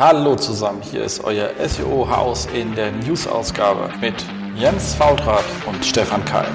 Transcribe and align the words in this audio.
Hallo 0.00 0.36
zusammen, 0.36 0.80
hier 0.80 1.02
ist 1.02 1.24
euer 1.24 1.50
SEO-Haus 1.58 2.46
in 2.54 2.72
der 2.76 2.92
News-Ausgabe 2.92 3.90
mit 4.00 4.14
Jens 4.54 4.94
Fautrat 4.94 5.42
und 5.66 5.84
Stefan 5.84 6.24
Keil. 6.24 6.46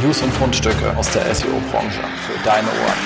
News 0.00 0.22
und 0.22 0.32
Fundstücke 0.34 0.96
aus 0.96 1.10
der 1.10 1.22
SEO-Branche 1.34 1.98
für 2.24 2.44
deine 2.44 2.68
Ohren. 2.68 2.98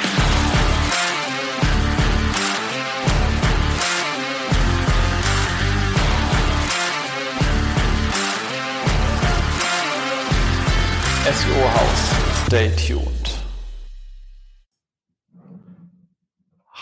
SEO-Haus, 11.25 12.47
stay 12.47 12.71
tuned. 12.77 13.22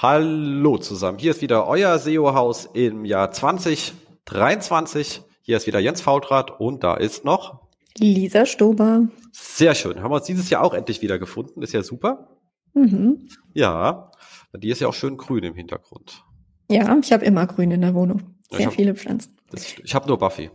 Hallo 0.02 0.78
zusammen, 0.78 1.18
hier 1.18 1.32
ist 1.32 1.42
wieder 1.42 1.66
euer 1.66 1.98
SEO-Haus 1.98 2.70
im 2.72 3.04
Jahr 3.04 3.32
2023. 3.32 5.20
Hier 5.42 5.58
ist 5.58 5.66
wieder 5.66 5.78
Jens 5.78 6.00
Faultrat 6.00 6.58
und 6.58 6.82
da 6.82 6.94
ist 6.94 7.26
noch 7.26 7.68
Lisa 7.98 8.46
Stober. 8.46 9.08
Sehr 9.32 9.74
schön, 9.74 10.02
haben 10.02 10.10
wir 10.10 10.14
uns 10.14 10.24
dieses 10.24 10.48
Jahr 10.48 10.64
auch 10.64 10.72
endlich 10.72 11.02
wieder 11.02 11.18
gefunden, 11.18 11.60
ist 11.60 11.74
ja 11.74 11.82
super. 11.82 12.30
Mhm. 12.72 13.28
Ja, 13.52 14.10
die 14.54 14.70
ist 14.70 14.80
ja 14.80 14.88
auch 14.88 14.94
schön 14.94 15.18
grün 15.18 15.44
im 15.44 15.54
Hintergrund. 15.54 16.24
Ja, 16.70 16.96
ich 16.98 17.12
habe 17.12 17.26
immer 17.26 17.46
grün 17.46 17.70
in 17.70 17.82
der 17.82 17.94
Wohnung. 17.94 18.22
Sehr 18.50 18.68
hab, 18.68 18.72
viele 18.72 18.94
Pflanzen. 18.94 19.36
Das, 19.50 19.66
ich 19.84 19.94
habe 19.94 20.08
nur 20.08 20.16
Buffy. 20.16 20.50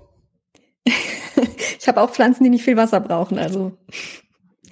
ich 0.86 1.88
habe 1.88 2.02
auch 2.02 2.10
Pflanzen, 2.10 2.46
die 2.46 2.50
nicht 2.50 2.64
viel 2.64 2.78
Wasser 2.78 3.00
brauchen, 3.00 3.38
also 3.38 3.78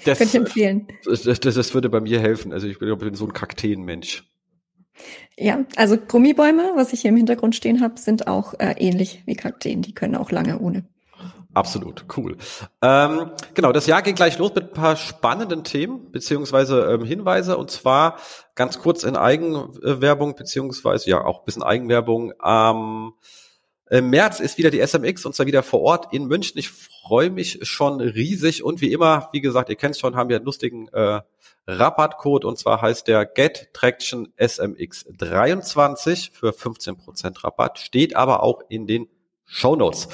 das, 0.04 0.18
könnte 0.18 0.36
ich 0.36 0.42
empfehlen. 0.44 0.88
Das, 1.06 1.22
das, 1.22 1.40
das, 1.42 1.74
würde 1.76 1.90
bei 1.90 2.00
mir 2.02 2.20
helfen. 2.20 2.52
Also 2.52 2.66
ich 2.66 2.80
bin, 2.80 2.92
ich 2.92 2.98
bin 2.98 3.14
so 3.14 3.26
ein 3.26 3.34
Kakteenmensch. 3.34 4.33
Ja, 5.38 5.66
also 5.76 5.98
Gummibäume, 5.98 6.74
was 6.76 6.94
ich 6.94 7.02
hier 7.02 7.10
im 7.10 7.18
Hintergrund 7.18 7.56
stehen 7.56 7.82
habe, 7.82 8.00
sind 8.00 8.28
auch 8.28 8.54
äh, 8.60 8.76
ähnlich 8.78 9.24
wie 9.26 9.36
Kakteen. 9.36 9.82
Die 9.82 9.94
können 9.94 10.16
auch 10.16 10.32
lange 10.32 10.60
ohne. 10.60 10.84
Absolut, 11.56 12.06
cool. 12.18 12.38
Ähm, 12.82 13.32
genau, 13.54 13.72
das 13.72 13.86
Jahr 13.86 14.02
geht 14.02 14.16
gleich 14.16 14.40
los 14.40 14.54
mit 14.56 14.66
ein 14.66 14.74
paar 14.74 14.96
spannenden 14.96 15.64
Themen 15.64 16.12
beziehungsweise 16.12 16.82
ähm, 16.86 17.06
Hinweise 17.06 17.58
und 17.58 17.70
zwar 17.70 18.18
ganz 18.56 18.80
kurz 18.80 19.04
in 19.04 19.16
Eigenwerbung 19.16 20.36
beziehungsweise 20.36 21.12
ja 21.12 21.24
auch 21.24 21.40
ein 21.40 21.46
bisschen 21.46 21.62
Eigenwerbung. 21.62 22.34
Ähm, 22.44 23.14
Im 23.92 24.10
März 24.10 24.40
ist 24.40 24.58
wieder 24.58 24.72
die 24.72 24.80
SMX 24.80 25.28
und 25.28 25.36
zwar 25.36 25.46
wieder 25.46 25.62
vor 25.62 25.82
Ort 25.82 26.12
in 26.12 26.26
München. 26.26 26.58
Ich 26.58 26.70
freue 26.70 27.30
mich 27.30 27.60
schon 27.62 28.02
riesig 28.02 28.64
und 28.64 28.82
wie 28.82 28.92
immer, 28.92 29.30
wie 29.32 29.42
gesagt, 29.42 29.70
ihr 29.70 29.76
kennt 29.76 29.96
schon, 29.96 30.16
haben 30.16 30.30
wir 30.30 30.38
einen 30.38 30.46
lustigen 30.46 30.88
äh, 30.88 31.22
Rabattcode 31.68 32.46
und 32.46 32.58
zwar 32.58 32.82
heißt 32.82 33.08
der 33.08 33.26
Get 33.26 33.70
Traction 33.74 34.34
SMX 34.38 35.06
23 35.18 36.32
für 36.32 36.50
15% 36.50 37.44
Rabatt, 37.44 37.80
steht 37.80 38.16
aber 38.16 38.44
auch 38.44 38.62
in 38.70 38.88
den 38.88 39.08
Show 39.46 39.76
Notes. 39.76 40.08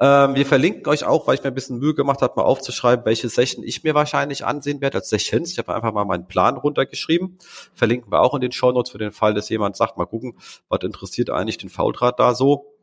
Ähm, 0.00 0.34
wir 0.34 0.46
verlinken 0.46 0.86
euch 0.88 1.04
auch, 1.04 1.26
weil 1.26 1.34
ich 1.36 1.42
mir 1.42 1.48
ein 1.48 1.54
bisschen 1.54 1.78
Mühe 1.78 1.94
gemacht 1.94 2.22
habe, 2.22 2.34
mal 2.36 2.42
aufzuschreiben, 2.42 3.04
welche 3.04 3.28
Session 3.28 3.62
ich 3.62 3.84
mir 3.84 3.94
wahrscheinlich 3.94 4.44
ansehen 4.44 4.80
werde 4.80 4.98
als 4.98 5.10
Sessions. 5.10 5.52
Ich 5.52 5.58
habe 5.58 5.74
einfach 5.74 5.92
mal 5.92 6.04
meinen 6.04 6.26
Plan 6.26 6.56
runtergeschrieben. 6.56 7.38
Verlinken 7.74 8.10
wir 8.10 8.20
auch 8.20 8.34
in 8.34 8.40
den 8.40 8.52
Show 8.52 8.72
Notes 8.72 8.90
für 8.90 8.98
den 8.98 9.12
Fall, 9.12 9.34
dass 9.34 9.48
jemand 9.48 9.76
sagt, 9.76 9.96
mal 9.96 10.06
gucken, 10.06 10.38
was 10.68 10.80
interessiert 10.82 11.30
eigentlich 11.30 11.58
den 11.58 11.70
Fauldraht 11.70 12.18
da 12.18 12.34
so. 12.34 12.74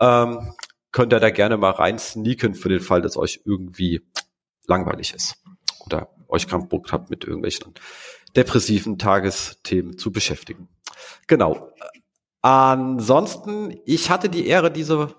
Ähm, 0.00 0.52
könnt 0.92 1.12
ihr 1.12 1.20
da 1.20 1.30
gerne 1.30 1.56
mal 1.56 1.70
rein 1.70 1.98
sneaken 1.98 2.54
für 2.54 2.68
den 2.68 2.80
Fall, 2.80 3.00
dass 3.00 3.16
euch 3.16 3.40
irgendwie 3.44 4.02
langweilig 4.66 5.14
ist 5.14 5.36
oder 5.86 6.08
euch 6.34 6.48
keinen 6.48 6.68
Bock 6.68 6.92
habt, 6.92 7.10
mit 7.10 7.24
irgendwelchen 7.24 7.74
depressiven 8.36 8.98
Tagesthemen 8.98 9.96
zu 9.98 10.12
beschäftigen. 10.12 10.68
Genau. 11.26 11.70
Ansonsten, 12.42 13.80
ich 13.86 14.10
hatte 14.10 14.28
die 14.28 14.46
Ehre, 14.46 14.70
diese 14.70 15.14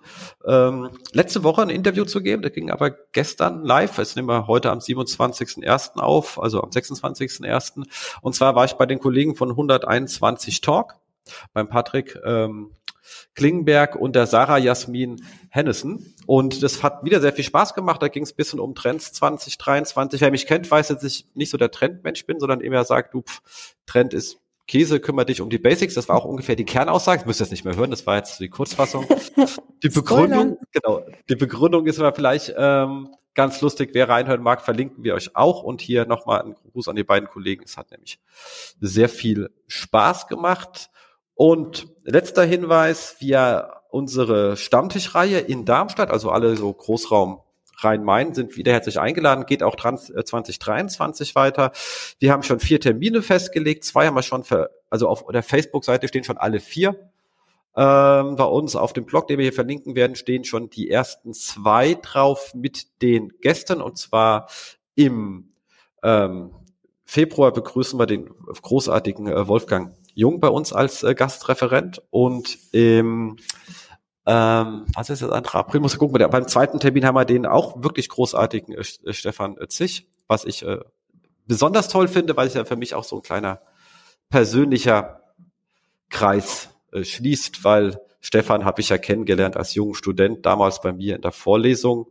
ähm, 0.45 0.91
letzte 1.11 1.43
Woche 1.43 1.63
ein 1.63 1.71
Interview 1.71 2.05
zu 2.05 2.21
geben. 2.21 2.43
Das 2.43 2.53
ging 2.53 2.69
aber 2.69 2.91
gestern 3.13 3.63
live. 3.63 3.97
Es 3.97 4.15
nehmen 4.15 4.27
wir 4.27 4.45
heute 4.45 4.69
am 4.69 4.77
27.01. 4.77 5.97
auf, 5.97 6.39
also 6.39 6.61
am 6.61 6.69
26.01. 6.69 7.83
Und 8.21 8.35
zwar 8.35 8.53
war 8.55 8.65
ich 8.65 8.73
bei 8.73 8.85
den 8.85 8.99
Kollegen 8.99 9.35
von 9.35 9.49
121 9.49 10.61
Talk, 10.61 10.97
beim 11.51 11.67
Patrick 11.67 12.15
ähm, 12.23 12.69
Klingenberg 13.33 13.95
und 13.95 14.15
der 14.15 14.27
Sarah 14.27 14.57
Jasmin 14.57 15.21
Hennessen. 15.49 16.15
Und 16.25 16.63
das 16.63 16.83
hat 16.83 17.03
wieder 17.03 17.21
sehr 17.21 17.33
viel 17.33 17.43
Spaß 17.43 17.73
gemacht. 17.73 18.01
Da 18.01 18.07
ging 18.07 18.23
es 18.23 18.33
ein 18.33 18.35
bisschen 18.35 18.59
um 18.59 18.75
Trends 18.75 19.13
2023. 19.13 20.21
Wer 20.21 20.31
mich 20.31 20.47
kennt, 20.47 20.69
weiß, 20.69 20.87
dass 20.89 21.03
ich 21.03 21.27
nicht 21.33 21.49
so 21.49 21.57
der 21.57 21.71
Trendmensch 21.71 22.25
bin, 22.25 22.39
sondern 22.39 22.61
immer 22.61 22.83
sagt, 22.83 23.13
du, 23.13 23.21
pff, 23.21 23.41
Trend 23.85 24.13
ist 24.13 24.39
Käse, 24.67 24.99
kümmere 24.99 25.27
dich 25.27 25.41
um 25.41 25.49
die 25.49 25.59
Basics. 25.59 25.93
Das 25.93 26.09
war 26.09 26.15
auch 26.15 26.25
ungefähr 26.25 26.55
die 26.55 26.65
Kernaussage. 26.65 27.25
Müsst 27.25 27.41
das 27.41 27.51
nicht 27.51 27.65
mehr 27.65 27.75
hören. 27.75 27.91
Das 27.91 28.07
war 28.07 28.17
jetzt 28.17 28.39
die 28.39 28.49
Kurzfassung. 28.49 29.05
Die 29.83 29.89
Begründung, 29.89 30.57
genau. 30.71 31.05
Die 31.29 31.35
Begründung 31.35 31.85
ist 31.85 31.99
aber 31.99 32.15
vielleicht 32.15 32.55
ähm, 32.57 33.09
ganz 33.35 33.61
lustig. 33.61 33.91
Wer 33.93 34.09
reinhören 34.09 34.41
mag, 34.41 34.63
verlinken 34.63 35.03
wir 35.03 35.13
euch 35.13 35.35
auch. 35.35 35.61
Und 35.61 35.81
hier 35.81 36.07
nochmal 36.07 36.41
ein 36.41 36.55
Gruß 36.71 36.87
an 36.87 36.95
die 36.95 37.03
beiden 37.03 37.29
Kollegen. 37.29 37.63
Es 37.63 37.77
hat 37.77 37.91
nämlich 37.91 38.19
sehr 38.79 39.09
viel 39.09 39.51
Spaß 39.67 40.27
gemacht. 40.27 40.89
Und 41.35 41.87
letzter 42.03 42.43
Hinweis, 42.43 43.17
wir 43.19 43.81
unsere 43.89 44.57
Stammtischreihe 44.57 45.39
in 45.39 45.65
Darmstadt, 45.65 46.09
also 46.09 46.31
alle 46.31 46.55
so 46.55 46.71
Großraum 46.73 47.41
Rhein-Main 47.77 48.33
sind 48.33 48.55
wieder 48.55 48.71
herzlich 48.71 48.99
eingeladen, 48.99 49.45
geht 49.45 49.61
auch 49.61 49.75
2023 49.75 51.31
äh, 51.31 51.35
weiter. 51.35 51.71
Wir 52.19 52.31
haben 52.31 52.43
schon 52.43 52.59
vier 52.59 52.79
Termine 52.79 53.21
festgelegt, 53.21 53.83
zwei 53.83 54.07
haben 54.07 54.15
wir 54.15 54.23
schon, 54.23 54.43
für, 54.43 54.71
also 54.89 55.09
auf 55.09 55.25
der 55.27 55.43
Facebook-Seite 55.43 56.07
stehen 56.07 56.23
schon 56.23 56.37
alle 56.37 56.61
vier. 56.61 57.09
Ähm, 57.77 58.37
bei 58.37 58.45
uns 58.45 58.77
auf 58.77 58.93
dem 58.93 59.05
Blog, 59.05 59.27
den 59.27 59.37
wir 59.37 59.43
hier 59.43 59.53
verlinken 59.53 59.95
werden, 59.95 60.15
stehen 60.15 60.45
schon 60.45 60.69
die 60.69 60.89
ersten 60.89 61.33
zwei 61.33 61.95
drauf 61.95 62.53
mit 62.53 63.01
den 63.01 63.33
Gästen 63.41 63.81
und 63.81 63.97
zwar 63.97 64.47
im 64.95 65.51
ähm, 66.01 66.51
Februar 67.03 67.51
begrüßen 67.51 67.99
wir 67.99 68.05
den 68.05 68.29
großartigen 68.61 69.27
äh, 69.27 69.47
Wolfgang 69.47 69.93
Jung 70.15 70.39
bei 70.39 70.47
uns 70.47 70.73
als 70.73 71.03
äh, 71.03 71.13
Gastreferent 71.13 72.01
und 72.09 72.57
im 72.71 73.37
ähm, 74.27 74.85
was 74.95 75.11
ist 75.11 75.21
das 75.21 75.29
andere 75.29 75.59
April? 75.59 75.81
Muss 75.81 75.93
ich 75.93 75.99
gucken. 75.99 76.27
Beim 76.31 76.47
zweiten 76.47 76.79
Termin 76.79 77.05
haben 77.05 77.15
wir 77.15 77.25
den 77.25 77.45
auch 77.45 77.83
wirklich 77.83 78.09
großartigen 78.09 78.73
äh, 78.73 78.83
äh 79.05 79.13
Stefan 79.13 79.55
Zich, 79.69 80.07
was 80.27 80.45
ich 80.45 80.65
äh, 80.65 80.79
besonders 81.45 81.89
toll 81.89 82.07
finde, 82.07 82.35
weil 82.35 82.47
es 82.47 82.55
ja 82.55 82.65
für 82.65 82.75
mich 82.75 82.95
auch 82.95 83.03
so 83.03 83.17
ein 83.17 83.21
kleiner 83.21 83.61
persönlicher 84.29 85.21
Kreis 86.09 86.69
äh, 86.91 87.03
schließt, 87.03 87.63
weil 87.63 87.99
Stefan 88.19 88.65
habe 88.65 88.81
ich 88.81 88.89
ja 88.89 88.97
kennengelernt 88.97 89.57
als 89.57 89.75
jungen 89.75 89.93
Student, 89.93 90.43
damals 90.45 90.81
bei 90.81 90.91
mir 90.91 91.17
in 91.17 91.21
der 91.21 91.31
Vorlesung 91.31 92.07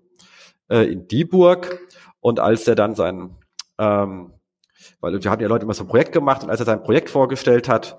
äh, 0.69 0.85
in 0.85 1.09
Dieburg. 1.09 1.81
Und 2.21 2.39
als 2.39 2.69
er 2.69 2.77
dann 2.77 2.95
sein 2.95 3.37
ähm, 3.79 4.33
weil 5.01 5.23
wir 5.23 5.31
hatten 5.31 5.43
ja 5.43 5.49
Leute 5.49 5.65
immer 5.65 5.75
so 5.75 5.85
ein 5.85 5.89
Projekt 5.89 6.13
gemacht 6.13 6.43
und 6.43 6.51
als 6.51 6.61
er 6.61 6.67
sein 6.67 6.83
Projekt 6.83 7.11
vorgestellt 7.11 7.69
hat, 7.69 7.99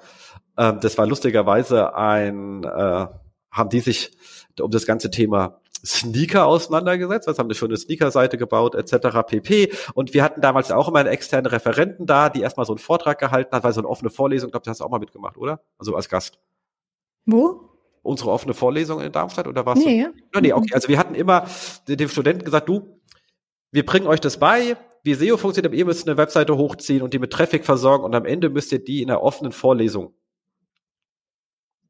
äh, 0.58 0.74
das 0.82 0.98
war 0.98 1.06
lustigerweise 1.06 1.96
ein, 1.96 2.64
äh, 2.64 3.08
haben 3.52 3.70
die 3.70 3.80
sich 3.80 4.12
um 4.60 4.72
das 4.72 4.86
ganze 4.86 5.12
Thema 5.12 5.62
Sneaker 5.86 6.48
auseinandergesetzt, 6.48 7.28
was 7.28 7.38
haben 7.38 7.50
eine 7.52 7.78
Sneaker-Seite 7.78 8.38
gebaut, 8.38 8.76
etc. 8.76 9.20
pp. 9.28 9.72
Und 9.94 10.14
wir 10.14 10.24
hatten 10.24 10.42
damals 10.42 10.72
auch 10.72 10.88
immer 10.88 11.00
einen 11.00 11.10
externen 11.10 11.46
Referenten 11.46 12.06
da, 12.06 12.30
die 12.30 12.42
erstmal 12.42 12.66
so 12.66 12.74
einen 12.74 12.80
Vortrag 12.80 13.20
gehalten 13.20 13.56
hat, 13.56 13.64
weil 13.64 13.74
so 13.74 13.82
eine 13.82 13.88
offene 13.88 14.10
Vorlesung, 14.10 14.52
glaube, 14.52 14.64
das 14.64 14.72
hast 14.72 14.80
du 14.82 14.86
auch 14.86 14.90
mal 14.90 15.00
mitgemacht, 15.00 15.38
oder? 15.38 15.62
Also 15.78 15.96
als 15.96 16.10
Gast. 16.10 16.40
Wo? 17.26 17.70
Unsere 18.02 18.32
offene 18.32 18.54
Vorlesung 18.54 19.02
in 19.02 19.12
Darmstadt 19.12 19.48
oder 19.48 19.66
was? 19.66 19.80
Nee. 19.80 20.08
Du? 20.32 20.40
Nee, 20.40 20.54
okay. 20.54 20.74
Also 20.74 20.88
wir 20.88 20.98
hatten 20.98 21.16
immer 21.16 21.46
dem 21.88 22.10
Studenten 22.10 22.46
gesagt, 22.46 22.70
du, 22.70 23.00
wir 23.72 23.86
bringen 23.86 24.08
euch 24.08 24.22
das 24.22 24.38
bei, 24.38 24.78
wie 25.06 25.14
SEO 25.14 25.38
funktioniert, 25.38 25.68
aber 25.72 25.76
ihr 25.76 25.86
müsst 25.86 26.08
eine 26.08 26.18
Webseite 26.18 26.58
hochziehen 26.58 27.04
und 27.04 27.14
die 27.14 27.20
mit 27.20 27.32
Traffic 27.32 27.64
versorgen 27.64 28.04
und 28.04 28.16
am 28.16 28.26
Ende 28.26 28.50
müsst 28.50 28.72
ihr 28.72 28.84
die 28.84 29.04
in 29.04 29.12
einer 29.12 29.22
offenen 29.22 29.52
Vorlesung 29.52 30.14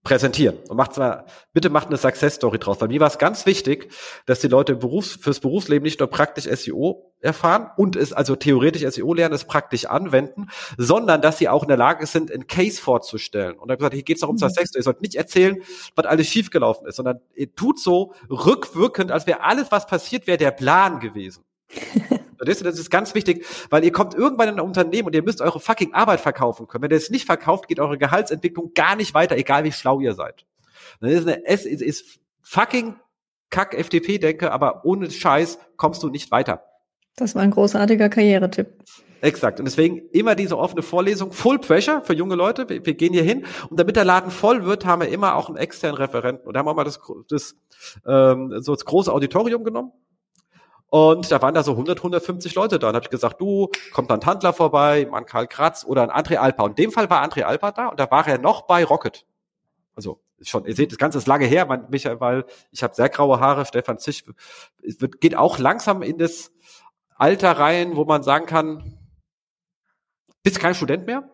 präsentieren 0.04 0.58
und 0.70 0.78
macht 0.78 0.98
mal, 0.98 1.26
bitte 1.52 1.70
macht 1.70 1.88
eine 1.88 1.98
Success 1.98 2.36
Story 2.36 2.60
draus. 2.60 2.78
Bei 2.78 2.88
mir 2.88 3.00
war 3.00 3.08
es 3.08 3.18
ganz 3.18 3.46
wichtig, 3.46 3.92
dass 4.26 4.40
die 4.40 4.48
Leute 4.48 4.76
Berufs-, 4.76 5.18
fürs 5.20 5.40
Berufsleben 5.40 5.84
nicht 5.84 6.00
nur 6.00 6.10
praktisch 6.10 6.44
SEO 6.44 7.12
erfahren 7.22 7.72
und 7.76 7.96
es 7.96 8.14
also 8.14 8.36
theoretisch 8.36 8.84
SEO 8.84 9.14
lernen, 9.14 9.34
es 9.34 9.46
praktisch 9.46 9.86
anwenden, 9.86 10.50
sondern 10.78 11.22
dass 11.22 11.40
sie 11.40 11.50
auch 11.50 11.64
in 11.64 11.70
der 11.70 11.78
Lage 11.78 12.06
sind, 12.06 12.32
einen 12.32 12.48
Case 12.48 12.80
vorzustellen. 12.80 13.58
Und 13.58 13.72
hat 13.72 13.80
gesagt, 13.80 13.96
hier 13.96 14.04
geht 14.04 14.18
es 14.18 14.24
auch 14.24 14.30
um 14.30 14.36
mhm. 14.36 14.40
Success 14.40 14.70
Story. 14.70 14.82
Ihr 14.82 14.84
sollt 14.84 15.02
nicht 15.02 15.16
erzählen, 15.16 15.58
was 15.96 16.06
alles 16.06 16.28
schiefgelaufen 16.28 16.86
ist, 16.88 16.98
sondern 16.98 17.20
ihr 17.34 17.54
tut 17.56 17.80
so 17.80 18.14
rückwirkend, 18.30 19.12
als 19.12 19.26
wäre 19.26 19.42
alles, 19.42 19.72
was 19.72 19.88
passiert 19.88 20.28
wäre, 20.28 20.38
der 20.38 20.52
Plan 20.52 21.00
gewesen. 21.00 21.44
Das 22.40 22.62
ist 22.62 22.90
ganz 22.90 23.16
wichtig, 23.16 23.46
weil 23.70 23.84
ihr 23.84 23.92
kommt 23.92 24.14
irgendwann 24.14 24.50
in 24.50 24.56
ein 24.56 24.60
Unternehmen 24.62 25.08
und 25.08 25.16
ihr 25.16 25.24
müsst 25.24 25.42
eure 25.42 25.60
fucking 25.60 25.94
Arbeit 25.94 26.22
verkaufen 26.22 26.68
können. 26.68 26.84
Wenn 26.84 26.92
ihr 26.92 26.98
es 26.98 27.10
nicht 27.10 27.26
verkauft, 27.26 27.68
geht 27.68 27.80
eure 27.80 27.98
Gehaltsentwicklung 27.98 28.74
gar 28.74 28.96
nicht 28.96 29.14
weiter, 29.14 29.38
egal 29.38 29.64
wie 29.64 29.72
schlau 29.72 30.00
ihr 30.00 30.14
seid. 30.14 30.46
Das 31.00 31.12
ist, 31.12 31.28
eine, 31.28 31.46
es 31.46 31.66
ist, 31.66 31.82
ist 31.82 32.20
fucking 32.42 32.96
Kack 33.50 33.74
FDP 33.74 34.18
denke, 34.18 34.52
aber 34.52 34.84
ohne 34.86 35.10
Scheiß 35.10 35.60
kommst 35.78 36.04
du 36.04 36.10
nicht 36.10 36.32
weiter. 36.32 36.64
Das 37.16 37.36
war 37.36 37.42
ein 37.42 37.52
großartiger 37.52 38.10
Karrieretipp. 38.10 38.68
Exakt. 39.22 39.60
Und 39.60 39.66
deswegen 39.66 40.10
immer 40.12 40.36
diese 40.36 40.58
offene 40.58 40.82
Vorlesung, 40.84 41.32
Full 41.32 41.60
Pressure 41.60 42.02
für 42.02 42.14
junge 42.14 42.36
Leute. 42.36 42.70
Wir, 42.70 42.86
wir, 42.86 42.94
gehen 42.94 43.14
hier 43.14 43.24
hin. 43.24 43.46
Und 43.70 43.80
damit 43.80 43.96
der 43.96 44.06
Laden 44.06 44.30
voll 44.30 44.66
wird, 44.66 44.86
haben 44.86 45.02
wir 45.02 45.10
immer 45.10 45.36
auch 45.36 45.48
einen 45.48 45.58
externen 45.58 45.98
Referenten. 45.98 46.46
Und 46.46 46.54
da 46.54 46.60
haben 46.60 46.68
wir 46.68 46.74
mal 46.74 46.84
das, 46.84 47.00
das, 47.30 47.56
ähm, 48.06 48.62
so 48.62 48.76
das 48.76 48.86
große 48.86 49.12
Auditorium 49.12 49.64
genommen. 49.64 49.94
Und 50.90 51.32
da 51.32 51.42
waren 51.42 51.54
da 51.54 51.64
so 51.64 51.72
100, 51.72 52.00
150 52.00 52.56
Leute 52.56 52.80
da. 52.80 52.90
Und 52.90 52.96
habe 52.96 53.04
ich 53.04 53.10
gesagt, 53.10 53.42
du, 53.42 53.70
kommt 53.94 54.10
dann 54.12 54.22
ein 54.22 54.26
Handler 54.26 54.54
vorbei, 54.54 55.08
ein 55.12 55.26
Karl 55.26 55.48
Kratz 55.48 55.84
oder 55.86 56.04
ein 56.04 56.12
André 56.12 56.38
Alpa. 56.38 56.64
Und 56.64 56.72
in 56.72 56.86
dem 56.86 56.92
Fall 56.92 57.10
war 57.10 57.24
André 57.24 57.44
Alpa 57.44 57.72
da 57.72 57.88
und 57.88 58.00
da 58.00 58.10
war 58.12 58.28
er 58.28 58.38
noch 58.38 58.64
bei 58.64 58.84
Rocket. 58.84 59.26
Also 59.96 60.22
schon, 60.42 60.66
ihr 60.66 60.76
seht, 60.76 60.92
das 60.92 60.98
Ganze 60.98 61.18
ist 61.18 61.28
lange 61.28 61.46
her, 61.46 61.66
mein, 61.66 61.86
Michael, 61.90 62.20
weil 62.20 62.46
ich 62.72 62.84
habe 62.84 62.94
sehr 62.94 63.10
graue 63.10 63.40
Haare, 63.40 63.66
Stefan 63.66 63.98
Zisch 63.98 64.26
wird, 64.82 65.22
geht 65.22 65.36
auch 65.36 65.58
langsam 65.58 66.02
in 66.02 66.18
das 66.18 66.52
Alter 67.16 67.54
rein, 67.54 67.96
wo 67.96 68.04
man 68.06 68.24
sagen 68.24 68.46
kann, 68.46 68.98
bist 70.44 70.60
kein 70.60 70.76
Student 70.76 71.08
mehr. 71.08 71.30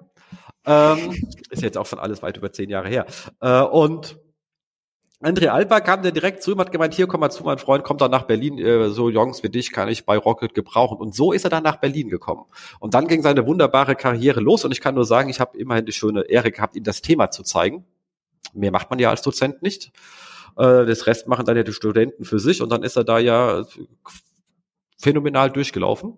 Ähm, 0.65 1.11
ist 1.49 1.63
jetzt 1.63 1.77
auch 1.77 1.87
schon 1.87 1.99
alles 1.99 2.21
weit 2.21 2.37
über 2.37 2.51
zehn 2.51 2.69
Jahre 2.69 2.87
her. 2.87 3.05
Äh, 3.41 3.61
und 3.61 4.19
André 5.21 5.47
Alba 5.49 5.81
kam 5.81 6.01
dann 6.01 6.13
direkt 6.13 6.41
zu 6.41 6.51
ihm, 6.51 6.59
hat 6.59 6.71
gemeint, 6.71 6.95
hier 6.95 7.05
komm 7.05 7.19
mal 7.19 7.29
zu, 7.29 7.43
mein 7.43 7.59
Freund, 7.59 7.83
kommt 7.83 8.01
dann 8.01 8.09
nach 8.09 8.23
Berlin, 8.23 8.57
äh, 8.57 8.89
so 8.89 9.09
Jungs 9.09 9.43
wie 9.43 9.49
dich 9.49 9.71
kann 9.71 9.87
ich 9.87 10.05
bei 10.05 10.17
Rocket 10.17 10.53
gebrauchen. 10.53 10.97
Und 10.97 11.13
so 11.13 11.31
ist 11.31 11.43
er 11.43 11.49
dann 11.49 11.63
nach 11.63 11.77
Berlin 11.77 12.09
gekommen. 12.09 12.45
Und 12.79 12.93
dann 12.95 13.07
ging 13.07 13.21
seine 13.21 13.45
wunderbare 13.45 13.95
Karriere 13.95 14.39
los 14.39 14.65
und 14.65 14.71
ich 14.71 14.81
kann 14.81 14.95
nur 14.95 15.05
sagen, 15.05 15.29
ich 15.29 15.39
habe 15.39 15.57
immerhin 15.57 15.85
die 15.85 15.91
schöne 15.91 16.21
Ehre 16.21 16.51
gehabt, 16.51 16.75
ihm 16.75 16.83
das 16.83 17.01
Thema 17.01 17.29
zu 17.29 17.43
zeigen. 17.43 17.85
Mehr 18.53 18.71
macht 18.71 18.89
man 18.89 18.99
ja 18.99 19.09
als 19.11 19.21
Dozent 19.21 19.61
nicht. 19.61 19.91
Äh, 20.57 20.85
das 20.85 21.05
Rest 21.05 21.27
machen 21.27 21.45
dann 21.45 21.55
ja 21.55 21.63
die 21.63 21.73
Studenten 21.73 22.25
für 22.25 22.39
sich 22.39 22.61
und 22.61 22.69
dann 22.71 22.83
ist 22.83 22.95
er 22.95 23.03
da 23.03 23.19
ja 23.19 23.63
phänomenal 24.97 25.51
durchgelaufen. 25.51 26.17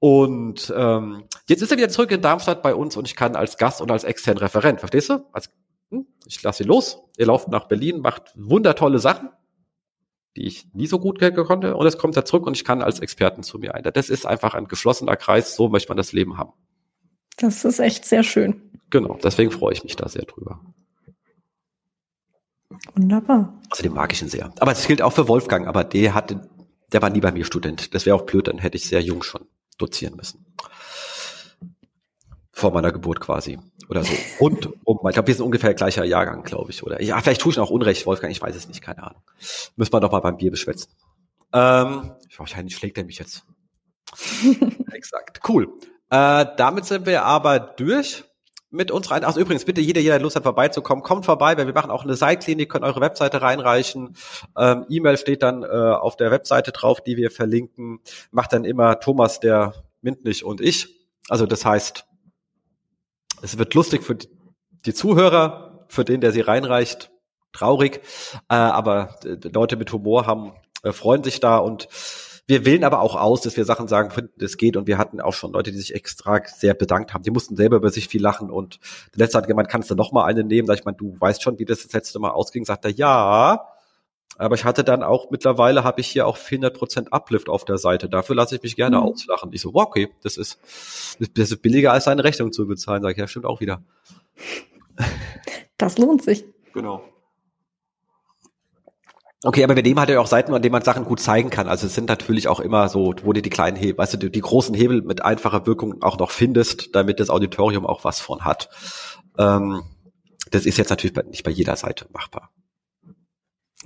Und 0.00 0.74
ähm, 0.76 1.22
jetzt 1.46 1.62
ist 1.62 1.70
er 1.70 1.76
wieder 1.76 1.88
zurück 1.88 2.10
in 2.10 2.22
Darmstadt 2.22 2.62
bei 2.62 2.74
uns 2.74 2.96
und 2.96 3.06
ich 3.06 3.14
kann 3.14 3.36
als 3.36 3.56
Gast 3.56 3.80
und 3.80 3.90
als 3.92 4.02
externen 4.02 4.38
Referent, 4.38 4.80
verstehst 4.80 5.10
du? 5.10 5.24
Als, 5.32 5.48
ich 6.26 6.42
lasse 6.42 6.62
ihn 6.62 6.68
los, 6.68 7.02
er 7.16 7.26
läuft 7.26 7.48
nach 7.48 7.68
Berlin, 7.68 8.00
macht 8.00 8.32
wundertolle 8.34 8.98
Sachen, 8.98 9.30
die 10.36 10.46
ich 10.46 10.72
nie 10.74 10.86
so 10.86 10.98
gut 10.98 11.20
konnte 11.20 11.76
und 11.76 11.86
es 11.86 11.98
kommt 11.98 12.16
er 12.16 12.24
zurück 12.24 12.46
und 12.46 12.56
ich 12.56 12.64
kann 12.64 12.82
als 12.82 13.00
Experten 13.00 13.42
zu 13.42 13.58
mir 13.58 13.74
ein. 13.74 13.82
Das 13.82 14.08
ist 14.08 14.26
einfach 14.26 14.54
ein 14.54 14.66
geschlossener 14.66 15.16
Kreis, 15.16 15.56
so 15.56 15.68
möchte 15.68 15.90
man 15.90 15.96
das 15.96 16.12
Leben 16.12 16.38
haben. 16.38 16.52
Das 17.36 17.64
ist 17.64 17.78
echt 17.78 18.04
sehr 18.04 18.22
schön. 18.22 18.70
Genau, 18.90 19.18
deswegen 19.22 19.50
freue 19.50 19.72
ich 19.72 19.84
mich 19.84 19.96
da 19.96 20.08
sehr 20.08 20.24
drüber. 20.24 20.60
Wunderbar. 22.94 23.58
Den 23.82 23.94
mag 23.94 24.12
ich 24.12 24.22
ihn 24.22 24.28
sehr. 24.28 24.52
Aber 24.60 24.72
es 24.72 24.86
gilt 24.86 25.02
auch 25.02 25.12
für 25.12 25.28
Wolfgang, 25.28 25.66
aber 25.66 25.84
der 25.84 26.14
hatte, 26.14 26.48
der 26.92 27.02
war 27.02 27.10
nie 27.10 27.20
bei 27.20 27.32
mir 27.32 27.44
Student. 27.44 27.94
Das 27.94 28.06
wäre 28.06 28.16
auch 28.16 28.26
blöd, 28.26 28.48
dann 28.48 28.58
hätte 28.58 28.76
ich 28.76 28.88
sehr 28.88 29.00
jung 29.00 29.22
schon 29.22 29.46
dozieren 29.78 30.16
müssen. 30.16 30.44
Vor 32.52 32.70
meiner 32.72 32.92
Geburt 32.92 33.20
quasi. 33.20 33.58
Oder 33.88 34.04
so. 34.04 34.12
Und 34.38 34.68
um, 34.84 35.00
ich 35.08 35.14
glaube, 35.14 35.26
wir 35.26 35.34
sind 35.34 35.44
ungefähr 35.44 35.74
gleicher 35.74 36.04
Jahrgang, 36.04 36.42
glaube 36.42 36.70
ich. 36.70 36.82
Oder 36.82 37.02
ja, 37.02 37.20
vielleicht 37.20 37.40
tue 37.40 37.50
ich 37.50 37.56
noch 37.56 37.70
Unrecht, 37.70 38.06
Wolfgang, 38.06 38.30
ich 38.30 38.42
weiß 38.42 38.54
es 38.54 38.68
nicht, 38.68 38.82
keine 38.82 39.02
Ahnung. 39.02 39.22
Müssen 39.76 39.92
wir 39.92 40.00
doch 40.00 40.12
mal 40.12 40.20
beim 40.20 40.36
Bier 40.36 40.50
beschwätzen. 40.50 40.92
Ähm, 41.52 42.12
wahrscheinlich 42.36 42.76
schlägt 42.76 42.98
er 42.98 43.04
mich 43.04 43.18
jetzt. 43.18 43.44
Exakt. 44.92 45.40
Cool. 45.48 45.68
Äh, 46.10 46.46
damit 46.56 46.84
sind 46.84 47.06
wir 47.06 47.24
aber 47.24 47.58
durch 47.58 48.24
mit 48.70 48.90
uns 48.90 49.10
rein. 49.10 49.24
Also 49.24 49.40
übrigens, 49.40 49.64
bitte 49.64 49.80
jeder, 49.80 50.00
jeder 50.00 50.18
Lust 50.18 50.36
hat, 50.36 50.42
vorbeizukommen, 50.42 51.04
kommt 51.04 51.26
vorbei, 51.26 51.56
weil 51.56 51.66
wir 51.66 51.74
machen 51.74 51.90
auch 51.90 52.04
eine 52.04 52.16
Seitklinik, 52.16 52.70
könnt 52.70 52.84
eure 52.84 53.00
Webseite 53.00 53.42
reinreichen. 53.42 54.16
Ähm, 54.56 54.86
E-Mail 54.88 55.18
steht 55.18 55.42
dann 55.42 55.62
äh, 55.62 55.66
auf 55.66 56.16
der 56.16 56.30
Webseite 56.30 56.72
drauf, 56.72 57.02
die 57.02 57.16
wir 57.16 57.30
verlinken. 57.30 58.00
Macht 58.30 58.52
dann 58.52 58.64
immer 58.64 58.98
Thomas, 58.98 59.40
der 59.40 59.74
Mintlich 60.00 60.44
und 60.44 60.60
ich. 60.60 60.88
Also 61.28 61.46
das 61.46 61.64
heißt, 61.64 62.06
es 63.42 63.58
wird 63.58 63.74
lustig 63.74 64.02
für 64.02 64.16
die 64.86 64.94
Zuhörer, 64.94 65.86
für 65.88 66.04
den, 66.04 66.20
der 66.20 66.32
sie 66.32 66.40
reinreicht, 66.40 67.10
traurig. 67.52 68.00
Äh, 68.48 68.54
aber 68.54 69.16
äh, 69.24 69.36
Leute 69.48 69.76
mit 69.76 69.92
Humor 69.92 70.26
haben, 70.26 70.52
äh, 70.82 70.92
freuen 70.92 71.22
sich 71.22 71.40
da 71.40 71.58
und 71.58 71.88
wir 72.48 72.64
wählen 72.66 72.82
aber 72.82 73.00
auch 73.00 73.14
aus, 73.14 73.40
dass 73.42 73.56
wir 73.56 73.64
Sachen 73.64 73.86
sagen, 73.86 74.10
finden, 74.10 74.32
das 74.38 74.56
geht. 74.56 74.76
Und 74.76 74.88
wir 74.88 74.98
hatten 74.98 75.20
auch 75.20 75.32
schon 75.32 75.52
Leute, 75.52 75.70
die 75.70 75.78
sich 75.78 75.94
extra 75.94 76.40
sehr 76.44 76.74
bedankt 76.74 77.14
haben. 77.14 77.22
Die 77.22 77.30
mussten 77.30 77.54
selber 77.54 77.76
über 77.76 77.90
sich 77.90 78.08
viel 78.08 78.20
lachen. 78.20 78.50
Und 78.50 78.80
der 79.14 79.24
letzte 79.24 79.38
hat 79.38 79.46
gemeint, 79.46 79.68
kannst 79.68 79.90
du 79.90 79.94
noch 79.94 80.10
mal 80.10 80.24
eine 80.24 80.42
nehmen? 80.42 80.66
Da 80.66 80.74
ich 80.74 80.84
meine, 80.84 80.96
du 80.96 81.14
weißt 81.18 81.40
schon, 81.42 81.58
wie 81.60 81.64
das 81.64 81.84
das 81.84 81.92
letzte 81.92 82.18
Mal 82.18 82.30
ausging. 82.30 82.64
Sagt 82.64 82.84
er, 82.84 82.90
ja. 82.90 83.71
Aber 84.38 84.54
ich 84.54 84.64
hatte 84.64 84.82
dann 84.82 85.02
auch, 85.02 85.30
mittlerweile 85.30 85.84
habe 85.84 86.00
ich 86.00 86.08
hier 86.08 86.26
auch 86.26 86.36
400% 86.36 87.08
Uplift 87.10 87.48
auf 87.48 87.64
der 87.64 87.78
Seite. 87.78 88.08
Dafür 88.08 88.34
lasse 88.34 88.56
ich 88.56 88.62
mich 88.62 88.76
gerne 88.76 88.96
mhm. 88.96 89.04
auslachen. 89.04 89.52
Ich 89.52 89.60
so, 89.60 89.74
wow, 89.74 89.86
okay, 89.86 90.10
das 90.22 90.36
ist, 90.36 90.58
das 91.34 91.50
ist 91.50 91.62
billiger 91.62 91.92
als 91.92 92.04
seine 92.04 92.24
Rechnung 92.24 92.52
zu 92.52 92.66
bezahlen. 92.66 93.02
Sag 93.02 93.12
ich, 93.12 93.18
ja, 93.18 93.28
stimmt 93.28 93.46
auch 93.46 93.60
wieder. 93.60 93.82
Das 95.76 95.98
lohnt 95.98 96.22
sich. 96.22 96.44
Genau. 96.72 97.02
Okay, 99.44 99.64
aber 99.64 99.74
mit 99.74 99.84
dem 99.84 99.98
hat 99.98 100.08
er 100.08 100.20
auch 100.20 100.28
Seiten, 100.28 100.54
an 100.54 100.62
denen 100.62 100.72
man 100.72 100.82
Sachen 100.82 101.04
gut 101.04 101.18
zeigen 101.18 101.50
kann. 101.50 101.66
Also 101.66 101.88
es 101.88 101.94
sind 101.94 102.08
natürlich 102.08 102.46
auch 102.46 102.60
immer 102.60 102.88
so, 102.88 103.14
wo 103.24 103.32
du 103.32 103.42
die 103.42 103.50
kleinen 103.50 103.76
Hebel, 103.76 103.98
weißt 103.98 104.22
du, 104.22 104.30
die 104.30 104.40
großen 104.40 104.74
Hebel 104.74 105.02
mit 105.02 105.24
einfacher 105.24 105.66
Wirkung 105.66 106.00
auch 106.02 106.16
noch 106.16 106.30
findest, 106.30 106.94
damit 106.94 107.18
das 107.18 107.28
Auditorium 107.28 107.84
auch 107.84 108.04
was 108.04 108.20
von 108.20 108.44
hat. 108.44 108.68
Ähm, 109.38 109.82
das 110.52 110.64
ist 110.64 110.78
jetzt 110.78 110.90
natürlich 110.90 111.16
nicht 111.26 111.42
bei 111.42 111.50
jeder 111.50 111.74
Seite 111.74 112.06
machbar. 112.12 112.50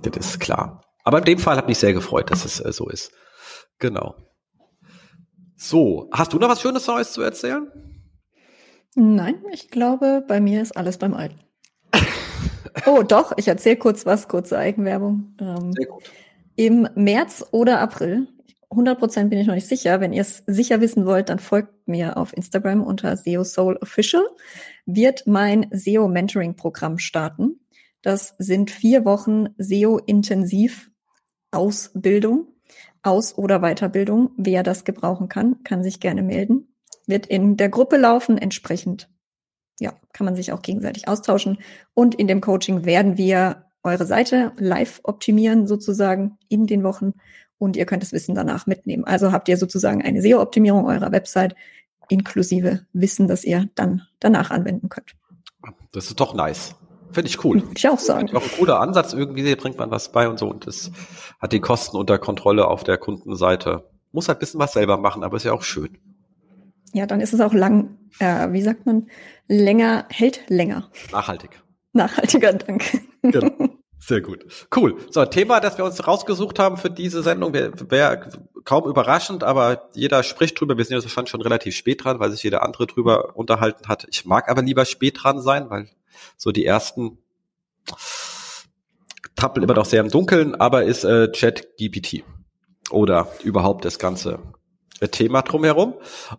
Das 0.02 0.26
ist 0.26 0.40
klar. 0.40 0.82
Aber 1.04 1.18
in 1.18 1.24
dem 1.24 1.38
Fall 1.38 1.56
hat 1.56 1.68
mich 1.68 1.78
sehr 1.78 1.92
gefreut, 1.92 2.30
dass 2.30 2.44
es 2.44 2.60
äh, 2.60 2.72
so 2.72 2.88
ist. 2.88 3.12
Genau. 3.78 4.14
So, 5.56 6.08
hast 6.12 6.32
du 6.32 6.38
noch 6.38 6.48
was 6.48 6.60
Schönes 6.60 6.86
Neues 6.86 7.12
zu 7.12 7.22
erzählen? 7.22 7.70
Nein, 8.94 9.42
ich 9.52 9.70
glaube, 9.70 10.24
bei 10.26 10.40
mir 10.40 10.62
ist 10.62 10.76
alles 10.76 10.98
beim 10.98 11.14
Alten. 11.14 11.40
Oh, 12.84 13.02
doch, 13.02 13.32
ich 13.38 13.48
erzähle 13.48 13.76
kurz 13.76 14.04
was, 14.04 14.28
kurze 14.28 14.58
Eigenwerbung. 14.58 15.34
Ähm, 15.40 15.72
Sehr 15.72 15.86
gut. 15.86 16.04
Im 16.56 16.86
März 16.94 17.42
oder 17.50 17.80
April, 17.80 18.28
100 18.70 18.98
Prozent 18.98 19.30
bin 19.30 19.38
ich 19.38 19.46
noch 19.46 19.54
nicht 19.54 19.66
sicher. 19.66 20.00
Wenn 20.00 20.12
ihr 20.12 20.20
es 20.20 20.42
sicher 20.46 20.80
wissen 20.80 21.06
wollt, 21.06 21.28
dann 21.28 21.38
folgt 21.38 21.88
mir 21.88 22.16
auf 22.16 22.36
Instagram 22.36 22.82
unter 22.82 23.16
SEO 23.16 23.44
Soul 23.44 23.78
Official. 23.80 24.26
Wird 24.84 25.26
mein 25.26 25.66
SEO 25.70 26.08
Mentoring 26.08 26.54
Programm 26.54 26.98
starten. 26.98 27.60
Das 28.02 28.34
sind 28.38 28.70
vier 28.70 29.04
Wochen 29.04 29.48
SEO 29.58 29.98
intensiv 29.98 30.90
Ausbildung, 31.50 32.48
Aus- 33.02 33.36
oder 33.36 33.60
Weiterbildung. 33.60 34.30
Wer 34.36 34.62
das 34.62 34.84
gebrauchen 34.84 35.28
kann, 35.28 35.62
kann 35.64 35.82
sich 35.82 36.00
gerne 36.00 36.22
melden. 36.22 36.74
Wird 37.06 37.26
in 37.26 37.56
der 37.56 37.68
Gruppe 37.68 37.96
laufen, 37.96 38.38
entsprechend 38.38 39.08
ja, 39.78 39.92
kann 40.12 40.24
man 40.24 40.36
sich 40.36 40.52
auch 40.52 40.62
gegenseitig 40.62 41.08
austauschen. 41.08 41.58
Und 41.94 42.14
in 42.14 42.26
dem 42.26 42.40
Coaching 42.40 42.84
werden 42.84 43.18
wir 43.18 43.66
eure 43.82 44.06
Seite 44.06 44.52
live 44.56 45.00
optimieren, 45.04 45.66
sozusagen 45.66 46.38
in 46.48 46.66
den 46.66 46.82
Wochen. 46.82 47.12
Und 47.58 47.76
ihr 47.76 47.86
könnt 47.86 48.02
das 48.02 48.12
Wissen 48.12 48.34
danach 48.34 48.66
mitnehmen. 48.66 49.04
Also 49.04 49.32
habt 49.32 49.48
ihr 49.48 49.56
sozusagen 49.56 50.02
eine 50.02 50.22
SEO-Optimierung 50.22 50.86
eurer 50.86 51.12
Website 51.12 51.54
inklusive 52.08 52.86
Wissen, 52.92 53.28
das 53.28 53.44
ihr 53.44 53.68
dann 53.74 54.02
danach 54.20 54.50
anwenden 54.50 54.88
könnt. 54.88 55.14
Das 55.92 56.06
ist 56.06 56.20
doch 56.20 56.34
nice. 56.34 56.74
Finde 57.16 57.30
ich 57.30 57.42
cool. 57.46 57.62
Ich 57.74 57.88
auch 57.88 57.98
sagen. 57.98 58.28
Auch 58.36 58.42
ein 58.42 58.50
cooler 58.58 58.78
Ansatz. 58.78 59.14
Irgendwie 59.14 59.56
bringt 59.56 59.78
man 59.78 59.90
was 59.90 60.12
bei 60.12 60.28
und 60.28 60.38
so. 60.38 60.50
Und 60.50 60.66
das 60.66 60.90
hat 61.40 61.50
die 61.52 61.60
Kosten 61.60 61.96
unter 61.96 62.18
Kontrolle 62.18 62.68
auf 62.68 62.84
der 62.84 62.98
Kundenseite. 62.98 63.88
Muss 64.12 64.28
halt 64.28 64.36
ein 64.36 64.40
bisschen 64.40 64.60
was 64.60 64.74
selber 64.74 64.98
machen, 64.98 65.24
aber 65.24 65.38
ist 65.38 65.44
ja 65.44 65.54
auch 65.54 65.62
schön. 65.62 65.96
Ja, 66.92 67.06
dann 67.06 67.22
ist 67.22 67.32
es 67.32 67.40
auch 67.40 67.54
lang, 67.54 67.96
äh, 68.18 68.52
wie 68.52 68.60
sagt 68.60 68.84
man, 68.84 69.08
länger, 69.48 70.04
hält 70.10 70.42
länger. 70.48 70.90
Nachhaltig. 71.10 71.62
Nachhaltiger, 71.94 72.52
danke. 72.52 73.00
Genau. 73.22 73.50
Sehr 73.98 74.20
gut. 74.20 74.44
Cool. 74.76 74.98
So, 75.08 75.24
Thema, 75.24 75.60
das 75.60 75.78
wir 75.78 75.86
uns 75.86 76.06
rausgesucht 76.06 76.58
haben 76.58 76.76
für 76.76 76.90
diese 76.90 77.22
Sendung, 77.22 77.54
wäre 77.54 77.72
wär 77.88 78.28
kaum 78.64 78.84
überraschend, 78.90 79.42
aber 79.42 79.88
jeder 79.94 80.22
spricht 80.22 80.60
drüber. 80.60 80.76
Wir 80.76 80.84
sind 80.84 81.02
ja 81.02 81.08
schon, 81.08 81.26
schon 81.26 81.40
relativ 81.40 81.74
spät 81.74 82.04
dran, 82.04 82.20
weil 82.20 82.30
sich 82.30 82.42
jeder 82.42 82.62
andere 82.62 82.86
drüber 82.86 83.36
unterhalten 83.36 83.88
hat. 83.88 84.06
Ich 84.10 84.26
mag 84.26 84.50
aber 84.50 84.60
lieber 84.60 84.84
spät 84.84 85.22
dran 85.22 85.40
sein, 85.40 85.70
weil 85.70 85.88
so 86.36 86.52
die 86.52 86.64
ersten 86.64 87.18
tappeln 89.36 89.64
immer 89.64 89.74
noch 89.74 89.84
sehr 89.84 90.00
im 90.00 90.10
Dunkeln, 90.10 90.54
aber 90.54 90.84
ist 90.84 91.04
äh, 91.04 91.30
Chat 91.32 91.76
GPT 91.76 92.24
oder 92.90 93.28
überhaupt 93.42 93.84
das 93.84 93.98
ganze 93.98 94.38
Thema 95.10 95.42
drumherum. 95.42 95.94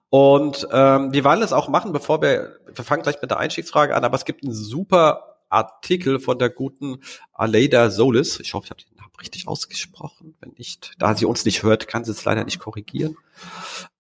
Und 0.10 0.67
ähm, 0.72 1.13
wir 1.13 1.24
wollen 1.24 1.41
es 1.43 1.53
auch 1.53 1.67
machen, 1.69 1.91
bevor 1.91 2.22
wir, 2.22 2.60
wir 2.65 2.84
fangen 2.84 3.03
gleich 3.03 3.22
mit 3.22 3.29
der 3.29 3.38
Einstiegsfrage 3.38 3.96
an, 3.96 4.03
aber 4.03 4.15
es 4.15 4.25
gibt 4.25 4.43
einen 4.43 4.53
super 4.53 5.38
Artikel 5.50 6.19
von 6.19 6.39
der 6.39 6.50
guten 6.50 7.01
Aleida 7.34 7.89
Solis. 7.89 8.39
Ich 8.39 8.53
hoffe, 8.53 8.65
ich 8.65 8.72
habe 8.72 8.81
den 8.81 8.96
richtig 9.21 9.47
ausgesprochen. 9.47 10.36
Wenn 10.39 10.53
nicht, 10.57 10.93
da 11.00 11.15
sie 11.15 11.25
uns 11.25 11.45
nicht 11.45 11.63
hört, 11.63 11.88
kann 11.88 12.03
sie 12.03 12.12
es 12.12 12.25
leider 12.25 12.43
nicht 12.43 12.59
korrigieren. 12.59 13.17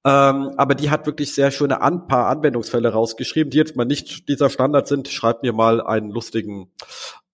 Ähm, 0.05 0.53
aber 0.57 0.75
die 0.75 0.89
hat 0.89 1.05
wirklich 1.05 1.33
sehr 1.33 1.51
schöne 1.51 1.81
ein 1.81 2.07
paar 2.07 2.27
Anwendungsfälle 2.27 2.89
rausgeschrieben, 2.89 3.51
die 3.51 3.57
jetzt 3.57 3.75
mal 3.75 3.85
nicht 3.85 4.29
dieser 4.29 4.49
Standard 4.49 4.87
sind. 4.87 5.07
Schreibt 5.07 5.43
mir 5.43 5.53
mal 5.53 5.81
einen 5.81 6.11
lustigen 6.11 6.71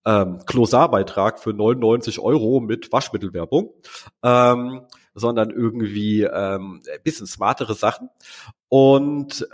ähm, 0.04 0.40
Klosarbeitrag 0.46 1.38
für 1.38 1.52
99 1.52 2.18
Euro 2.20 2.60
mit 2.60 2.92
Waschmittelwerbung. 2.92 3.72
Ähm, 4.22 4.82
sondern 5.14 5.50
irgendwie 5.50 6.22
ähm, 6.22 6.82
ein 6.92 7.02
bisschen 7.02 7.26
smartere 7.26 7.74
Sachen. 7.74 8.10
Und 8.68 9.46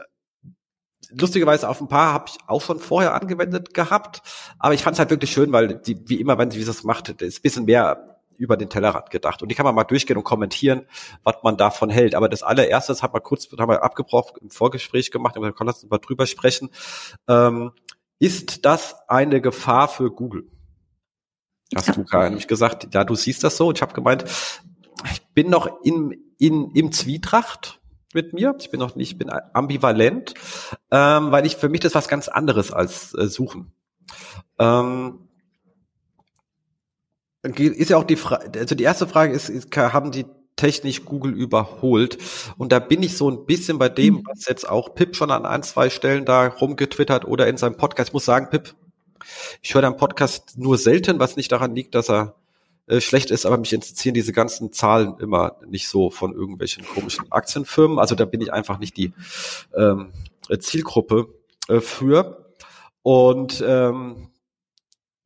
lustigerweise 1.11 1.69
auf 1.69 1.81
ein 1.81 1.89
paar 1.89 2.13
habe 2.13 2.27
ich 2.29 2.39
auch 2.47 2.63
schon 2.63 2.79
vorher 2.79 3.15
angewendet 3.15 3.75
gehabt, 3.75 4.23
aber 4.59 4.75
ich 4.75 4.83
fand 4.83 4.95
es 4.95 4.99
halt 4.99 5.11
wirklich 5.11 5.33
schön, 5.33 5.53
weil 5.53 5.75
die, 5.75 6.09
wie 6.09 6.21
immer, 6.21 6.39
wenn 6.39 6.51
sie 6.51 6.65
das 6.65 6.85
macht, 6.85 7.09
ist 7.21 7.39
ein 7.39 7.43
bisschen 7.43 7.65
mehr 7.65 8.20
über 8.41 8.57
den 8.57 8.71
Tellerrand 8.71 9.11
gedacht. 9.11 9.43
Und 9.43 9.51
die 9.51 9.55
kann 9.55 9.65
man 9.65 9.75
mal 9.75 9.85
durchgehen 9.85 10.17
und 10.17 10.25
kommentieren, 10.25 10.87
was 11.23 11.37
man 11.43 11.57
davon 11.57 11.91
hält. 11.91 12.15
Aber 12.15 12.29
das 12.29 12.43
allererste, 12.43 12.93
das 12.93 13.03
hat 13.03 13.13
man 13.13 13.23
kurz, 13.23 13.49
haben 13.59 13.71
wir 13.71 13.83
abgebrochen, 13.83 14.39
im 14.41 14.51
Vorgespräch 14.51 15.11
gemacht, 15.11 15.37
wir 15.37 15.53
können 15.53 15.73
mal 15.89 15.99
drüber 15.99 16.27
sprechen. 16.27 16.71
Ähm, 17.29 17.73
ist 18.19 18.65
das 18.65 18.97
eine 19.09 19.41
Gefahr 19.41 19.89
für 19.89 20.11
Google? 20.11 20.51
Hast 21.77 21.89
ja. 21.89 21.95
du 21.95 22.05
gerade 22.05 22.27
nämlich 22.27 22.49
gesagt, 22.49 22.93
ja, 22.95 23.05
du 23.05 23.15
siehst 23.15 23.45
das 23.45 23.57
so. 23.57 23.69
Und 23.69 23.79
ich 23.79 23.83
habe 23.83 23.95
gemeint, 23.95 24.25
ich 25.13 25.23
bin 25.35 25.51
noch 25.51 25.83
in, 25.83 26.13
in, 26.39 26.71
im 26.73 26.93
Zwietracht 26.93 27.81
mit 28.15 28.33
mir. 28.33 28.57
Ich 28.59 28.71
bin 28.71 28.81
noch 28.81 28.97
nicht, 28.97 29.13
ich 29.13 29.19
bin 29.19 29.31
ambivalent, 29.31 30.35
ähm, 30.91 31.31
weil 31.31 31.47
ich 31.47 31.57
für 31.57 31.69
mich 31.69 31.81
das 31.81 31.95
was 31.95 32.09
ganz 32.09 32.29
anderes 32.29 32.73
als 32.73 33.15
äh, 33.15 33.27
suchen. 33.27 33.73
Ähm, 34.59 35.30
ist 37.43 37.91
ja 37.91 37.97
auch 37.97 38.05
die 38.05 38.17
Frage, 38.17 38.59
also 38.59 38.75
die 38.75 38.85
erste 38.85 39.07
Frage 39.07 39.33
ist, 39.33 39.49
ist, 39.49 39.75
haben 39.77 40.11
die 40.11 40.27
technisch 40.57 41.05
Google 41.05 41.33
überholt? 41.33 42.19
Und 42.59 42.73
da 42.73 42.79
bin 42.79 43.03
ich 43.03 43.17
so 43.17 43.31
ein 43.31 43.47
bisschen 43.47 43.79
bei 43.79 43.89
dem, 43.89 44.15
mhm. 44.15 44.23
was 44.27 44.47
jetzt 44.47 44.69
auch 44.69 44.95
Pip 44.95 45.17
schon 45.17 45.31
an 45.31 45.47
ein, 45.47 45.63
zwei 45.63 45.91
Stellen 45.91 46.25
da 46.25 46.47
rumgetwittert 46.47 47.25
oder 47.25 47.49
in 47.49 47.57
seinem 47.57 47.77
Podcast. 47.77 48.11
Ich 48.11 48.13
muss 48.13 48.25
sagen, 48.25 48.49
Pip, 48.51 48.75
ich 49.63 49.75
höre 49.75 49.83
deinen 49.83 49.97
Podcast 49.97 50.59
nur 50.59 50.77
selten, 50.79 51.19
was 51.19 51.37
nicht 51.37 51.51
daran 51.53 51.75
liegt, 51.75 51.95
dass 51.95 52.11
er 52.11 52.35
äh, 52.87 53.01
schlecht 53.01 53.31
ist, 53.31 53.47
aber 53.47 53.57
mich 53.57 53.73
interessieren 53.73 54.15
diese 54.15 54.33
ganzen 54.33 54.73
Zahlen 54.73 55.15
immer 55.19 55.57
nicht 55.67 55.89
so 55.89 56.11
von 56.11 56.35
irgendwelchen 56.35 56.85
komischen 56.85 57.31
Aktienfirmen. 57.31 57.99
Also 57.99 58.15
da 58.15 58.25
bin 58.25 58.41
ich 58.41 58.53
einfach 58.53 58.79
nicht 58.79 58.97
die 58.97 59.13
ähm, 59.77 60.13
Zielgruppe 60.59 61.29
äh, 61.69 61.81
für. 61.81 62.53
Und 63.03 63.65
ähm, 63.67 64.31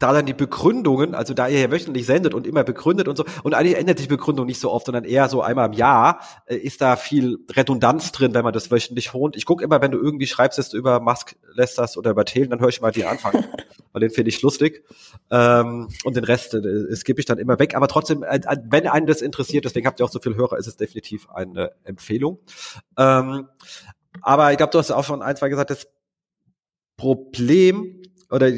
da 0.04 0.12
dann 0.12 0.26
die 0.26 0.34
Begründungen, 0.34 1.14
also 1.14 1.32
da 1.32 1.48
ihr 1.48 1.60
ja 1.60 1.70
wöchentlich 1.70 2.04
sendet 2.04 2.34
und 2.34 2.46
immer 2.46 2.62
begründet 2.62 3.08
und 3.08 3.16
so, 3.16 3.24
und 3.42 3.54
eigentlich 3.54 3.78
ändert 3.78 3.96
sich 3.96 4.06
die 4.06 4.14
Begründung 4.14 4.44
nicht 4.44 4.60
so 4.60 4.70
oft, 4.70 4.84
sondern 4.84 5.04
eher 5.04 5.30
so 5.30 5.40
einmal 5.40 5.68
im 5.68 5.72
Jahr, 5.72 6.20
äh, 6.44 6.56
ist 6.56 6.82
da 6.82 6.96
viel 6.96 7.38
Redundanz 7.50 8.12
drin, 8.12 8.34
wenn 8.34 8.44
man 8.44 8.52
das 8.52 8.70
wöchentlich 8.70 9.14
holt. 9.14 9.34
Ich 9.34 9.46
gucke 9.46 9.64
immer, 9.64 9.80
wenn 9.80 9.92
du 9.92 9.98
irgendwie 9.98 10.26
schreibst, 10.26 10.74
du 10.74 10.76
über 10.76 11.00
Musk 11.00 11.36
lästerst 11.54 11.96
oder 11.96 12.10
über 12.10 12.26
Thelen, 12.26 12.50
dann 12.50 12.60
höre 12.60 12.68
ich 12.68 12.82
mal 12.82 12.92
die 12.92 13.06
Anfang, 13.06 13.32
weil 13.92 14.00
den 14.00 14.10
finde 14.10 14.28
ich 14.28 14.42
lustig. 14.42 14.84
Ähm, 15.30 15.88
und 16.04 16.16
den 16.16 16.24
Rest 16.24 16.52
äh, 16.52 16.94
skippe 16.94 17.20
ich 17.20 17.26
dann 17.26 17.38
immer 17.38 17.58
weg. 17.58 17.74
Aber 17.74 17.88
trotzdem, 17.88 18.24
äh, 18.24 18.36
äh, 18.36 18.56
wenn 18.68 18.86
einen 18.86 19.06
das 19.06 19.22
interessiert, 19.22 19.64
deswegen 19.64 19.86
habt 19.86 20.00
ihr 20.00 20.04
auch 20.04 20.12
so 20.12 20.20
viel 20.20 20.36
Hörer, 20.36 20.58
ist 20.58 20.66
es 20.66 20.76
definitiv 20.76 21.30
eine 21.30 21.72
Empfehlung. 21.82 22.40
Ähm, 22.98 23.48
aber 24.20 24.50
ich 24.50 24.58
glaube, 24.58 24.72
du 24.72 24.78
hast 24.78 24.90
auch 24.90 25.04
schon 25.04 25.22
ein, 25.22 25.34
zwei 25.36 25.48
gesagt, 25.48 25.70
das 25.70 25.88
Problem 26.98 28.02
oder 28.30 28.50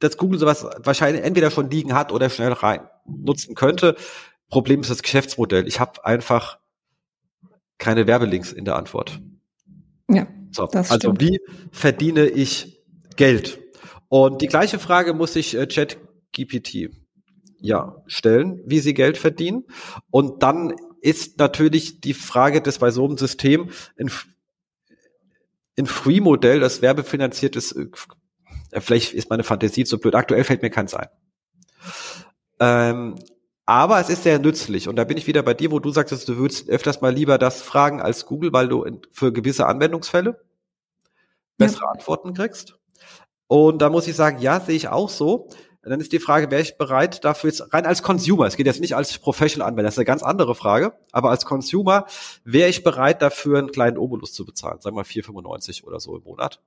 dass 0.00 0.16
Google 0.16 0.38
sowas 0.38 0.66
wahrscheinlich 0.78 1.24
entweder 1.24 1.50
schon 1.50 1.70
liegen 1.70 1.94
hat 1.94 2.12
oder 2.12 2.28
schnell 2.28 2.52
rein 2.52 2.80
nutzen 3.06 3.54
könnte. 3.54 3.96
Problem 4.48 4.80
ist 4.80 4.90
das 4.90 5.02
Geschäftsmodell. 5.02 5.68
Ich 5.68 5.78
habe 5.78 6.04
einfach 6.04 6.58
keine 7.78 8.06
Werbelinks 8.06 8.52
in 8.52 8.64
der 8.64 8.76
Antwort. 8.76 9.20
Ja. 10.08 10.26
So, 10.50 10.66
also 10.66 10.96
stimmt. 10.96 11.20
wie 11.20 11.40
verdiene 11.70 12.26
ich 12.26 12.82
Geld? 13.16 13.60
Und 14.08 14.42
die 14.42 14.48
gleiche 14.48 14.78
Frage 14.78 15.14
muss 15.14 15.36
ich 15.36 15.56
äh, 15.56 15.66
ChatGPT 15.66 16.90
ja 17.60 18.02
stellen, 18.06 18.60
wie 18.66 18.80
sie 18.80 18.94
Geld 18.94 19.18
verdienen. 19.18 19.64
Und 20.10 20.42
dann 20.42 20.74
ist 21.00 21.38
natürlich 21.38 22.00
die 22.00 22.14
Frage, 22.14 22.60
dass 22.60 22.78
bei 22.78 22.90
so 22.90 23.06
einem 23.06 23.18
System 23.18 23.70
ein, 23.98 24.10
ein 25.78 25.86
Free-Modell, 25.86 26.58
das 26.58 26.82
werbefinanziert 26.82 27.54
ist, 27.54 27.72
äh, 27.72 27.86
Vielleicht 28.72 29.14
ist 29.14 29.30
meine 29.30 29.44
Fantasie 29.44 29.84
zu 29.84 29.98
blöd. 29.98 30.14
Aktuell 30.14 30.44
fällt 30.44 30.62
mir 30.62 30.70
keins 30.70 30.94
ein. 30.94 31.08
Ähm, 32.60 33.16
aber 33.66 34.00
es 34.00 34.08
ist 34.08 34.22
sehr 34.22 34.38
nützlich. 34.38 34.88
Und 34.88 34.96
da 34.96 35.04
bin 35.04 35.16
ich 35.16 35.26
wieder 35.26 35.42
bei 35.42 35.54
dir, 35.54 35.70
wo 35.70 35.78
du 35.78 35.90
sagst, 35.90 36.28
du 36.28 36.36
würdest 36.36 36.68
öfters 36.68 37.00
mal 37.00 37.14
lieber 37.14 37.38
das 37.38 37.62
fragen 37.62 38.00
als 38.00 38.26
Google, 38.26 38.52
weil 38.52 38.68
du 38.68 38.84
für 39.12 39.32
gewisse 39.32 39.66
Anwendungsfälle 39.66 40.40
bessere 41.56 41.84
ja. 41.84 41.90
Antworten 41.90 42.34
kriegst. 42.34 42.78
Und 43.46 43.82
da 43.82 43.90
muss 43.90 44.06
ich 44.06 44.16
sagen, 44.16 44.40
ja, 44.40 44.60
sehe 44.60 44.76
ich 44.76 44.88
auch 44.88 45.08
so. 45.08 45.48
Dann 45.82 46.00
ist 46.00 46.12
die 46.12 46.18
Frage, 46.18 46.50
wäre 46.50 46.60
ich 46.60 46.76
bereit 46.76 47.24
dafür 47.24 47.48
jetzt 47.48 47.72
rein 47.72 47.86
als 47.86 48.02
Consumer, 48.02 48.46
es 48.46 48.56
geht 48.56 48.66
jetzt 48.66 48.80
nicht 48.80 48.94
als 48.94 49.16
Professional-Anwender, 49.18 49.84
das 49.84 49.94
ist 49.94 49.98
eine 49.98 50.04
ganz 50.04 50.22
andere 50.22 50.54
Frage, 50.54 50.92
aber 51.10 51.30
als 51.30 51.46
Consumer 51.46 52.04
wäre 52.44 52.68
ich 52.68 52.84
bereit 52.84 53.22
dafür 53.22 53.58
einen 53.58 53.72
kleinen 53.72 53.96
Obolus 53.96 54.34
zu 54.34 54.44
bezahlen, 54.44 54.80
sagen 54.80 54.94
wir 54.94 55.00
mal 55.00 55.06
4,95 55.06 55.84
oder 55.84 55.98
so 55.98 56.16
im 56.18 56.22
Monat. 56.24 56.60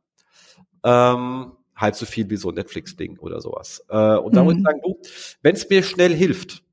Ähm, 0.84 1.52
halb 1.76 1.96
so 1.96 2.06
viel 2.06 2.30
wie 2.30 2.38
so 2.38 2.50
ein 2.50 2.56
Netflix-Ding 2.56 3.18
oder 3.20 3.42
sowas. 3.42 3.86
Äh, 3.90 4.18
und 4.18 4.36
da 4.36 4.42
mhm. 4.42 4.46
muss 4.46 4.54
ich 4.54 4.60
mhm. 4.60 4.64
sagen, 4.64 4.82
du, 4.84 4.98
wenn 5.42 5.56
es 5.56 5.70
mir 5.70 5.84
schnell 5.84 6.14
hilft 6.14 6.64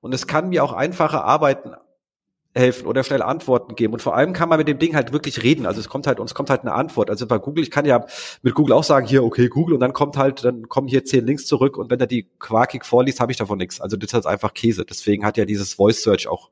und 0.00 0.14
es 0.14 0.26
kann 0.26 0.48
mir 0.48 0.64
auch 0.64 0.72
einfache 0.72 1.22
Arbeiten 1.22 1.72
helfen 2.54 2.86
oder 2.86 3.02
schnell 3.02 3.22
Antworten 3.22 3.74
geben. 3.74 3.94
Und 3.94 4.00
vor 4.00 4.14
allem 4.14 4.32
kann 4.32 4.48
man 4.48 4.58
mit 4.58 4.68
dem 4.68 4.78
Ding 4.78 4.94
halt 4.94 5.12
wirklich 5.12 5.42
reden. 5.42 5.66
Also 5.66 5.80
es 5.80 5.88
kommt 5.88 6.06
halt, 6.06 6.20
uns 6.20 6.34
kommt 6.34 6.50
halt 6.50 6.60
eine 6.60 6.72
Antwort. 6.72 7.10
Also 7.10 7.26
bei 7.26 7.38
Google, 7.38 7.64
ich 7.64 7.70
kann 7.70 7.84
ja 7.84 8.06
mit 8.42 8.54
Google 8.54 8.74
auch 8.74 8.84
sagen, 8.84 9.06
hier, 9.06 9.24
okay, 9.24 9.48
Google, 9.48 9.74
und 9.74 9.80
dann 9.80 9.92
kommt 9.92 10.16
halt, 10.16 10.44
dann 10.44 10.68
kommen 10.68 10.86
hier 10.86 11.04
zehn 11.04 11.26
Links 11.26 11.46
zurück 11.46 11.76
und 11.76 11.90
wenn 11.90 11.98
er 11.98 12.06
die 12.06 12.28
quakig 12.38 12.84
vorliest, 12.84 13.20
habe 13.20 13.32
ich 13.32 13.38
davon 13.38 13.58
nichts. 13.58 13.80
Also 13.80 13.96
das 13.96 14.10
ist 14.10 14.14
halt 14.14 14.26
einfach 14.26 14.54
Käse. 14.54 14.84
Deswegen 14.84 15.24
hat 15.24 15.36
ja 15.36 15.44
dieses 15.44 15.74
Voice 15.74 16.02
Search 16.02 16.28
auch 16.28 16.50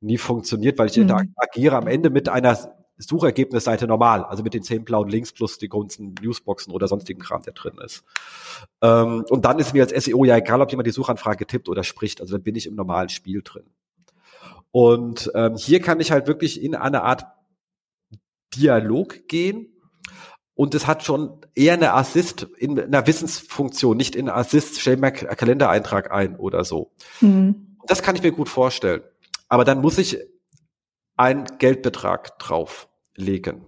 nie 0.00 0.18
funktioniert, 0.18 0.78
weil 0.78 0.88
ich 0.88 0.96
mhm. 0.96 1.02
interagiere 1.02 1.76
am 1.76 1.86
Ende 1.86 2.10
mit 2.10 2.28
einer 2.28 2.56
Suchergebnisseite 2.98 3.86
normal, 3.86 4.24
also 4.24 4.42
mit 4.42 4.54
den 4.54 4.62
zehn 4.62 4.84
blauen 4.84 5.08
Links 5.08 5.32
plus 5.32 5.58
die 5.58 5.68
ganzen 5.68 6.14
Newsboxen 6.22 6.72
oder 6.72 6.88
sonstigen 6.88 7.20
Kram, 7.20 7.42
der 7.42 7.52
drin 7.52 7.78
ist. 7.84 8.04
Ähm, 8.80 9.24
und 9.28 9.44
dann 9.44 9.58
ist 9.58 9.74
mir 9.74 9.82
als 9.82 10.04
SEO 10.04 10.24
ja 10.24 10.36
egal, 10.36 10.60
ob 10.60 10.70
jemand 10.70 10.86
die 10.86 10.92
Suchanfrage 10.92 11.46
tippt 11.46 11.68
oder 11.68 11.84
spricht, 11.84 12.20
also 12.20 12.34
dann 12.34 12.42
bin 12.42 12.56
ich 12.56 12.66
im 12.66 12.74
normalen 12.74 13.08
Spiel 13.08 13.42
drin. 13.42 13.64
Und 14.70 15.30
ähm, 15.34 15.56
hier 15.56 15.80
kann 15.80 16.00
ich 16.00 16.10
halt 16.10 16.26
wirklich 16.26 16.62
in 16.62 16.74
eine 16.74 17.02
Art 17.02 17.24
Dialog 18.54 19.28
gehen. 19.28 19.72
Und 20.54 20.74
es 20.74 20.86
hat 20.86 21.02
schon 21.02 21.40
eher 21.54 21.74
eine 21.74 21.92
Assist 21.92 22.46
in 22.56 22.80
einer 22.80 23.06
Wissensfunktion, 23.06 23.96
nicht 23.96 24.16
in 24.16 24.30
Assist, 24.30 24.80
stell 24.80 24.96
mir 24.96 25.08
einen 25.08 25.36
Kalendereintrag 25.36 26.10
ein 26.10 26.36
oder 26.36 26.64
so. 26.64 26.92
Mhm. 27.20 27.76
Das 27.86 28.02
kann 28.02 28.16
ich 28.16 28.22
mir 28.22 28.32
gut 28.32 28.48
vorstellen. 28.48 29.02
Aber 29.48 29.64
dann 29.64 29.80
muss 29.80 29.98
ich 29.98 30.18
einen 31.16 31.44
Geldbetrag 31.58 32.38
drauflegen. 32.38 33.66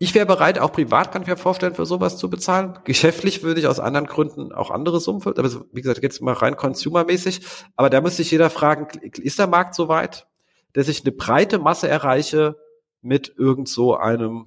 Ich 0.00 0.14
wäre 0.14 0.26
bereit, 0.26 0.60
auch 0.60 0.70
privat 0.70 1.10
kann 1.10 1.22
ich 1.22 1.28
mir 1.28 1.36
vorstellen, 1.36 1.74
für 1.74 1.84
sowas 1.84 2.18
zu 2.18 2.30
bezahlen. 2.30 2.78
Geschäftlich 2.84 3.42
würde 3.42 3.60
ich 3.60 3.66
aus 3.66 3.80
anderen 3.80 4.06
Gründen 4.06 4.52
auch 4.52 4.70
andere 4.70 5.00
Summen, 5.00 5.20
aber 5.26 5.50
wie 5.72 5.80
gesagt, 5.80 6.02
jetzt 6.04 6.22
mal 6.22 6.34
rein 6.34 6.56
consumermäßig. 6.56 7.40
Aber 7.74 7.90
da 7.90 8.00
müsste 8.00 8.18
sich 8.18 8.30
jeder 8.30 8.48
fragen, 8.48 8.86
ist 9.00 9.40
der 9.40 9.48
Markt 9.48 9.74
so 9.74 9.88
weit, 9.88 10.28
dass 10.72 10.86
ich 10.86 11.02
eine 11.02 11.10
breite 11.10 11.58
Masse 11.58 11.88
erreiche 11.88 12.56
mit 13.00 13.34
irgend 13.36 13.68
so 13.68 13.96
einem 13.96 14.46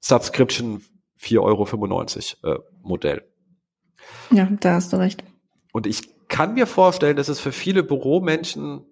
Subscription 0.00 0.82
4,95 1.20 2.42
Euro 2.42 2.54
äh, 2.54 2.58
Modell? 2.80 3.28
Ja, 4.30 4.48
da 4.60 4.74
hast 4.74 4.94
du 4.94 4.96
recht. 4.96 5.22
Und 5.72 5.86
ich 5.86 6.28
kann 6.28 6.54
mir 6.54 6.66
vorstellen, 6.66 7.16
dass 7.16 7.28
es 7.28 7.40
für 7.40 7.52
viele 7.52 7.82
Büromenschen 7.82 8.86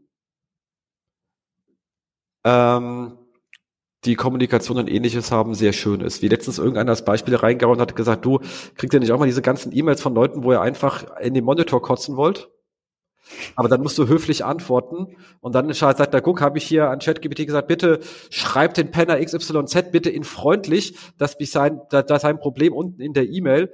ähm, 2.45 3.19
die 4.05 4.15
Kommunikation 4.15 4.79
und 4.79 4.91
ähnliches 4.91 5.31
haben, 5.31 5.55
sehr 5.55 5.73
schön 5.73 6.01
ist. 6.01 6.23
Wie 6.23 6.29
letztens 6.29 6.59
irgendeiner 6.59 6.91
als 6.91 7.05
Beispiel 7.05 7.37
reingehauen 7.37 7.81
hat 7.81 7.97
gesagt, 7.97 8.25
du 8.25 8.39
kriegst 8.77 8.95
ja 8.95 8.99
nicht 8.99 9.13
auch 9.13 9.19
mal 9.19 9.27
diese 9.27 9.43
ganzen 9.43 9.77
E-Mails 9.77 10.01
von 10.01 10.15
Leuten, 10.15 10.43
wo 10.43 10.53
ihr 10.53 10.61
einfach 10.61 11.19
in 11.21 11.35
den 11.35 11.45
Monitor 11.45 11.83
kotzen 11.83 12.17
wollt? 12.17 12.49
Aber 13.55 13.69
dann 13.69 13.83
musst 13.83 13.99
du 13.99 14.09
höflich 14.09 14.45
antworten 14.45 15.17
und 15.41 15.55
dann 15.55 15.73
sagt 15.73 16.15
er, 16.15 16.21
guck, 16.21 16.41
habe 16.41 16.59
ich 16.59 16.65
hier 16.65 16.91
an 16.91 16.99
ChatGPT 16.99 17.47
gesagt, 17.47 17.69
bitte 17.69 18.01
schreib 18.31 18.75
den 18.75 18.91
Penner 18.91 19.23
XYZ 19.23 19.93
bitte 19.93 20.11
in 20.11 20.25
freundlich, 20.25 20.97
dass, 21.19 21.39
mich 21.39 21.51
sein, 21.51 21.81
dass 21.91 22.23
sein 22.23 22.39
Problem 22.39 22.73
unten 22.73 23.01
in 23.03 23.13
der 23.13 23.29
E-Mail 23.29 23.73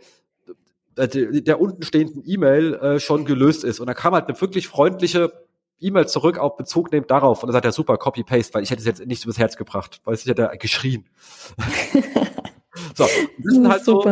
äh, 0.96 1.08
der 1.08 1.60
unten 1.60 1.82
stehenden 1.82 2.22
E-Mail 2.26 2.74
äh, 2.74 3.00
schon 3.00 3.24
gelöst 3.24 3.64
ist. 3.64 3.80
Und 3.80 3.86
da 3.86 3.94
kam 3.94 4.14
halt 4.14 4.28
eine 4.28 4.40
wirklich 4.40 4.68
freundliche 4.68 5.32
E-Mail 5.80 6.08
zurück 6.08 6.38
auf 6.38 6.56
Bezug 6.56 6.92
nimmt 6.92 7.10
darauf 7.10 7.42
und 7.42 7.48
dann 7.48 7.52
sagt 7.52 7.64
er 7.64 7.72
super 7.72 7.98
Copy-Paste, 7.98 8.54
weil 8.54 8.62
ich 8.62 8.70
hätte 8.70 8.80
es 8.80 8.86
jetzt 8.86 9.06
nicht 9.06 9.24
übers 9.24 9.38
Herz 9.38 9.56
gebracht, 9.56 10.00
weil 10.04 10.14
ich 10.14 10.26
hätte 10.26 10.50
geschrien. 10.58 11.08
so, 12.94 13.04
das 13.04 13.54
sind 13.54 13.68
halt 13.68 13.84
so, 13.84 14.04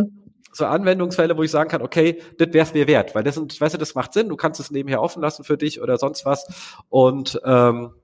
so 0.53 0.67
Anwendungsfälle, 0.67 1.37
wo 1.37 1.43
ich 1.43 1.51
sagen 1.51 1.71
kann, 1.71 1.83
okay, 1.83 2.21
das 2.39 2.49
wäre 2.53 2.67
es 2.67 2.75
mir 2.75 2.87
wert, 2.87 3.15
weil 3.15 3.25
das 3.25 3.37
sind, 3.37 3.59
weißt 3.61 3.75
du, 3.75 3.79
das 3.79 3.95
macht 3.95 4.13
Sinn, 4.13 4.29
du 4.29 4.37
kannst 4.37 4.61
es 4.61 4.71
nebenher 4.71 5.01
offen 5.01 5.23
lassen 5.23 5.45
für 5.45 5.57
dich 5.57 5.81
oder 5.81 5.97
sonst 5.97 6.27
was 6.27 6.47
und 6.89 7.41
ähm, 7.45 7.95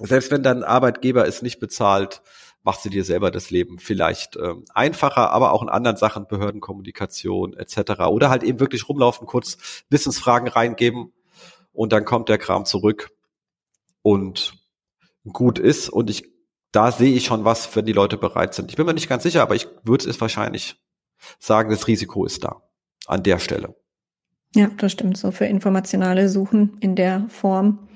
selbst 0.00 0.30
wenn 0.30 0.42
dein 0.42 0.62
Arbeitgeber 0.62 1.26
es 1.26 1.40
nicht 1.42 1.58
bezahlt, 1.58 2.20
macht 2.62 2.82
sie 2.82 2.90
dir 2.90 3.04
selber 3.04 3.30
das 3.30 3.50
Leben 3.50 3.78
vielleicht 3.78 4.36
ähm, 4.36 4.64
einfacher, 4.74 5.30
aber 5.30 5.52
auch 5.52 5.62
in 5.62 5.68
anderen 5.68 5.96
Sachen, 5.96 6.26
Behördenkommunikation 6.26 7.54
etc. 7.54 8.00
Oder 8.08 8.28
halt 8.28 8.42
eben 8.42 8.58
wirklich 8.58 8.88
rumlaufen, 8.88 9.26
kurz 9.26 9.84
Wissensfragen 9.88 10.48
reingeben 10.48 11.12
und 11.76 11.92
dann 11.92 12.04
kommt 12.04 12.28
der 12.28 12.38
Kram 12.38 12.64
zurück 12.64 13.10
und 14.02 14.54
gut 15.32 15.58
ist. 15.58 15.88
Und 15.88 16.10
ich, 16.10 16.24
da 16.72 16.90
sehe 16.90 17.14
ich 17.14 17.24
schon 17.24 17.44
was, 17.44 17.74
wenn 17.76 17.86
die 17.86 17.92
Leute 17.92 18.16
bereit 18.16 18.54
sind. 18.54 18.70
Ich 18.70 18.76
bin 18.76 18.86
mir 18.86 18.94
nicht 18.94 19.08
ganz 19.08 19.22
sicher, 19.22 19.42
aber 19.42 19.54
ich 19.54 19.68
würde 19.84 20.08
es 20.08 20.20
wahrscheinlich 20.20 20.76
sagen, 21.38 21.70
das 21.70 21.86
Risiko 21.86 22.24
ist 22.24 22.44
da 22.44 22.62
an 23.06 23.22
der 23.22 23.38
Stelle. 23.38 23.74
Ja, 24.54 24.68
das 24.78 24.92
stimmt. 24.92 25.18
So 25.18 25.30
für 25.30 25.46
informationale 25.46 26.28
Suchen 26.28 26.76
in 26.80 26.96
der 26.96 27.26
Form 27.28 27.86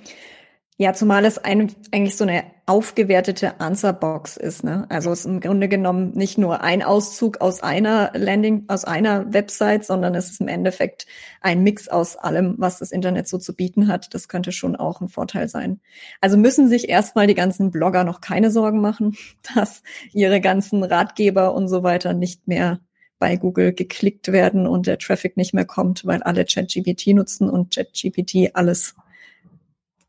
ja, 0.81 0.95
zumal 0.95 1.27
es 1.27 1.37
ein, 1.37 1.71
eigentlich 1.93 2.17
so 2.17 2.25
eine 2.25 2.43
aufgewertete 2.71 3.59
Answerbox 3.59 4.37
ist. 4.37 4.63
Ne? 4.63 4.87
Also 4.91 5.11
es 5.11 5.21
ist 5.21 5.27
im 5.27 5.41
Grunde 5.41 5.69
genommen 5.69 6.13
nicht 6.15 6.39
nur 6.39 6.61
ein 6.61 6.85
Auszug 6.85 7.41
aus 7.41 7.65
einer 7.65 8.13
Landing, 8.15 8.67
aus 8.69 8.85
einer 8.85 9.33
Website, 9.35 9.85
sondern 9.85 10.15
es 10.15 10.31
ist 10.31 10.41
im 10.41 10.47
Endeffekt 10.47 11.09
ein 11.41 11.65
Mix 11.65 11.89
aus 11.89 12.15
allem, 12.15 12.55
was 12.59 12.79
das 12.79 12.93
Internet 12.93 13.27
so 13.27 13.39
zu 13.39 13.57
bieten 13.57 13.89
hat. 13.89 14.15
Das 14.15 14.29
könnte 14.29 14.53
schon 14.53 14.77
auch 14.77 15.01
ein 15.01 15.09
Vorteil 15.09 15.49
sein. 15.49 15.81
Also 16.21 16.37
müssen 16.37 16.69
sich 16.69 16.89
erstmal 16.89 17.27
die 17.27 17.35
ganzen 17.35 17.73
Blogger 17.73 18.05
noch 18.05 18.21
keine 18.21 18.53
Sorgen 18.53 18.81
machen, 18.81 19.17
dass 19.57 19.83
ihre 20.13 20.41
ganzen 20.41 20.85
Ratgeber 20.85 21.55
und 21.55 21.67
so 21.67 21.83
weiter 21.83 22.13
nicht 22.15 22.47
mehr 22.47 22.79
bei 23.19 23.35
Google 23.35 23.73
geklickt 23.73 24.31
werden 24.31 24.69
und 24.69 24.87
der 24.87 24.99
Traffic 24.99 25.37
nicht 25.37 25.55
mehr 25.55 25.65
kommt, 25.65 26.07
weil 26.07 26.23
alle 26.23 26.45
ChatGPT 26.45 27.09
nutzen 27.09 27.51
und 27.51 27.75
ChatGPT 27.75 28.55
alles 28.55 28.95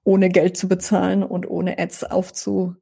ohne 0.03 0.29
Geld 0.29 0.58
zu 0.58 0.67
bezahlen 0.67 1.24
und 1.24 1.50
ohne 1.50 1.77
Ads 1.79 2.05
aufzu, 2.05 2.75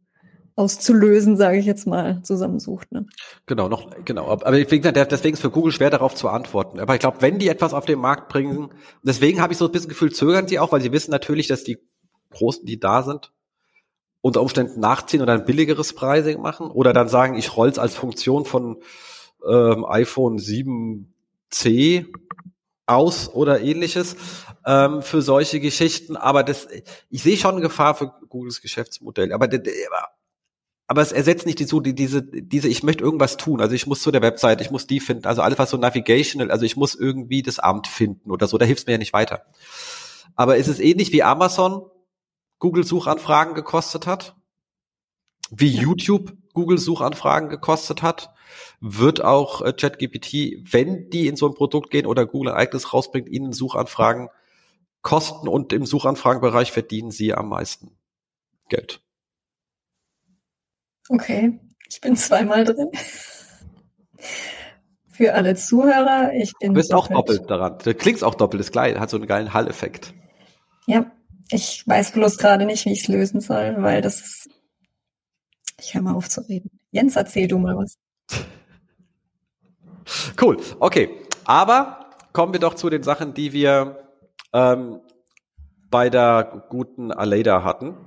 auszulösen, 0.56 1.38
sage 1.38 1.58
ich 1.58 1.66
jetzt 1.66 1.88
mal, 1.88 2.22
zusammensucht. 2.24 2.92
Ne? 2.92 3.06
Genau, 3.46 3.70
noch, 3.70 3.92
genau. 4.06 4.28
Aber 4.28 4.52
deswegen 4.52 4.84
ist 4.86 5.34
es 5.34 5.40
für 5.40 5.52
Google 5.52 5.72
schwer 5.72 5.90
darauf 5.90 6.16
zu 6.16 6.30
antworten. 6.30 6.80
Aber 6.80 6.94
ich 6.94 7.00
glaube, 7.00 7.22
wenn 7.22 7.40
die 7.40 7.48
etwas 7.48 7.74
auf 7.74 7.86
den 7.86 8.00
Markt 8.00 8.30
bringen, 8.30 8.70
deswegen 9.04 9.42
habe 9.42 9.54
ich 9.54 9.60
so 9.60 9.66
ein 9.66 9.72
bisschen 9.72 9.90
Gefühl, 9.90 10.12
zögern 10.12 10.48
sie 10.48 10.60
auch, 10.60 10.72
weil 10.72 10.82
sie 10.82 10.92
wissen 10.92 11.12
natürlich, 11.12 11.48
dass 11.48 11.64
die 11.64 11.78
Großen, 12.32 12.66
die 12.66 12.80
da 12.80 13.04
sind, 13.04 13.32
unter 14.22 14.42
Umständen 14.42 14.80
nachziehen 14.80 15.22
oder 15.22 15.34
ein 15.34 15.46
billigeres 15.46 15.94
Pricing 15.94 16.42
machen 16.42 16.70
oder 16.70 16.94
dann 16.94 17.08
sagen, 17.08 17.36
ich 17.36 17.56
roll's 17.56 17.80
als 17.80 17.96
Funktion 17.96 18.46
von 18.46 18.82
ähm, 19.48 19.86
iPhone 19.86 20.38
7C 20.38 22.06
aus 22.90 23.30
oder 23.30 23.62
ähnliches 23.62 24.16
ähm, 24.66 25.02
für 25.02 25.22
solche 25.22 25.60
Geschichten. 25.60 26.18
Aber 26.18 26.44
das, 26.44 26.68
ich 27.10 27.24
sehe 27.24 27.38
schon 27.38 27.52
eine 27.52 27.62
Gefahr 27.62 27.96
für 27.96 28.12
Googles 28.28 28.62
Geschäftsmodell. 28.62 29.32
Aber, 29.32 29.48
aber 30.88 31.02
es 31.02 31.12
ersetzt 31.12 31.46
nicht 31.46 31.60
die, 31.60 31.66
so 31.66 31.80
die, 31.80 31.94
diese, 31.94 32.24
diese, 32.24 32.68
ich 32.68 32.84
möchte 32.84 33.04
irgendwas 33.04 33.38
tun. 33.38 33.62
Also 33.62 33.76
ich 33.76 33.86
muss 33.86 34.02
zu 34.02 34.12
der 34.12 34.22
Website, 34.22 34.62
ich 34.62 34.72
muss 34.72 34.88
die 34.88 35.00
finden. 35.00 35.26
Also 35.26 35.42
alles, 35.42 35.60
was 35.60 35.70
so 35.70 35.78
navigational, 35.78 36.52
also 36.52 36.66
ich 36.66 36.76
muss 36.76 36.96
irgendwie 36.96 37.44
das 37.44 37.60
Amt 37.60 37.88
finden 37.88 38.32
oder 38.32 38.48
so. 38.48 38.58
Da 38.58 38.66
hilft 38.66 38.82
es 38.82 38.86
mir 38.88 38.94
ja 38.94 38.98
nicht 38.98 39.14
weiter. 39.14 39.46
Aber 40.36 40.58
ist 40.58 40.68
es 40.68 40.80
ähnlich 40.80 41.12
wie 41.12 41.24
Amazon 41.24 41.86
Google 42.58 42.84
Suchanfragen 42.84 43.54
gekostet 43.54 44.08
hat? 44.08 44.36
Wie 45.52 45.70
YouTube 45.70 46.34
Google 46.54 46.78
Suchanfragen 46.78 47.50
gekostet 47.50 48.02
hat? 48.02 48.34
Wird 48.80 49.24
auch 49.24 49.62
äh, 49.62 49.74
ChatGPT, 49.74 50.72
wenn 50.72 51.10
die 51.10 51.28
in 51.28 51.36
so 51.36 51.48
ein 51.48 51.54
Produkt 51.54 51.92
gehen 51.92 52.06
oder 52.06 52.26
Google 52.26 52.52
ein 52.52 52.58
eigenes 52.58 52.94
rausbringt, 52.94 53.30
ihnen 53.30 53.54
Suchanfragen 53.54 54.30
kosten 55.02 55.48
und 55.48 55.74
im 55.74 55.86
Suchanfragenbereich 55.86 56.72
verdienen 56.72 57.12
sie 57.12 57.34
am 57.34 57.50
meisten 57.50 57.98
Geld. 58.70 59.02
Okay, 61.10 61.60
ich 61.88 62.02
bin 62.02 62.16
zweimal 62.16 62.66
drin. 62.66 62.92
Für 65.10 65.34
alle 65.34 65.56
Zuhörer, 65.56 66.34
ich 66.34 66.54
bin. 66.60 66.70
Du 66.70 66.76
bist 66.76 66.94
doppelt. 66.94 67.12
auch 67.12 67.26
doppelt 67.26 67.50
daran. 67.50 67.78
Du 67.84 67.94
klingst 67.94 68.24
auch 68.24 68.36
doppelt, 68.36 68.62
ist 68.62 68.72
geil, 68.72 69.00
hat 69.00 69.10
so 69.10 69.18
einen 69.18 69.28
geilen 69.28 69.54
Hall-Effekt. 69.54 70.14
Ja, 70.86 71.12
ich 71.52 71.86
weiß 71.88 72.12
bloß 72.12 72.38
gerade 72.38 72.66
nicht, 72.66 72.86
wie 72.86 72.94
ich 72.94 73.02
es 73.02 73.08
lösen 73.08 73.42
soll, 73.42 73.76
weil 73.82 74.02
das 74.02 74.22
ist. 74.22 74.50
Ich 75.82 75.94
höre 75.94 76.02
mal 76.02 76.14
auf 76.14 76.30
zu 76.30 76.42
reden. 76.42 76.70
Jens, 76.92 77.16
erzähl 77.16 77.48
du 77.48 77.58
mal 77.58 77.76
was. 77.76 77.98
Cool, 80.42 80.58
okay. 80.80 81.10
Aber 81.46 82.06
kommen 82.34 82.54
wir 82.54 82.60
doch 82.60 82.76
zu 82.76 82.90
den 82.90 83.04
Sachen, 83.04 83.34
die 83.34 83.54
wir 83.54 84.10
ähm, 84.54 85.02
bei 85.90 86.10
der 86.10 86.66
guten 86.70 87.12
Aleda 87.12 87.64
hatten. 87.64 87.98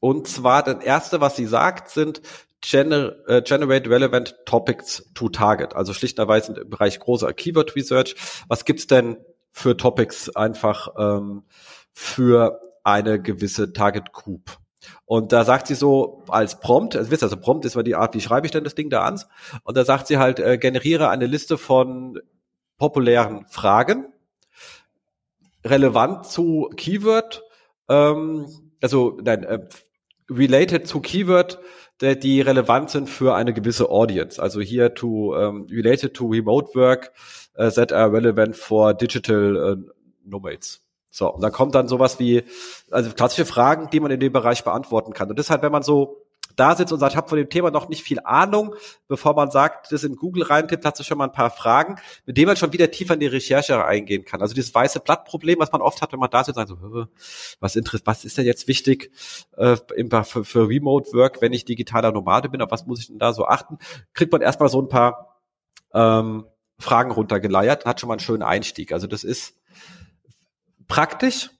Und 0.00 0.26
zwar 0.28 0.62
das 0.62 0.82
erste, 0.82 1.20
was 1.20 1.36
sie 1.36 1.46
sagt, 1.46 1.90
sind 1.90 2.22
Gener 2.62 3.14
äh, 3.26 3.42
Generate 3.42 3.88
Relevant 3.88 4.36
Topics 4.44 5.10
to 5.14 5.28
Target. 5.28 5.74
Also 5.74 5.94
schlichterweise 5.94 6.52
im 6.52 6.68
Bereich 6.68 6.98
großer 6.98 7.32
Keyword 7.32 7.74
Research. 7.74 8.14
Was 8.48 8.64
gibt's 8.64 8.86
denn 8.86 9.16
für 9.52 9.76
Topics 9.76 10.34
einfach 10.36 10.88
ähm, 10.98 11.44
für 11.92 12.60
eine 12.84 13.20
gewisse 13.20 13.72
Target 13.72 14.12
Group? 14.12 14.59
Und 15.04 15.32
da 15.32 15.44
sagt 15.44 15.66
sie 15.66 15.74
so 15.74 16.22
als 16.28 16.60
Prompt, 16.60 16.96
also 16.96 17.10
wisst 17.10 17.22
ihr, 17.22 17.26
also 17.26 17.36
Prompt 17.36 17.64
ist 17.64 17.76
mal 17.76 17.82
die 17.82 17.94
Art, 17.94 18.14
wie 18.14 18.20
schreibe 18.20 18.46
ich 18.46 18.50
denn 18.50 18.64
das 18.64 18.74
Ding 18.74 18.90
da 18.90 19.02
an? 19.02 19.20
Und 19.64 19.76
da 19.76 19.84
sagt 19.84 20.06
sie 20.06 20.18
halt, 20.18 20.38
äh, 20.38 20.58
generiere 20.58 21.08
eine 21.08 21.26
Liste 21.26 21.58
von 21.58 22.20
populären 22.78 23.46
Fragen, 23.48 24.06
relevant 25.64 26.26
zu 26.26 26.70
Keyword, 26.76 27.42
ähm, 27.88 28.46
also 28.80 29.18
nein, 29.22 29.44
äh, 29.44 29.68
related 30.30 30.86
zu 30.86 31.00
Keyword, 31.00 31.58
der, 32.00 32.16
die 32.16 32.40
relevant 32.40 32.90
sind 32.90 33.10
für 33.10 33.34
eine 33.34 33.52
gewisse 33.52 33.90
Audience. 33.90 34.40
Also 34.40 34.60
hier 34.60 34.94
to 34.94 35.36
um, 35.36 35.66
related 35.70 36.14
to 36.14 36.26
remote 36.26 36.74
work 36.74 37.12
uh, 37.58 37.70
that 37.70 37.92
are 37.92 38.10
relevant 38.10 38.56
for 38.56 38.94
digital 38.94 39.56
uh, 39.56 39.76
nomads. 40.24 40.79
So, 41.10 41.32
und 41.32 41.42
da 41.42 41.50
kommt 41.50 41.74
dann 41.74 41.88
sowas 41.88 42.18
wie, 42.18 42.44
also 42.90 43.10
klassische 43.10 43.44
Fragen, 43.44 43.90
die 43.90 44.00
man 44.00 44.10
in 44.10 44.20
dem 44.20 44.32
Bereich 44.32 44.64
beantworten 44.64 45.12
kann. 45.12 45.28
Und 45.28 45.38
deshalb, 45.38 45.62
wenn 45.62 45.72
man 45.72 45.82
so 45.82 46.24
da 46.56 46.76
sitzt 46.76 46.92
und 46.92 46.98
sagt, 46.98 47.12
ich 47.12 47.16
habe 47.16 47.28
von 47.28 47.38
dem 47.38 47.48
Thema 47.48 47.70
noch 47.70 47.88
nicht 47.88 48.02
viel 48.02 48.20
Ahnung, 48.20 48.74
bevor 49.08 49.34
man 49.34 49.50
sagt, 49.50 49.92
das 49.92 50.04
in 50.04 50.16
Google 50.16 50.42
reintippt, 50.42 50.84
hat 50.84 50.96
sich 50.96 51.06
schon 51.06 51.18
mal 51.18 51.24
ein 51.24 51.32
paar 51.32 51.50
Fragen, 51.50 51.96
mit 52.26 52.36
denen 52.36 52.48
man 52.48 52.56
schon 52.56 52.72
wieder 52.72 52.90
tiefer 52.90 53.14
in 53.14 53.20
die 53.20 53.26
Recherche 53.26 53.84
eingehen 53.84 54.24
kann. 54.24 54.42
Also 54.42 54.54
dieses 54.54 54.74
weiße 54.74 55.00
Blattproblem, 55.00 55.58
was 55.58 55.72
man 55.72 55.80
oft 55.80 56.02
hat, 56.02 56.12
wenn 56.12 56.20
man 56.20 56.30
da 56.30 56.44
sitzt 56.44 56.58
und 56.58 56.68
sagt, 56.68 56.80
so, 56.82 57.06
was, 57.60 57.78
was 58.04 58.24
ist 58.24 58.38
denn 58.38 58.46
jetzt 58.46 58.68
wichtig 58.68 59.10
äh, 59.56 59.76
für, 60.24 60.44
für 60.44 60.68
Remote 60.68 61.12
Work, 61.12 61.40
wenn 61.40 61.52
ich 61.52 61.64
digitaler 61.64 62.12
Nomade 62.12 62.48
bin, 62.48 62.62
auf 62.62 62.70
was 62.70 62.86
muss 62.86 63.00
ich 63.00 63.06
denn 63.06 63.18
da 63.18 63.32
so 63.32 63.46
achten, 63.46 63.78
kriegt 64.12 64.32
man 64.32 64.42
erstmal 64.42 64.68
so 64.68 64.80
ein 64.82 64.88
paar 64.88 65.40
ähm, 65.94 66.46
Fragen 66.78 67.10
runtergeleiert, 67.10 67.84
hat 67.84 68.00
schon 68.00 68.08
mal 68.08 68.14
einen 68.14 68.20
schönen 68.20 68.42
Einstieg. 68.42 68.92
Also 68.92 69.06
das 69.06 69.24
ist 69.24 69.54
praktisch, 70.90 71.50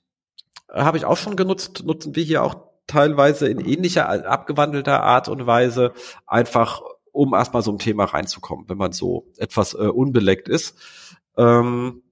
äh, 0.68 0.82
habe 0.82 0.98
ich 0.98 1.06
auch 1.06 1.16
schon 1.16 1.36
genutzt, 1.36 1.84
nutzen 1.86 2.14
wir 2.14 2.24
hier 2.24 2.42
auch 2.42 2.56
teilweise 2.86 3.48
in 3.48 3.60
ähnlicher, 3.60 4.08
abgewandelter 4.28 5.02
Art 5.02 5.28
und 5.28 5.46
Weise, 5.46 5.94
einfach 6.26 6.82
um 7.12 7.32
erstmal 7.32 7.62
so 7.62 7.72
ein 7.72 7.78
Thema 7.78 8.04
reinzukommen, 8.04 8.68
wenn 8.68 8.76
man 8.76 8.92
so 8.92 9.26
etwas 9.38 9.74
äh, 9.74 9.78
unbeleckt 9.78 10.48
ist. 10.48 10.76
Ähm, 11.36 12.02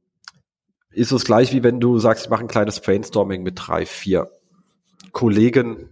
ist 0.91 1.13
es 1.13 1.25
gleich 1.25 1.53
wie 1.53 1.63
wenn 1.63 1.81
du 1.81 1.99
sagst, 1.99 2.25
ich 2.25 2.31
mache 2.31 2.43
ein 2.43 2.49
kleines 2.49 2.81
Brainstorming 2.81 3.43
mit 3.43 3.55
drei, 3.57 3.85
vier 3.85 4.31
Kollegen, 5.13 5.91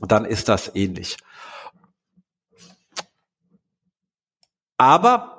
dann 0.00 0.24
ist 0.24 0.48
das 0.48 0.74
ähnlich. 0.74 1.18
Aber 4.76 5.37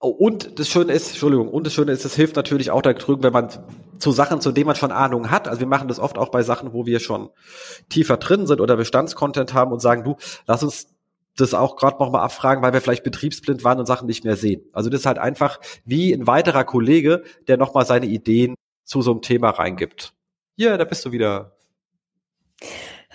Oh, 0.00 0.10
und 0.10 0.60
das 0.60 0.68
Schöne 0.68 0.92
ist, 0.92 1.08
Entschuldigung, 1.08 1.48
und 1.48 1.66
das 1.66 1.74
Schöne 1.74 1.90
ist, 1.90 2.04
es 2.04 2.14
hilft 2.14 2.36
natürlich 2.36 2.70
auch 2.70 2.82
da 2.82 2.92
drüben, 2.92 3.24
wenn 3.24 3.32
man 3.32 3.48
zu 3.98 4.12
Sachen, 4.12 4.40
zu 4.40 4.52
denen 4.52 4.66
man 4.66 4.76
schon 4.76 4.92
Ahnung 4.92 5.30
hat. 5.30 5.48
Also 5.48 5.60
wir 5.60 5.66
machen 5.66 5.88
das 5.88 5.98
oft 5.98 6.18
auch 6.18 6.28
bei 6.28 6.42
Sachen, 6.42 6.72
wo 6.72 6.86
wir 6.86 7.00
schon 7.00 7.30
tiefer 7.88 8.16
drin 8.16 8.46
sind 8.46 8.60
oder 8.60 8.76
Bestandscontent 8.76 9.54
haben 9.54 9.72
und 9.72 9.80
sagen, 9.80 10.04
du, 10.04 10.16
lass 10.46 10.62
uns 10.62 10.94
das 11.36 11.52
auch 11.52 11.76
gerade 11.76 11.98
nochmal 11.98 12.22
abfragen, 12.22 12.62
weil 12.62 12.72
wir 12.72 12.80
vielleicht 12.80 13.02
betriebsblind 13.02 13.64
waren 13.64 13.80
und 13.80 13.86
Sachen 13.86 14.06
nicht 14.06 14.24
mehr 14.24 14.36
sehen. 14.36 14.62
Also 14.72 14.88
das 14.88 15.00
ist 15.00 15.06
halt 15.06 15.18
einfach 15.18 15.60
wie 15.84 16.12
ein 16.12 16.28
weiterer 16.28 16.64
Kollege, 16.64 17.24
der 17.48 17.56
nochmal 17.56 17.86
seine 17.86 18.06
Ideen 18.06 18.54
zu 18.84 19.02
so 19.02 19.10
einem 19.10 19.22
Thema 19.22 19.50
reingibt. 19.50 20.14
Ja, 20.56 20.76
da 20.76 20.84
bist 20.84 21.04
du 21.04 21.12
wieder. 21.12 21.56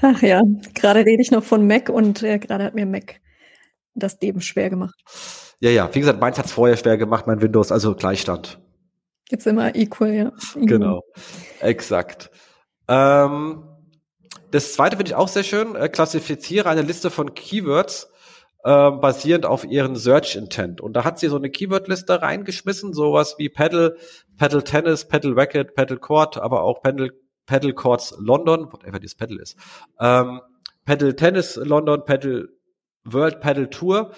Ach 0.01 0.21
ja, 0.21 0.41
gerade 0.73 1.05
rede 1.05 1.21
ich 1.21 1.31
noch 1.31 1.43
von 1.43 1.65
Mac 1.65 1.89
und 1.89 2.23
äh, 2.23 2.39
gerade 2.39 2.65
hat 2.65 2.75
mir 2.75 2.85
Mac 2.85 3.21
das 3.95 4.19
Leben 4.21 4.41
schwer 4.41 4.69
gemacht. 4.69 4.95
Ja, 5.63 5.69
ja, 5.69 5.95
wie 5.95 6.01
gesagt, 6.01 6.19
meins 6.19 6.37
hat 6.37 6.47
es 6.47 6.51
vorher 6.51 6.75
schwer 6.75 6.97
gemacht, 6.97 7.25
mein 7.25 7.41
Windows, 7.41 7.71
also 7.71 7.95
Gleichstand. 7.95 8.59
Jetzt 9.29 9.47
immer 9.47 9.73
equal, 9.73 10.11
ja. 10.11 10.27
Equal. 10.27 10.65
Genau, 10.65 11.03
exakt. 11.61 12.29
Ähm, 12.89 13.63
das 14.51 14.73
zweite 14.73 14.97
finde 14.97 15.11
ich 15.11 15.15
auch 15.15 15.29
sehr 15.29 15.43
schön. 15.43 15.75
Äh, 15.75 15.87
klassifiziere 15.87 16.67
eine 16.67 16.81
Liste 16.81 17.09
von 17.09 17.33
Keywords 17.33 18.11
äh, 18.65 18.91
basierend 18.91 19.45
auf 19.45 19.63
ihren 19.63 19.95
Search 19.95 20.35
Intent. 20.35 20.81
Und 20.81 20.97
da 20.97 21.05
hat 21.05 21.17
sie 21.17 21.29
so 21.29 21.37
eine 21.37 21.49
Keyword-Liste 21.49 22.21
reingeschmissen, 22.21 22.93
sowas 22.93 23.35
wie 23.37 23.47
Paddle, 23.47 23.95
Paddle 24.35 24.65
Tennis, 24.65 25.07
Paddle 25.07 25.37
Racket, 25.37 25.75
Paddle 25.75 25.95
Court, 25.95 26.35
aber 26.37 26.63
auch 26.63 26.81
Paddle, 26.81 27.11
Paddle 27.45 27.73
Courts 27.73 28.13
London, 28.19 28.67
whatever 28.69 28.99
dieses 28.99 29.15
Paddle 29.15 29.41
ist. 29.41 29.55
Ähm, 29.97 30.41
Paddle 30.83 31.15
Tennis 31.15 31.55
London, 31.55 32.03
Paddle 32.03 32.49
World 33.05 33.39
Paddle 33.39 33.69
Tour 33.69 34.11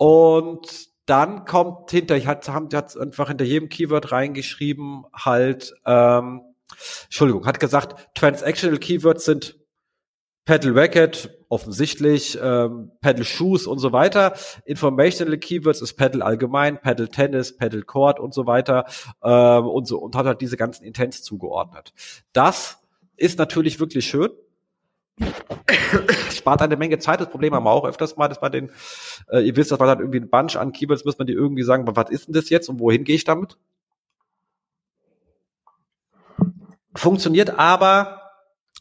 und 0.00 0.88
dann 1.04 1.44
kommt 1.44 1.90
hinter, 1.90 2.16
ich 2.16 2.26
hat, 2.26 2.48
haben, 2.48 2.70
hat 2.72 2.96
einfach 2.96 3.28
hinter 3.28 3.44
jedem 3.44 3.68
Keyword 3.68 4.12
reingeschrieben, 4.12 5.04
halt 5.12 5.74
ähm, 5.84 6.40
Entschuldigung, 7.04 7.44
hat 7.44 7.60
gesagt, 7.60 8.08
Transactional 8.14 8.78
Keywords 8.78 9.26
sind 9.26 9.58
Pedal 10.46 10.72
Racket, 10.72 11.36
offensichtlich, 11.50 12.38
ähm, 12.40 12.92
Pedal 13.02 13.24
Shoes 13.24 13.66
und 13.66 13.78
so 13.78 13.92
weiter. 13.92 14.32
Informational 14.64 15.36
Keywords 15.36 15.82
ist 15.82 15.98
Pedal 15.98 16.22
allgemein, 16.22 16.80
Pedal 16.80 17.08
Tennis, 17.08 17.54
Pedal 17.54 17.82
Court 17.82 18.18
und 18.18 18.32
so 18.32 18.46
weiter 18.46 18.86
ähm, 19.22 19.66
und 19.66 19.86
so 19.86 19.98
und 19.98 20.16
hat 20.16 20.24
halt 20.24 20.40
diese 20.40 20.56
ganzen 20.56 20.84
Intents 20.84 21.22
zugeordnet. 21.22 21.92
Das 22.32 22.78
ist 23.18 23.38
natürlich 23.38 23.80
wirklich 23.80 24.06
schön. 24.06 24.30
Spart 26.30 26.62
eine 26.62 26.76
Menge 26.76 26.98
Zeit. 26.98 27.20
Das 27.20 27.30
Problem 27.30 27.54
haben 27.54 27.64
wir 27.64 27.70
auch 27.70 27.84
öfters 27.84 28.16
mal, 28.16 28.28
dass 28.28 28.40
man 28.40 28.52
den, 28.52 28.70
äh, 29.30 29.40
ihr 29.40 29.56
wisst, 29.56 29.70
dass 29.70 29.78
man 29.78 29.88
hat 29.88 30.00
irgendwie 30.00 30.20
ein 30.20 30.30
Bunch 30.30 30.56
an 30.56 30.72
Keywords, 30.72 31.04
muss 31.04 31.18
man 31.18 31.26
die 31.26 31.32
irgendwie 31.32 31.62
sagen, 31.62 31.84
was 31.86 32.10
ist 32.10 32.26
denn 32.26 32.34
das 32.34 32.48
jetzt 32.50 32.68
und 32.68 32.80
wohin 32.80 33.04
gehe 33.04 33.16
ich 33.16 33.24
damit? 33.24 33.56
Funktioniert 36.94 37.58
aber 37.58 38.20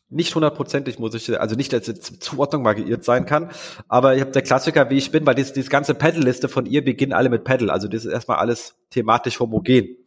nicht 0.10 0.34
hundertprozentig, 0.34 0.97
muss 0.97 1.13
ich, 1.13 1.39
also 1.39 1.56
nicht, 1.56 1.71
dass 1.71 1.86
jetzt 1.86 2.23
Zuordnung 2.23 2.65
variiert 2.65 3.04
sein 3.04 3.28
kann, 3.28 3.52
aber 3.88 4.15
ich 4.15 4.21
habe 4.21 4.32
der 4.32 4.41
Klassiker, 4.41 4.89
wie 4.89 4.97
ich 4.97 5.12
bin, 5.12 5.25
weil 5.25 5.36
diese, 5.36 5.54
ganze 5.69 5.93
Pedal-Liste 5.93 6.49
von 6.49 6.65
ihr 6.65 6.84
beginnen 6.84 7.13
alle 7.13 7.30
mit 7.30 7.43
Pedal, 7.43 7.69
also 7.69 7.88
das 7.88 8.06
ist 8.06 8.12
erstmal 8.12 8.38
alles 8.38 8.75
thematisch 8.89 9.39
homogen. 9.39 9.97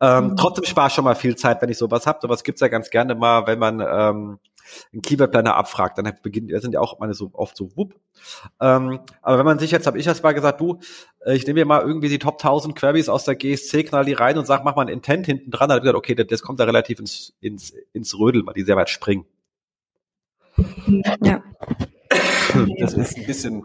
Ähm, 0.00 0.28
mhm. 0.28 0.36
Trotzdem 0.36 0.64
spare 0.64 0.88
ich 0.88 0.94
schon 0.94 1.04
mal 1.04 1.14
viel 1.14 1.36
Zeit, 1.36 1.60
wenn 1.62 1.68
ich 1.68 1.78
sowas 1.78 2.06
habe. 2.06 2.18
Sowas 2.22 2.42
gibt's 2.42 2.60
ja 2.60 2.68
ganz 2.68 2.90
gerne 2.90 3.14
mal, 3.14 3.46
wenn 3.46 3.58
man 3.58 3.80
ähm, 3.80 4.38
einen 4.92 5.02
Keyword-Planner 5.02 5.54
abfragt, 5.54 5.98
dann 5.98 6.12
beginnt, 6.22 6.52
das 6.52 6.62
sind 6.62 6.74
ja 6.74 6.80
auch 6.80 6.98
meine 6.98 7.14
so 7.14 7.30
oft 7.32 7.56
so 7.56 7.76
wupp. 7.76 7.94
Ähm, 8.60 9.00
aber 9.20 9.38
wenn 9.38 9.46
man 9.46 9.58
sich 9.58 9.70
jetzt, 9.70 9.86
habe 9.86 9.98
ich 9.98 10.06
erst 10.06 10.22
mal 10.22 10.32
gesagt, 10.32 10.60
du, 10.60 10.80
äh, 11.24 11.34
ich 11.34 11.46
nehme 11.46 11.60
mir 11.60 11.66
mal 11.66 11.82
irgendwie 11.82 12.08
die 12.08 12.18
Top 12.18 12.34
1000 12.34 12.76
Queries 12.76 13.08
aus 13.08 13.24
der 13.24 13.34
GSC, 13.34 13.84
knall 13.84 14.04
die 14.04 14.12
rein 14.12 14.38
und 14.38 14.46
sag, 14.46 14.64
mach 14.64 14.76
mal 14.76 14.82
ein 14.82 14.88
Intent 14.88 15.26
hinten 15.26 15.50
dran. 15.50 15.68
Dann 15.68 15.76
habe 15.76 15.86
ich 15.86 15.92
gesagt, 15.92 15.98
okay, 15.98 16.14
das, 16.14 16.26
das 16.26 16.42
kommt 16.42 16.60
da 16.60 16.64
relativ 16.64 16.98
ins, 16.98 17.34
ins, 17.40 17.72
ins 17.92 18.18
Rödel, 18.18 18.44
weil 18.46 18.54
die 18.54 18.62
sehr 18.62 18.76
weit 18.76 18.90
springen. 18.90 19.26
Ja. 21.22 21.42
Das 22.78 22.92
ist 22.92 23.16
ein 23.16 23.26
bisschen, 23.26 23.62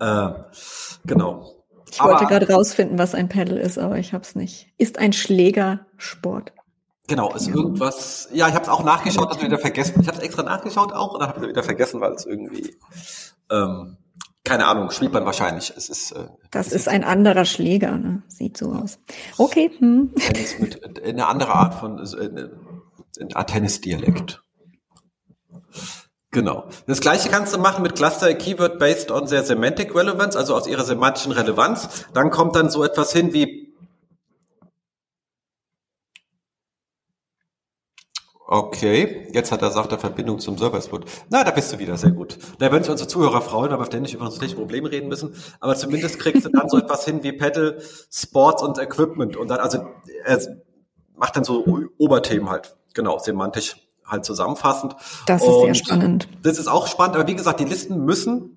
äh, 0.00 0.30
genau. 1.06 1.52
Ich 1.90 2.00
aber, 2.00 2.12
wollte 2.12 2.26
gerade 2.26 2.52
rausfinden, 2.52 2.98
was 2.98 3.14
ein 3.14 3.28
Pedal 3.28 3.56
ist, 3.56 3.78
aber 3.78 3.98
ich 3.98 4.12
habe 4.12 4.22
es 4.22 4.34
nicht. 4.34 4.68
Ist 4.76 4.98
ein 4.98 5.12
Schlägersport. 5.12 6.52
Genau, 7.08 7.32
ist 7.34 7.48
irgendwas. 7.48 8.28
Ja, 8.32 8.48
ich 8.48 8.54
habe 8.54 8.64
es 8.64 8.68
auch 8.68 8.82
nachgeschaut, 8.82 9.30
das 9.30 9.40
wieder 9.40 9.58
vergessen. 9.58 10.00
Ich 10.00 10.08
habe 10.08 10.18
es 10.18 10.24
extra 10.24 10.42
nachgeschaut 10.42 10.92
auch 10.92 11.14
und 11.14 11.20
dann 11.20 11.28
habe 11.28 11.44
ich 11.44 11.50
wieder 11.50 11.62
vergessen, 11.62 12.00
weil 12.00 12.12
es 12.12 12.26
irgendwie 12.26 12.76
ähm, 13.50 13.96
keine 14.46 14.66
Ahnung, 14.66 14.90
spielt 14.90 15.12
man 15.12 15.26
wahrscheinlich. 15.26 15.72
Es 15.76 15.88
ist. 15.88 16.12
Äh, 16.12 16.28
das 16.52 16.72
ist 16.72 16.88
ein 16.88 17.02
anderer 17.02 17.44
Schläger, 17.44 17.98
ne? 17.98 18.22
Sieht 18.28 18.56
so 18.56 18.72
aus. 18.72 18.98
Okay. 19.38 19.72
Hm. 19.78 20.14
Mit, 20.60 21.02
eine 21.04 21.26
andere 21.26 21.52
Art 21.52 21.74
von 21.74 21.98
äh, 21.98 22.48
ein 23.34 23.46
Tennis-Dialekt. 23.46 24.42
Genau. 26.30 26.68
Das 26.86 27.00
gleiche 27.00 27.28
kannst 27.28 27.54
du 27.54 27.58
machen 27.58 27.82
mit 27.82 27.96
Cluster 27.96 28.32
Keyword 28.34 28.78
based 28.78 29.10
on 29.10 29.26
their 29.26 29.42
semantic 29.42 29.94
relevance, 29.94 30.38
also 30.38 30.54
aus 30.54 30.68
ihrer 30.68 30.84
semantischen 30.84 31.32
Relevanz. 31.32 32.06
Dann 32.14 32.30
kommt 32.30 32.54
dann 32.54 32.70
so 32.70 32.84
etwas 32.84 33.12
hin 33.12 33.32
wie 33.32 33.65
Okay, 38.48 39.28
jetzt 39.32 39.50
hat 39.50 39.62
er 39.62 39.72
sagt 39.72 39.90
der 39.90 39.98
Verbindung 39.98 40.38
zum 40.38 40.56
Server 40.56 40.78
ist 40.78 40.90
gut. 40.90 41.04
Na, 41.30 41.42
da 41.42 41.50
bist 41.50 41.72
du 41.72 41.80
wieder, 41.80 41.96
sehr 41.96 42.12
gut. 42.12 42.38
Da 42.60 42.70
würden 42.70 42.84
sich 42.84 42.92
unsere 42.92 43.08
Zuhörer 43.08 43.40
freuen, 43.40 43.72
weil 43.72 43.80
wir 43.80 43.86
ständig 43.86 44.14
über 44.14 44.24
unsere 44.24 44.40
technischen 44.40 44.60
Probleme 44.60 44.90
reden 44.90 45.08
müssen. 45.08 45.34
Aber 45.58 45.74
zumindest 45.74 46.20
kriegst 46.20 46.44
du 46.44 46.50
dann 46.50 46.68
so 46.68 46.78
etwas 46.78 47.04
hin 47.04 47.24
wie 47.24 47.32
Pedal, 47.32 47.80
Sports 48.08 48.62
und 48.62 48.78
Equipment. 48.78 49.36
Und 49.36 49.48
dann, 49.48 49.58
also 49.58 49.78
er 50.24 50.40
macht 51.16 51.34
dann 51.34 51.42
so 51.42 51.64
Oberthemen 51.98 52.48
halt, 52.48 52.76
genau, 52.94 53.18
semantisch 53.18 53.76
halt 54.04 54.24
zusammenfassend. 54.24 54.94
Das 55.26 55.42
ist 55.42 55.48
und 55.48 55.64
sehr 55.64 55.74
spannend. 55.74 56.28
Das 56.42 56.58
ist 56.58 56.68
auch 56.68 56.86
spannend, 56.86 57.16
aber 57.16 57.26
wie 57.26 57.34
gesagt, 57.34 57.58
die 57.58 57.64
Listen 57.64 58.04
müssen 58.04 58.55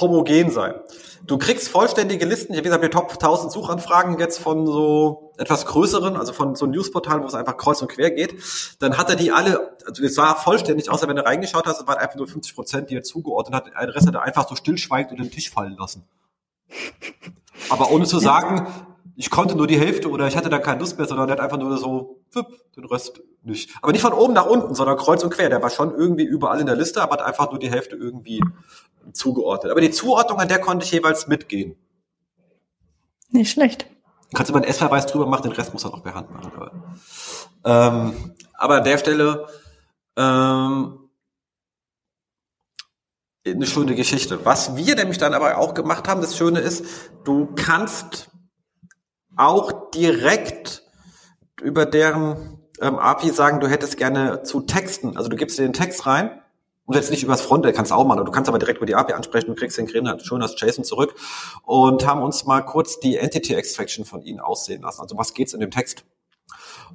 homogen 0.00 0.50
sein. 0.50 0.74
Du 1.26 1.38
kriegst 1.38 1.68
vollständige 1.68 2.26
Listen. 2.26 2.52
Ich 2.52 2.58
habe 2.58 2.64
gesagt, 2.64 2.82
wir 2.82 2.90
Top 2.90 3.10
1000 3.12 3.50
Suchanfragen 3.50 4.18
jetzt 4.18 4.38
von 4.38 4.66
so 4.66 5.32
etwas 5.38 5.64
größeren, 5.66 6.16
also 6.16 6.32
von 6.32 6.54
so 6.54 6.66
Newsportalen, 6.66 7.22
wo 7.22 7.26
es 7.26 7.34
einfach 7.34 7.56
kreuz 7.56 7.80
und 7.80 7.88
quer 7.88 8.10
geht. 8.10 8.34
Dann 8.78 8.98
hat 8.98 9.08
er 9.08 9.16
die 9.16 9.32
alle, 9.32 9.76
also 9.86 10.02
es 10.02 10.14
sah 10.14 10.34
vollständig, 10.34 10.90
außer 10.90 11.08
wenn 11.08 11.16
du 11.16 11.24
reingeschaut 11.24 11.66
hast, 11.66 11.80
es 11.80 11.86
waren 11.86 11.98
einfach 11.98 12.16
nur 12.16 12.26
50 12.26 12.54
Prozent, 12.54 12.90
die 12.90 12.96
er 12.96 13.02
zugeordnet 13.02 13.54
hat. 13.54 13.76
Ein 13.76 13.88
Rest 13.88 14.06
hat 14.06 14.14
er 14.14 14.22
einfach 14.22 14.48
so 14.48 14.54
stillschweigend 14.54 15.12
unter 15.12 15.24
den 15.24 15.30
Tisch 15.30 15.50
fallen 15.50 15.76
lassen. 15.78 16.04
Aber 17.70 17.90
ohne 17.90 18.04
zu 18.04 18.18
sagen, 18.18 18.66
ich 19.16 19.30
konnte 19.30 19.54
nur 19.56 19.66
die 19.66 19.78
Hälfte 19.78 20.10
oder 20.10 20.26
ich 20.26 20.36
hatte 20.36 20.48
da 20.48 20.58
keine 20.58 20.80
Lust 20.80 20.98
mehr, 20.98 21.06
sondern 21.06 21.28
der 21.28 21.36
hat 21.36 21.42
einfach 21.42 21.58
nur 21.58 21.76
so, 21.78 22.20
den 22.76 22.84
Rest 22.84 23.22
nicht. 23.42 23.70
Aber 23.80 23.92
nicht 23.92 24.02
von 24.02 24.12
oben 24.12 24.34
nach 24.34 24.46
unten, 24.46 24.74
sondern 24.74 24.96
kreuz 24.96 25.22
und 25.22 25.30
quer. 25.30 25.48
Der 25.48 25.62
war 25.62 25.70
schon 25.70 25.94
irgendwie 25.94 26.24
überall 26.24 26.60
in 26.60 26.66
der 26.66 26.76
Liste, 26.76 27.02
aber 27.02 27.14
hat 27.14 27.22
einfach 27.22 27.50
nur 27.50 27.60
die 27.60 27.70
Hälfte 27.70 27.96
irgendwie 27.96 28.42
zugeordnet. 29.12 29.70
Aber 29.70 29.80
die 29.80 29.90
Zuordnung, 29.90 30.40
an 30.40 30.48
der 30.48 30.60
konnte 30.60 30.84
ich 30.84 30.92
jeweils 30.92 31.28
mitgehen. 31.28 31.76
Nicht 33.30 33.52
schlecht. 33.52 33.86
Kannst 34.32 34.50
du 34.50 34.52
mal 34.52 34.60
einen 34.62 34.70
S-Verweis 34.70 35.06
drüber 35.06 35.26
machen, 35.26 35.44
den 35.44 35.52
Rest 35.52 35.72
muss 35.72 35.84
er 35.84 35.90
noch 35.90 36.02
per 36.02 36.14
Hand 36.14 36.30
machen. 36.32 36.52
Aber, 36.56 36.72
ähm, 37.64 38.34
aber 38.54 38.76
an 38.76 38.84
der 38.84 38.98
Stelle 38.98 39.46
ähm, 40.16 40.98
eine 43.46 43.66
schöne 43.66 43.94
Geschichte. 43.94 44.44
Was 44.44 44.76
wir 44.76 44.96
nämlich 44.96 45.18
dann 45.18 45.34
aber 45.34 45.58
auch 45.58 45.74
gemacht 45.74 46.08
haben, 46.08 46.20
das 46.20 46.36
Schöne 46.36 46.60
ist, 46.60 46.84
du 47.24 47.46
kannst 47.54 48.30
auch 49.36 49.90
direkt 49.90 50.82
über 51.62 51.86
deren 51.86 52.58
ähm, 52.80 52.98
API 52.98 53.30
sagen, 53.30 53.60
du 53.60 53.68
hättest 53.68 53.96
gerne 53.96 54.42
zu 54.42 54.60
Texten. 54.62 55.16
Also 55.16 55.28
du 55.28 55.36
gibst 55.36 55.58
dir 55.58 55.62
den 55.62 55.72
Text 55.72 56.06
rein 56.06 56.40
und 56.86 56.96
jetzt 56.96 57.10
nicht 57.10 57.22
übers 57.22 57.40
Frontend, 57.40 57.74
kannst 57.74 57.90
du 57.90 57.94
auch 57.94 58.06
machen, 58.06 58.24
du 58.24 58.30
kannst 58.32 58.48
aber 58.48 58.58
direkt 58.58 58.78
über 58.78 58.86
die 58.86 58.94
API 58.94 59.14
ansprechen 59.14 59.50
und 59.50 59.58
kriegst 59.58 59.78
den 59.78 59.86
Creme 59.86 60.18
schön 60.20 60.42
als 60.42 60.60
JSON 60.60 60.84
zurück 60.84 61.14
und 61.62 62.06
haben 62.06 62.22
uns 62.22 62.44
mal 62.44 62.60
kurz 62.60 63.00
die 63.00 63.16
Entity 63.16 63.54
Extraction 63.54 64.04
von 64.04 64.22
ihnen 64.22 64.40
aussehen 64.40 64.82
lassen. 64.82 65.00
Also 65.00 65.16
was 65.16 65.34
geht's 65.34 65.54
in 65.54 65.60
dem 65.60 65.70
Text? 65.70 66.04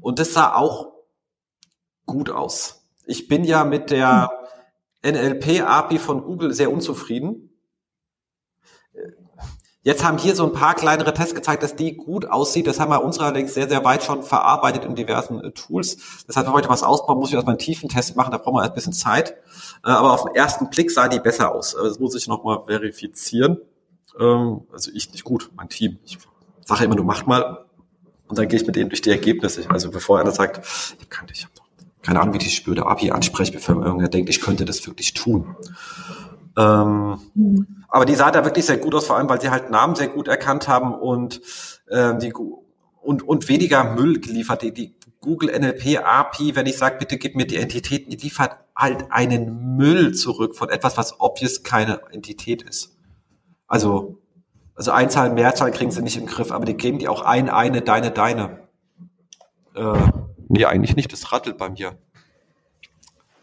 Und 0.01 0.19
das 0.19 0.33
sah 0.33 0.55
auch 0.55 0.93
gut 2.05 2.29
aus. 2.29 2.87
Ich 3.05 3.27
bin 3.27 3.43
ja 3.43 3.63
mit 3.63 3.89
der 3.89 4.29
NLP 5.03 5.61
API 5.61 5.97
von 5.97 6.23
Google 6.23 6.53
sehr 6.53 6.71
unzufrieden 6.71 7.48
Jetzt 9.81 10.03
haben 10.03 10.17
hier 10.17 10.35
so 10.35 10.45
ein 10.45 10.51
paar 10.51 10.75
kleinere 10.75 11.13
Tests 11.13 11.33
gezeigt, 11.33 11.63
dass 11.63 11.75
die 11.75 11.95
gut 11.95 12.25
aussieht. 12.25 12.67
Das 12.67 12.81
haben 12.81 12.91
wir 12.91 13.01
uns 13.01 13.17
allerdings 13.17 13.53
sehr, 13.53 13.69
sehr 13.69 13.85
weit 13.85 14.03
schon 14.03 14.23
verarbeitet 14.23 14.83
in 14.83 14.93
diversen 14.93 15.41
äh, 15.41 15.51
Tools. 15.51 16.25
Deshalb, 16.27 16.47
wenn 16.47 16.53
wir 16.53 16.57
heute 16.57 16.69
was 16.69 16.83
ausbauen, 16.83 17.17
muss 17.17 17.29
ich 17.29 17.35
erstmal 17.35 17.53
einen 17.53 17.59
tiefen 17.59 17.87
Test 17.87 18.17
machen. 18.17 18.31
Da 18.31 18.37
brauchen 18.37 18.55
wir 18.55 18.63
ein 18.63 18.73
bisschen 18.73 18.91
Zeit. 18.91 19.37
Äh, 19.85 19.91
aber 19.91 20.11
auf 20.11 20.25
den 20.25 20.35
ersten 20.35 20.69
Blick 20.69 20.91
sah 20.91 21.07
die 21.07 21.19
besser 21.19 21.55
aus. 21.55 21.77
Das 21.81 21.97
muss 21.97 22.13
ich 22.15 22.27
nochmal 22.27 22.63
verifizieren. 22.67 23.57
Ähm, 24.19 24.61
also 24.73 24.91
ich 24.93 25.13
nicht 25.13 25.23
gut, 25.23 25.49
mein 25.55 25.69
Team. 25.69 25.97
Ich 26.03 26.17
sage 26.65 26.83
immer 26.83 26.95
nur, 26.95 27.05
macht 27.05 27.25
mal. 27.25 27.65
Und 28.27 28.37
dann 28.37 28.49
gehe 28.49 28.59
ich 28.59 28.67
mit 28.67 28.75
denen 28.75 28.89
durch 28.89 29.01
die 29.01 29.11
Ergebnisse. 29.11 29.63
Also 29.69 29.91
bevor 29.91 30.19
einer 30.19 30.31
sagt, 30.31 30.59
ich 30.99 31.09
kann 31.09 31.25
dich, 31.27 31.47
keine 32.01 32.19
Ahnung, 32.19 32.33
wie 32.33 32.39
die 32.39 32.49
spüre 32.49 32.85
API 32.85 33.11
anspreche, 33.11 33.53
bevor 33.53 33.81
irgendwer 33.81 34.09
denkt, 34.09 34.29
ich 34.29 34.41
könnte 34.41 34.65
das 34.65 34.85
wirklich 34.85 35.13
tun. 35.13 35.55
Ähm, 36.59 37.19
mhm. 37.35 37.85
Aber 37.87 38.05
die 38.05 38.15
sah 38.15 38.31
da 38.31 38.43
wirklich 38.43 38.65
sehr 38.65 38.77
gut 38.77 38.93
aus, 38.93 39.07
vor 39.07 39.17
allem 39.17 39.29
weil 39.29 39.39
sie 39.39 39.49
halt 39.49 39.71
Namen 39.71 39.95
sehr 39.95 40.09
gut 40.09 40.27
erkannt 40.27 40.67
haben 40.67 40.93
und 40.93 41.41
äh, 41.87 42.17
die 42.17 42.33
und, 43.01 43.23
und 43.23 43.47
weniger 43.47 43.95
Müll 43.95 44.19
geliefert. 44.19 44.61
Die, 44.61 44.73
die 44.73 44.95
Google 45.21 45.57
NLP 45.57 46.03
API, 46.03 46.55
wenn 46.55 46.65
ich 46.65 46.77
sage, 46.77 46.97
bitte 46.99 47.17
gib 47.17 47.35
mir 47.35 47.47
die 47.47 47.55
Entitäten, 47.55 48.11
die 48.11 48.17
liefert 48.17 48.57
halt 48.75 49.05
einen 49.09 49.77
Müll 49.77 50.13
zurück 50.13 50.55
von 50.55 50.69
etwas, 50.69 50.97
was 50.97 51.19
obvious 51.19 51.63
keine 51.63 52.01
Entität 52.11 52.61
ist. 52.61 52.97
Also, 53.67 54.21
also 54.75 54.91
Einzahl, 54.91 55.31
Mehrzahl 55.31 55.71
kriegen 55.71 55.91
sie 55.91 56.01
nicht 56.01 56.17
im 56.17 56.25
Griff, 56.25 56.51
aber 56.51 56.65
die 56.65 56.75
geben 56.75 56.99
die 56.99 57.07
auch 57.07 57.21
ein, 57.21 57.49
eine, 57.49 57.81
deine, 57.81 58.11
deine. 58.11 58.67
Äh, 59.75 59.99
nee, 60.49 60.65
eigentlich 60.65 60.95
nicht, 60.95 61.11
das 61.11 61.31
rattelt 61.31 61.57
bei 61.57 61.69
mir. 61.69 61.97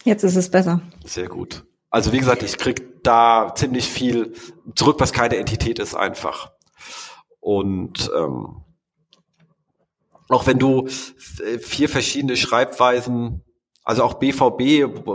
Jetzt 0.05 0.22
ist 0.22 0.37
es 0.37 0.50
besser. 0.50 0.83
Sehr 1.05 1.29
gut. 1.29 1.64
Also 1.96 2.12
wie 2.12 2.18
gesagt, 2.18 2.42
ich 2.42 2.59
krieg 2.59 3.02
da 3.04 3.54
ziemlich 3.54 3.88
viel 3.88 4.35
zurück, 4.74 4.96
was 4.98 5.14
keine 5.14 5.38
Entität 5.38 5.78
ist 5.78 5.94
einfach. 5.94 6.52
Und 7.40 8.11
ähm, 8.14 8.64
auch 10.28 10.46
wenn 10.46 10.59
du 10.59 10.88
vier 10.88 11.88
verschiedene 11.88 12.37
Schreibweisen, 12.37 13.46
also 13.82 14.04
auch 14.04 14.12
BVB, 14.12 15.06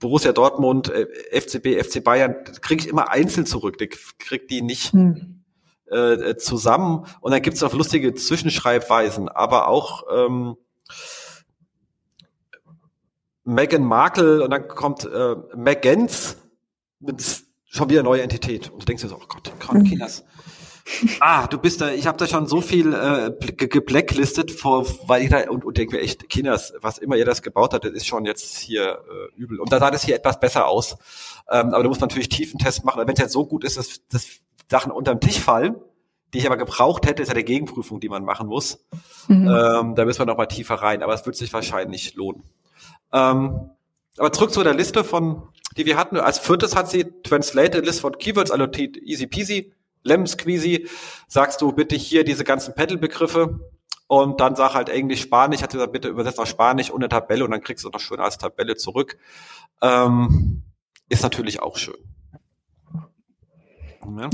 Borussia 0.00 0.32
Dortmund, 0.32 0.92
FCB, 1.30 1.80
FC 1.80 2.02
Bayern, 2.02 2.42
kriege 2.60 2.82
ich 2.82 2.88
immer 2.88 3.12
einzeln 3.12 3.46
zurück. 3.46 3.76
Ich 3.80 4.18
krieg 4.18 4.48
die 4.48 4.62
nicht 4.62 4.94
hm. 4.94 5.44
äh, 5.92 6.34
zusammen. 6.34 7.06
Und 7.20 7.30
dann 7.30 7.40
gibt 7.40 7.56
es 7.56 7.62
auch 7.62 7.72
lustige 7.72 8.14
Zwischenschreibweisen, 8.14 9.28
aber 9.28 9.68
auch 9.68 10.02
ähm, 10.12 10.56
Meghan 13.44 13.84
Markle 13.84 14.42
und 14.42 14.50
dann 14.50 14.68
kommt 14.68 15.04
äh, 15.04 15.36
Megans 15.54 16.36
mit 17.00 17.44
schon 17.66 17.90
wieder 17.90 18.02
neue 18.02 18.22
Entität. 18.22 18.70
Und 18.70 18.82
du 18.82 18.86
denkst 18.86 19.02
dir 19.02 19.08
so, 19.08 19.16
oh 19.16 19.26
Gott, 19.28 19.52
Kinders, 19.84 20.24
Ah, 21.20 21.46
du 21.46 21.56
bist 21.56 21.80
da, 21.80 21.90
ich 21.90 22.06
habe 22.06 22.18
da 22.18 22.26
schon 22.26 22.46
so 22.46 22.60
viel 22.60 22.92
äh, 22.92 23.30
geblacklistet, 23.52 24.50
vor, 24.50 24.86
weil 25.06 25.22
ich 25.22 25.30
da 25.30 25.48
und, 25.48 25.64
und 25.64 25.78
denke 25.78 25.96
mir 25.96 26.02
echt, 26.02 26.28
Kinders, 26.28 26.74
was 26.82 26.98
immer 26.98 27.16
ihr 27.16 27.24
das 27.24 27.42
gebaut 27.42 27.72
habt, 27.72 27.86
das 27.86 27.92
ist 27.92 28.06
schon 28.06 28.26
jetzt 28.26 28.58
hier 28.58 28.98
äh, 29.08 29.40
übel. 29.40 29.60
Und 29.60 29.72
da 29.72 29.78
sah 29.78 29.90
das 29.90 30.04
hier 30.04 30.14
etwas 30.14 30.38
besser 30.40 30.66
aus. 30.66 30.98
Ähm, 31.50 31.72
aber 31.72 31.82
da 31.82 31.88
muss 31.88 32.00
man 32.00 32.08
natürlich 32.08 32.28
Tiefentest 32.28 32.84
machen. 32.84 33.02
Wenn 33.06 33.14
es 33.14 33.20
jetzt 33.20 33.32
so 33.32 33.46
gut 33.46 33.64
ist, 33.64 33.78
dass, 33.78 34.06
dass 34.08 34.28
Sachen 34.70 34.92
unterm 34.92 35.20
Tisch 35.20 35.40
fallen, 35.40 35.76
die 36.34 36.38
ich 36.38 36.46
aber 36.46 36.58
gebraucht 36.58 37.06
hätte, 37.06 37.22
ist 37.22 37.28
ja 37.28 37.34
die 37.34 37.44
Gegenprüfung, 37.44 38.00
die 38.00 38.10
man 38.10 38.24
machen 38.24 38.46
muss. 38.46 38.84
Mhm. 39.28 39.48
Ähm, 39.48 39.94
da 39.94 40.04
müssen 40.04 40.18
wir 40.18 40.26
noch 40.26 40.36
mal 40.36 40.46
tiefer 40.46 40.74
rein, 40.74 41.02
aber 41.02 41.14
es 41.14 41.24
wird 41.24 41.36
sich 41.36 41.52
wahrscheinlich 41.54 42.14
lohnen. 42.14 42.42
Ähm, 43.14 43.70
aber 44.18 44.32
zurück 44.32 44.52
zu 44.52 44.62
der 44.62 44.74
Liste 44.74 45.04
von, 45.04 45.48
die 45.76 45.86
wir 45.86 45.96
hatten. 45.96 46.18
Als 46.18 46.38
viertes 46.38 46.76
hat 46.76 46.90
sie 46.90 47.04
Translated 47.22 47.86
List 47.86 48.00
von 48.00 48.18
Keywords, 48.18 48.50
also 48.50 48.66
easy 48.66 49.26
peasy, 49.26 49.72
lemon 50.02 50.26
squeezy. 50.26 50.88
Sagst 51.28 51.60
du 51.62 51.72
bitte 51.72 51.96
hier 51.96 52.24
diese 52.24 52.44
ganzen 52.44 52.74
Pedal-Begriffe 52.74 53.60
und 54.08 54.40
dann 54.40 54.56
sag 54.56 54.74
halt 54.74 54.88
Englisch, 54.88 55.22
Spanisch. 55.22 55.62
Hat 55.62 55.70
sie 55.70 55.78
gesagt, 55.78 55.92
bitte 55.92 56.08
übersetzt 56.08 56.38
nach 56.38 56.46
Spanisch 56.46 56.90
und 56.90 57.02
eine 57.02 57.08
Tabelle 57.08 57.44
und 57.44 57.52
dann 57.52 57.62
kriegst 57.62 57.84
du 57.84 57.88
noch 57.88 58.00
schön 58.00 58.20
als 58.20 58.36
Tabelle 58.36 58.76
zurück. 58.76 59.16
Ähm, 59.80 60.62
ist 61.08 61.22
natürlich 61.22 61.60
auch 61.60 61.76
schön. 61.76 61.96
Ja. 64.18 64.28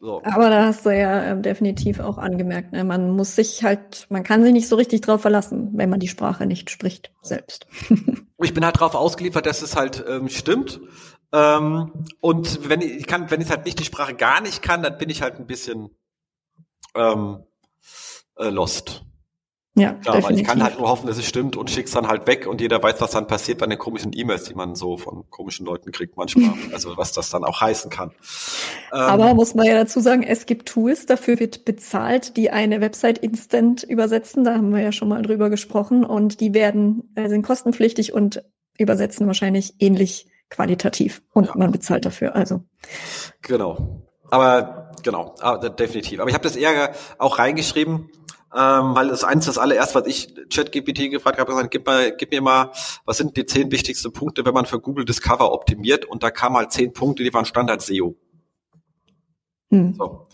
So. 0.00 0.22
Aber 0.22 0.48
da 0.48 0.66
hast 0.66 0.86
du 0.86 0.90
ja 0.90 1.32
äh, 1.32 1.40
definitiv 1.40 1.98
auch 1.98 2.18
angemerkt, 2.18 2.72
ne? 2.72 2.84
man 2.84 3.10
muss 3.10 3.34
sich 3.34 3.64
halt, 3.64 4.06
man 4.10 4.22
kann 4.22 4.44
sich 4.44 4.52
nicht 4.52 4.68
so 4.68 4.76
richtig 4.76 5.00
drauf 5.00 5.22
verlassen, 5.22 5.70
wenn 5.74 5.90
man 5.90 5.98
die 5.98 6.06
Sprache 6.08 6.46
nicht 6.46 6.70
spricht 6.70 7.12
selbst. 7.20 7.66
ich 8.42 8.54
bin 8.54 8.64
halt 8.64 8.78
drauf 8.78 8.94
ausgeliefert, 8.94 9.46
dass 9.46 9.62
es 9.62 9.74
halt 9.74 10.04
ähm, 10.08 10.28
stimmt. 10.28 10.80
Ähm, 11.32 12.06
und 12.20 12.68
wenn 12.68 12.80
ich, 12.80 12.92
ich 12.92 13.06
kann, 13.06 13.30
wenn 13.30 13.40
ich 13.40 13.50
halt 13.50 13.64
nicht 13.64 13.80
die 13.80 13.84
Sprache 13.84 14.14
gar 14.14 14.40
nicht 14.40 14.62
kann, 14.62 14.82
dann 14.82 14.98
bin 14.98 15.10
ich 15.10 15.20
halt 15.20 15.34
ein 15.40 15.46
bisschen 15.46 15.90
ähm, 16.94 17.42
äh, 18.36 18.50
lost. 18.50 19.04
Ja, 19.80 19.92
Klar, 19.92 20.16
definitiv. 20.16 20.24
aber 20.24 20.34
ich 20.34 20.44
kann 20.44 20.62
halt 20.62 20.78
nur 20.78 20.88
hoffen, 20.88 21.06
dass 21.06 21.18
es 21.18 21.26
stimmt 21.26 21.56
und 21.56 21.70
schick's 21.70 21.92
dann 21.92 22.08
halt 22.08 22.26
weg 22.26 22.46
und 22.46 22.60
jeder 22.60 22.82
weiß, 22.82 23.00
was 23.00 23.12
dann 23.12 23.26
passiert 23.26 23.58
bei 23.58 23.66
den 23.66 23.78
komischen 23.78 24.12
E-Mails, 24.14 24.44
die 24.44 24.54
man 24.54 24.74
so 24.74 24.96
von 24.96 25.24
komischen 25.30 25.66
Leuten 25.66 25.92
kriegt 25.92 26.16
manchmal. 26.16 26.52
also 26.72 26.96
was 26.96 27.12
das 27.12 27.30
dann 27.30 27.44
auch 27.44 27.60
heißen 27.60 27.90
kann. 27.90 28.12
Aber 28.90 29.30
ähm, 29.30 29.36
muss 29.36 29.54
man 29.54 29.66
ja 29.66 29.74
dazu 29.74 30.00
sagen, 30.00 30.22
es 30.22 30.46
gibt 30.46 30.68
Tools, 30.68 31.06
dafür 31.06 31.38
wird 31.40 31.64
bezahlt, 31.64 32.36
die 32.36 32.50
eine 32.50 32.80
Website 32.80 33.18
instant 33.18 33.82
übersetzen. 33.82 34.44
Da 34.44 34.54
haben 34.54 34.72
wir 34.72 34.82
ja 34.82 34.92
schon 34.92 35.08
mal 35.08 35.22
drüber 35.22 35.50
gesprochen 35.50 36.04
und 36.04 36.40
die 36.40 36.54
werden, 36.54 37.12
äh, 37.14 37.28
sind 37.28 37.42
kostenpflichtig 37.42 38.12
und 38.12 38.42
übersetzen 38.78 39.26
wahrscheinlich 39.26 39.74
ähnlich 39.80 40.26
qualitativ 40.50 41.22
und 41.32 41.46
ja. 41.46 41.52
man 41.56 41.70
bezahlt 41.70 42.04
dafür. 42.04 42.34
Also. 42.34 42.62
Genau. 43.42 44.02
Aber 44.30 44.92
genau, 45.02 45.34
ah, 45.40 45.56
definitiv. 45.56 46.20
Aber 46.20 46.28
ich 46.28 46.34
habe 46.34 46.44
das 46.44 46.56
eher 46.56 46.92
auch 47.18 47.38
reingeschrieben, 47.38 48.10
ähm, 48.54 48.94
weil 48.94 49.08
das 49.08 49.24
eins 49.24 49.46
das 49.46 49.58
allererst, 49.58 49.94
was 49.94 50.06
ich 50.06 50.34
ChatGPT 50.52 51.10
gefragt 51.10 51.38
habe, 51.38 51.52
gesagt, 51.52 51.70
gib, 51.70 51.86
mal, 51.86 52.16
gib 52.16 52.30
mir 52.30 52.40
mal, 52.40 52.72
was 53.04 53.18
sind 53.18 53.36
die 53.36 53.44
zehn 53.44 53.70
wichtigsten 53.70 54.12
Punkte, 54.12 54.44
wenn 54.46 54.54
man 54.54 54.64
für 54.66 54.80
Google 54.80 55.04
Discover 55.04 55.52
optimiert? 55.52 56.06
Und 56.06 56.22
da 56.22 56.30
kamen 56.30 56.56
halt 56.56 56.72
zehn 56.72 56.92
Punkte, 56.92 57.24
die 57.24 57.34
waren 57.34 57.44
Standard 57.44 57.82
SEO. 57.82 58.16
Hm. 59.70 59.94
So. 59.94 60.28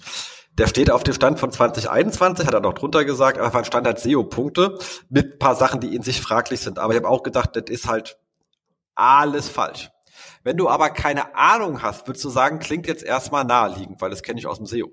Der 0.56 0.68
steht 0.68 0.90
auf 0.90 1.02
dem 1.02 1.14
Stand 1.14 1.40
von 1.40 1.50
2021, 1.50 2.46
hat 2.46 2.54
er 2.54 2.60
noch 2.60 2.74
drunter 2.74 3.04
gesagt, 3.04 3.38
aber 3.38 3.52
waren 3.52 3.64
Standard 3.64 3.98
SEO-Punkte 3.98 4.78
mit 5.08 5.40
paar 5.40 5.56
Sachen, 5.56 5.80
die 5.80 5.96
in 5.96 6.02
sich 6.02 6.20
fraglich 6.20 6.60
sind. 6.60 6.78
Aber 6.78 6.92
ich 6.92 6.98
habe 6.98 7.08
auch 7.08 7.24
gedacht, 7.24 7.56
das 7.56 7.64
ist 7.68 7.88
halt 7.88 8.18
alles 8.94 9.48
falsch. 9.48 9.90
Wenn 10.44 10.56
du 10.56 10.68
aber 10.68 10.90
keine 10.90 11.34
Ahnung 11.34 11.82
hast, 11.82 12.06
würdest 12.06 12.24
du 12.24 12.28
sagen, 12.28 12.60
klingt 12.60 12.86
jetzt 12.86 13.02
erstmal 13.02 13.44
naheliegend, 13.44 14.00
weil 14.00 14.10
das 14.10 14.22
kenne 14.22 14.38
ich 14.38 14.46
aus 14.46 14.58
dem 14.58 14.66
SEO. 14.66 14.92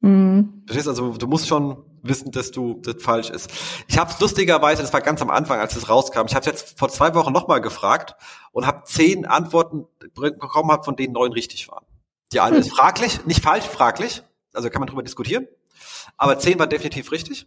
Mhm. 0.00 0.62
Verstehst 0.66 0.88
also, 0.88 1.12
du 1.12 1.26
musst 1.26 1.48
schon 1.48 1.84
wissen, 2.02 2.30
dass 2.30 2.50
du 2.50 2.80
das 2.82 3.02
falsch 3.02 3.30
ist. 3.30 3.50
Ich 3.86 3.98
habe 3.98 4.10
es 4.10 4.20
lustigerweise, 4.20 4.82
das 4.82 4.92
war 4.92 5.00
ganz 5.00 5.22
am 5.22 5.30
Anfang, 5.30 5.60
als 5.60 5.76
es 5.76 5.88
rauskam, 5.88 6.26
ich 6.26 6.34
habe 6.34 6.40
es 6.40 6.46
jetzt 6.46 6.78
vor 6.78 6.88
zwei 6.88 7.14
Wochen 7.14 7.32
nochmal 7.32 7.60
gefragt 7.60 8.14
und 8.52 8.66
habe 8.66 8.84
zehn 8.84 9.26
Antworten 9.26 9.86
bekommen, 10.14 10.70
hab, 10.70 10.84
von 10.84 10.96
denen 10.96 11.12
neun 11.12 11.32
richtig 11.32 11.68
waren. 11.68 11.84
Die 12.32 12.40
eine 12.40 12.56
hm. 12.56 12.62
ist 12.62 12.70
fraglich, 12.70 13.24
nicht 13.26 13.42
falsch, 13.42 13.64
fraglich, 13.64 14.22
also 14.52 14.70
kann 14.70 14.80
man 14.80 14.88
drüber 14.88 15.02
diskutieren, 15.02 15.46
aber 16.16 16.38
zehn 16.38 16.58
war 16.58 16.66
definitiv 16.66 17.12
richtig. 17.12 17.46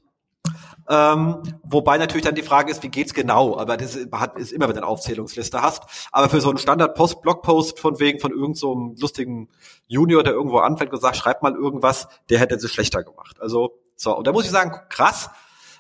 Ähm, 0.90 1.42
wobei 1.64 1.98
natürlich 1.98 2.26
dann 2.26 2.36
die 2.36 2.42
Frage 2.42 2.72
ist, 2.72 2.84
wie 2.84 2.90
geht's 2.90 3.14
genau? 3.14 3.58
Aber 3.58 3.78
das 3.78 3.96
ist 3.96 4.52
immer, 4.52 4.68
wenn 4.68 4.76
du 4.76 4.82
eine 4.82 4.88
Aufzählungsliste 4.88 5.62
hast. 5.62 5.84
Aber 6.12 6.30
für 6.30 6.42
so 6.42 6.50
einen 6.50 6.58
Standard-Post-Blogpost 6.58 7.80
von 7.80 8.00
wegen 8.00 8.20
von 8.20 8.32
irgendeinem 8.32 8.56
so 8.56 8.96
lustigen 9.00 9.50
Junior, 9.88 10.24
der 10.24 10.34
irgendwo 10.34 10.58
anfängt 10.58 10.92
und 10.92 11.02
sagt, 11.02 11.18
schreib 11.18 11.44
mal 11.44 11.54
irgendwas, 11.54 12.08
der 12.30 12.40
hätte 12.40 12.56
es 12.56 12.72
schlechter 12.72 13.04
gemacht. 13.04 13.38
Also, 13.40 13.80
so. 14.02 14.18
Und 14.18 14.26
da 14.26 14.32
muss 14.32 14.46
ich 14.46 14.52
sagen, 14.52 14.72
krass, 14.90 15.30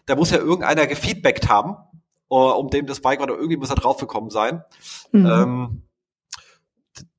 da 0.06 0.16
muss 0.16 0.32
ja 0.32 0.38
irgendeiner 0.38 0.88
gefeedbackt 0.88 1.50
haben, 1.50 1.76
uh, 2.30 2.52
um 2.52 2.70
dem 2.70 2.86
das 2.86 3.02
beigebracht 3.02 3.32
oder 3.32 3.40
irgendwie 3.40 3.58
muss 3.58 3.70
er 3.70 3.76
draufgekommen 3.76 4.30
sein. 4.30 4.64
Mhm. 5.12 5.26
Ähm, 5.26 5.82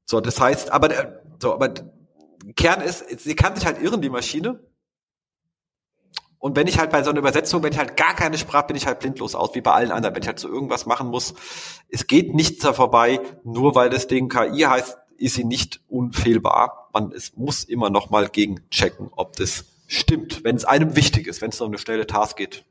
so, 0.04 0.20
das 0.20 0.40
heißt, 0.40 0.70
aber, 0.70 0.88
der, 0.88 1.22
so, 1.40 1.54
aber 1.54 1.74
Kern 2.54 2.80
ist, 2.80 3.20
sie 3.20 3.34
kann 3.34 3.56
sich 3.56 3.66
halt 3.66 3.80
irren, 3.82 4.00
die 4.00 4.10
Maschine. 4.10 4.60
Und 6.38 6.56
wenn 6.56 6.66
ich 6.66 6.78
halt 6.78 6.90
bei 6.90 7.02
so 7.02 7.10
einer 7.10 7.20
Übersetzung, 7.20 7.62
wenn 7.62 7.72
ich 7.72 7.78
halt 7.78 7.96
gar 7.96 8.14
keine 8.14 8.36
Sprache, 8.36 8.66
bin 8.68 8.76
ich 8.76 8.86
halt 8.86 8.98
blindlos 8.98 9.34
aus, 9.34 9.54
wie 9.54 9.60
bei 9.60 9.72
allen 9.72 9.92
anderen. 9.92 10.14
Wenn 10.14 10.22
ich 10.22 10.28
halt 10.28 10.40
so 10.40 10.48
irgendwas 10.48 10.86
machen 10.86 11.08
muss, 11.08 11.34
es 11.88 12.06
geht 12.08 12.34
nichts 12.34 12.62
da 12.62 12.72
vorbei, 12.72 13.20
nur 13.44 13.74
weil 13.74 13.90
das 13.90 14.08
Ding 14.08 14.28
KI 14.28 14.62
heißt, 14.62 14.98
ist 15.18 15.34
sie 15.34 15.44
nicht 15.44 15.80
unfehlbar. 15.88 16.90
Man, 16.92 17.12
es 17.12 17.36
muss 17.36 17.62
immer 17.64 17.90
noch 17.90 18.10
mal 18.10 18.28
gegenchecken, 18.28 19.08
ob 19.12 19.36
das 19.36 19.64
stimmt, 19.92 20.44
wenn 20.44 20.56
es 20.56 20.64
einem 20.64 20.96
wichtig 20.96 21.26
ist, 21.26 21.42
wenn 21.42 21.50
es 21.50 21.60
um 21.60 21.68
eine 21.68 21.78
schnelle 21.78 22.06
Task 22.06 22.36
geht. 22.36 22.64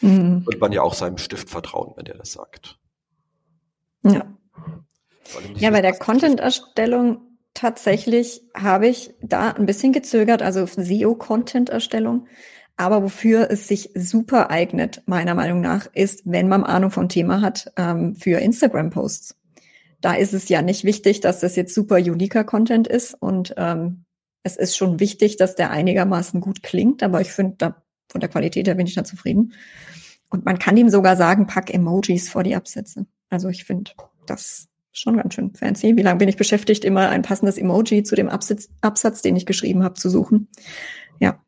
Mhm. 0.00 0.46
Wird 0.46 0.60
man 0.60 0.72
ja 0.72 0.82
auch 0.82 0.94
seinem 0.94 1.18
Stift 1.18 1.50
vertrauen, 1.50 1.92
wenn 1.96 2.04
der 2.04 2.16
das 2.16 2.32
sagt. 2.32 2.78
Ja. 4.02 4.26
Ja, 5.56 5.70
bei 5.70 5.80
der 5.80 5.94
Content-Erstellung 5.94 7.22
tatsächlich 7.54 8.42
habe 8.54 8.88
ich 8.88 9.14
da 9.22 9.50
ein 9.50 9.66
bisschen 9.66 9.92
gezögert, 9.92 10.42
also 10.42 10.66
SEO-Content-Erstellung. 10.66 12.26
Aber 12.76 13.02
wofür 13.02 13.50
es 13.50 13.68
sich 13.68 13.90
super 13.94 14.50
eignet, 14.50 15.02
meiner 15.06 15.34
Meinung 15.34 15.60
nach, 15.60 15.86
ist, 15.94 16.22
wenn 16.24 16.48
man 16.48 16.64
Ahnung 16.64 16.90
vom 16.90 17.08
Thema 17.08 17.40
hat, 17.40 17.72
ähm, 17.76 18.16
für 18.16 18.38
Instagram-Posts. 18.38 19.36
Da 20.00 20.14
ist 20.14 20.34
es 20.34 20.48
ja 20.48 20.60
nicht 20.60 20.84
wichtig, 20.84 21.20
dass 21.20 21.40
das 21.40 21.56
jetzt 21.56 21.74
super 21.74 21.96
uniker 21.96 22.44
Content 22.44 22.86
ist 22.88 23.14
und 23.14 23.54
ähm, 23.56 24.04
es 24.44 24.56
ist 24.56 24.76
schon 24.76 25.00
wichtig, 25.00 25.36
dass 25.36 25.56
der 25.56 25.70
einigermaßen 25.70 26.40
gut 26.40 26.62
klingt, 26.62 27.02
aber 27.02 27.20
ich 27.20 27.32
finde, 27.32 27.56
da, 27.58 27.82
von 28.08 28.20
der 28.20 28.30
Qualität 28.30 28.68
her 28.68 28.76
bin 28.76 28.86
ich 28.86 28.94
da 28.94 29.02
zufrieden. 29.02 29.54
Und 30.28 30.44
man 30.44 30.58
kann 30.58 30.76
ihm 30.76 30.90
sogar 30.90 31.16
sagen, 31.16 31.46
pack 31.46 31.72
Emojis 31.72 32.28
vor 32.28 32.44
die 32.44 32.54
Absätze. 32.54 33.06
Also 33.30 33.48
ich 33.48 33.64
finde, 33.64 33.92
das 34.26 34.68
schon 34.92 35.16
ganz 35.16 35.34
schön 35.34 35.54
fancy. 35.54 35.96
Wie 35.96 36.02
lange 36.02 36.18
bin 36.18 36.28
ich 36.28 36.36
beschäftigt, 36.36 36.84
immer 36.84 37.08
ein 37.08 37.22
passendes 37.22 37.58
Emoji 37.58 38.04
zu 38.04 38.14
dem 38.14 38.28
Absatz, 38.28 38.68
Absatz 38.80 39.22
den 39.22 39.34
ich 39.34 39.46
geschrieben 39.46 39.82
habe, 39.82 39.94
zu 39.94 40.08
suchen? 40.08 40.48
Ja. 41.18 41.40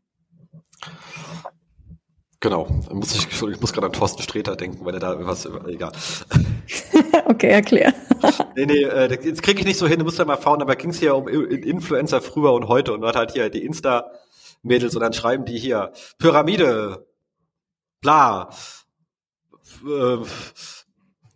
Genau. 2.40 2.66
Muss 2.92 3.14
ich, 3.14 3.26
ich 3.26 3.61
muss 3.61 3.72
gerade 3.72 3.87
an 3.87 3.92
Thorsten 3.92 4.22
Sträter 4.22 4.56
denken, 4.56 4.85
weil 4.85 4.94
er 4.94 5.00
da 5.00 5.26
was, 5.26 5.46
egal. 5.68 5.92
okay, 7.27 7.49
erklär. 7.49 7.93
nee, 8.57 8.67
nee, 8.67 8.83
äh, 8.83 9.19
jetzt 9.23 9.43
kriege 9.43 9.61
ich 9.61 9.67
nicht 9.67 9.79
so 9.79 9.87
hin, 9.87 9.99
du 9.99 10.05
musst 10.05 10.19
ja 10.19 10.25
mal 10.25 10.37
fahren, 10.37 10.62
aber 10.62 10.77
ging 10.77 10.91
es 10.91 10.99
hier 10.99 11.15
um 11.15 11.29
Influencer 11.29 12.21
früher 12.21 12.53
und 12.53 12.69
heute 12.69 12.93
und 12.93 13.01
man 13.01 13.11
hat 13.11 13.17
halt 13.17 13.33
hier 13.33 13.51
die 13.51 13.65
Insta-Mädels 13.65 14.95
und 14.95 15.03
dann 15.03 15.12
schreiben 15.12 15.45
die 15.45 15.59
hier 15.59 15.93
Pyramide, 16.19 17.07
bla, 18.01 18.51
äh, 19.87 20.17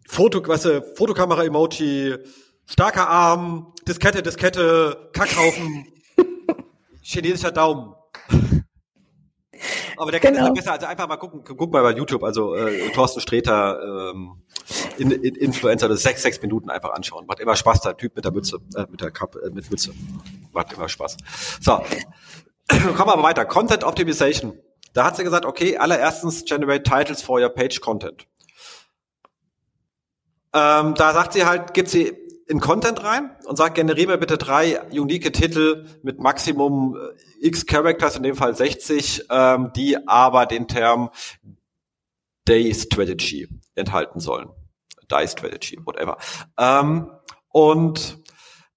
Foto, 0.08 0.46
weißt 0.46 0.64
du, 0.64 0.82
Fotokamera-Emoji, 0.96 2.16
starker 2.66 3.08
Arm, 3.08 3.72
Diskette, 3.86 4.22
Diskette, 4.22 5.10
Kackhaufen, 5.12 5.86
chinesischer 7.02 7.52
Daumen. 7.52 7.94
Aber 10.00 10.12
der 10.12 10.20
kann 10.20 10.32
genau. 10.32 10.46
das 10.46 10.54
besser, 10.54 10.72
also 10.72 10.86
einfach 10.86 11.06
mal 11.06 11.18
gucken, 11.18 11.44
guck 11.44 11.70
mal 11.70 11.82
bei 11.82 11.90
YouTube, 11.90 12.24
also 12.24 12.54
äh, 12.54 12.90
Thorsten 12.92 13.20
Sträter, 13.20 14.10
ähm, 14.14 14.40
in, 14.96 15.10
in, 15.10 15.34
Influencer, 15.34 15.90
das 15.90 16.02
sechs, 16.02 16.22
sechs 16.22 16.40
Minuten 16.40 16.70
einfach 16.70 16.94
anschauen. 16.94 17.26
Macht 17.26 17.38
immer 17.38 17.54
Spaß, 17.54 17.82
der 17.82 17.98
Typ 17.98 18.16
mit 18.16 18.24
der 18.24 18.32
Mütze, 18.32 18.60
äh, 18.76 18.86
mit 18.90 19.02
der 19.02 19.10
Kappe, 19.10 19.40
äh, 19.40 19.50
mit 19.50 19.70
Mütze. 19.70 19.92
Macht 20.52 20.72
immer 20.72 20.88
Spaß. 20.88 21.18
So, 21.60 21.72
kommen 22.68 22.96
wir 22.96 23.12
aber 23.12 23.22
weiter. 23.22 23.44
Content 23.44 23.84
Optimization. 23.84 24.58
Da 24.94 25.04
hat 25.04 25.16
sie 25.18 25.22
gesagt, 25.22 25.44
okay, 25.44 25.76
allererstens 25.76 26.46
generate 26.46 26.82
titles 26.82 27.20
for 27.20 27.38
your 27.38 27.50
page 27.50 27.82
content. 27.82 28.26
Ähm, 30.54 30.94
da 30.94 31.12
sagt 31.12 31.34
sie 31.34 31.44
halt, 31.44 31.74
gibt 31.74 31.90
sie 31.90 32.16
in 32.50 32.58
Content 32.58 33.04
rein 33.04 33.30
und 33.46 33.56
sagt, 33.56 33.76
generiere 33.76 34.08
mir 34.08 34.18
bitte 34.18 34.36
drei 34.36 34.82
unique 34.90 35.32
Titel 35.32 35.86
mit 36.02 36.18
Maximum 36.18 36.96
äh, 36.96 37.46
x 37.46 37.64
Characters, 37.64 38.16
in 38.16 38.24
dem 38.24 38.34
Fall 38.34 38.56
60, 38.56 39.26
ähm, 39.30 39.70
die 39.76 40.08
aber 40.08 40.46
den 40.46 40.66
Term 40.66 41.10
Day 42.48 42.74
Strategy 42.74 43.48
enthalten 43.76 44.18
sollen. 44.18 44.50
Die 45.12 45.28
Strategy, 45.28 45.78
whatever. 45.84 46.18
Ähm, 46.58 47.12
und 47.50 48.18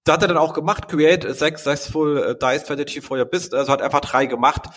da 0.04 0.12
hat 0.12 0.22
er 0.22 0.28
dann 0.28 0.36
auch 0.36 0.54
gemacht, 0.54 0.88
create 0.88 1.26
a 1.26 1.34
successful 1.34 2.18
äh, 2.18 2.38
DICE 2.38 2.62
strategy 2.62 3.00
for 3.00 3.18
your 3.18 3.24
business, 3.24 3.54
also 3.54 3.72
hat 3.72 3.82
einfach 3.82 4.00
drei 4.00 4.26
gemacht. 4.26 4.68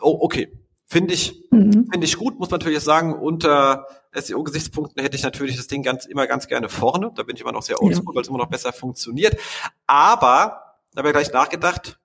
Oh, 0.00 0.16
okay. 0.20 0.52
Finde 0.90 1.12
ich, 1.12 1.44
mhm. 1.50 1.86
finde 1.92 2.06
ich 2.06 2.16
gut, 2.16 2.38
muss 2.38 2.48
man 2.48 2.60
natürlich 2.60 2.80
sagen, 2.80 3.12
unter 3.12 3.86
SEO-Gesichtspunkten 4.14 5.02
hätte 5.02 5.16
ich 5.16 5.22
natürlich 5.22 5.58
das 5.58 5.66
Ding 5.66 5.82
ganz, 5.82 6.06
immer 6.06 6.26
ganz 6.26 6.46
gerne 6.46 6.70
vorne. 6.70 7.12
Da 7.14 7.24
bin 7.24 7.36
ich 7.36 7.42
immer 7.42 7.52
noch 7.52 7.62
sehr 7.62 7.82
oldschool, 7.82 8.06
ja. 8.08 8.14
weil 8.14 8.22
es 8.22 8.28
immer 8.28 8.38
noch 8.38 8.48
besser 8.48 8.72
funktioniert. 8.72 9.38
Aber, 9.86 10.76
da 10.94 11.00
habe 11.00 11.08
ich 11.08 11.12
gleich 11.12 11.30
nachgedacht, 11.30 11.98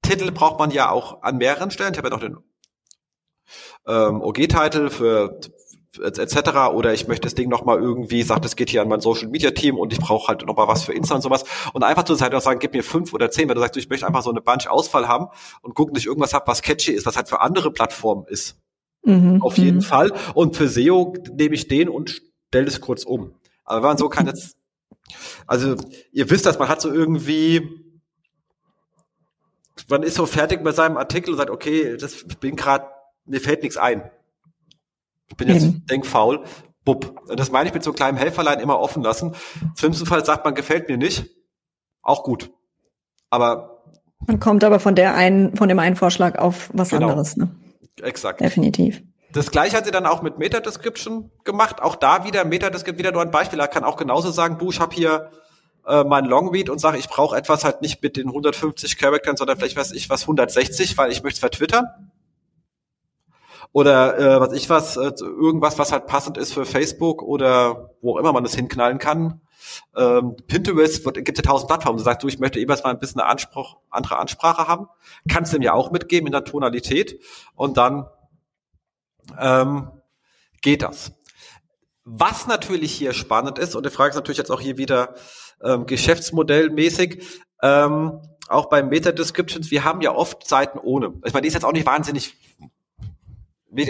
Titel 0.00 0.30
braucht 0.30 0.58
man 0.58 0.70
ja 0.70 0.88
auch 0.88 1.22
an 1.22 1.36
mehreren 1.36 1.70
Stellen. 1.70 1.92
Ich 1.92 1.98
habe 1.98 2.08
ja 2.08 2.14
noch 2.14 2.20
den 2.20 2.38
ähm, 3.86 4.22
OG-Titel 4.22 4.88
für 4.88 5.38
etc. 5.98 6.72
Oder 6.72 6.92
ich 6.92 7.08
möchte 7.08 7.26
das 7.26 7.34
Ding 7.34 7.48
nochmal 7.48 7.78
irgendwie, 7.78 8.22
sagt, 8.22 8.44
es 8.44 8.56
geht 8.56 8.70
hier 8.70 8.82
an 8.82 8.88
mein 8.88 9.00
Social 9.00 9.28
Media 9.28 9.50
Team 9.50 9.78
und 9.78 9.92
ich 9.92 9.98
brauche 9.98 10.28
halt 10.28 10.46
nochmal 10.46 10.68
was 10.68 10.84
für 10.84 10.92
Insta 10.92 11.14
und 11.14 11.22
sowas. 11.22 11.44
Und 11.72 11.82
einfach 11.82 12.04
zur 12.04 12.16
Zeit 12.16 12.34
auch 12.34 12.40
sagen, 12.40 12.58
gib 12.58 12.72
mir 12.74 12.82
fünf 12.82 13.12
oder 13.12 13.30
zehn, 13.30 13.48
weil 13.48 13.54
du 13.54 13.60
sagst, 13.60 13.76
ich 13.76 13.88
möchte 13.88 14.06
einfach 14.06 14.22
so 14.22 14.30
eine 14.30 14.40
Bunch 14.40 14.68
Ausfall 14.68 15.08
haben 15.08 15.28
und 15.62 15.74
gucken, 15.74 15.94
dass 15.94 16.02
ich 16.02 16.06
irgendwas 16.06 16.34
habe, 16.34 16.46
was 16.46 16.62
catchy 16.62 16.92
ist, 16.92 17.06
was 17.06 17.16
halt 17.16 17.28
für 17.28 17.40
andere 17.40 17.70
Plattformen 17.70 18.24
ist. 18.28 18.58
Mhm. 19.04 19.40
Auf 19.40 19.56
jeden 19.56 19.78
mhm. 19.78 19.82
Fall. 19.82 20.12
Und 20.34 20.56
für 20.56 20.68
SEO 20.68 21.14
nehme 21.32 21.54
ich 21.54 21.68
den 21.68 21.88
und 21.88 22.22
stelle 22.48 22.64
das 22.66 22.80
kurz 22.80 23.04
um. 23.04 23.34
Aber 23.64 23.82
wenn 23.82 23.88
man 23.88 23.98
so 23.98 24.08
kann 24.08 24.26
jetzt, 24.26 24.56
also 25.46 25.76
ihr 26.12 26.30
wisst 26.30 26.46
das, 26.46 26.58
man 26.58 26.68
hat 26.68 26.80
so 26.80 26.92
irgendwie, 26.92 27.68
man 29.88 30.02
ist 30.02 30.16
so 30.16 30.26
fertig 30.26 30.62
mit 30.62 30.74
seinem 30.74 30.96
Artikel 30.96 31.30
und 31.30 31.36
sagt, 31.36 31.50
okay, 31.50 31.96
das 31.96 32.24
bin 32.40 32.56
gerade, 32.56 32.86
mir 33.24 33.40
fällt 33.40 33.62
nichts 33.62 33.76
ein. 33.76 34.10
Ich 35.28 35.36
bin 35.36 35.48
jetzt 35.48 35.64
mhm. 35.64 35.86
denkfaul. 35.86 36.44
Bub. 36.86 37.20
Das 37.34 37.50
meine 37.50 37.68
ich 37.68 37.74
mit 37.74 37.82
so 37.82 37.92
kleinem 37.92 38.16
Helferlein 38.16 38.60
immer 38.60 38.78
offen 38.80 39.02
lassen. 39.02 39.34
Im 39.60 39.76
schlimmsten 39.76 40.06
Fall 40.06 40.24
sagt 40.24 40.44
man, 40.44 40.54
gefällt 40.54 40.88
mir 40.88 40.96
nicht. 40.96 41.26
Auch 42.00 42.22
gut. 42.22 42.50
Aber. 43.28 43.82
Man 44.26 44.40
kommt 44.40 44.64
aber 44.64 44.80
von 44.80 44.94
der 44.94 45.14
einen, 45.14 45.56
von 45.56 45.68
dem 45.68 45.78
einen 45.78 45.96
Vorschlag 45.96 46.38
auf 46.38 46.70
was 46.72 46.90
genau. 46.90 47.08
anderes, 47.08 47.36
ne? 47.36 47.50
Exakt. 48.00 48.40
Definitiv. 48.40 49.02
Das 49.32 49.50
gleiche 49.50 49.76
hat 49.76 49.84
sie 49.84 49.90
dann 49.90 50.06
auch 50.06 50.22
mit 50.22 50.38
Meta-Description 50.38 51.30
gemacht. 51.44 51.82
Auch 51.82 51.96
da 51.96 52.24
wieder, 52.24 52.44
Meta-Description, 52.44 52.98
wieder 52.98 53.12
nur 53.12 53.22
ein 53.22 53.30
Beispiel. 53.30 53.58
Er 53.58 53.68
kann 53.68 53.84
auch 53.84 53.96
genauso 53.96 54.30
sagen, 54.30 54.56
du, 54.58 54.70
ich 54.70 54.80
habe 54.80 54.94
hier 54.94 55.30
äh, 55.86 56.04
mein 56.04 56.24
Longread 56.24 56.70
und 56.70 56.78
sage, 56.78 56.98
ich 56.98 57.08
brauche 57.08 57.36
etwas 57.36 57.64
halt 57.64 57.82
nicht 57.82 58.02
mit 58.02 58.16
den 58.16 58.28
150 58.28 58.96
Charakteren, 58.96 59.36
sondern 59.36 59.58
vielleicht 59.58 59.76
weiß 59.76 59.92
ich 59.92 60.08
was 60.08 60.22
160, 60.22 60.96
weil 60.96 61.10
ich 61.10 61.22
möchte 61.22 61.36
es 61.36 61.40
vertwittern 61.40 61.86
oder 63.72 64.18
äh, 64.18 64.40
was 64.40 64.52
ich 64.52 64.70
was, 64.70 64.96
äh, 64.96 65.12
irgendwas, 65.20 65.78
was 65.78 65.92
halt 65.92 66.06
passend 66.06 66.38
ist 66.38 66.52
für 66.52 66.64
Facebook 66.64 67.22
oder 67.22 67.90
wo 68.00 68.14
auch 68.14 68.18
immer 68.18 68.32
man 68.32 68.44
das 68.44 68.54
hinknallen 68.54 68.98
kann. 68.98 69.40
Ähm, 69.96 70.36
Pinterest 70.46 71.04
wird, 71.04 71.24
gibt 71.24 71.38
ja 71.38 71.42
tausend 71.42 71.68
Plattformen. 71.68 71.98
Du 71.98 72.04
sagst, 72.04 72.22
du, 72.22 72.28
ich 72.28 72.38
möchte 72.38 72.58
jeweils 72.58 72.84
mal 72.84 72.90
ein 72.90 72.98
bisschen 72.98 73.20
eine 73.20 73.30
Anspruch, 73.30 73.78
andere 73.90 74.18
Ansprache 74.18 74.68
haben. 74.68 74.86
Kannst 75.28 75.52
du 75.52 75.58
mir 75.58 75.74
auch 75.74 75.90
mitgeben 75.90 76.26
in 76.26 76.32
der 76.32 76.44
Tonalität 76.44 77.20
und 77.54 77.76
dann 77.76 78.06
ähm, 79.38 79.90
geht 80.62 80.82
das. 80.82 81.12
Was 82.04 82.46
natürlich 82.46 82.92
hier 82.92 83.12
spannend 83.12 83.58
ist, 83.58 83.74
und 83.74 83.84
die 83.84 83.90
Frage 83.90 84.10
ist 84.10 84.16
natürlich 84.16 84.38
jetzt 84.38 84.52
auch 84.52 84.60
hier 84.60 84.78
wieder 84.78 85.14
ähm, 85.62 85.86
geschäftsmodellmäßig, 85.86 87.24
ähm, 87.62 88.20
auch 88.48 88.66
bei 88.66 88.82
Meta-Descriptions, 88.82 89.72
wir 89.72 89.82
haben 89.82 90.00
ja 90.02 90.14
oft 90.14 90.46
Seiten 90.46 90.78
ohne. 90.78 91.14
Ich 91.24 91.32
meine, 91.32 91.42
die 91.42 91.48
ist 91.48 91.54
jetzt 91.54 91.64
auch 91.64 91.72
nicht 91.72 91.86
wahnsinnig 91.86 92.36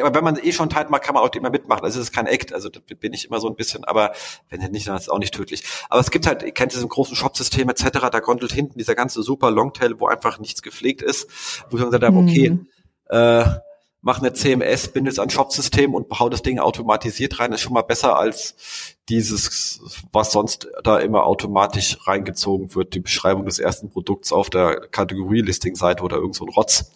aber 0.03 0.14
wenn 0.14 0.25
man 0.25 0.38
eh 0.42 0.53
schon 0.53 0.68
teilt 0.68 0.90
mag, 0.90 1.03
kann 1.03 1.14
man 1.14 1.22
auch 1.22 1.33
immer 1.35 1.51
mitmachen. 1.51 1.85
Also 1.85 2.01
es 2.01 2.07
ist 2.07 2.12
kein 2.12 2.27
Act, 2.27 2.53
also 2.53 2.68
da 2.68 2.81
bin 2.99 3.12
ich 3.12 3.27
immer 3.27 3.40
so 3.40 3.49
ein 3.49 3.57
bisschen, 3.57 3.85
aber 3.85 4.12
wenn 4.49 4.61
nicht, 4.70 4.88
dann 4.88 4.96
ist 4.96 5.03
es 5.03 5.09
auch 5.09 5.18
nicht 5.18 5.35
tödlich. 5.35 5.64
Aber 5.88 6.01
es 6.01 6.11
gibt 6.11 6.27
halt, 6.27 6.42
ihr 6.42 6.53
kennt 6.53 6.72
diesen 6.72 6.88
großen 6.88 7.16
Shop-System 7.16 7.68
etc., 7.68 7.88
da 8.11 8.20
gondelt 8.20 8.53
hinten 8.53 8.79
dieser 8.79 8.94
ganze 8.94 9.22
super 9.22 9.51
Longtail, 9.51 10.01
wo 10.01 10.07
einfach 10.07 10.38
nichts 10.38 10.62
gepflegt 10.62 11.03
ist, 11.03 11.29
wo 11.70 11.77
ich 11.77 11.83
dann 11.83 11.90
gesagt 11.90 12.05
habe, 12.05 12.18
okay, 12.18 12.51
mhm. 12.51 12.66
äh, 13.11 13.44
mach 14.07 14.20
eine 14.20 14.33
CMS, 14.33 14.88
bindet 14.88 15.18
an 15.18 15.31
Shop-System 15.31 15.92
und 15.92 16.07
hau 16.20 16.29
das 16.29 16.42
Ding 16.42 16.61
automatisiert 16.61 17.40
rein, 17.40 17.53
ist 17.53 17.62
schon 17.62 17.72
mal 17.72 17.83
besser 17.83 18.16
als 18.16 18.55
dieses, 19.09 19.81
was 20.12 20.31
sonst 20.31 20.68
da 20.85 20.99
immer 20.99 21.25
automatisch 21.27 21.99
reingezogen 22.07 22.75
wird, 22.77 22.94
die 22.94 23.01
Beschreibung 23.01 23.46
des 23.46 23.59
ersten 23.59 23.90
Produkts 23.90 24.33
auf 24.33 24.49
der 24.49 24.87
Kategorie-Listing-Seite 24.92 26.05
oder 26.05 26.18
irgend 26.18 26.37
so 26.37 26.44
ein 26.44 26.51
Rotz. 26.51 26.92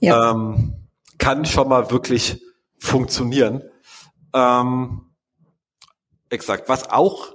Ja. 0.00 0.32
Ähm, 0.32 0.74
kann 1.20 1.44
schon 1.44 1.68
mal 1.68 1.92
wirklich 1.92 2.42
funktionieren. 2.78 3.62
Ähm, 4.34 5.12
exakt. 6.30 6.68
Was 6.68 6.90
auch 6.90 7.34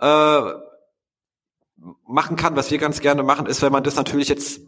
äh, 0.00 0.40
machen 2.06 2.36
kann, 2.36 2.56
was 2.56 2.70
wir 2.70 2.78
ganz 2.78 3.00
gerne 3.00 3.22
machen, 3.22 3.46
ist, 3.46 3.62
wenn 3.62 3.72
man 3.72 3.84
das 3.84 3.96
natürlich 3.96 4.28
jetzt, 4.28 4.60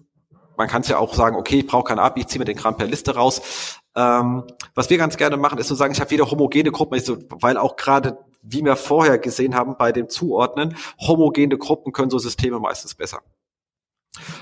man 0.56 0.68
kann 0.68 0.82
es 0.82 0.88
ja 0.88 0.98
auch 0.98 1.12
sagen, 1.12 1.36
okay, 1.36 1.60
ich 1.60 1.66
brauche 1.66 1.84
kein 1.84 1.98
API, 1.98 2.20
ich 2.20 2.28
ziehe 2.28 2.38
mir 2.38 2.44
den 2.44 2.56
Kram 2.56 2.76
per 2.76 2.86
Liste 2.86 3.14
raus. 3.14 3.80
Ähm, 3.96 4.44
was 4.74 4.88
wir 4.88 4.98
ganz 4.98 5.16
gerne 5.16 5.36
machen, 5.36 5.58
ist 5.58 5.66
zu 5.66 5.74
so 5.74 5.78
sagen, 5.78 5.92
ich 5.92 6.00
habe 6.00 6.10
wieder 6.10 6.30
homogene 6.30 6.70
Gruppen, 6.70 6.98
so, 7.00 7.18
weil 7.30 7.56
auch 7.56 7.76
gerade, 7.76 8.18
wie 8.42 8.64
wir 8.64 8.76
vorher 8.76 9.18
gesehen 9.18 9.54
haben 9.54 9.76
bei 9.76 9.90
dem 9.92 10.08
Zuordnen, 10.08 10.76
homogene 10.98 11.58
Gruppen 11.58 11.92
können 11.92 12.10
so 12.10 12.18
Systeme 12.18 12.60
meistens 12.60 12.94
besser. 12.94 13.20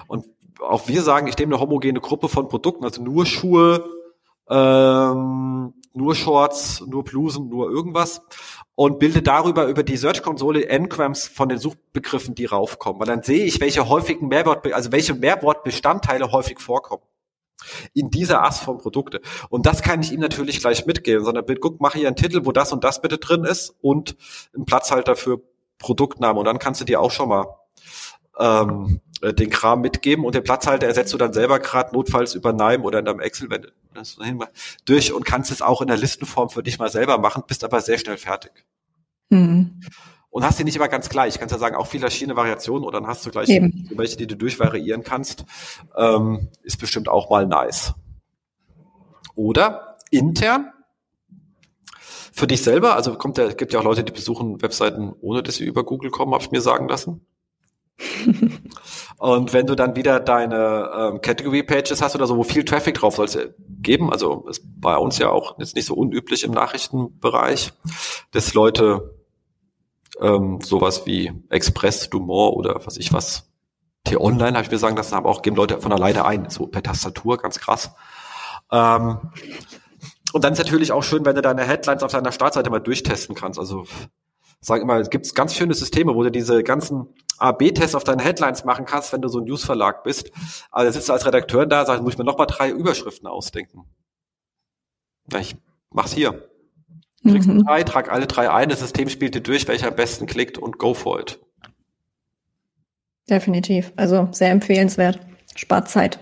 Und 0.06 0.26
auch 0.60 0.88
wir 0.88 1.02
sagen, 1.02 1.26
ich 1.26 1.38
nehme 1.38 1.54
eine 1.54 1.62
homogene 1.62 2.00
Gruppe 2.00 2.28
von 2.28 2.48
Produkten, 2.48 2.84
also 2.84 3.02
nur 3.02 3.26
Schuhe, 3.26 3.84
ähm, 4.48 5.74
nur 5.92 6.14
Shorts, 6.14 6.82
nur 6.86 7.04
Blusen, 7.04 7.48
nur 7.48 7.70
irgendwas 7.70 8.22
und 8.74 9.00
bilde 9.00 9.22
darüber 9.22 9.66
über 9.66 9.82
die 9.82 9.96
Search-Konsole 9.96 10.66
Ngrams 10.78 11.26
von 11.26 11.48
den 11.48 11.58
Suchbegriffen, 11.58 12.34
die 12.34 12.44
raufkommen. 12.44 13.00
Weil 13.00 13.08
dann 13.08 13.22
sehe 13.22 13.44
ich, 13.44 13.60
welche 13.60 13.88
häufigen 13.88 14.28
Mehrwort, 14.28 14.72
also 14.72 14.92
welche 14.92 15.14
Mehrwortbestandteile 15.14 16.30
häufig 16.30 16.60
vorkommen 16.60 17.02
in 17.92 18.10
dieser 18.10 18.44
Ast 18.44 18.62
von 18.62 18.78
Produkte. 18.78 19.20
Und 19.48 19.66
das 19.66 19.82
kann 19.82 20.00
ich 20.00 20.12
ihm 20.12 20.20
natürlich 20.20 20.60
gleich 20.60 20.86
mitgeben, 20.86 21.24
sondern 21.24 21.44
guck, 21.60 21.80
mach 21.80 21.94
hier 21.94 22.06
einen 22.06 22.14
Titel, 22.14 22.46
wo 22.46 22.52
das 22.52 22.72
und 22.72 22.84
das 22.84 23.02
bitte 23.02 23.18
drin 23.18 23.44
ist 23.44 23.74
und 23.80 24.16
einen 24.54 24.64
Platzhalter 24.64 25.16
für 25.16 25.40
Produktnamen. 25.78 26.38
Und 26.38 26.44
dann 26.44 26.60
kannst 26.60 26.80
du 26.80 26.84
dir 26.84 27.00
auch 27.00 27.10
schon 27.10 27.30
mal 27.30 27.46
ähm, 28.38 29.00
äh, 29.00 29.07
den 29.22 29.50
Kram 29.50 29.80
mitgeben 29.80 30.24
und 30.24 30.34
den 30.34 30.44
Platzhalter 30.44 30.86
ersetzt 30.86 31.12
du 31.12 31.18
dann 31.18 31.32
selber 31.32 31.58
gerade 31.58 31.94
notfalls 31.94 32.34
über 32.34 32.52
Nime 32.52 32.84
oder 32.84 33.00
in 33.00 33.04
deinem 33.04 33.20
Excel, 33.20 33.50
wenn 33.50 33.62
du 33.62 33.68
das 33.94 34.16
durch 34.84 35.12
und 35.12 35.24
kannst 35.24 35.50
es 35.50 35.62
auch 35.62 35.82
in 35.82 35.88
der 35.88 35.96
Listenform 35.96 36.50
für 36.50 36.62
dich 36.62 36.78
mal 36.78 36.90
selber 36.90 37.18
machen, 37.18 37.42
bist 37.46 37.64
aber 37.64 37.80
sehr 37.80 37.98
schnell 37.98 38.16
fertig. 38.16 38.52
Mhm. 39.30 39.80
Und 40.30 40.44
hast 40.44 40.58
die 40.58 40.64
nicht 40.64 40.76
immer 40.76 40.88
ganz 40.88 41.08
gleich. 41.08 41.38
Kannst 41.38 41.52
ja 41.52 41.58
sagen, 41.58 41.74
auch 41.74 41.86
viele 41.86 42.02
verschiedene 42.02 42.36
Variationen 42.36 42.84
oder 42.84 43.00
dann 43.00 43.08
hast 43.08 43.24
du 43.24 43.30
gleich 43.30 43.48
Eben. 43.48 43.88
welche, 43.94 44.16
die 44.16 44.26
du 44.26 44.36
durchvariieren 44.36 45.02
kannst. 45.02 45.44
Ähm, 45.96 46.48
ist 46.62 46.78
bestimmt 46.78 47.08
auch 47.08 47.30
mal 47.30 47.46
nice. 47.46 47.94
Oder 49.34 49.96
intern 50.10 50.72
für 52.32 52.46
dich 52.46 52.62
selber, 52.62 52.94
also 52.94 53.14
kommt 53.16 53.36
der, 53.36 53.54
gibt 53.54 53.72
ja 53.72 53.80
auch 53.80 53.84
Leute, 53.84 54.04
die 54.04 54.12
besuchen 54.12 54.62
Webseiten, 54.62 55.12
ohne 55.20 55.42
dass 55.42 55.56
sie 55.56 55.64
über 55.64 55.84
Google 55.84 56.10
kommen, 56.10 56.32
habe 56.32 56.44
ich 56.44 56.50
mir 56.52 56.60
sagen 56.60 56.88
lassen. 56.88 57.26
und 59.18 59.52
wenn 59.52 59.66
du 59.66 59.74
dann 59.74 59.96
wieder 59.96 60.20
deine 60.20 60.90
ähm, 60.96 61.20
Category 61.20 61.64
Pages 61.64 62.00
hast 62.00 62.14
oder 62.14 62.26
so, 62.26 62.36
wo 62.36 62.44
viel 62.44 62.64
Traffic 62.64 62.94
drauf 62.94 63.16
soll 63.16 63.26
es 63.26 63.36
geben, 63.80 64.12
also 64.12 64.46
ist 64.48 64.62
bei 64.80 64.96
uns 64.96 65.18
ja 65.18 65.30
auch 65.30 65.58
jetzt 65.58 65.74
nicht 65.74 65.86
so 65.86 65.94
unüblich 65.94 66.44
im 66.44 66.52
Nachrichtenbereich, 66.52 67.72
dass 68.30 68.54
Leute 68.54 69.16
ähm, 70.20 70.60
sowas 70.62 71.04
wie 71.04 71.32
Express, 71.48 72.10
Dumont 72.10 72.56
oder 72.56 72.80
was 72.84 72.96
ich 72.96 73.12
was, 73.12 73.50
T-Online 74.04 74.56
habe 74.56 74.64
ich 74.64 74.70
mir 74.70 74.78
sagen 74.78 74.96
lassen, 74.96 75.14
aber 75.14 75.28
auch 75.28 75.42
geben 75.42 75.56
Leute 75.56 75.80
von 75.80 75.92
alleine 75.92 76.24
ein, 76.24 76.48
so 76.48 76.66
per 76.66 76.82
Tastatur, 76.82 77.38
ganz 77.38 77.58
krass. 77.58 77.90
Ähm, 78.70 79.18
und 80.32 80.44
dann 80.44 80.52
ist 80.52 80.58
natürlich 80.58 80.92
auch 80.92 81.02
schön, 81.02 81.24
wenn 81.24 81.34
du 81.34 81.42
deine 81.42 81.64
Headlines 81.64 82.02
auf 82.02 82.12
deiner 82.12 82.32
Startseite 82.32 82.70
mal 82.70 82.80
durchtesten 82.80 83.34
kannst. 83.34 83.58
Also 83.58 83.84
sag 84.60 84.82
immer, 84.82 84.96
es 84.98 85.10
gibt 85.10 85.34
ganz 85.34 85.54
schöne 85.54 85.74
Systeme, 85.74 86.14
wo 86.14 86.22
du 86.22 86.30
diese 86.30 86.62
ganzen 86.62 87.08
A-B-Tests 87.38 87.94
auf 87.94 88.04
deine 88.04 88.22
Headlines 88.22 88.64
machen 88.64 88.84
kannst, 88.84 89.12
wenn 89.12 89.22
du 89.22 89.28
so 89.28 89.38
ein 89.38 89.44
Newsverlag 89.44 90.02
bist. 90.02 90.30
Da 90.72 90.90
sitzt 90.90 91.08
du 91.08 91.12
als 91.12 91.26
Redakteur 91.26 91.66
da, 91.66 91.84
sagst, 91.84 92.02
muss 92.02 92.14
ich 92.14 92.18
mir 92.18 92.24
noch 92.24 92.38
mal 92.38 92.46
drei 92.46 92.70
Überschriften 92.70 93.26
ausdenken. 93.26 93.84
Ja, 95.32 95.38
ich 95.38 95.56
mach's 95.90 96.12
hier. 96.12 96.48
Du 97.22 97.32
kriegst 97.32 97.48
mhm. 97.48 97.64
drei, 97.64 97.82
trag 97.82 98.10
alle 98.12 98.26
drei 98.26 98.50
ein, 98.50 98.68
das 98.68 98.80
System 98.80 99.08
spielt 99.08 99.34
dir 99.34 99.42
durch, 99.42 99.66
welcher 99.68 99.88
am 99.88 99.96
besten 99.96 100.26
klickt 100.26 100.56
und 100.56 100.78
go 100.78 100.94
for 100.94 101.20
it. 101.20 101.40
Definitiv. 103.28 103.92
Also 103.96 104.28
sehr 104.32 104.50
empfehlenswert. 104.50 105.20
Spart 105.54 105.88
Zeit. 105.88 106.18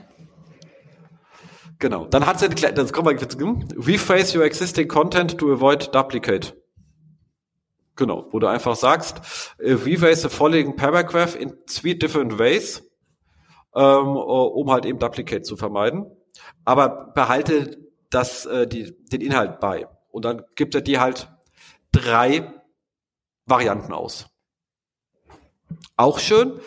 Genau. 1.79 2.07
Dann 2.07 2.27
hat 2.27 2.41
sie, 2.41 2.49
das 2.49 2.93
kommen 2.93 3.09
wir, 3.09 3.87
rephrase 3.87 4.37
your 4.37 4.45
existing 4.45 4.89
content 4.89 5.39
to 5.39 5.53
avoid 5.53 5.95
duplicate. 5.95 6.55
Genau, 7.97 8.29
wo 8.31 8.39
du 8.39 8.47
einfach 8.47 8.77
sagst, 8.77 9.55
äh, 9.59 9.73
revise 9.73 10.29
the 10.29 10.29
following 10.29 10.77
paragraph 10.77 11.35
in 11.35 11.55
three 11.67 11.95
different 11.95 12.39
ways, 12.39 12.83
ähm, 13.75 14.17
um 14.17 14.71
halt 14.71 14.85
eben 14.85 14.99
Duplicate 14.99 15.43
zu 15.43 15.57
vermeiden. 15.57 16.07
Aber 16.65 17.13
behalte 17.15 17.79
das, 18.11 18.45
äh, 18.47 18.67
die, 18.67 18.95
den 19.09 19.23
Inhalt 19.23 19.61
bei. 19.61 19.89
Und 20.11 20.25
dann 20.27 20.43
gibt 20.55 20.75
er 20.75 20.83
dir 20.83 21.01
halt 21.01 21.31
drei 21.93 22.53
Varianten 23.47 23.93
aus. 23.93 24.29
Auch 25.97 26.19
schön, 26.19 26.61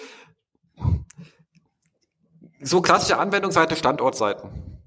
so 2.61 2.81
klassische 2.81 3.17
Anwendungsseite, 3.17 3.75
Standortseiten. 3.75 4.78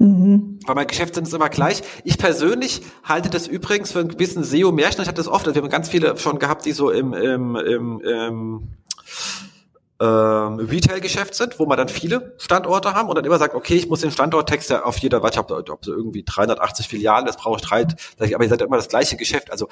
Mhm. 0.00 0.58
Weil 0.66 0.74
mein 0.74 0.86
Geschäftssinn 0.86 1.24
ist 1.24 1.34
immer 1.34 1.50
gleich. 1.50 1.82
Ich 2.04 2.16
persönlich 2.16 2.80
halte 3.04 3.28
das 3.28 3.46
übrigens 3.46 3.92
für 3.92 4.00
ein 4.00 4.08
gewissen 4.08 4.42
SEO-Märchen. 4.42 5.02
Ich 5.02 5.08
hatte 5.08 5.18
das 5.18 5.28
oft, 5.28 5.46
also 5.46 5.54
wir 5.54 5.62
haben 5.62 5.68
ganz 5.68 5.90
viele 5.90 6.16
schon 6.16 6.38
gehabt, 6.38 6.64
die 6.64 6.72
so 6.72 6.90
im, 6.90 7.12
im, 7.12 7.54
im, 7.54 8.00
im 8.00 8.68
ähm, 10.00 10.54
Retail-Geschäft 10.58 11.34
sind, 11.34 11.58
wo 11.58 11.66
man 11.66 11.76
dann 11.76 11.90
viele 11.90 12.34
Standorte 12.38 12.94
haben 12.94 13.10
und 13.10 13.14
dann 13.16 13.26
immer 13.26 13.38
sagt, 13.38 13.54
okay, 13.54 13.74
ich 13.74 13.90
muss 13.90 14.00
den 14.00 14.10
Standorttext 14.10 14.70
ja 14.70 14.84
auf 14.84 14.96
jeder, 14.96 15.22
ich 15.22 15.36
habe 15.36 15.54
ob 15.70 15.84
so 15.84 15.92
irgendwie 15.92 16.24
380 16.24 16.88
Filialen, 16.88 17.26
das 17.26 17.36
brauche 17.36 17.60
ich 17.60 17.62
drei, 17.62 17.82
aber 17.82 18.42
ihr 18.42 18.48
seid 18.48 18.60
ja 18.60 18.66
immer 18.66 18.78
das 18.78 18.88
gleiche 18.88 19.18
Geschäft. 19.18 19.52
Also 19.52 19.68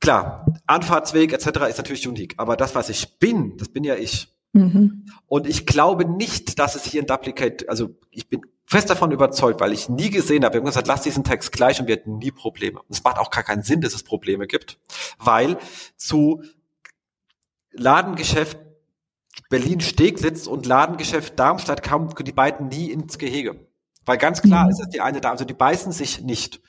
klar, 0.00 0.44
Anfahrtsweg 0.66 1.32
etc. 1.32 1.46
ist 1.68 1.76
natürlich 1.76 2.08
unique, 2.08 2.34
aber 2.36 2.56
das, 2.56 2.74
was 2.74 2.88
ich 2.88 3.20
bin, 3.20 3.56
das 3.58 3.68
bin 3.68 3.84
ja 3.84 3.94
ich. 3.94 4.35
Mhm. 4.56 5.06
Und 5.26 5.46
ich 5.46 5.66
glaube 5.66 6.04
nicht, 6.04 6.58
dass 6.58 6.74
es 6.74 6.84
hier 6.84 7.02
ein 7.02 7.06
Duplicate, 7.06 7.68
also 7.68 7.90
ich 8.10 8.28
bin 8.28 8.40
fest 8.64 8.90
davon 8.90 9.12
überzeugt, 9.12 9.60
weil 9.60 9.72
ich 9.72 9.88
nie 9.88 10.10
gesehen 10.10 10.44
habe, 10.44 10.54
wir 10.54 10.60
haben 10.60 10.66
gesagt, 10.66 10.88
lass 10.88 11.02
diesen 11.02 11.24
Text 11.24 11.52
gleich 11.52 11.80
und 11.80 11.86
wir 11.86 11.96
hätten 11.96 12.18
nie 12.18 12.32
Probleme. 12.32 12.80
Und 12.80 12.90
es 12.90 13.02
macht 13.02 13.18
auch 13.18 13.30
gar 13.30 13.44
keinen 13.44 13.62
Sinn, 13.62 13.80
dass 13.80 13.94
es 13.94 14.02
Probleme 14.02 14.46
gibt, 14.46 14.78
weil 15.18 15.56
zu 15.96 16.42
Ladengeschäft 17.72 18.58
Berlin-Steglitz 19.48 20.46
und 20.46 20.66
Ladengeschäft 20.66 21.38
Darmstadt 21.38 21.82
kamen 21.82 22.12
die 22.24 22.32
beiden 22.32 22.68
nie 22.68 22.90
ins 22.90 23.18
Gehege. 23.18 23.66
Weil 24.04 24.18
ganz 24.18 24.42
klar 24.42 24.64
mhm. 24.64 24.70
ist 24.70 24.80
es 24.80 24.88
die 24.88 25.00
eine 25.00 25.20
da, 25.20 25.30
also 25.30 25.44
die 25.44 25.54
beißen 25.54 25.92
sich 25.92 26.22
nicht. 26.22 26.60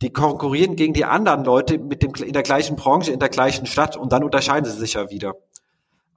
Die 0.00 0.10
konkurrieren 0.10 0.76
gegen 0.76 0.94
die 0.94 1.04
anderen 1.04 1.44
Leute 1.44 1.78
mit 1.78 2.02
dem, 2.02 2.14
in 2.14 2.32
der 2.32 2.44
gleichen 2.44 2.76
Branche, 2.76 3.10
in 3.10 3.18
der 3.18 3.28
gleichen 3.28 3.66
Stadt 3.66 3.96
und 3.96 4.12
dann 4.12 4.22
unterscheiden 4.22 4.64
sie 4.64 4.78
sich 4.78 4.94
ja 4.94 5.10
wieder. 5.10 5.34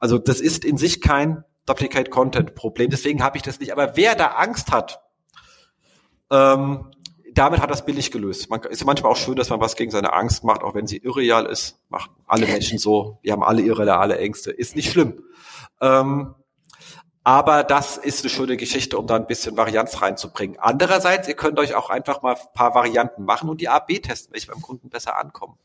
Also 0.02 0.18
das 0.18 0.42
ist 0.42 0.66
in 0.66 0.78
sich 0.78 1.00
kein 1.00 1.46
Duplicate 1.68 2.10
Content 2.10 2.56
Problem, 2.56 2.90
deswegen 2.90 3.24
habe 3.24 3.38
ich 3.38 3.44
das 3.44 3.60
nicht. 3.60 3.72
Aber 3.72 3.96
wer 3.96 4.16
da 4.16 4.30
Angst 4.32 4.72
hat, 4.72 5.00
ähm, 6.32 6.92
damit 7.34 7.62
hat 7.62 7.70
das 7.70 7.86
billig 7.86 8.12
gelöst. 8.12 8.50
Man 8.50 8.62
ist 8.64 8.82
ja 8.82 8.86
manchmal 8.86 9.12
auch 9.12 9.18
schön, 9.18 9.36
dass 9.36 9.50
man 9.50 9.62
was 9.62 9.76
gegen 9.76 9.92
seine 9.92 10.12
Angst 10.12 10.44
macht, 10.44 10.64
auch 10.64 10.74
wenn 10.74 10.88
sie 10.88 10.98
irreal 10.98 11.46
ist. 11.46 11.80
Machen 11.88 12.12
alle 12.26 12.48
Menschen 12.48 12.80
so. 12.80 13.20
Wir 13.22 13.32
haben 13.32 13.44
alle 13.44 13.62
irreale 13.62 14.18
Ängste. 14.18 14.52
Ist 14.52 14.76
nicht 14.76 14.92
schlimm. 14.92 15.24
Ähm, 15.80 16.34
aber 17.24 17.64
das 17.64 17.98
ist 17.98 18.24
eine 18.24 18.32
schöne 18.32 18.58
Geschichte, 18.58 18.98
um 18.98 19.06
da 19.06 19.16
ein 19.16 19.28
bisschen 19.28 19.56
Varianz 19.56 20.02
reinzubringen. 20.02 20.58
Andererseits, 20.60 21.28
ihr 21.28 21.36
könnt 21.36 21.60
euch 21.60 21.76
auch 21.76 21.92
einfach 21.92 22.24
mal 22.24 22.36
ein 22.36 22.54
paar 22.54 22.74
Varianten 22.74 23.24
machen 23.24 23.50
und 23.50 23.62
die 23.62 23.70
A-B 23.70 24.00
testen, 24.00 24.34
welche 24.34 24.48
beim 24.48 24.62
Kunden 24.62 24.90
besser 24.90 25.18
ankommen. 25.18 25.60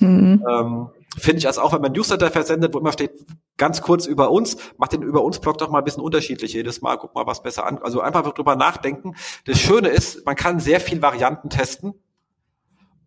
Mhm. 0.00 0.44
Ähm, 0.48 0.88
Finde 1.18 1.38
ich 1.38 1.46
also 1.46 1.62
auch, 1.62 1.72
wenn 1.72 1.82
man 1.82 1.92
Newsletter 1.92 2.30
versendet, 2.30 2.72
wo 2.72 2.78
immer 2.78 2.92
steht, 2.92 3.10
ganz 3.56 3.82
kurz 3.82 4.06
über 4.06 4.30
uns, 4.30 4.56
macht 4.78 4.92
den 4.92 5.02
über 5.02 5.22
uns 5.24 5.40
Blog 5.40 5.58
doch 5.58 5.68
mal 5.68 5.78
ein 5.78 5.84
bisschen 5.84 6.02
unterschiedlich 6.02 6.52
jedes 6.52 6.82
Mal, 6.82 6.96
guck 6.96 7.14
mal, 7.14 7.26
was 7.26 7.42
besser 7.42 7.66
an. 7.66 7.78
Also 7.78 8.00
einfach 8.00 8.32
drüber 8.32 8.54
nachdenken. 8.54 9.16
Das 9.44 9.58
Schöne 9.58 9.88
ist, 9.88 10.24
man 10.24 10.36
kann 10.36 10.60
sehr 10.60 10.80
viel 10.80 11.02
Varianten 11.02 11.50
testen 11.50 11.94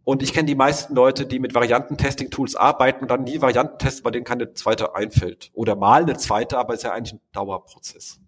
und 0.04 0.22
ich 0.22 0.34
kenne 0.34 0.48
die 0.48 0.56
meisten 0.56 0.96
Leute, 0.96 1.26
die 1.26 1.39
mit 1.39 1.56
Varianten-Testing-Tools 1.56 2.56
arbeiten 2.56 3.04
und 3.04 3.12
dann 3.12 3.24
nie 3.24 3.41
Varianten 3.41 3.78
testen, 3.78 4.04
bei 4.04 4.12
denen 4.12 4.26
keine 4.26 4.54
zweite 4.54 4.96
einfällt. 4.96 5.50
Oder 5.54 5.76
mal 5.76 6.04
eine 6.04 6.18
zweite, 6.18 6.58
aber 6.58 6.74
ist 6.74 6.84
ja 6.84 6.91
eigentlich 6.91 7.14
ein 7.14 7.22
Dauerprozess. 7.32 8.20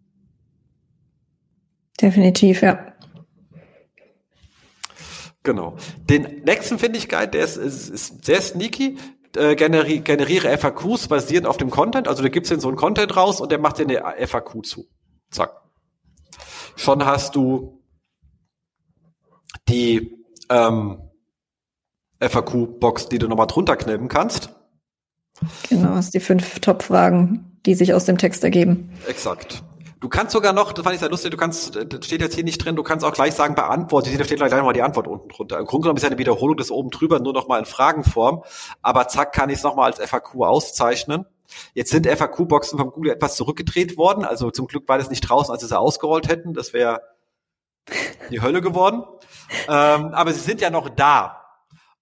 Definitiv, 2.01 2.61
ja. 2.61 2.93
Genau. 5.45 5.77
Den 6.09 6.41
nächsten 6.43 6.79
finde 6.79 6.97
ich 6.97 7.07
geil, 7.07 7.27
der 7.27 7.45
ist, 7.45 7.55
ist, 7.55 7.89
ist 7.89 8.25
sehr 8.25 8.41
sneaky. 8.41 8.97
Äh, 9.37 9.55
generi 9.55 9.99
generiere 9.99 10.57
FAQs 10.57 11.07
basierend 11.07 11.47
auf 11.47 11.57
dem 11.57 11.69
Content. 11.69 12.07
Also 12.07 12.23
du 12.23 12.29
gibst 12.29 12.51
den 12.51 12.59
so 12.59 12.67
einen 12.67 12.77
Content 12.77 13.15
raus 13.15 13.39
und 13.39 13.51
der 13.51 13.59
macht 13.59 13.77
dir 13.77 13.83
eine 13.83 14.27
FAQ 14.27 14.65
zu. 14.65 14.87
Zack. 15.29 15.61
Schon 16.75 17.05
hast 17.05 17.35
du 17.35 17.81
die 19.69 20.25
ähm, 20.49 21.01
FAQ-Box, 22.19 23.09
die 23.09 23.19
du 23.19 23.27
nochmal 23.27 23.47
drunter 23.47 23.75
knallen 23.77 24.07
kannst. 24.07 24.49
Genau, 25.69 25.89
hast 25.89 26.13
die 26.13 26.19
fünf 26.19 26.59
Top-Fragen, 26.59 27.59
die 27.65 27.75
sich 27.75 27.93
aus 27.93 28.05
dem 28.05 28.17
Text 28.17 28.43
ergeben. 28.43 28.91
Exakt. 29.07 29.63
Du 30.05 30.09
kannst 30.09 30.33
sogar 30.33 30.53
noch, 30.53 30.71
das 30.71 30.83
fand 30.83 30.93
ich 30.93 30.99
sehr 30.99 31.09
lustig, 31.09 31.31
du 31.31 31.37
kannst, 31.37 31.75
das 31.75 32.05
steht 32.05 32.21
jetzt 32.21 32.35
hier 32.35 32.43
nicht 32.43 32.63
drin, 32.63 32.75
du 32.75 32.83
kannst 32.83 33.03
auch 33.03 33.11
gleich 33.11 33.33
sagen, 33.33 33.55
beantwortet, 33.55 34.19
da 34.19 34.23
steht 34.23 34.37
gleich 34.37 34.51
nochmal 34.51 34.75
die 34.75 34.83
Antwort 34.83 35.07
unten 35.07 35.29
drunter. 35.29 35.57
Im 35.57 35.65
Grunde 35.65 35.85
genommen 35.85 35.97
ist 35.97 36.03
ja 36.03 36.09
eine 36.09 36.19
Wiederholung 36.19 36.55
des 36.57 36.69
oben 36.69 36.91
drüber, 36.91 37.19
nur 37.19 37.33
nochmal 37.33 37.57
in 37.57 37.65
Fragenform, 37.65 38.43
aber 38.83 39.07
zack, 39.07 39.33
kann 39.33 39.49
ich 39.49 39.57
es 39.57 39.63
nochmal 39.63 39.91
als 39.91 39.97
FAQ 39.97 40.43
auszeichnen. 40.43 41.25
Jetzt 41.73 41.89
sind 41.89 42.05
FAQ-Boxen 42.05 42.77
vom 42.77 42.91
Google 42.91 43.13
etwas 43.13 43.35
zurückgedreht 43.35 43.97
worden, 43.97 44.25
also 44.25 44.51
zum 44.51 44.67
Glück 44.67 44.87
war 44.87 44.99
das 44.99 45.09
nicht 45.09 45.21
draußen, 45.21 45.51
als 45.51 45.63
sie 45.63 45.67
sie 45.67 45.79
ausgerollt 45.79 46.27
hätten, 46.27 46.53
das 46.53 46.71
wäre 46.71 47.01
die 48.29 48.43
Hölle 48.43 48.61
geworden. 48.61 49.05
Ähm, 49.67 50.13
aber 50.13 50.33
sie 50.33 50.39
sind 50.39 50.61
ja 50.61 50.69
noch 50.69 50.89
da. 50.89 51.44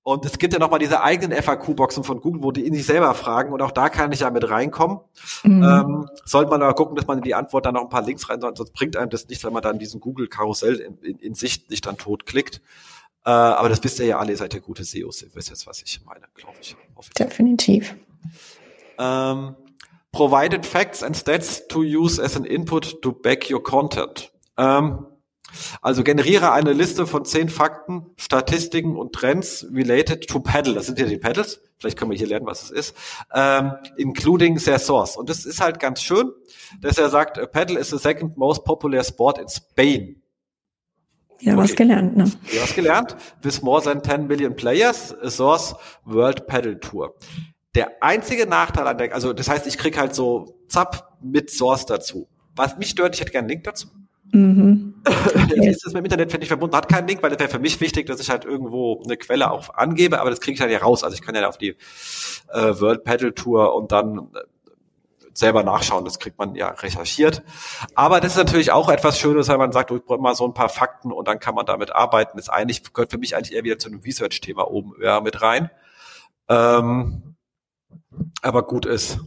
Und 0.04 0.26
es 0.26 0.38
gibt 0.38 0.52
ja 0.52 0.60
nochmal 0.60 0.80
diese 0.80 1.02
eigenen 1.02 1.42
FAQ-Boxen 1.42 2.04
von 2.04 2.20
Google, 2.20 2.44
wo 2.44 2.52
die 2.52 2.68
in 2.68 2.74
sich 2.74 2.86
selber 2.86 3.14
fragen 3.14 3.54
und 3.54 3.62
auch 3.62 3.72
da 3.72 3.88
kann 3.88 4.12
ich 4.12 4.20
ja 4.20 4.30
mit 4.30 4.50
reinkommen. 4.50 5.00
Mhm. 5.44 5.64
Ähm, 5.64 6.10
sollte 6.26 6.52
man 6.52 6.62
aber 6.62 6.74
gucken, 6.74 6.98
dass 6.98 7.08
man 7.08 7.20
in 7.20 7.24
die 7.24 7.34
Antwort 7.34 7.66
dann 7.66 7.76
noch 7.76 7.84
ein 7.84 7.90
paar 7.90 8.02
Links 8.02 8.30
rein, 8.30 8.42
sonst 8.42 8.74
bringt 8.74 8.98
einem 8.98 9.10
das 9.10 9.30
nichts, 9.30 9.46
wenn 9.46 9.54
man 9.54 9.64
dann 9.64 9.80
diesen 9.80 10.02
Google-Karussell 10.02 10.76
in, 10.76 10.98
in, 10.98 11.20
in, 11.20 11.36
Sicht 11.36 11.70
nicht 11.70 11.86
dann 11.86 11.98
tot 11.98 12.26
klickt. 12.26 12.62
Äh, 13.26 13.30
aber 13.30 13.70
das 13.70 13.82
wisst 13.86 14.00
ihr 14.00 14.06
ja 14.06 14.20
alle, 14.20 14.32
ihr 14.32 14.38
seid 14.38 14.54
ja 14.54 14.60
gute 14.60 14.84
SEOs, 14.84 15.22
ihr 15.22 15.34
wisst 15.36 15.50
jetzt, 15.50 15.66
was 15.68 15.82
ich 15.82 16.02
meine, 16.04 16.26
glaube 16.36 16.58
ich. 16.60 16.76
Definitiv. 17.18 17.96
Ähm, 19.00 19.56
provided 20.12 20.66
facts 20.66 21.02
and 21.02 21.16
stats 21.16 21.66
to 21.70 21.80
use 21.80 22.22
as 22.22 22.36
an 22.36 22.44
input 22.44 23.02
to 23.02 23.14
back 23.14 23.50
your 23.50 23.64
content. 23.64 24.34
Ähm, 24.58 25.06
also 25.82 26.04
generiere 26.04 26.52
eine 26.52 26.74
Liste 26.74 27.08
von 27.08 27.26
zehn 27.26 27.50
Fakten, 27.50 28.08
Statistiken 28.18 28.98
und 28.98 29.14
Trends 29.14 29.66
related 29.74 30.28
to 30.28 30.40
Paddle. 30.40 30.74
Das 30.74 30.86
sind 30.86 31.00
ja 31.00 31.06
die 31.06 31.18
Paddles. 31.18 31.62
Vielleicht 31.78 31.98
können 31.98 32.12
wir 32.12 32.18
hier 32.18 32.28
lernen, 32.28 32.46
was 32.46 32.64
es 32.64 32.72
ist. 32.72 32.96
Ähm, 33.34 33.74
including 33.98 34.58
their 34.58 34.80
source. 34.80 35.18
Und 35.18 35.30
das 35.30 35.46
ist 35.46 35.62
halt 35.62 35.80
ganz 35.80 36.02
schön, 36.02 36.32
dass 36.82 36.98
er 36.98 37.10
sagt, 37.10 37.40
Paddle 37.52 37.80
is 37.80 37.90
the 37.90 37.98
second 37.98 38.38
most 38.38 38.64
popular 38.64 39.04
sport 39.04 39.38
in 39.38 39.48
Spain. 39.48 40.24
Ja, 41.40 41.54
okay. 41.54 41.64
was 41.64 41.76
gelernt, 41.76 42.16
ne? 42.16 42.32
Ja, 42.54 42.62
was 42.62 42.74
gelernt. 42.74 43.18
With 43.42 43.62
more 43.62 43.82
than 43.82 44.02
10 44.02 44.28
million 44.28 44.56
players, 44.56 45.14
a 45.22 45.30
source 45.30 45.76
World 46.06 46.48
Paddle 46.48 46.80
Tour. 46.80 47.16
Der 47.76 48.02
einzige 48.02 48.46
Nachteil 48.46 48.88
an 48.88 48.98
der, 48.98 49.14
also 49.14 49.34
das 49.34 49.50
heißt, 49.50 49.68
ich 49.68 49.78
krieg 49.78 49.98
halt 49.98 50.16
so 50.16 50.58
Zap 50.70 51.18
mit 51.22 51.50
Source 51.50 51.86
dazu. 51.86 52.30
Was 52.56 52.78
mich 52.78 52.92
stört, 52.92 53.16
ich 53.16 53.22
hätte 53.22 53.32
gerne 53.32 53.46
einen 53.46 53.50
Link 53.50 53.64
dazu. 53.66 53.88
Mhm. 54.34 54.96
Wie 55.54 55.68
ist 55.68 55.86
das 55.86 55.94
mit 55.94 56.02
dem 56.02 56.06
Internet, 56.06 56.32
finde 56.32 56.44
ich 56.44 56.48
verbunden, 56.48 56.76
hat 56.76 56.90
keinen 56.90 57.08
Link, 57.08 57.22
weil 57.22 57.30
das 57.30 57.40
wäre 57.40 57.50
für 57.50 57.60
mich 57.60 57.80
wichtig, 57.80 58.08
dass 58.08 58.20
ich 58.20 58.32
halt 58.32 58.46
irgendwo 58.46 59.02
eine 59.04 59.16
Quelle 59.16 59.52
auch 59.52 59.76
angebe, 59.76 60.20
aber 60.20 60.32
das 60.32 60.42
kriege 60.42 60.56
ich 60.56 60.62
halt 60.62 60.72
ja 60.72 60.80
raus. 60.80 61.04
Also 61.04 61.14
ich 61.14 61.22
kann 61.22 61.36
ja 61.36 61.48
auf 61.48 61.60
die 61.60 61.76
äh, 62.52 62.80
World 62.80 63.04
Paddle 63.04 63.36
Tour 63.36 63.76
und 63.76 63.92
dann 63.92 64.32
äh, 64.34 64.40
selber 65.36 65.64
nachschauen, 65.64 66.04
das 66.04 66.18
kriegt 66.18 66.40
man 66.40 66.56
ja 66.56 66.70
recherchiert. 66.70 67.44
Aber 67.94 68.22
das 68.22 68.32
ist 68.32 68.38
natürlich 68.40 68.72
auch 68.72 68.90
etwas 68.90 69.20
Schönes, 69.20 69.48
weil 69.50 69.60
man 69.60 69.72
sagt, 69.72 69.92
ich 69.92 70.04
brauche 70.04 70.20
mal 70.20 70.36
so 70.36 70.48
ein 70.48 70.56
paar 70.56 70.70
Fakten 70.70 71.12
und 71.12 71.28
dann 71.28 71.40
kann 71.40 71.54
man 71.54 71.68
damit 71.68 71.92
arbeiten. 71.92 72.38
Das 72.38 72.48
ist 72.48 72.54
eigentlich, 72.54 72.92
gehört 72.92 73.12
für 73.12 73.20
mich 73.20 73.36
eigentlich 73.36 73.54
eher 73.54 73.64
wieder 73.64 73.78
zu 73.78 73.90
einem 73.90 74.00
Research-Thema 74.00 74.70
oben 74.70 74.94
ja, 75.00 75.22
mit 75.22 75.44
rein. 75.44 75.70
Ähm, 76.50 77.36
aber 78.42 78.64
gut 78.66 78.88
ist. 78.88 79.20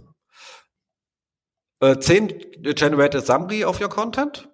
Äh, 1.79 1.99
10 1.99 2.29
Generated 2.75 3.25
Summary 3.25 3.65
of 3.65 3.81
your 3.81 3.89
Content. 3.89 4.49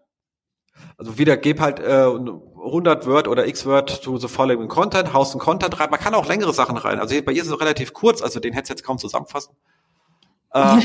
Also 0.97 1.19
wieder 1.19 1.37
gib 1.37 1.61
halt 1.61 1.81
äh, 1.81 2.07
100 2.63 3.07
Word 3.07 3.29
oder 3.29 3.47
X 3.47 3.67
Word 3.67 4.03
to 4.03 4.19
the 4.19 4.29
following 4.29 4.69
Content, 4.69 5.13
haust 5.13 5.33
einen 5.33 5.41
Content 5.41 5.79
rein. 5.81 5.91
Man 5.91 6.01
kann 6.01 6.15
auch 6.15 6.27
längere 6.27 6.53
Sachen 6.53 6.77
rein. 6.77 7.01
Also 7.01 7.21
bei 7.23 7.33
ihr 7.33 7.43
ist 7.43 7.49
es 7.49 7.61
relativ 7.61 7.93
kurz, 7.93 8.23
also 8.23 8.41
den 8.41 8.53
hättest 8.53 8.71
du 8.71 8.75
jetzt 8.75 8.85
kaum 8.85 8.99
zusammenfassen. 8.99 9.55
Äh, 10.55 10.83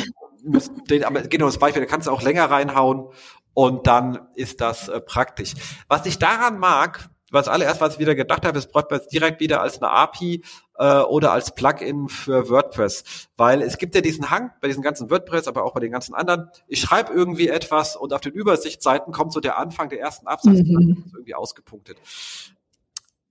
den, 0.89 1.03
aber 1.03 1.23
genau 1.23 1.47
das 1.47 1.57
Beispiel, 1.57 1.81
da 1.81 1.89
kannst 1.89 2.07
du 2.07 2.11
auch 2.11 2.21
länger 2.21 2.49
reinhauen 2.49 3.09
und 3.53 3.85
dann 3.85 4.29
ist 4.35 4.61
das 4.61 4.87
äh, 4.87 5.01
praktisch. 5.01 5.55
Was 5.89 6.05
ich 6.05 6.19
daran 6.19 6.57
mag, 6.57 7.09
was 7.31 7.47
allererst, 7.47 7.81
was 7.81 7.93
ich 7.93 7.99
wieder 7.99 8.15
gedacht 8.15 8.45
habe, 8.45 8.57
ist 8.57 8.73
WordPress 8.73 9.07
direkt 9.07 9.39
wieder 9.39 9.61
als 9.61 9.81
eine 9.81 9.91
API 9.91 10.43
äh, 10.77 10.99
oder 10.99 11.31
als 11.31 11.53
Plugin 11.53 12.07
für 12.07 12.49
WordPress. 12.49 13.03
Weil 13.35 13.61
es 13.61 13.77
gibt 13.77 13.95
ja 13.95 14.01
diesen 14.01 14.29
Hang 14.29 14.51
bei 14.61 14.67
diesen 14.67 14.81
ganzen 14.81 15.09
WordPress, 15.09 15.47
aber 15.47 15.63
auch 15.63 15.73
bei 15.73 15.81
den 15.81 15.91
ganzen 15.91 16.15
anderen. 16.15 16.49
Ich 16.67 16.79
schreibe 16.79 17.13
irgendwie 17.13 17.49
etwas 17.49 17.95
und 17.95 18.13
auf 18.13 18.21
den 18.21 18.31
Übersichtsseiten 18.31 19.11
kommt 19.11 19.33
so 19.33 19.39
der 19.39 19.57
Anfang 19.57 19.89
der 19.89 19.99
ersten 19.99 20.27
Absatz 20.27 20.59
mhm. 20.59 21.11
irgendwie 21.13 21.35
ausgepunktet. 21.35 21.97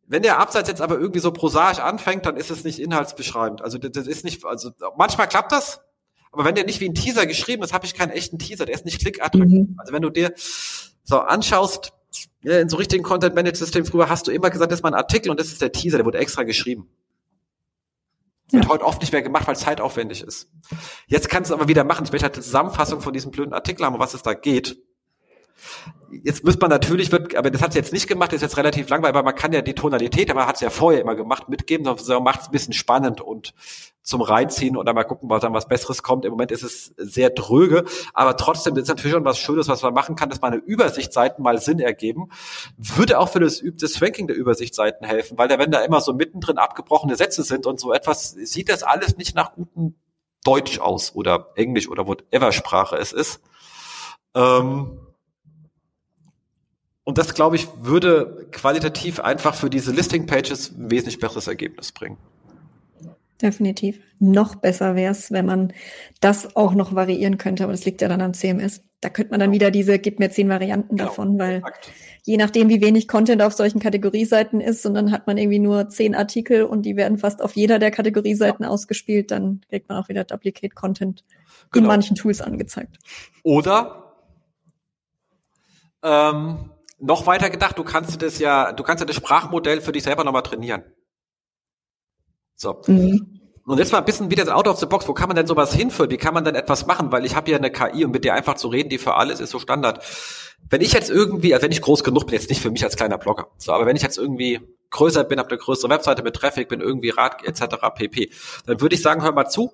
Wenn 0.09 0.23
der 0.23 0.39
Absatz 0.39 0.69
jetzt 0.69 0.81
aber 0.81 0.99
irgendwie 0.99 1.21
so 1.21 1.33
prosaisch 1.33 1.81
anfängt, 1.81 2.27
dann 2.27 2.37
ist 2.37 2.51
es 2.51 2.65
nicht 2.65 2.79
inhaltsbeschreibend. 2.79 3.63
Also 3.63 3.79
das 3.79 4.07
ist 4.07 4.25
nicht, 4.25 4.45
also 4.45 4.71
manchmal 4.97 5.27
klappt 5.27 5.51
das, 5.51 5.81
aber 6.31 6.45
wenn 6.45 6.55
der 6.55 6.65
nicht 6.65 6.81
wie 6.81 6.89
ein 6.89 6.95
Teaser 6.95 7.27
geschrieben 7.27 7.63
ist, 7.63 7.73
habe 7.73 7.87
ich 7.87 7.95
keinen 7.95 8.11
echten 8.11 8.39
Teaser. 8.39 8.67
Der 8.67 8.75
ist 8.75 8.85
nicht 8.85 9.01
klickattraktiv. 9.01 9.69
Mhm. 9.71 9.77
Also 9.79 9.93
wenn 9.93 10.03
du 10.03 10.11
dir 10.11 10.35
so 11.03 11.19
anschaust, 11.19 11.93
in 12.43 12.69
so 12.69 12.77
richtigen 12.77 13.03
Content-Management-System 13.03 13.87
früher 13.87 14.09
hast 14.09 14.27
du 14.27 14.31
immer 14.31 14.51
gesagt, 14.51 14.71
das 14.71 14.81
ist 14.81 14.83
mal 14.83 14.91
ein 14.91 14.95
Artikel 14.95 15.31
und 15.31 15.41
das 15.41 15.49
ist 15.49 15.61
der 15.61 15.73
Teaser, 15.73 15.99
der 15.99 16.07
wurde 16.07 16.19
extra 16.19 16.43
geschrieben. 16.43 16.89
Wird 18.51 18.65
ja. 18.65 18.71
heute 18.71 18.85
oft 18.85 19.01
nicht 19.01 19.13
mehr 19.13 19.23
gemacht, 19.23 19.47
weil 19.47 19.55
es 19.55 19.61
zeitaufwendig 19.61 20.23
ist. 20.23 20.49
Jetzt 21.07 21.29
kannst 21.29 21.51
du 21.51 21.55
aber 21.55 21.67
wieder 21.67 21.83
machen. 21.83 22.05
Ich 22.05 22.13
möchte 22.13 22.25
halt 22.25 22.35
eine 22.35 22.45
Zusammenfassung 22.45 23.01
von 23.01 23.13
diesem 23.13 23.33
blöden 23.33 23.53
Artikel 23.53 23.85
haben, 23.85 23.95
um 23.95 24.01
was 24.01 24.15
es 24.15 24.23
da 24.23 24.35
geht. 24.35 24.79
Jetzt 26.23 26.45
muss 26.45 26.59
man 26.61 26.71
natürlich, 26.71 27.11
wird, 27.11 27.35
aber 27.35 27.51
das 27.51 27.61
hat 27.61 27.73
sie 27.73 27.79
jetzt 27.79 27.93
nicht 27.93 28.07
gemacht, 28.07 28.31
das 28.31 28.37
ist 28.37 28.43
jetzt 28.43 28.57
relativ 28.57 28.89
langweilig, 28.89 29.17
aber 29.17 29.25
man 29.25 29.35
kann 29.35 29.53
ja 29.53 29.63
die 29.63 29.75
Tonalität, 29.75 30.31
aber 30.31 30.47
hat 30.47 30.57
es 30.57 30.61
ja 30.61 30.71
vorher 30.71 31.01
immer 31.01 31.17
gemacht, 31.17 31.49
mitgeben, 31.49 31.97
so 31.97 32.21
macht 32.21 32.43
es 32.43 32.47
ein 32.47 32.53
bisschen 32.53 32.73
spannend 32.73 33.21
und 33.21 33.55
zum 34.07 34.23
Reinziehen 34.23 34.77
und 34.77 34.87
dann 34.87 34.95
mal 34.95 35.03
gucken, 35.03 35.29
was 35.29 35.43
dann 35.43 35.53
was 35.53 35.67
Besseres 35.67 36.05
kommt. 36.05 36.25
Im 36.25 36.31
Moment 36.31 36.53
ist 36.53 36.63
es 36.63 36.95
sehr 36.97 37.29
dröge, 37.29 37.85
aber 38.15 38.37
trotzdem 38.37 38.77
ist 38.77 38.85
es 38.85 38.89
natürlich 38.89 39.13
schon 39.13 39.25
was 39.25 39.37
Schönes, 39.37 39.67
was 39.67 39.83
man 39.83 39.93
machen 39.93 40.15
kann, 40.15 40.31
dass 40.31 40.41
meine 40.41 40.57
Übersichtsseiten 40.57 41.43
mal 41.43 41.61
Sinn 41.61 41.81
ergeben. 41.81 42.29
Würde 42.77 43.19
auch 43.19 43.29
für 43.29 43.41
das, 43.41 43.63
das 43.65 44.01
Ranking 44.01 44.29
der 44.29 44.37
Übersichtsseiten 44.37 45.05
helfen, 45.05 45.37
weil 45.39 45.49
da, 45.49 45.59
wenn 45.59 45.73
da 45.73 45.81
immer 45.81 46.01
so 46.01 46.15
mittendrin 46.15 46.57
abgebrochene 46.57 47.17
Sätze 47.17 47.43
sind 47.43 47.67
und 47.67 47.81
so 47.81 47.93
etwas, 47.93 48.31
sieht 48.31 48.69
das 48.69 48.85
alles 48.85 49.17
nicht 49.17 49.35
nach 49.35 49.55
gutem 49.55 49.97
Deutsch 50.45 50.79
aus 50.79 51.17
oder 51.17 51.51
Englisch 51.57 51.89
oder 51.89 52.07
whatever 52.07 52.53
Sprache 52.53 52.97
es 52.97 53.13
ist. 53.13 53.41
Ähm, 54.37 55.01
und 57.03 57.19
das, 57.19 57.35
glaube 57.35 57.57
ich, 57.57 57.67
würde 57.81 58.47
qualitativ 58.53 59.19
einfach 59.19 59.57
für 59.57 59.69
diese 59.69 59.91
Listing-Pages 59.91 60.77
ein 60.79 60.93
wesentlich 60.93 61.19
besseres 61.19 61.49
Ergebnis 61.49 61.91
bringen. 61.91 62.19
Definitiv. 63.41 64.01
Noch 64.19 64.55
besser 64.55 64.95
wäre 64.95 65.13
es, 65.13 65.31
wenn 65.31 65.45
man 65.45 65.73
das 66.21 66.57
auch 66.57 66.75
noch 66.75 66.95
variieren 66.95 67.37
könnte, 67.37 67.65
aber 67.65 67.73
das 67.73 67.85
liegt 67.85 68.01
ja 68.01 68.09
dann 68.09 68.23
am 68.23 68.33
CMS. 68.33 68.83
Da 69.01 69.11
könnte 69.11 69.33
man 69.33 69.41
dann 69.41 69.53
wieder 69.53 69.71
diese, 69.71 69.99
gib 69.99 70.19
mir 70.19 70.31
zehn 70.31 70.49
Varianten 70.49 70.97
genau, 70.97 71.11
davon, 71.11 71.39
weil 71.39 71.59
exakt. 71.59 71.93
je 72.23 72.39
nachdem, 72.39 72.71
wie 72.71 72.81
wenig 72.81 73.09
Content 73.09 73.43
auf 73.43 73.53
solchen 73.53 73.79
Kategorieseiten 73.79 74.63
ist, 74.63 74.87
und 74.87 74.95
dann 74.95 75.13
hat 75.13 75.27
man 75.27 75.37
irgendwie 75.37 75.59
nur 75.59 75.91
zehn 75.91 76.15
Artikel 76.15 76.65
und 76.65 76.83
die 76.83 76.97
werden 76.97 77.19
fast 77.19 77.43
auf 77.43 77.57
jeder 77.57 77.79
der 77.79 77.91
Kategorieseiten 77.91 78.65
ja. 78.65 78.71
ausgespielt, 78.71 79.31
dann 79.31 79.61
kriegt 79.69 79.91
man 79.91 80.03
auch 80.03 80.09
wieder 80.09 80.25
Duplicate 80.25 80.75
Content 80.75 81.25
genau. 81.73 81.85
in 81.85 81.89
manchen 81.89 82.17
Tools 82.17 82.41
angezeigt. 82.41 82.97
Oder 83.43 84.15
ähm, 86.03 86.71
noch 86.99 87.27
weiter 87.27 87.51
gedacht, 87.51 87.77
du 87.77 87.85
kannst 87.85 88.23
das 88.23 88.39
ja, 88.39 88.73
du 88.73 88.83
kannst 88.83 89.03
ja 89.03 89.07
das 89.07 89.17
Sprachmodell 89.17 89.83
für 89.83 89.93
dich 89.93 90.05
selber 90.05 90.25
nochmal 90.25 90.43
trainieren. 90.43 90.85
So. 92.57 92.83
Mhm. 92.87 93.41
Und 93.67 93.79
jetzt 93.79 93.91
mal 93.91 93.99
ein 93.99 94.05
bisschen 94.05 94.31
wieder 94.31 94.55
out 94.57 94.69
of 94.69 94.79
the 94.79 94.87
box. 94.87 95.09
Wo 95.09 95.13
kann 95.13 95.29
man 95.29 95.37
denn 95.37 95.47
sowas 95.47 95.75
hinführen? 95.75 96.11
Wie 96.11 96.17
kann 96.19 96.33
man 96.33 96.45
denn 96.45 96.55
etwas 96.55 96.87
machen? 96.87 97.11
Weil 97.11 97.25
ich 97.25 97.35
habe 97.35 97.51
ja 97.51 97.57
eine 97.57 97.71
KI 97.71 98.05
und 98.05 98.13
mit 98.13 98.25
der 98.25 98.35
einfach 98.35 98.55
zu 98.55 98.69
reden, 98.69 98.89
die 98.89 98.99
für 98.99 99.15
alles 99.15 99.41
ist 99.41 99.51
so 99.51 99.59
Standard. 99.59 100.05
Wenn 100.71 100.81
ich 100.81 100.93
jetzt 100.93 101.11
irgendwie, 101.11 101.53
also 101.53 101.65
wenn 101.65 101.73
ich 101.73 101.83
groß 101.83 102.05
genug 102.05 102.27
bin, 102.27 102.35
jetzt 102.35 102.49
nicht 102.49 102.61
für 102.61 102.71
mich 102.71 102.85
als 102.85 102.97
kleiner 102.97 103.19
Blogger, 103.19 103.49
so, 103.59 103.73
aber 103.73 103.87
wenn 103.87 103.97
ich 103.97 104.03
jetzt 104.03 104.19
irgendwie 104.19 104.61
größer 104.91 105.25
bin, 105.25 105.39
habe 105.39 105.51
eine 105.51 105.59
größere 105.59 105.91
Webseite 105.91 106.23
mit 106.23 106.35
Traffic, 106.35 106.69
bin 106.69 106.81
irgendwie 106.81 107.11
Rat 107.11 107.45
etc. 107.45 107.77
pp, 107.95 108.31
dann 108.67 108.81
würde 108.81 108.95
ich 108.95 109.03
sagen, 109.03 109.23
hör 109.23 109.33
mal 109.33 109.49
zu, 109.49 109.73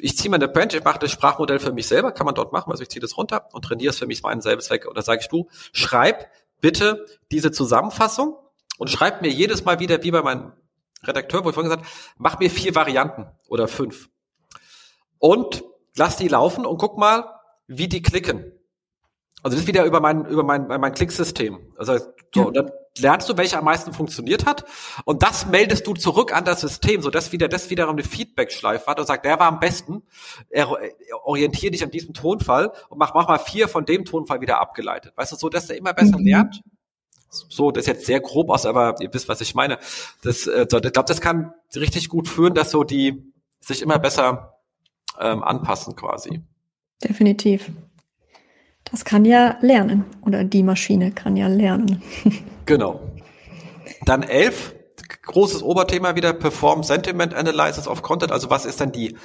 ich 0.00 0.16
ziehe 0.16 0.30
meine 0.30 0.48
Branch, 0.48 0.72
ich 0.72 0.84
mache 0.84 0.98
das 0.98 1.10
Sprachmodell 1.10 1.58
für 1.58 1.72
mich 1.72 1.86
selber, 1.86 2.12
kann 2.12 2.26
man 2.26 2.34
dort 2.34 2.52
machen, 2.52 2.70
also 2.70 2.82
ich 2.82 2.88
ziehe 2.88 3.00
das 3.00 3.16
runter 3.16 3.48
und 3.52 3.64
trainiere 3.64 3.90
es 3.90 3.98
für 3.98 4.06
mich 4.06 4.22
meinen 4.22 4.40
selben 4.40 4.60
Zweck. 4.60 4.86
Oder 4.86 5.02
sage 5.02 5.20
ich 5.22 5.28
du, 5.28 5.48
schreib 5.72 6.30
bitte 6.60 7.06
diese 7.30 7.52
Zusammenfassung 7.52 8.36
und 8.78 8.90
schreib 8.90 9.22
mir 9.22 9.30
jedes 9.30 9.64
Mal 9.64 9.80
wieder, 9.80 10.02
wie 10.02 10.10
bei 10.10 10.22
meinem 10.22 10.52
Redakteur, 11.04 11.44
wo 11.44 11.50
ich 11.50 11.54
vorhin 11.54 11.70
gesagt 11.70 11.88
mach 12.16 12.38
mir 12.38 12.50
vier 12.50 12.74
Varianten 12.74 13.26
oder 13.48 13.68
fünf. 13.68 14.08
Und 15.18 15.64
lass 15.96 16.16
die 16.16 16.28
laufen 16.28 16.66
und 16.66 16.78
guck 16.78 16.98
mal, 16.98 17.24
wie 17.66 17.88
die 17.88 18.02
klicken. 18.02 18.52
Also 19.42 19.54
das 19.56 19.62
ist 19.62 19.68
wieder 19.68 19.84
über 19.84 20.00
mein, 20.00 20.24
über 20.26 20.42
mein, 20.42 20.66
mein 20.66 20.92
Klicksystem. 20.94 21.72
Also 21.76 21.98
so, 22.34 22.46
ja. 22.46 22.50
dann 22.50 22.70
lernst 22.98 23.28
du, 23.28 23.36
welcher 23.36 23.58
am 23.58 23.64
meisten 23.64 23.92
funktioniert 23.92 24.46
hat. 24.46 24.64
Und 25.04 25.22
das 25.22 25.46
meldest 25.46 25.86
du 25.86 25.94
zurück 25.94 26.34
an 26.34 26.44
das 26.44 26.60
System, 26.60 27.02
sodass 27.02 27.30
wieder 27.30 27.48
das 27.48 27.70
wiederum 27.70 27.94
eine 27.94 28.02
Feedback-Schleife 28.02 28.86
hat 28.86 28.98
und 28.98 29.06
sagt, 29.06 29.24
der 29.24 29.38
war 29.38 29.46
am 29.46 29.60
besten. 29.60 30.02
Er, 30.50 30.68
er 30.80 31.24
orientiere 31.24 31.70
dich 31.70 31.84
an 31.84 31.90
diesem 31.90 32.14
Tonfall 32.14 32.72
und 32.88 32.98
mach, 32.98 33.14
mach 33.14 33.28
mal 33.28 33.38
vier 33.38 33.68
von 33.68 33.84
dem 33.84 34.04
Tonfall 34.04 34.40
wieder 34.40 34.60
abgeleitet. 34.60 35.12
Weißt 35.16 35.30
du, 35.32 35.36
so, 35.36 35.48
dass 35.48 35.70
er 35.70 35.76
immer 35.76 35.94
besser 35.94 36.18
mhm. 36.18 36.26
lernt. 36.26 36.62
So, 37.30 37.70
das 37.70 37.82
ist 37.82 37.86
jetzt 37.88 38.06
sehr 38.06 38.20
grob 38.20 38.50
aus, 38.50 38.64
aber 38.64 38.96
ihr 39.00 39.12
wisst, 39.12 39.28
was 39.28 39.40
ich 39.40 39.54
meine. 39.54 39.78
Das, 40.22 40.46
äh, 40.46 40.66
so, 40.68 40.78
ich 40.78 40.92
glaube, 40.92 41.08
das 41.08 41.20
kann 41.20 41.52
richtig 41.74 42.08
gut 42.08 42.28
führen, 42.28 42.54
dass 42.54 42.70
so 42.70 42.84
die 42.84 43.32
sich 43.60 43.82
immer 43.82 43.98
besser 43.98 44.58
ähm, 45.20 45.42
anpassen 45.42 45.94
quasi. 45.94 46.42
Definitiv. 47.02 47.70
Das 48.84 49.04
kann 49.04 49.24
ja 49.24 49.58
lernen 49.60 50.04
oder 50.22 50.44
die 50.44 50.62
Maschine 50.62 51.12
kann 51.12 51.36
ja 51.36 51.48
lernen. 51.48 52.02
genau. 52.66 53.00
Dann 54.04 54.22
elf, 54.22 54.74
großes 55.22 55.62
Oberthema 55.62 56.14
wieder, 56.14 56.32
Perform 56.32 56.82
Sentiment 56.82 57.34
Analysis 57.34 57.86
of 57.86 58.02
Content. 58.02 58.32
Also 58.32 58.48
was 58.48 58.64
ist 58.64 58.80
denn 58.80 58.92
die 58.92 59.16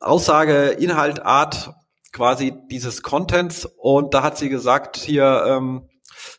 Aussage, 0.00 0.68
Inhalt, 0.68 1.22
Art 1.22 1.74
quasi 2.14 2.54
dieses 2.70 3.02
Contents? 3.02 3.66
Und 3.76 4.14
da 4.14 4.22
hat 4.22 4.38
sie 4.38 4.48
gesagt 4.48 4.96
hier, 4.96 5.44
ähm, 5.46 5.90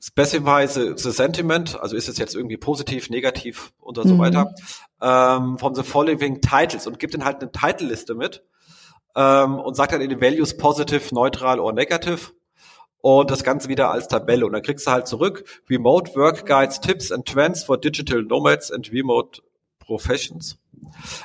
specify 0.02 0.66
the, 0.68 0.94
the 0.96 1.12
sentiment, 1.12 1.80
also 1.80 1.96
ist 1.96 2.10
es 2.10 2.18
jetzt 2.18 2.34
irgendwie 2.34 2.58
positiv, 2.58 3.10
negativ 3.10 3.74
und 3.80 3.96
so 3.98 4.06
mhm. 4.06 4.20
weiter, 4.20 4.56
ähm, 5.02 5.60
from 5.60 5.76
the 5.76 5.84
following 5.84 6.42
titles 6.42 6.88
und 6.88 6.98
gibt 6.98 7.14
dann 7.14 7.26
halt 7.26 7.42
eine 7.42 7.52
Title-Liste 7.52 8.16
mit 8.16 8.44
ähm, 9.16 9.60
und 9.60 9.76
sagt 9.76 9.94
dann 9.94 10.02
in 10.02 10.10
den 10.10 10.22
Values 10.22 10.58
positive, 10.58 11.14
neutral 11.14 11.60
oder 11.60 11.74
negative 11.74 12.32
und 13.02 13.30
das 13.30 13.44
Ganze 13.44 13.70
wieder 13.70 13.92
als 13.92 14.08
Tabelle. 14.08 14.46
Und 14.46 14.54
dann 14.54 14.64
kriegst 14.64 14.88
du 14.88 14.92
halt 14.92 15.08
zurück 15.08 15.44
Remote 15.70 16.16
Work 16.16 16.48
Guides, 16.48 16.82
Tips 16.82 17.12
and 17.12 17.28
Trends 17.28 17.64
for 17.64 17.78
Digital 17.78 18.24
Nomads 18.24 18.72
and 18.72 18.92
Remote 18.92 19.42
Professions. 19.80 20.58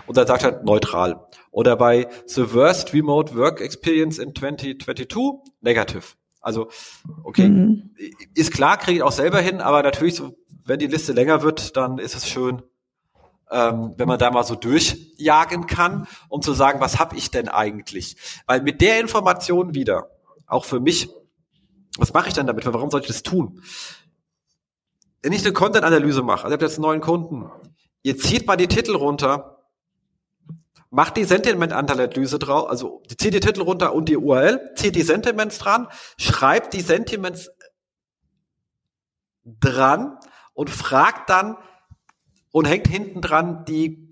Und 0.06 0.16
dann 0.16 0.26
sagt 0.26 0.42
er 0.42 0.62
neutral. 0.62 1.26
Oder 1.50 1.76
bei 1.76 2.08
The 2.26 2.52
Worst 2.54 2.92
Remote 2.92 3.34
Work 3.34 3.60
Experience 3.60 4.18
in 4.18 4.34
2022, 4.34 5.52
negative. 5.60 6.02
Also, 6.40 6.70
okay, 7.22 7.48
mhm. 7.48 7.90
ist 8.34 8.52
klar, 8.52 8.78
kriege 8.78 8.98
ich 8.98 9.02
auch 9.02 9.12
selber 9.12 9.40
hin, 9.40 9.60
aber 9.60 9.82
natürlich, 9.82 10.14
so, 10.14 10.36
wenn 10.64 10.78
die 10.78 10.86
Liste 10.86 11.12
länger 11.12 11.42
wird, 11.42 11.76
dann 11.76 11.98
ist 11.98 12.14
es 12.14 12.28
schön, 12.28 12.62
ähm, 13.50 13.94
wenn 13.96 14.08
man 14.08 14.18
da 14.18 14.30
mal 14.30 14.44
so 14.44 14.54
durchjagen 14.54 15.66
kann, 15.66 16.06
um 16.28 16.40
zu 16.40 16.52
sagen, 16.52 16.80
was 16.80 16.98
habe 16.98 17.16
ich 17.16 17.30
denn 17.30 17.48
eigentlich? 17.48 18.16
Weil 18.46 18.62
mit 18.62 18.80
der 18.80 19.00
Information 19.00 19.74
wieder, 19.74 20.08
auch 20.46 20.64
für 20.64 20.80
mich, 20.80 21.08
was 21.98 22.12
mache 22.12 22.28
ich 22.28 22.34
denn 22.34 22.46
damit? 22.46 22.64
Warum 22.64 22.90
soll 22.90 23.00
ich 23.00 23.06
das 23.06 23.22
tun? 23.22 23.62
Wenn 25.22 25.32
ich 25.32 25.44
eine 25.44 25.52
Content-Analyse 25.52 26.22
mache, 26.22 26.44
also 26.44 26.48
ich 26.48 26.52
habe 26.54 26.64
jetzt 26.64 26.76
einen 26.76 26.84
neuen 26.84 27.00
Kunden, 27.00 27.50
ihr 28.02 28.18
zieht 28.18 28.46
mal 28.46 28.56
die 28.56 28.68
Titel 28.68 28.94
runter, 28.94 29.66
macht 30.90 31.16
die 31.16 31.24
Sentiment-Analyse 31.24 32.38
drauf, 32.38 32.68
also 32.68 33.02
zieht 33.08 33.34
die 33.34 33.40
Titel 33.40 33.62
runter 33.62 33.94
und 33.94 34.08
die 34.08 34.16
URL, 34.16 34.72
zieht 34.74 34.96
die 34.96 35.02
Sentiments 35.02 35.58
dran, 35.58 35.88
schreibt 36.18 36.74
die 36.74 36.80
Sentiments 36.80 37.50
dran 39.44 40.18
und 40.54 40.70
fragt 40.70 41.30
dann, 41.30 41.56
und 42.52 42.66
hängt 42.66 42.88
hinten 42.88 43.20
dran 43.20 43.64
die 43.64 44.10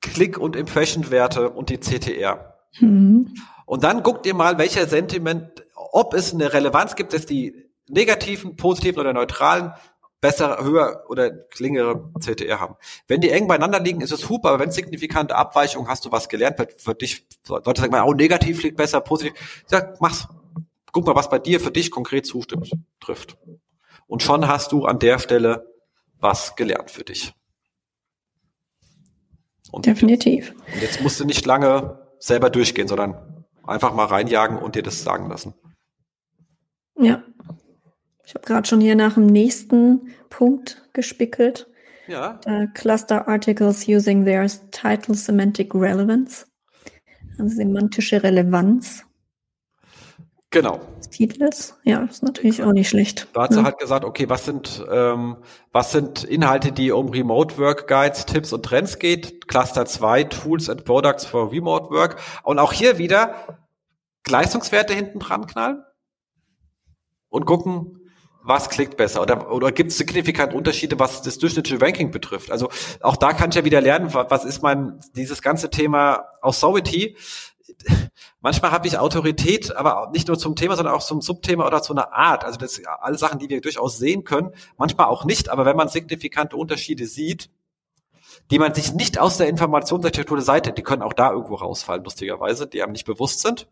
Klick- 0.00 0.38
und 0.38 0.56
Impression-Werte 0.56 1.50
und 1.50 1.70
die 1.70 1.78
CTR. 1.78 2.54
Mhm. 2.78 3.34
Und 3.64 3.84
dann 3.84 4.02
guckt 4.02 4.26
ihr 4.26 4.34
mal, 4.34 4.58
welcher 4.58 4.86
Sentiment, 4.86 5.66
ob 5.74 6.14
es 6.14 6.32
eine 6.32 6.52
Relevanz 6.52 6.94
gibt, 6.94 7.12
dass 7.12 7.26
die 7.26 7.70
negativen, 7.88 8.56
positiven 8.56 9.00
oder 9.00 9.12
neutralen 9.12 9.72
besser, 10.20 10.58
höher 10.62 11.04
oder 11.08 11.30
klingere 11.30 12.10
CTR 12.18 12.60
haben. 12.60 12.76
Wenn 13.06 13.20
die 13.20 13.30
eng 13.30 13.48
beieinander 13.48 13.80
liegen, 13.80 14.00
ist 14.00 14.12
es 14.12 14.20
super, 14.20 14.50
aber 14.50 14.60
wenn 14.60 14.70
signifikante 14.70 15.34
Abweichungen 15.36 15.88
hast 15.88 16.04
du 16.04 16.12
was 16.12 16.28
gelernt, 16.28 16.56
für, 16.56 16.68
für 16.76 16.94
dich, 16.94 17.26
Leute 17.48 17.80
sagen 17.80 17.92
mal, 17.92 18.02
oh, 18.02 18.14
negativ 18.14 18.62
liegt 18.62 18.76
besser, 18.76 19.00
positiv. 19.00 19.64
Sag, 19.66 20.00
mach's. 20.00 20.28
Guck 20.92 21.06
mal, 21.06 21.14
was 21.14 21.28
bei 21.28 21.38
dir 21.38 21.60
für 21.60 21.70
dich 21.70 21.90
konkret 21.90 22.24
zustimmt, 22.24 22.70
trifft. 23.00 23.36
Und 24.06 24.22
schon 24.22 24.48
hast 24.48 24.72
du 24.72 24.86
an 24.86 24.98
der 24.98 25.18
Stelle 25.18 25.70
was 26.18 26.56
gelernt 26.56 26.90
für 26.90 27.04
dich. 27.04 27.34
Und 29.70 29.84
Definitiv. 29.84 30.54
Und 30.72 30.80
jetzt 30.80 31.02
musst 31.02 31.20
du 31.20 31.26
nicht 31.26 31.44
lange 31.44 32.06
selber 32.18 32.48
durchgehen, 32.48 32.88
sondern 32.88 33.44
einfach 33.66 33.92
mal 33.92 34.06
reinjagen 34.06 34.58
und 34.58 34.74
dir 34.74 34.82
das 34.82 35.02
sagen 35.02 35.28
lassen. 35.28 35.54
Ja. 36.98 37.22
Ich 38.26 38.34
habe 38.34 38.44
gerade 38.44 38.66
schon 38.66 38.80
hier 38.80 38.96
nach 38.96 39.14
dem 39.14 39.26
nächsten 39.26 40.12
Punkt 40.30 40.82
gespickelt. 40.92 41.68
Ja. 42.08 42.40
Uh, 42.44 42.66
cluster 42.74 43.28
Articles 43.28 43.86
using 43.86 44.24
their 44.24 44.46
title 44.72 45.14
semantic 45.14 45.72
relevance. 45.74 46.44
Also 47.38 47.54
semantische 47.54 48.22
Relevanz. 48.22 49.04
Genau. 50.50 50.80
Des 50.98 51.10
Titels. 51.10 51.78
Ja, 51.84 52.02
ist 52.02 52.24
natürlich 52.24 52.64
auch 52.64 52.72
nicht 52.72 52.88
schlecht. 52.88 53.28
Da 53.32 53.42
hat 53.42 53.52
sie 53.52 53.58
ja. 53.60 53.64
halt 53.64 53.78
gesagt, 53.78 54.04
okay, 54.04 54.28
was 54.28 54.44
sind, 54.44 54.84
ähm, 54.90 55.36
was 55.70 55.92
sind 55.92 56.24
Inhalte, 56.24 56.72
die 56.72 56.90
um 56.90 57.10
Remote 57.10 57.58
Work 57.58 57.86
Guides, 57.86 58.26
Tipps 58.26 58.52
und 58.52 58.64
Trends 58.64 58.98
geht? 58.98 59.46
Cluster 59.46 59.86
2, 59.86 60.24
Tools 60.24 60.68
and 60.68 60.84
Products 60.84 61.26
for 61.26 61.52
Remote 61.52 61.90
Work. 61.90 62.16
Und 62.42 62.58
auch 62.58 62.72
hier 62.72 62.98
wieder 62.98 63.58
Leistungswerte 64.26 64.94
hinten 64.94 65.20
dran 65.20 65.46
knallen 65.46 65.84
und 67.28 67.44
gucken, 67.44 68.00
was 68.46 68.70
klickt 68.70 68.96
besser? 68.96 69.22
Oder, 69.22 69.50
oder 69.50 69.72
gibt 69.72 69.90
es 69.90 69.98
signifikant 69.98 70.54
Unterschiede, 70.54 70.98
was 70.98 71.22
das 71.22 71.38
durchschnittliche 71.38 71.80
Ranking 71.80 72.10
betrifft? 72.10 72.50
Also 72.50 72.68
auch 73.00 73.16
da 73.16 73.32
kann 73.32 73.50
ich 73.50 73.56
ja 73.56 73.64
wieder 73.64 73.80
lernen, 73.80 74.14
was 74.14 74.44
ist 74.44 74.62
mein, 74.62 75.00
dieses 75.16 75.42
ganze 75.42 75.68
Thema 75.68 76.24
Authority. 76.40 77.16
Manchmal 78.40 78.70
habe 78.70 78.86
ich 78.86 78.98
Autorität, 78.98 79.74
aber 79.74 80.10
nicht 80.12 80.28
nur 80.28 80.38
zum 80.38 80.54
Thema, 80.54 80.76
sondern 80.76 80.94
auch 80.94 81.02
zum 81.02 81.20
Subthema 81.20 81.66
oder 81.66 81.82
zu 81.82 81.92
einer 81.92 82.12
Art. 82.12 82.44
Also 82.44 82.58
das 82.58 82.74
sind 82.74 82.86
alle 82.86 83.18
Sachen, 83.18 83.40
die 83.40 83.48
wir 83.48 83.60
durchaus 83.60 83.98
sehen 83.98 84.22
können. 84.22 84.52
Manchmal 84.78 85.08
auch 85.08 85.24
nicht, 85.24 85.48
aber 85.48 85.66
wenn 85.66 85.76
man 85.76 85.88
signifikante 85.88 86.56
Unterschiede 86.56 87.06
sieht, 87.06 87.50
die 88.50 88.60
man 88.60 88.74
sich 88.74 88.92
nicht 88.92 89.18
aus 89.18 89.38
der 89.38 89.48
Informationsarchitektur 89.48 90.36
der 90.36 90.44
Seite, 90.44 90.72
die 90.72 90.82
können 90.82 91.02
auch 91.02 91.14
da 91.14 91.32
irgendwo 91.32 91.56
rausfallen, 91.56 92.04
lustigerweise, 92.04 92.68
die 92.68 92.82
einem 92.82 92.92
nicht 92.92 93.06
bewusst 93.06 93.40
sind. 93.40 93.66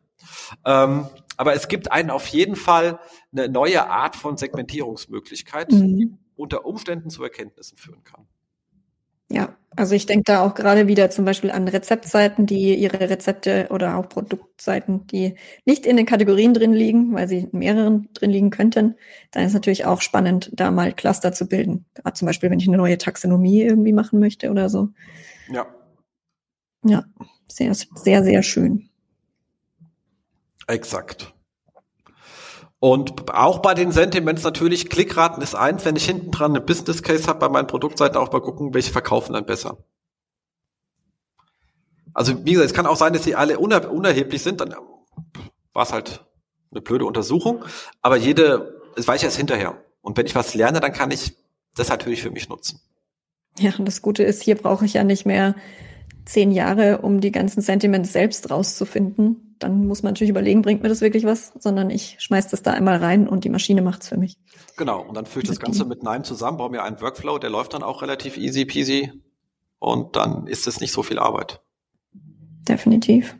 Ähm, 0.65 1.07
aber 1.37 1.55
es 1.55 1.69
gibt 1.69 1.91
einen 1.91 2.11
auf 2.11 2.27
jeden 2.29 2.57
Fall 2.57 2.99
eine 3.33 3.49
neue 3.49 3.89
Art 3.89 4.17
von 4.17 4.37
Segmentierungsmöglichkeit, 4.37 5.73
mhm. 5.73 5.97
die 5.97 6.13
unter 6.37 6.65
Umständen 6.65 7.11
zu 7.11 7.23
Erkenntnissen 7.23 7.77
führen 7.77 8.05
kann. 8.05 8.27
Ja, 9.31 9.57
also 9.75 9.95
ich 9.95 10.07
denke 10.07 10.25
da 10.25 10.43
auch 10.43 10.55
gerade 10.55 10.87
wieder 10.87 11.11
zum 11.11 11.25
Beispiel 11.25 11.51
an 11.51 11.67
Rezeptseiten, 11.67 12.47
die 12.47 12.75
ihre 12.75 13.01
Rezepte 13.01 13.69
oder 13.71 13.97
auch 13.97 14.09
Produktseiten, 14.09 15.07
die 15.07 15.35
nicht 15.65 15.87
in 15.87 15.97
den 15.97 16.07
Kategorien 16.07 16.55
drin 16.55 16.73
liegen, 16.73 17.15
weil 17.15 17.27
sie 17.27 17.49
in 17.51 17.59
mehreren 17.59 18.09
drin 18.13 18.31
liegen 18.31 18.51
könnten. 18.51 18.97
Dann 19.33 19.45
ist 19.45 19.55
natürlich 19.55 19.87
auch 19.87 20.03
spannend, 20.03 20.51
da 20.53 20.71
mal 20.71 20.93
Cluster 20.93 21.33
zu 21.33 21.49
bilden. 21.49 21.87
Gerade 21.95 22.15
zum 22.15 22.27
Beispiel, 22.27 22.51
wenn 22.51 22.61
ich 22.61 22.69
eine 22.69 22.77
neue 22.77 22.99
Taxonomie 22.99 23.63
irgendwie 23.63 23.93
machen 23.93 24.21
möchte 24.21 24.51
oder 24.51 24.69
so. 24.69 24.91
Ja. 25.51 25.67
Ja, 26.85 27.05
sehr, 27.49 27.75
sehr, 27.75 28.23
sehr 28.23 28.43
schön. 28.43 28.91
Exakt. 30.67 31.35
Und 32.79 33.33
auch 33.33 33.61
bei 33.61 33.73
den 33.73 33.93
Sentiments 33.93 34.43
natürlich, 34.43 34.91
Klickraten 34.91 35.43
ist 35.43 35.55
eins, 35.55 35.85
wenn 35.85 35.97
ich 35.97 36.05
hinten 36.05 36.31
dran 36.31 36.53
eine 36.53 36.61
Business 36.61 37.03
Case 37.03 37.27
habe 37.27 37.39
bei 37.39 37.49
meinen 37.49 37.67
Produktseiten, 37.67 38.19
auch 38.19 38.31
mal 38.31 38.43
gucken, 38.43 38.75
welche 38.75 38.93
verkaufen 38.93 39.33
dann 39.33 39.47
besser. 39.47 39.79
Also 42.13 42.45
wie 42.45 42.53
gesagt, 42.53 42.71
es 42.71 42.75
kann 42.75 42.87
auch 42.87 42.97
sein, 42.97 43.13
dass 43.13 43.25
sie 43.25 43.35
alle 43.35 43.59
uner 43.59 43.91
unerheblich 43.91 44.43
sind, 44.43 44.61
dann 44.61 44.75
war 45.73 45.83
es 45.83 45.93
halt 45.93 46.25
eine 46.71 46.81
blöde 46.81 47.07
Untersuchung, 47.07 47.65
aber 48.03 48.17
jede, 48.17 48.83
es 48.97 49.09
weiß 49.09 49.21
ich 49.21 49.25
erst 49.25 49.37
hinterher. 49.37 49.83
Und 50.03 50.17
wenn 50.17 50.27
ich 50.27 50.35
was 50.35 50.55
lerne, 50.55 50.81
dann 50.81 50.93
kann 50.93 51.11
ich 51.11 51.37
das 51.75 51.89
natürlich 51.89 52.23
für 52.23 52.31
mich 52.31 52.49
nutzen. 52.49 52.81
Ja, 53.59 53.73
und 53.79 53.87
das 53.87 54.03
Gute 54.03 54.23
ist, 54.23 54.43
hier 54.43 54.57
brauche 54.57 54.85
ich 54.85 54.95
ja 54.95 55.05
nicht 55.05 55.25
mehr 55.27 55.55
zehn 56.25 56.51
Jahre, 56.51 56.99
um 56.99 57.21
die 57.21 57.33
ganzen 57.33 57.61
Sentiments 57.61 58.13
selbst 58.13 58.51
rauszufinden. 58.51 59.54
Dann 59.65 59.87
muss 59.87 60.03
man 60.03 60.13
natürlich 60.13 60.31
überlegen, 60.31 60.61
bringt 60.61 60.83
mir 60.83 60.91
das 60.91 61.01
wirklich 61.01 61.25
was, 61.25 61.53
sondern 61.59 61.89
ich 61.89 62.17
schmeiß 62.19 62.49
das 62.49 62.63
da 62.63 62.73
einmal 62.73 62.99
rein 62.99 63.27
und 63.27 63.45
die 63.45 63.49
Maschine 63.49 63.81
macht's 63.81 64.09
für 64.09 64.19
mich. 64.19 64.37
Genau, 64.77 65.01
und 65.01 65.15
dann 65.17 65.25
führe 65.25 65.45
ich 65.45 65.49
das 65.49 65.59
Ganze 65.59 65.87
mit 65.87 66.03
NIME 66.03 66.23
zusammen, 66.23 66.59
baue 66.59 66.71
mir 66.71 66.83
einen 66.83 67.01
Workflow, 67.01 67.39
der 67.39 67.49
läuft 67.49 67.73
dann 67.73 67.83
auch 67.83 68.03
relativ 68.03 68.37
easy 68.37 68.67
peasy 68.67 69.11
und 69.79 70.17
dann 70.17 70.47
ist 70.47 70.67
es 70.67 70.81
nicht 70.81 70.93
so 70.93 71.03
viel 71.03 71.19
Arbeit. 71.19 71.63
Definitiv. 72.69 73.37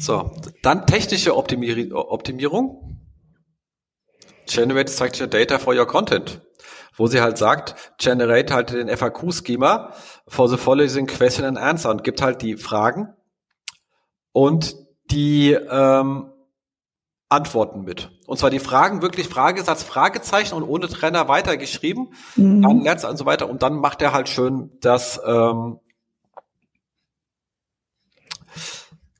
So, 0.00 0.32
dann 0.62 0.86
technische 0.86 1.36
Optimier 1.36 1.94
Optimierung. 1.94 2.98
Generate 4.46 4.90
structured 4.90 5.32
data 5.32 5.58
for 5.58 5.76
your 5.76 5.86
content 5.86 6.40
wo 6.98 7.06
sie 7.06 7.20
halt 7.20 7.38
sagt, 7.38 7.92
generate 7.98 8.52
halt 8.52 8.72
den 8.72 8.88
FAQ-Schema 8.88 9.94
for 10.26 10.48
the 10.48 10.56
following 10.56 11.06
question 11.06 11.44
and 11.46 11.56
answer 11.56 11.90
und 11.90 12.02
gibt 12.02 12.20
halt 12.20 12.42
die 12.42 12.56
Fragen 12.56 13.14
und 14.32 14.74
die 15.10 15.52
ähm, 15.52 16.30
Antworten 17.28 17.82
mit. 17.82 18.10
Und 18.26 18.38
zwar 18.38 18.50
die 18.50 18.58
Fragen 18.58 19.02
wirklich 19.02 19.28
Fragesatz, 19.28 19.82
Fragezeichen 19.82 20.54
und 20.54 20.62
ohne 20.62 20.88
Trenner 20.88 21.28
weitergeschrieben, 21.28 22.12
mhm. 22.36 22.62
dann 22.62 22.80
lernt 22.80 23.04
und 23.04 23.16
so 23.16 23.26
weiter 23.26 23.48
und 23.48 23.62
dann 23.62 23.76
macht 23.76 24.02
er 24.02 24.12
halt 24.12 24.28
schön 24.28 24.70
das 24.80 25.20
ähm, 25.26 25.80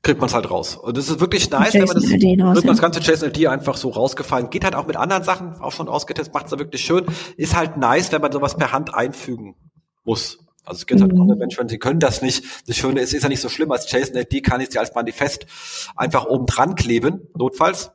kriegt 0.01 0.19
man 0.21 0.27
es 0.27 0.33
halt 0.33 0.49
raus. 0.49 0.75
Und 0.75 0.97
das 0.97 1.09
ist 1.09 1.19
wirklich 1.19 1.49
nice, 1.51 1.73
wenn 1.73 1.85
man 1.85 1.95
das, 1.95 2.05
raus, 2.05 2.11
wird 2.11 2.63
ja. 2.65 2.71
das 2.71 2.81
ganze 2.81 2.99
JSON-LD 2.99 3.47
einfach 3.47 3.77
so 3.77 3.89
rausgefallen. 3.89 4.49
Geht 4.49 4.63
halt 4.63 4.73
auch 4.73 4.87
mit 4.87 4.95
anderen 4.95 5.23
Sachen, 5.23 5.59
auch 5.59 5.71
schon 5.71 5.87
ausgetestet, 5.87 6.33
macht 6.33 6.45
es 6.45 6.51
da 6.51 6.57
wirklich 6.57 6.83
schön. 6.83 7.05
Ist 7.37 7.55
halt 7.55 7.77
nice, 7.77 8.11
wenn 8.11 8.21
man 8.21 8.31
sowas 8.31 8.55
per 8.55 8.71
Hand 8.71 8.93
einfügen 8.95 9.55
muss. 10.03 10.39
Also 10.69 10.81
es 10.81 10.85
gibt 10.85 11.01
halt 11.01 11.11
mhm. 11.11 11.35
Menschen, 11.37 11.67
sie 11.67 11.79
können 11.79 11.99
das 11.99 12.21
nicht. 12.21 12.45
Das 12.67 12.77
Schöne 12.77 13.01
ist, 13.01 13.13
ist 13.13 13.23
ja 13.23 13.29
nicht 13.29 13.41
so 13.41 13.49
schlimm. 13.49 13.71
Als 13.71 13.91
JSON-LD 13.91 14.43
kann 14.43 14.61
ich 14.61 14.69
sie 14.69 14.77
als 14.77 14.93
Manifest 14.93 15.47
einfach 15.95 16.25
oben 16.25 16.45
dran 16.45 16.75
kleben, 16.75 17.27
notfalls. 17.35 17.91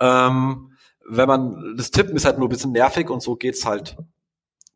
Ähm, 0.00 0.72
wenn 1.08 1.28
man, 1.28 1.76
das 1.76 1.92
Tippen 1.92 2.16
ist 2.16 2.24
halt 2.24 2.38
nur 2.38 2.48
ein 2.48 2.50
bisschen 2.50 2.72
nervig 2.72 3.08
und 3.08 3.22
so 3.22 3.36
geht's 3.36 3.64
halt 3.64 3.96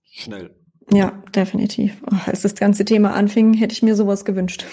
schnell. 0.04 0.54
Ja, 0.92 1.20
definitiv. 1.34 2.00
Als 2.26 2.42
das 2.42 2.54
ganze 2.54 2.84
Thema 2.84 3.12
anfing, 3.14 3.54
hätte 3.54 3.72
ich 3.72 3.82
mir 3.82 3.96
sowas 3.96 4.24
gewünscht. 4.24 4.64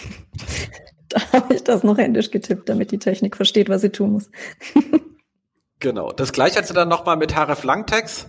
da 1.09 1.21
habe 1.33 1.55
ich 1.55 1.63
das 1.63 1.83
noch 1.83 1.97
händisch 1.97 2.29
getippt, 2.29 2.69
damit 2.69 2.91
die 2.91 2.99
Technik 2.99 3.35
versteht, 3.35 3.67
was 3.67 3.81
sie 3.81 3.89
tun 3.89 4.11
muss. 4.11 4.29
genau. 5.79 6.11
Das 6.11 6.33
gleiche 6.33 6.59
hat 6.59 6.67
sie 6.67 6.73
dann 6.73 6.89
nochmal 6.89 7.17
mit 7.17 7.35
href 7.35 7.63
Langtext 7.63 8.27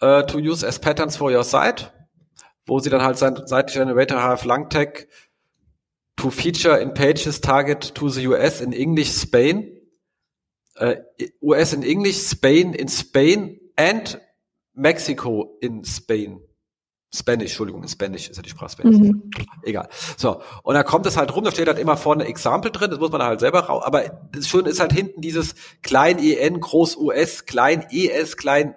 uh, 0.00 0.22
to 0.22 0.38
use 0.38 0.64
as 0.64 0.78
patterns 0.78 1.16
for 1.16 1.32
your 1.32 1.42
site, 1.42 1.90
wo 2.70 2.78
sie 2.78 2.88
dann 2.88 3.02
halt 3.02 3.18
sein 3.18 3.34
Site 3.46 3.72
Generator 3.72 4.22
href 4.22 4.44
Langtag 4.44 5.08
to 6.16 6.30
feature 6.30 6.78
in 6.78 6.94
pages 6.94 7.40
target 7.40 7.94
to 7.96 8.08
the 8.08 8.28
US 8.28 8.60
in 8.60 8.72
English 8.72 9.10
Spain, 9.10 9.76
uh, 10.80 10.94
äh, 11.18 11.30
US 11.42 11.72
in 11.72 11.82
English, 11.82 12.18
Spain 12.18 12.72
in 12.72 12.88
Spain 12.88 13.58
and 13.76 14.20
Mexico 14.72 15.58
in 15.60 15.84
Spain. 15.84 16.40
Spanish, 17.12 17.50
Entschuldigung, 17.50 17.88
Spanish 17.88 18.30
ist 18.30 18.36
ja 18.36 18.42
die 18.44 18.50
Sprache 18.50 18.70
Spanish. 18.70 19.00
Mhm. 19.00 19.32
Egal. 19.64 19.88
So. 20.16 20.42
Und 20.62 20.74
da 20.74 20.84
kommt 20.84 21.06
es 21.06 21.16
halt 21.16 21.34
rum, 21.34 21.42
da 21.42 21.50
steht 21.50 21.66
halt 21.66 21.80
immer 21.80 21.96
vorne 21.96 22.24
Example 22.26 22.70
drin, 22.70 22.88
das 22.88 23.00
muss 23.00 23.10
man 23.10 23.20
halt 23.20 23.40
selber 23.40 23.64
raus. 23.64 23.82
Aber 23.84 24.28
das 24.30 24.46
Schöne 24.46 24.68
ist 24.68 24.78
halt 24.78 24.92
hinten 24.92 25.20
dieses 25.20 25.56
klein 25.82 26.20
EN, 26.20 26.60
groß 26.60 26.98
US, 26.98 27.46
klein 27.46 27.84
ES, 27.90 28.36
klein 28.36 28.76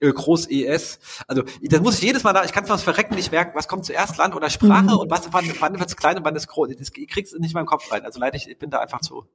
groß 0.00 0.50
ES. 0.50 0.98
Also 1.26 1.42
das 1.62 1.80
muss 1.80 1.96
ich 1.96 2.02
jedes 2.02 2.24
Mal 2.24 2.32
da, 2.32 2.44
ich 2.44 2.52
kann 2.52 2.64
es 2.64 2.70
mal 2.70 2.78
verrecken 2.78 3.14
nicht 3.14 3.30
merken, 3.30 3.52
was 3.54 3.68
kommt 3.68 3.84
zuerst 3.84 4.16
Land 4.16 4.34
oder 4.34 4.50
Sprache 4.50 4.84
mhm. 4.84 4.98
und 4.98 5.10
was 5.10 5.32
wann, 5.32 5.44
wann 5.60 5.78
wird 5.78 5.88
es 5.88 5.96
klein 5.96 6.16
und 6.18 6.24
wann 6.24 6.36
ist 6.36 6.48
groß. 6.48 6.70
Das, 6.78 6.90
ich 6.94 7.08
krieg's 7.08 7.32
nicht 7.32 7.50
in 7.50 7.54
meinem 7.54 7.66
Kopf 7.66 7.90
rein. 7.92 8.04
Also 8.04 8.18
leider, 8.18 8.36
ich, 8.36 8.48
ich 8.48 8.58
bin 8.58 8.70
da 8.70 8.78
einfach 8.78 9.00
zu. 9.00 9.26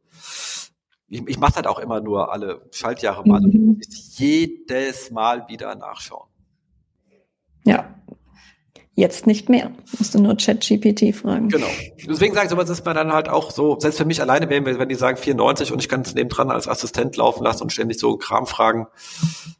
Ich, 1.07 1.21
ich 1.27 1.37
mache 1.37 1.55
halt 1.55 1.67
auch 1.67 1.79
immer 1.79 2.01
nur 2.01 2.31
alle 2.31 2.67
Schaltjahre 2.71 3.27
mal 3.27 3.41
mhm. 3.41 3.69
und 3.75 3.85
jedes 4.17 5.11
Mal 5.11 5.47
wieder 5.47 5.75
nachschauen. 5.75 6.27
Ja, 7.63 7.95
Jetzt 8.97 9.27
nicht 9.27 9.49
mehr. 9.49 9.71
Musst 9.99 10.15
du 10.15 10.21
nur 10.21 10.37
ChatGPT 10.37 11.13
fragen. 11.13 11.49
Genau. 11.49 11.67
Deswegen 12.07 12.33
sage 12.33 12.45
ich 12.45 12.49
so, 12.49 12.55
was 12.55 12.69
ist 12.69 12.85
man 12.85 12.95
dann 12.95 13.11
halt 13.11 13.27
auch 13.27 13.51
so, 13.51 13.77
selbst 13.77 13.97
für 13.97 14.05
mich 14.05 14.21
alleine, 14.21 14.49
wenn, 14.49 14.65
wenn 14.65 14.87
die 14.87 14.95
sagen 14.95 15.17
94 15.17 15.73
und 15.73 15.79
ich 15.81 15.89
kann 15.89 16.01
es 16.01 16.15
nebendran 16.15 16.49
als 16.49 16.69
Assistent 16.69 17.17
laufen 17.17 17.43
lassen 17.43 17.63
und 17.63 17.73
ständig 17.73 17.99
so 17.99 18.15
Kram 18.15 18.47
fragen, 18.47 18.87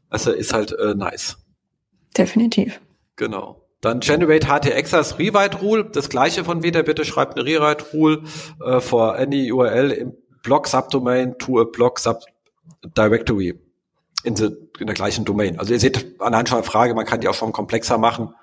also 0.10 0.32
ist 0.32 0.53
halt 0.53 0.72
äh, 0.74 0.95
nice. 0.95 1.38
Definitiv. 2.18 2.80
Genau. 3.16 3.62
Dann 3.82 3.99
Generate 3.99 4.47
HTX 4.47 4.93
als 4.93 5.20
Rewrite 5.20 5.60
Rule. 5.60 5.86
Das 5.86 6.10
gleiche 6.10 6.43
von 6.43 6.64
wieder, 6.64 6.84
bitte 6.84 7.06
schreibt 7.06 7.38
eine 7.38 7.45
Rewrite 7.45 7.86
Rule 7.93 8.24
äh, 8.64 8.80
for 8.80 9.16
any 9.16 9.51
URL 9.51 9.91
im 9.91 10.14
Block 10.41 10.68
Subdomain 10.68 11.38
to 11.38 11.62
a 11.62 11.66
Block 11.66 11.99
Sub 11.99 12.24
Directory 12.97 13.60
in, 14.24 14.36
the, 14.36 14.49
in 14.80 14.88
der 14.88 14.95
gleichen 14.95 15.26
Domain. 15.26 15.60
Also 15.60 15.74
ihr 15.74 15.80
seht 15.80 16.20
anhand 16.20 16.49
schon 16.49 16.58
eine 16.58 16.66
Frage, 16.66 16.95
man 16.95 17.06
kann 17.06 17.22
die 17.22 17.28
auch 17.28 17.36
schon 17.36 17.51
komplexer 17.51 17.97
machen. 17.97 18.34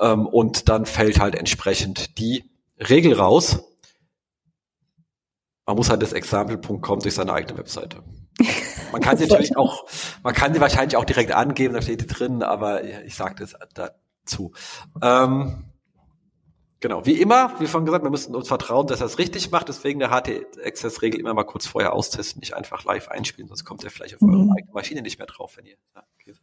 Ähm, 0.00 0.26
und 0.26 0.68
dann 0.68 0.86
fällt 0.86 1.20
halt 1.20 1.34
entsprechend 1.34 2.18
die 2.18 2.44
Regel 2.78 3.14
raus. 3.14 3.60
Man 5.66 5.76
muss 5.76 5.88
halt 5.88 6.02
das 6.02 6.12
Example.com 6.12 7.00
durch 7.00 7.14
seine 7.14 7.32
eigene 7.32 7.58
Webseite. 7.58 8.02
Man 8.94 9.02
kann 9.02 9.16
sie 9.16 9.26
natürlich 9.26 9.56
auch, 9.56 9.86
man 10.22 10.34
kann 10.34 10.54
sie 10.54 10.60
wahrscheinlich 10.60 10.96
auch 10.96 11.04
direkt 11.04 11.32
angeben, 11.32 11.74
da 11.74 11.82
steht 11.82 12.00
die 12.00 12.06
drin, 12.06 12.44
aber 12.44 12.84
ich 12.84 13.16
sage 13.16 13.34
das 13.40 13.56
dazu. 13.74 14.52
Ähm, 15.02 15.64
Genau, 16.84 17.06
wie 17.06 17.18
immer, 17.18 17.50
wie 17.60 17.66
schon 17.66 17.86
gesagt, 17.86 18.04
wir 18.04 18.10
müssen 18.10 18.34
uns 18.34 18.46
vertrauen, 18.46 18.86
dass 18.86 19.00
er 19.00 19.06
es 19.06 19.18
richtig 19.18 19.50
macht. 19.50 19.70
Deswegen 19.70 20.00
der 20.00 20.10
HT-Access-Regel 20.10 21.18
immer 21.18 21.32
mal 21.32 21.44
kurz 21.44 21.66
vorher 21.66 21.94
austesten, 21.94 22.40
nicht 22.40 22.52
einfach 22.52 22.84
live 22.84 23.08
einspielen, 23.08 23.48
sonst 23.48 23.64
kommt 23.64 23.84
er 23.84 23.90
vielleicht 23.90 24.16
auf 24.16 24.20
mhm. 24.20 24.34
eure 24.34 24.58
eigene 24.58 24.74
Maschine 24.74 25.00
nicht 25.00 25.18
mehr 25.18 25.26
drauf, 25.26 25.56
wenn 25.56 25.64
ihr 25.64 25.76
ja, 25.94 26.02
okay, 26.20 26.34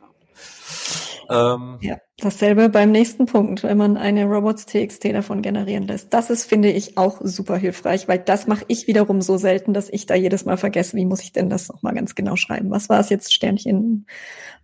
ähm, 1.30 1.78
ja, 1.82 1.98
dasselbe 2.18 2.70
beim 2.70 2.92
nächsten 2.92 3.28
Punkt, 3.28 3.62
wenn 3.62 3.78
man 3.78 3.98
eine 3.98 4.26
Robots.txt 4.26 5.06
davon 5.14 5.44
generieren 5.44 5.86
lässt. 5.86 6.12
Das 6.12 6.32
ist, 6.32 6.46
finde 6.46 6.72
ich, 6.72 6.98
auch 6.98 7.22
super 7.22 7.58
hilfreich, 7.58 8.08
weil 8.08 8.18
das 8.18 8.48
mache 8.48 8.66
ich 8.68 8.88
wiederum 8.88 9.22
so 9.22 9.38
selten, 9.38 9.76
dass 9.76 9.90
ich 9.90 10.08
da 10.08 10.16
jedes 10.16 10.46
Mal 10.46 10.58
vergesse, 10.58 10.98
wie 10.98 11.06
muss 11.06 11.22
ich 11.22 11.34
denn 11.34 11.52
das 11.52 11.70
nochmal 11.70 11.94
ganz 11.94 12.16
genau 12.16 12.36
schreiben? 12.36 12.72
Was 12.72 12.90
war 12.90 13.00
es 13.00 13.10
jetzt, 13.10 13.32
Sternchen 13.32 14.08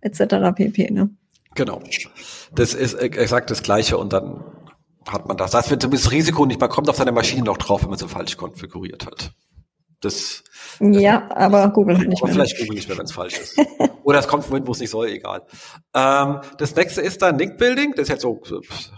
etc. 0.00 0.56
pp. 0.56 0.90
Ne? 0.90 1.10
Genau. 1.54 1.80
Das 2.52 2.74
ist 2.74 2.94
exakt 2.94 3.52
das 3.52 3.62
Gleiche 3.62 3.96
und 3.96 4.12
dann 4.12 4.42
hat 5.12 5.26
man 5.26 5.36
das. 5.36 5.50
Das 5.52 5.70
wird 5.70 5.84
das 5.84 6.10
Risiko 6.10 6.46
nicht, 6.46 6.60
man 6.60 6.70
kommt 6.70 6.88
auf 6.88 6.96
seine 6.96 7.12
Maschine 7.12 7.44
noch 7.44 7.56
drauf, 7.56 7.82
wenn 7.82 7.90
man 7.90 7.98
sie 7.98 8.08
falsch 8.08 8.36
konfiguriert 8.36 9.06
hat. 9.06 9.32
Das, 10.00 10.44
ja, 10.78 11.28
aber 11.34 11.70
Google 11.70 11.98
halt 11.98 12.08
nicht 12.08 12.22
aber 12.22 12.32
mehr. 12.32 12.44
Vielleicht 12.44 12.58
Google 12.58 12.76
nicht 12.76 12.88
mehr, 12.88 12.98
wenn 12.98 13.06
es 13.06 13.12
falsch 13.12 13.36
ist. 13.36 13.58
Oder 14.04 14.20
es 14.20 14.28
kommt 14.28 14.44
vom 14.44 14.52
Moment, 14.52 14.68
wo 14.68 14.72
es 14.72 14.78
nicht 14.78 14.90
soll, 14.90 15.08
egal. 15.08 15.42
Ähm, 15.92 16.40
das 16.56 16.76
nächste 16.76 17.00
ist 17.00 17.20
dann 17.20 17.36
Link 17.36 17.58
Building. 17.58 17.94
Das 17.96 18.04
ist 18.04 18.08
jetzt 18.10 18.22
so, 18.22 18.40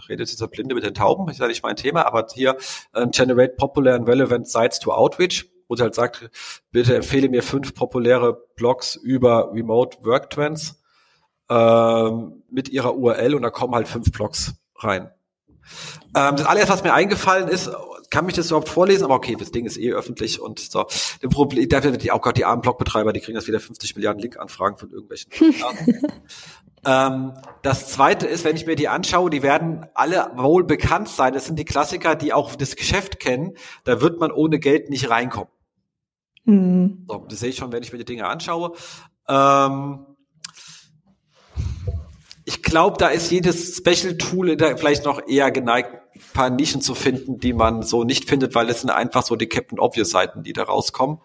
redet 0.07 0.29
jetzt 0.29 0.39
der 0.39 0.47
Blinde 0.47 0.75
mit 0.75 0.83
den 0.83 0.93
Tauben, 0.93 1.27
ist 1.29 1.39
ja 1.39 1.47
nicht 1.47 1.63
mein 1.63 1.75
Thema, 1.75 2.05
aber 2.05 2.27
hier 2.31 2.55
äh, 2.93 3.07
Generate 3.07 3.55
Popular 3.55 3.95
and 3.95 4.07
Relevant 4.07 4.47
Sites 4.47 4.79
to 4.79 4.91
Outreach, 4.91 5.49
wo 5.67 5.75
sie 5.75 5.81
halt 5.81 5.95
sagt, 5.95 6.29
bitte 6.71 6.95
empfehle 6.95 7.29
mir 7.29 7.41
fünf 7.41 7.73
populäre 7.73 8.37
Blogs 8.55 8.95
über 8.95 9.51
Remote 9.53 9.97
Work 10.03 10.29
Trends 10.29 10.83
ähm, 11.49 12.43
mit 12.49 12.69
ihrer 12.69 12.95
URL 12.95 13.33
und 13.33 13.41
da 13.41 13.49
kommen 13.49 13.73
halt 13.73 13.87
fünf 13.87 14.11
Blogs 14.11 14.53
rein. 14.75 15.09
Ähm, 16.15 16.35
das 16.35 16.45
allererste, 16.45 16.73
was 16.73 16.83
mir 16.83 16.93
eingefallen 16.93 17.47
ist, 17.47 17.69
kann 18.11 18.25
mich 18.25 18.35
das 18.35 18.47
überhaupt 18.47 18.69
vorlesen? 18.69 19.05
Aber 19.05 19.15
okay, 19.15 19.35
das 19.39 19.51
Ding 19.51 19.65
ist 19.65 19.77
eh 19.77 19.93
öffentlich 19.93 20.39
und 20.39 20.59
so. 20.59 20.85
Dem 21.23 21.29
Problem, 21.29 21.67
da 21.69 21.83
wird 21.83 22.03
die 22.03 22.11
auch 22.11 22.21
gerade 22.21 22.35
die 22.35 22.45
armen 22.45 22.61
Blogbetreiber, 22.61 23.13
die 23.13 23.21
kriegen 23.21 23.35
das 23.35 23.47
wieder 23.47 23.59
50 23.59 23.95
Milliarden 23.95 24.21
Link-Anfragen 24.21 24.77
von 24.77 24.91
irgendwelchen. 24.91 25.31
ähm, 26.85 27.33
das 27.61 27.87
zweite 27.87 28.27
ist, 28.27 28.43
wenn 28.43 28.55
ich 28.55 28.65
mir 28.65 28.75
die 28.75 28.89
anschaue, 28.89 29.29
die 29.29 29.41
werden 29.41 29.85
alle 29.93 30.31
wohl 30.35 30.65
bekannt 30.65 31.07
sein. 31.07 31.33
Das 31.33 31.45
sind 31.45 31.57
die 31.57 31.65
Klassiker, 31.65 32.15
die 32.15 32.33
auch 32.33 32.55
das 32.55 32.75
Geschäft 32.75 33.19
kennen. 33.19 33.55
Da 33.85 34.01
wird 34.01 34.19
man 34.19 34.31
ohne 34.31 34.59
Geld 34.59 34.89
nicht 34.89 35.09
reinkommen. 35.09 35.51
Mhm. 36.43 37.05
So, 37.07 37.25
das 37.29 37.39
sehe 37.39 37.49
ich 37.49 37.55
schon, 37.55 37.71
wenn 37.71 37.83
ich 37.83 37.93
mir 37.93 37.99
die 37.99 38.05
Dinge 38.05 38.27
anschaue. 38.27 38.73
Ähm, 39.27 40.05
glaube, 42.71 42.97
da 42.97 43.09
ist 43.09 43.29
jedes 43.31 43.77
Special 43.77 44.17
Tool 44.17 44.57
vielleicht 44.77 45.05
noch 45.05 45.27
eher 45.27 45.51
geneigt, 45.51 45.93
ein 45.93 46.21
paar 46.33 46.49
Nischen 46.49 46.81
zu 46.81 46.95
finden, 46.95 47.37
die 47.37 47.53
man 47.53 47.83
so 47.83 48.03
nicht 48.03 48.27
findet, 48.27 48.55
weil 48.55 48.69
es 48.69 48.81
sind 48.81 48.89
einfach 48.89 49.23
so 49.23 49.35
die 49.35 49.47
Captain 49.47 49.77
Obvious 49.77 50.09
Seiten, 50.09 50.41
die 50.41 50.53
da 50.53 50.63
rauskommen. 50.63 51.19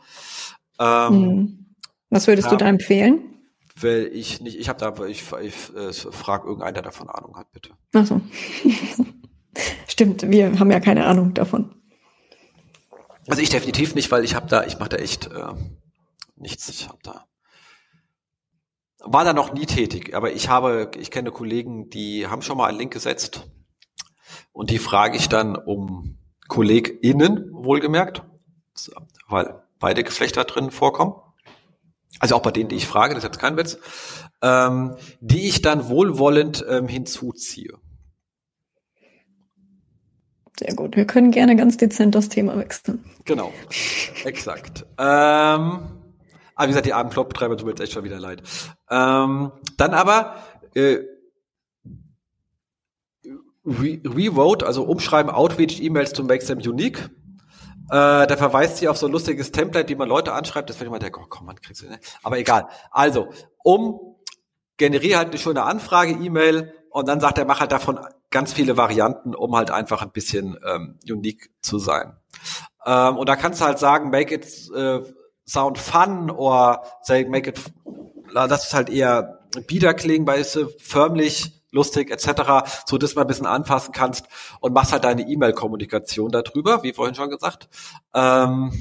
Ähm, 0.78 1.08
hm. 1.08 1.66
Was 2.10 2.26
würdest 2.26 2.46
ja, 2.46 2.50
du 2.50 2.56
da 2.56 2.66
empfehlen? 2.66 3.20
Weil 3.80 4.10
ich 4.12 4.40
nicht, 4.40 4.58
ich 4.58 4.68
habe 4.68 4.78
da, 4.80 5.06
ich, 5.06 5.22
ich 5.42 5.76
äh, 5.76 5.92
frage 5.92 6.48
irgendeinen, 6.48 6.74
der 6.74 6.82
davon 6.82 7.08
Ahnung 7.08 7.36
hat, 7.36 7.52
bitte. 7.52 7.70
Ach 7.94 8.06
so. 8.06 8.20
Stimmt, 9.88 10.28
wir 10.28 10.58
haben 10.58 10.70
ja 10.70 10.80
keine 10.80 11.06
Ahnung 11.06 11.32
davon. 11.32 11.74
Also 13.28 13.40
ich 13.40 13.50
definitiv 13.50 13.94
nicht, 13.94 14.10
weil 14.10 14.24
ich 14.24 14.34
habe 14.34 14.48
da, 14.48 14.64
ich 14.64 14.78
mache 14.78 14.90
da 14.90 14.96
echt 14.96 15.26
äh, 15.26 15.52
nichts. 16.36 16.68
Ich 16.68 16.88
habe 16.88 16.98
da 17.02 17.26
war 19.06 19.24
da 19.24 19.32
noch 19.32 19.52
nie 19.52 19.66
tätig, 19.66 20.14
aber 20.14 20.32
ich 20.32 20.48
habe, 20.48 20.90
ich 20.98 21.10
kenne 21.10 21.30
Kollegen, 21.30 21.90
die 21.90 22.26
haben 22.26 22.42
schon 22.42 22.56
mal 22.56 22.68
einen 22.68 22.78
Link 22.78 22.92
gesetzt 22.92 23.46
und 24.52 24.70
die 24.70 24.78
frage 24.78 25.16
ich 25.16 25.28
dann 25.28 25.56
um 25.56 26.18
KollegInnen, 26.48 27.50
wohlgemerkt, 27.52 28.22
weil 29.28 29.62
beide 29.78 30.04
Geschlechter 30.04 30.44
drin 30.44 30.70
vorkommen. 30.70 31.14
Also 32.18 32.34
auch 32.34 32.42
bei 32.42 32.50
denen, 32.50 32.68
die 32.68 32.76
ich 32.76 32.86
frage, 32.86 33.14
das 33.14 33.24
ist 33.24 33.28
jetzt 33.28 33.40
kein 33.40 33.56
Witz, 33.56 33.78
ähm, 34.42 34.96
die 35.20 35.48
ich 35.48 35.60
dann 35.62 35.88
wohlwollend 35.88 36.64
ähm, 36.68 36.88
hinzuziehe. 36.88 37.74
Sehr 40.58 40.74
gut. 40.74 40.96
Wir 40.96 41.06
können 41.06 41.30
gerne 41.30 41.56
ganz 41.56 41.76
dezent 41.76 42.14
das 42.14 42.30
Thema 42.30 42.56
wechseln. 42.56 43.04
Genau. 43.26 43.52
Exakt. 44.24 44.86
Ähm, 44.98 45.82
aber 46.56 46.66
wie 46.66 46.70
gesagt, 46.70 46.86
die 46.86 46.94
armen 46.94 47.10
Blogbetreiber 47.10 47.56
tut 47.56 47.66
mir 47.66 47.72
jetzt 47.72 47.80
echt 47.80 47.92
schon 47.92 48.04
wieder 48.04 48.18
leid. 48.18 48.42
Ähm, 48.90 49.52
dann 49.76 49.94
aber 49.94 50.36
äh, 50.74 50.98
Re 53.64 54.00
Revote, 54.04 54.64
also 54.66 54.84
umschreiben 54.84 55.30
Outreach-E-Mails 55.30 56.12
to 56.12 56.24
make 56.24 56.44
them 56.44 56.58
unique. 56.58 57.10
Äh, 57.90 58.26
da 58.26 58.36
verweist 58.36 58.78
sie 58.78 58.88
auf 58.88 58.96
so 58.96 59.06
ein 59.06 59.12
lustiges 59.12 59.52
Template, 59.52 59.88
wie 59.88 59.96
man 59.96 60.08
Leute 60.08 60.32
anschreibt. 60.32 60.70
Das 60.70 60.76
finde 60.76 60.86
ich 60.86 60.92
mal 60.92 60.98
der, 60.98 61.16
oh, 61.16 61.26
komm, 61.28 61.46
man 61.46 61.60
kriegst 61.60 61.82
du, 61.82 61.88
ne? 61.88 62.00
Aber 62.22 62.38
egal. 62.38 62.68
Also, 62.90 63.28
um 63.62 64.16
generiere 64.76 65.18
halt 65.18 65.28
eine 65.28 65.38
schöne 65.38 65.62
Anfrage-E-Mail 65.62 66.72
und 66.90 67.06
dann 67.06 67.20
sagt 67.20 67.38
er, 67.38 67.44
mach 67.44 67.60
halt 67.60 67.72
davon 67.72 67.98
ganz 68.30 68.52
viele 68.52 68.76
Varianten, 68.76 69.34
um 69.34 69.54
halt 69.56 69.70
einfach 69.70 70.02
ein 70.02 70.10
bisschen 70.10 70.58
ähm, 70.66 70.98
unique 71.08 71.50
zu 71.60 71.78
sein. 71.78 72.16
Ähm, 72.84 73.16
und 73.16 73.28
da 73.28 73.36
kannst 73.36 73.60
du 73.60 73.64
halt 73.66 73.78
sagen, 73.78 74.10
make 74.10 74.34
it 74.34 74.46
äh, 74.74 75.02
sound 75.46 75.78
fun 75.78 76.30
or 76.30 76.82
say 77.02 77.24
make 77.24 77.48
it, 77.48 77.60
lass 78.30 78.66
es 78.66 78.74
halt 78.74 78.90
eher 78.90 79.40
bieder 79.66 79.94
klingen, 79.94 80.26
weil 80.26 80.40
es 80.40 80.58
förmlich 80.78 81.52
lustig 81.70 82.10
etc., 82.10 82.84
so 82.86 82.98
dass 82.98 83.14
man 83.14 83.24
ein 83.24 83.28
bisschen 83.28 83.46
anpassen 83.46 83.92
kannst 83.92 84.26
und 84.60 84.72
machst 84.72 84.92
halt 84.92 85.04
deine 85.04 85.22
E-Mail-Kommunikation 85.22 86.30
darüber, 86.30 86.82
wie 86.82 86.92
vorhin 86.92 87.14
schon 87.14 87.30
gesagt. 87.30 87.68
Ähm, 88.14 88.72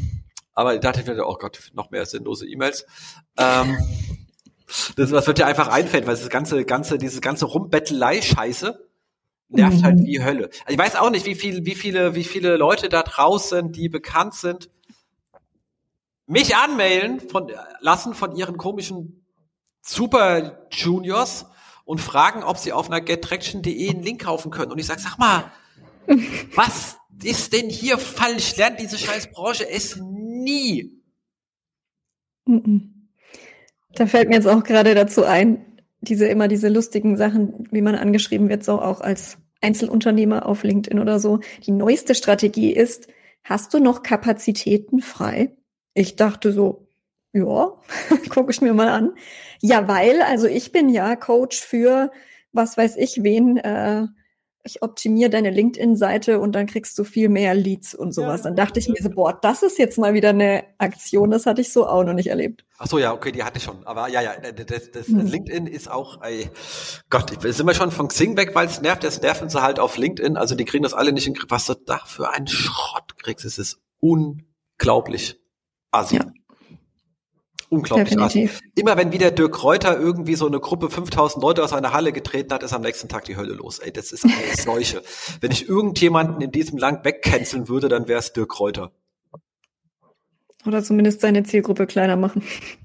aber 0.54 0.74
ich 0.74 0.80
dachte 0.80 1.04
mir, 1.04 1.28
oh 1.28 1.36
Gott, 1.36 1.72
noch 1.74 1.92
mehr 1.92 2.06
sinnlose 2.06 2.48
E-Mails. 2.48 2.86
Ähm, 3.38 3.78
das, 4.96 5.10
das 5.10 5.28
wird 5.28 5.38
dir 5.38 5.46
einfach 5.46 5.68
einfällt, 5.68 6.08
weil 6.08 6.16
das 6.16 6.30
ganze, 6.30 6.64
ganze, 6.66 6.98
diese 6.98 7.22
ganze 7.22 7.46
Rumbettelei-Scheiße 7.46 8.80
nervt 9.50 9.84
halt 9.84 10.00
wie 10.00 10.24
Hölle. 10.24 10.50
Also 10.66 10.70
ich 10.70 10.78
weiß 10.78 10.96
auch 10.96 11.10
nicht, 11.12 11.26
wie 11.26 11.36
viel, 11.36 11.66
wie 11.66 11.76
viele, 11.76 12.16
wie 12.16 12.24
viele 12.24 12.58
Leute 12.58 12.90
da 12.90 13.04
draußen, 13.04 13.72
die 13.72 13.90
bekannt 13.90 14.34
sind, 14.34 14.70
mich 16.28 16.56
anmailen 16.56 17.20
von, 17.20 17.52
lassen 17.80 18.14
von 18.14 18.36
ihren 18.36 18.58
komischen 18.58 19.26
Super 19.82 20.68
Juniors 20.72 21.46
und 21.86 22.02
fragen, 22.02 22.44
ob 22.44 22.58
sie 22.58 22.74
auf 22.74 22.88
einer 22.90 23.02
gettraction.de 23.02 23.90
einen 23.90 24.04
Link 24.04 24.24
kaufen 24.24 24.52
können. 24.52 24.72
Und 24.72 24.80
ich 24.80 24.88
sage, 24.88 25.02
sag 25.02 25.18
mal, 25.18 25.52
was 26.56 26.98
ist 27.24 27.54
denn 27.54 27.70
hier 27.70 27.98
falsch? 27.98 28.58
Lernt 28.58 28.80
diese 28.80 28.98
scheiß 28.98 29.32
Branche 29.32 29.70
es 29.70 29.98
nie. 29.98 31.02
Da 33.94 34.06
fällt 34.08 34.30
mir 34.30 34.36
jetzt 34.36 34.48
auch 34.48 34.64
gerade 34.64 34.94
dazu 34.96 35.24
ein, 35.24 35.82
diese 36.02 36.28
immer 36.28 36.48
diese 36.48 36.70
lustigen 36.70 37.18
Sachen, 37.18 37.68
wie 37.72 37.82
man 37.82 37.96
angeschrieben 37.96 38.50
wird, 38.50 38.64
so 38.64 38.82
auch 38.82 39.02
als 39.02 39.38
Einzelunternehmer 39.62 40.46
auf 40.46 40.64
LinkedIn 40.64 41.00
oder 41.00 41.20
so. 41.20 41.40
Die 41.66 41.72
neueste 41.72 42.14
Strategie 42.14 42.72
ist, 42.72 43.08
hast 43.44 43.74
du 43.74 43.80
noch 43.80 44.04
Kapazitäten 44.04 45.02
frei? 45.02 45.56
Ich 45.96 46.16
dachte 46.16 46.52
so, 46.52 46.88
ja, 47.34 47.74
gucke 48.30 48.52
ich 48.52 48.62
mir 48.62 48.76
mal 48.76 48.90
an. 48.90 49.16
Ja, 49.62 49.88
weil, 49.88 50.22
also 50.22 50.46
ich 50.46 50.72
bin 50.72 50.90
ja 50.90 51.16
Coach 51.16 51.60
für 51.60 52.12
was 52.56 52.78
weiß 52.78 52.96
ich 52.98 53.22
wen, 53.22 53.58
äh, 53.58 54.08
ich 54.64 54.82
optimiere 54.82 55.30
deine 55.30 55.52
LinkedIn-Seite 55.52 56.40
und 56.40 56.54
dann 56.54 56.66
kriegst 56.66 56.98
du 56.98 57.04
viel 57.04 57.30
mehr 57.30 57.54
Leads 57.54 57.94
und 57.94 58.14
sowas. 58.14 58.42
Dann 58.42 58.56
dachte 58.56 58.80
ich 58.80 58.90
mir 58.90 58.98
so, 59.00 59.12
boah, 59.12 59.38
das 59.40 59.62
ist 59.62 59.78
jetzt 59.78 60.00
mal 60.00 60.16
wieder 60.16 60.30
eine 60.30 60.64
Aktion, 60.80 61.30
das 61.30 61.46
hatte 61.46 61.62
ich 61.62 61.72
so 61.72 61.86
auch 61.86 62.04
noch 62.04 62.14
nicht 62.14 62.30
erlebt. 62.30 62.66
Ach 62.80 62.88
so, 62.88 62.98
ja, 62.98 63.14
okay, 63.14 63.32
die 63.32 63.44
hatte 63.44 63.60
ich 63.60 63.64
schon. 63.64 63.86
Aber 63.86 64.08
ja, 64.08 64.24
ja, 64.24 64.34
das, 64.40 64.90
das 64.90 65.08
hm. 65.08 65.20
LinkedIn 65.28 65.68
ist 65.68 65.92
auch, 65.92 66.24
ey, 66.24 66.50
Gott, 67.12 67.32
ich, 67.32 67.56
sind 67.56 67.68
wir 67.68 67.76
schon 67.76 67.92
von 67.92 68.08
Xing 68.08 68.36
weg, 68.38 68.56
weil 68.56 68.66
es 68.66 68.82
nervt, 68.82 69.04
das 69.04 69.22
nerven 69.22 69.50
sie 69.50 69.62
halt 69.62 69.80
auf 69.80 69.98
LinkedIn. 69.98 70.36
Also 70.36 70.56
die 70.56 70.66
kriegen 70.66 70.82
das 70.82 70.96
alle 70.96 71.14
nicht 71.14 71.28
in 71.28 71.34
den 71.34 71.40
Griff. 71.40 71.52
Was 71.52 71.68
du 71.68 71.76
da 71.76 72.00
für 72.04 72.32
einen 72.32 72.48
Schrott 72.48 73.16
kriegst, 73.22 73.46
es 73.46 73.60
ist 73.60 73.80
unglaublich. 74.00 75.40
Asien. 75.92 76.34
Ja. 76.36 76.46
Unglaublich. 77.70 78.10
Definitiv. 78.10 78.62
Immer 78.76 78.96
wenn 78.96 79.12
wieder 79.12 79.32
Dirk 79.32 79.64
Reuter 79.64 80.00
irgendwie 80.00 80.36
so 80.36 80.46
eine 80.46 80.60
Gruppe 80.60 80.90
5000 80.90 81.42
Leute 81.42 81.64
aus 81.64 81.74
einer 81.74 81.94
Halle 81.94 82.14
getreten 82.14 82.54
hat, 82.54 82.64
ist 82.64 82.74
am 82.74 82.82
nächsten 82.84 83.10
Tag 83.10 83.26
die 83.26 83.38
Hölle 83.38 83.54
los. 83.54 83.80
Ey, 83.80 83.92
das 83.92 84.12
ist 84.12 84.24
eine 84.24 84.34
Seuche. 84.58 85.02
wenn 85.42 85.52
ich 85.52 85.68
irgendjemanden 85.68 86.42
in 86.42 86.52
diesem 86.52 86.78
Land 86.78 87.04
wegcanceln 87.04 87.68
würde, 87.68 87.90
dann 87.90 88.08
wäre 88.08 88.20
es 88.20 88.34
Dirk 88.34 88.60
Reuter. 88.60 88.92
Oder 90.66 90.84
zumindest 90.84 91.22
seine 91.22 91.44
Zielgruppe 91.44 91.88
kleiner 91.88 92.16
machen. 92.16 92.44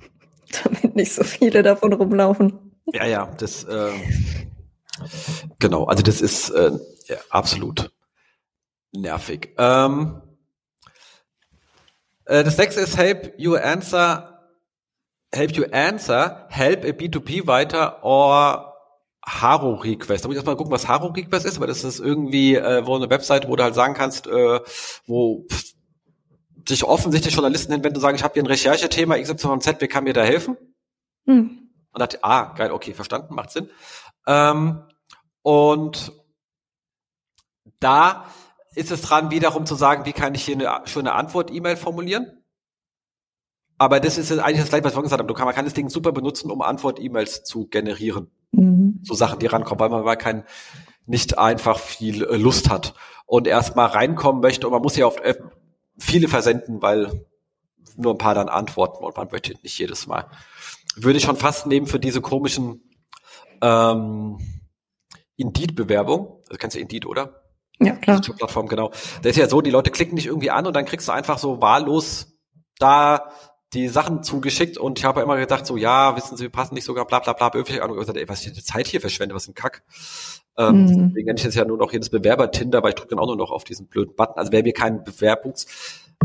Damit 0.64 0.96
nicht 0.96 1.12
so 1.12 1.24
viele 1.24 1.62
davon 1.62 1.92
rumlaufen. 1.92 2.58
Ja, 2.92 3.06
ja, 3.06 3.26
das, 3.38 3.64
äh, 3.64 3.92
genau, 5.58 5.84
also 5.84 6.02
das 6.02 6.20
ist 6.20 6.50
äh, 6.50 6.72
ja, 7.06 7.16
absolut 7.28 7.92
nervig. 8.92 9.54
Ähm, 9.58 10.20
äh, 10.22 10.29
das 12.30 12.56
nächste 12.56 12.80
ist 12.80 12.96
Help 12.96 13.34
You 13.38 13.56
Answer, 13.56 14.40
Help 15.32 15.52
You 15.52 15.64
Answer, 15.72 16.46
Help 16.48 16.84
a 16.84 16.88
B2B 16.88 17.46
weiter 17.46 18.04
or 18.04 18.74
Haro 19.24 19.74
Request. 19.74 20.24
Da 20.24 20.28
muss 20.28 20.34
ich 20.34 20.38
erstmal 20.38 20.56
gucken, 20.56 20.72
was 20.72 20.88
Haro 20.88 21.08
Request 21.08 21.46
ist, 21.46 21.56
aber 21.56 21.66
das 21.66 21.84
ist 21.84 22.00
irgendwie 22.00 22.54
äh, 22.54 22.86
wo 22.86 22.96
eine 22.96 23.10
Website, 23.10 23.48
wo 23.48 23.56
du 23.56 23.62
halt 23.62 23.74
sagen 23.74 23.94
kannst, 23.94 24.26
äh, 24.26 24.60
wo 25.06 25.46
sich 26.68 26.84
offensichtlich 26.84 27.34
Journalisten 27.34 27.72
hin, 27.72 27.84
wenn 27.84 27.94
du 27.94 28.00
sagen, 28.00 28.16
ich 28.16 28.22
habe 28.22 28.34
hier 28.34 28.42
ein 28.42 28.46
Recherchethema 28.46 29.18
XYZ, 29.18 29.76
wer 29.78 29.88
kann 29.88 30.04
mir 30.04 30.12
da 30.12 30.22
helfen? 30.22 30.56
Hm. 31.26 31.70
Und 31.92 32.00
dachte, 32.00 32.22
ah, 32.22 32.54
geil, 32.54 32.70
okay, 32.70 32.94
verstanden, 32.94 33.34
macht 33.34 33.50
Sinn. 33.50 33.68
Ähm, 34.26 34.84
und 35.42 36.12
da 37.80 38.26
ist 38.74 38.90
es 38.90 39.02
dran, 39.02 39.30
wiederum 39.30 39.66
zu 39.66 39.74
sagen, 39.74 40.04
wie 40.04 40.12
kann 40.12 40.34
ich 40.34 40.44
hier 40.44 40.54
eine 40.54 40.86
schöne 40.86 41.12
Antwort-E-Mail 41.12 41.76
formulieren. 41.76 42.26
Aber 43.78 43.98
das 43.98 44.18
ist 44.18 44.30
eigentlich 44.30 44.60
das 44.60 44.68
gleiche, 44.68 44.84
was 44.84 44.92
vorhin 44.92 45.06
gesagt 45.06 45.20
habe. 45.20 45.28
Du 45.28 45.34
kann, 45.34 45.46
man 45.46 45.54
kann 45.54 45.64
das 45.64 45.74
Ding 45.74 45.88
super 45.88 46.12
benutzen, 46.12 46.50
um 46.50 46.60
Antwort-E-Mails 46.60 47.44
zu 47.44 47.66
generieren. 47.66 48.30
Mhm. 48.52 49.00
So 49.02 49.14
Sachen, 49.14 49.38
die 49.38 49.46
rankommen, 49.46 49.80
weil 49.80 49.88
man 49.88 50.04
mal 50.04 50.16
kein, 50.16 50.44
nicht 51.06 51.38
einfach 51.38 51.78
viel 51.78 52.24
äh, 52.24 52.36
Lust 52.36 52.68
hat 52.68 52.94
und 53.26 53.46
erstmal 53.46 53.86
reinkommen 53.86 54.42
möchte. 54.42 54.66
Und 54.66 54.74
man 54.74 54.82
muss 54.82 54.96
ja 54.96 55.06
oft 55.06 55.20
äh, 55.20 55.34
viele 55.98 56.28
versenden, 56.28 56.82
weil 56.82 57.26
nur 57.96 58.14
ein 58.14 58.18
paar 58.18 58.34
dann 58.34 58.48
antworten 58.48 59.02
und 59.02 59.16
man 59.16 59.28
möchte 59.30 59.54
nicht 59.62 59.78
jedes 59.78 60.06
Mal. 60.06 60.26
Würde 60.96 61.18
ich 61.18 61.24
schon 61.24 61.36
fast 61.36 61.66
nehmen 61.66 61.86
für 61.86 61.98
diese 61.98 62.20
komischen 62.20 62.82
ähm, 63.62 64.38
Indeed-Bewerbung. 65.36 66.42
Das 66.48 66.58
kennst 66.58 66.76
du 66.76 66.80
Indeed, 66.80 67.06
oder? 67.06 67.39
Ja, 67.80 67.94
klar. 67.94 68.20
Plattform, 68.20 68.68
genau. 68.68 68.90
Das 69.22 69.32
ist 69.32 69.36
ja 69.36 69.48
so, 69.48 69.60
die 69.60 69.70
Leute 69.70 69.90
klicken 69.90 70.16
dich 70.16 70.26
irgendwie 70.26 70.50
an 70.50 70.66
und 70.66 70.74
dann 70.74 70.84
kriegst 70.84 71.08
du 71.08 71.12
einfach 71.12 71.38
so 71.38 71.60
wahllos 71.62 72.38
da 72.78 73.30
die 73.72 73.88
Sachen 73.88 74.22
zugeschickt 74.22 74.78
und 74.78 74.98
ich 74.98 75.04
habe 75.04 75.20
immer 75.20 75.36
gedacht, 75.36 75.64
so, 75.64 75.76
ja, 75.76 76.16
wissen 76.16 76.36
Sie, 76.36 76.42
wir 76.42 76.50
passen 76.50 76.74
nicht 76.74 76.84
sogar, 76.84 77.06
bla 77.06 77.20
bla 77.20 77.34
bla, 77.34 77.52
öffentlich 77.52 77.82
an 77.82 77.90
und 77.90 77.98
gesagt, 77.98 78.18
ey, 78.18 78.28
was 78.28 78.44
ich 78.44 78.52
die 78.52 78.64
Zeit 78.64 78.88
hier 78.88 79.00
verschwende, 79.00 79.34
was 79.34 79.46
ein 79.46 79.54
Kack. 79.54 79.84
Ähm, 80.58 80.82
mhm. 80.82 80.86
Deswegen 81.08 81.26
nenne 81.26 81.38
ich 81.38 81.44
jetzt 81.44 81.54
ja 81.54 81.64
nur 81.64 81.78
noch 81.78 81.92
jedes 81.92 82.10
Bewerber-Tinder, 82.10 82.82
weil 82.82 82.90
ich 82.90 82.94
drücke 82.96 83.10
dann 83.10 83.20
auch 83.20 83.26
nur 83.26 83.36
noch 83.36 83.52
auf 83.52 83.62
diesen 83.62 83.86
blöden 83.86 84.16
Button. 84.16 84.38
Also 84.38 84.50
wer 84.50 84.64
mir 84.64 84.72
keinen 84.72 85.04
Bewerbungs, 85.04 85.66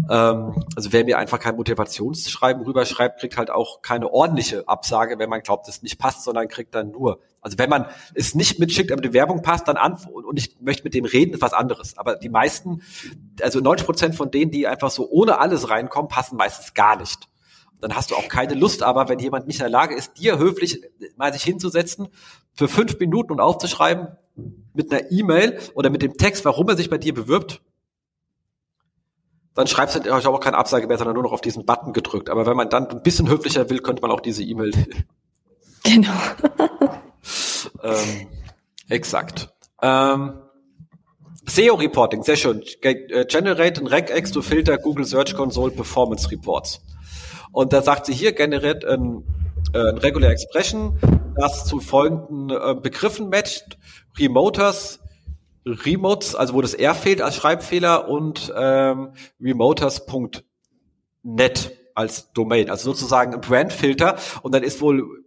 also 0.08 0.91
wer 0.91 1.06
mir 1.06 1.18
einfach 1.18 1.39
kein 1.39 1.56
Motivationsschreiben 1.56 2.64
rüberschreibt, 2.64 3.20
kriegt 3.20 3.38
halt 3.38 3.50
auch 3.50 3.82
keine 3.82 4.12
ordentliche 4.12 4.68
Absage, 4.68 5.18
wenn 5.20 5.30
man 5.30 5.41
glaubt, 5.41 5.68
es 5.68 5.82
nicht 5.82 5.98
passt, 5.98 6.24
sondern 6.24 6.48
kriegt 6.48 6.76
dann 6.76 6.91
nur. 6.91 7.22
Also 7.41 7.58
wenn 7.58 7.70
man 7.70 7.86
es 8.14 8.36
nicht 8.36 8.60
mitschickt, 8.60 8.91
aber 8.91 9.02
die 9.02 9.14
Werbung 9.14 9.41
passt, 9.41 9.68
dann 9.68 9.78
an 9.78 9.98
und 10.12 10.38
ich 10.38 10.58
möchte 10.60 10.84
mit 10.84 10.93
dem 10.93 11.06
reden, 11.06 11.34
ist 11.34 11.41
was 11.41 11.54
anderes. 11.54 11.98
Aber 11.98 12.16
die 12.16 12.30
meisten, 12.30 12.82
also 13.41 13.60
90 13.60 13.86
Prozent 13.86 14.16
von 14.16 14.32
denen, 14.32 14.52
die 14.52 14.68
einfach 14.68 14.91
so 14.91 15.10
ohne 15.10 15.39
alles 15.39 15.70
reinkommen, 15.70 16.10
passen 16.10 16.36
meistens 16.36 16.74
gar 16.74 16.98
nicht 16.98 17.30
dann 17.82 17.96
hast 17.96 18.10
du 18.10 18.16
auch 18.16 18.30
keine 18.30 18.56
Lust, 18.56 18.82
aber 18.82 19.10
wenn 19.10 19.20
jemand 19.20 19.46
nicht 19.46 19.58
in 19.58 19.66
der 19.66 19.70
Lage 19.70 19.96
ist, 19.96 20.18
dir 20.18 20.39
höflich 20.39 20.82
mal 21.18 21.32
sich 21.32 21.43
hinzusetzen, 21.43 22.08
für 22.54 22.68
fünf 22.68 22.98
Minuten 23.00 23.32
und 23.32 23.39
aufzuschreiben 23.39 24.08
mit 24.74 24.91
einer 24.91 25.12
E-Mail 25.12 25.60
oder 25.76 25.89
mit 25.89 26.02
dem 26.02 26.18
Text, 26.18 26.46
warum 26.46 26.68
er 26.68 26.78
sich 26.78 26.89
bei 26.89 26.98
dir 26.98 27.14
bewirbt, 27.14 27.62
dann 29.56 29.68
schreibst 29.68 29.95
du 29.95 30.12
habe 30.12 30.30
auch 30.30 30.39
keine 30.39 30.58
Absage 30.58 30.86
mehr, 30.88 30.97
sondern 30.97 31.16
nur 31.16 31.24
noch 31.24 31.32
auf 31.32 31.41
diesen 31.41 31.66
Button 31.66 31.93
gedrückt. 31.93 32.30
Aber 32.30 32.45
wenn 32.45 32.58
man 32.58 32.70
dann 32.70 32.88
ein 32.89 33.01
bisschen 33.01 33.30
höflicher 33.30 33.70
will, 33.70 33.80
könnte 33.80 34.01
man 34.01 34.12
auch 34.12 34.22
diese 34.22 34.43
E-Mail. 34.43 34.72
Genau. 35.88 36.10
ähm, 37.84 38.28
exakt. 38.89 39.53
Ähm, 39.84 40.34
SEO-Reporting, 41.45 42.24
sehr 42.24 42.38
schön. 42.38 42.64
Äh, 42.82 43.26
generate 43.26 43.82
and 43.82 43.91
Regex 43.91 44.32
to 44.32 44.41
filter 44.41 44.80
Google 44.80 45.06
Search 45.06 45.36
Console 45.36 45.70
Performance 45.70 46.32
Reports. 46.32 46.82
Und 47.51 47.72
da 47.72 47.84
sagt 47.84 48.08
sie 48.08 48.14
hier, 48.14 48.34
generiert 48.34 48.84
ein, 48.84 49.24
äh, 49.74 49.89
ein 49.89 49.99
Regular 49.99 50.32
Expression, 50.32 50.97
das 51.36 51.66
zu 51.66 51.80
folgenden 51.80 52.49
äh, 52.49 52.74
Begriffen 52.74 53.30
matcht. 53.30 53.78
Remoters, 54.18 54.99
Remotes, 55.66 56.36
also 56.36 56.53
wo 56.53 56.61
das 56.61 56.74
R 56.74 56.93
fehlt 56.93 57.22
als 57.22 57.36
Schreibfehler 57.36 58.07
und 58.07 58.53
ähm, 58.55 59.13
remoters.net 59.41 60.43
als 61.95 62.32
Domain, 62.34 62.70
also 62.70 62.91
sozusagen 62.91 63.34
ein 63.34 63.41
Brandfilter 63.41 64.18
und 64.43 64.53
dann 64.53 64.63
ist 64.63 64.82
wohl 64.82 65.26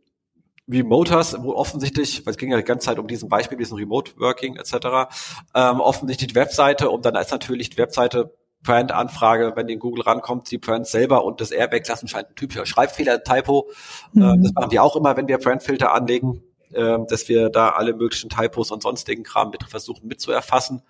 Remoters, 0.71 1.43
wo 1.43 1.55
offensichtlich, 1.55 2.27
weil 2.27 2.33
es 2.33 2.37
ging 2.37 2.51
ja 2.51 2.59
die 2.59 2.63
ganze 2.63 2.87
Zeit 2.87 2.99
um 2.99 3.07
diesen 3.07 3.29
Beispiel, 3.29 3.57
diesen 3.57 3.79
Remote 3.79 4.13
Working 4.19 4.57
etc., 4.57 5.09
ähm, 5.55 5.81
offensichtlich 5.81 6.29
die 6.29 6.35
Webseite 6.35 6.91
und 6.91 7.07
dann 7.07 7.15
ist 7.17 7.31
natürlich 7.31 7.71
die 7.71 7.79
Webseite 7.79 8.35
Brand-Anfrage, 8.63 9.53
wenn 9.55 9.67
die 9.67 9.75
in 9.75 9.79
Google 9.79 10.03
rankommt, 10.03 10.51
die 10.51 10.59
Brand 10.59 10.87
selber 10.87 11.25
und 11.25 11.41
das 11.41 11.53
Airbag-Klassen 11.53 12.09
scheint 12.09 12.29
ein 12.29 12.35
typischer 12.35 12.67
Schreibfehler-Typo. 12.67 13.71
Mhm. 14.13 14.23
Äh, 14.23 14.43
das 14.43 14.53
machen 14.53 14.71
wir 14.71 14.83
auch 14.83 14.97
immer, 14.97 15.17
wenn 15.17 15.29
wir 15.29 15.39
Brandfilter 15.39 15.95
anlegen, 15.95 16.43
äh, 16.73 16.99
dass 17.09 17.29
wir 17.29 17.51
da 17.51 17.71
alle 17.71 17.95
möglichen 17.95 18.31
Typos 18.31 18.71
und 18.71 18.83
sonstigen 18.83 19.23
Kram 19.23 19.51
mit 19.51 19.65
versuchen 19.65 20.07
mitzuerfassen. 20.07 20.83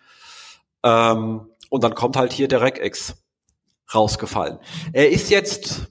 Ähm, 0.82 1.50
und 1.70 1.84
dann 1.84 1.94
kommt 1.94 2.16
halt 2.16 2.32
hier 2.32 2.48
der 2.48 2.62
Regex 2.62 3.16
rausgefallen. 3.94 4.58
Er 4.92 5.10
ist 5.10 5.30
jetzt 5.30 5.88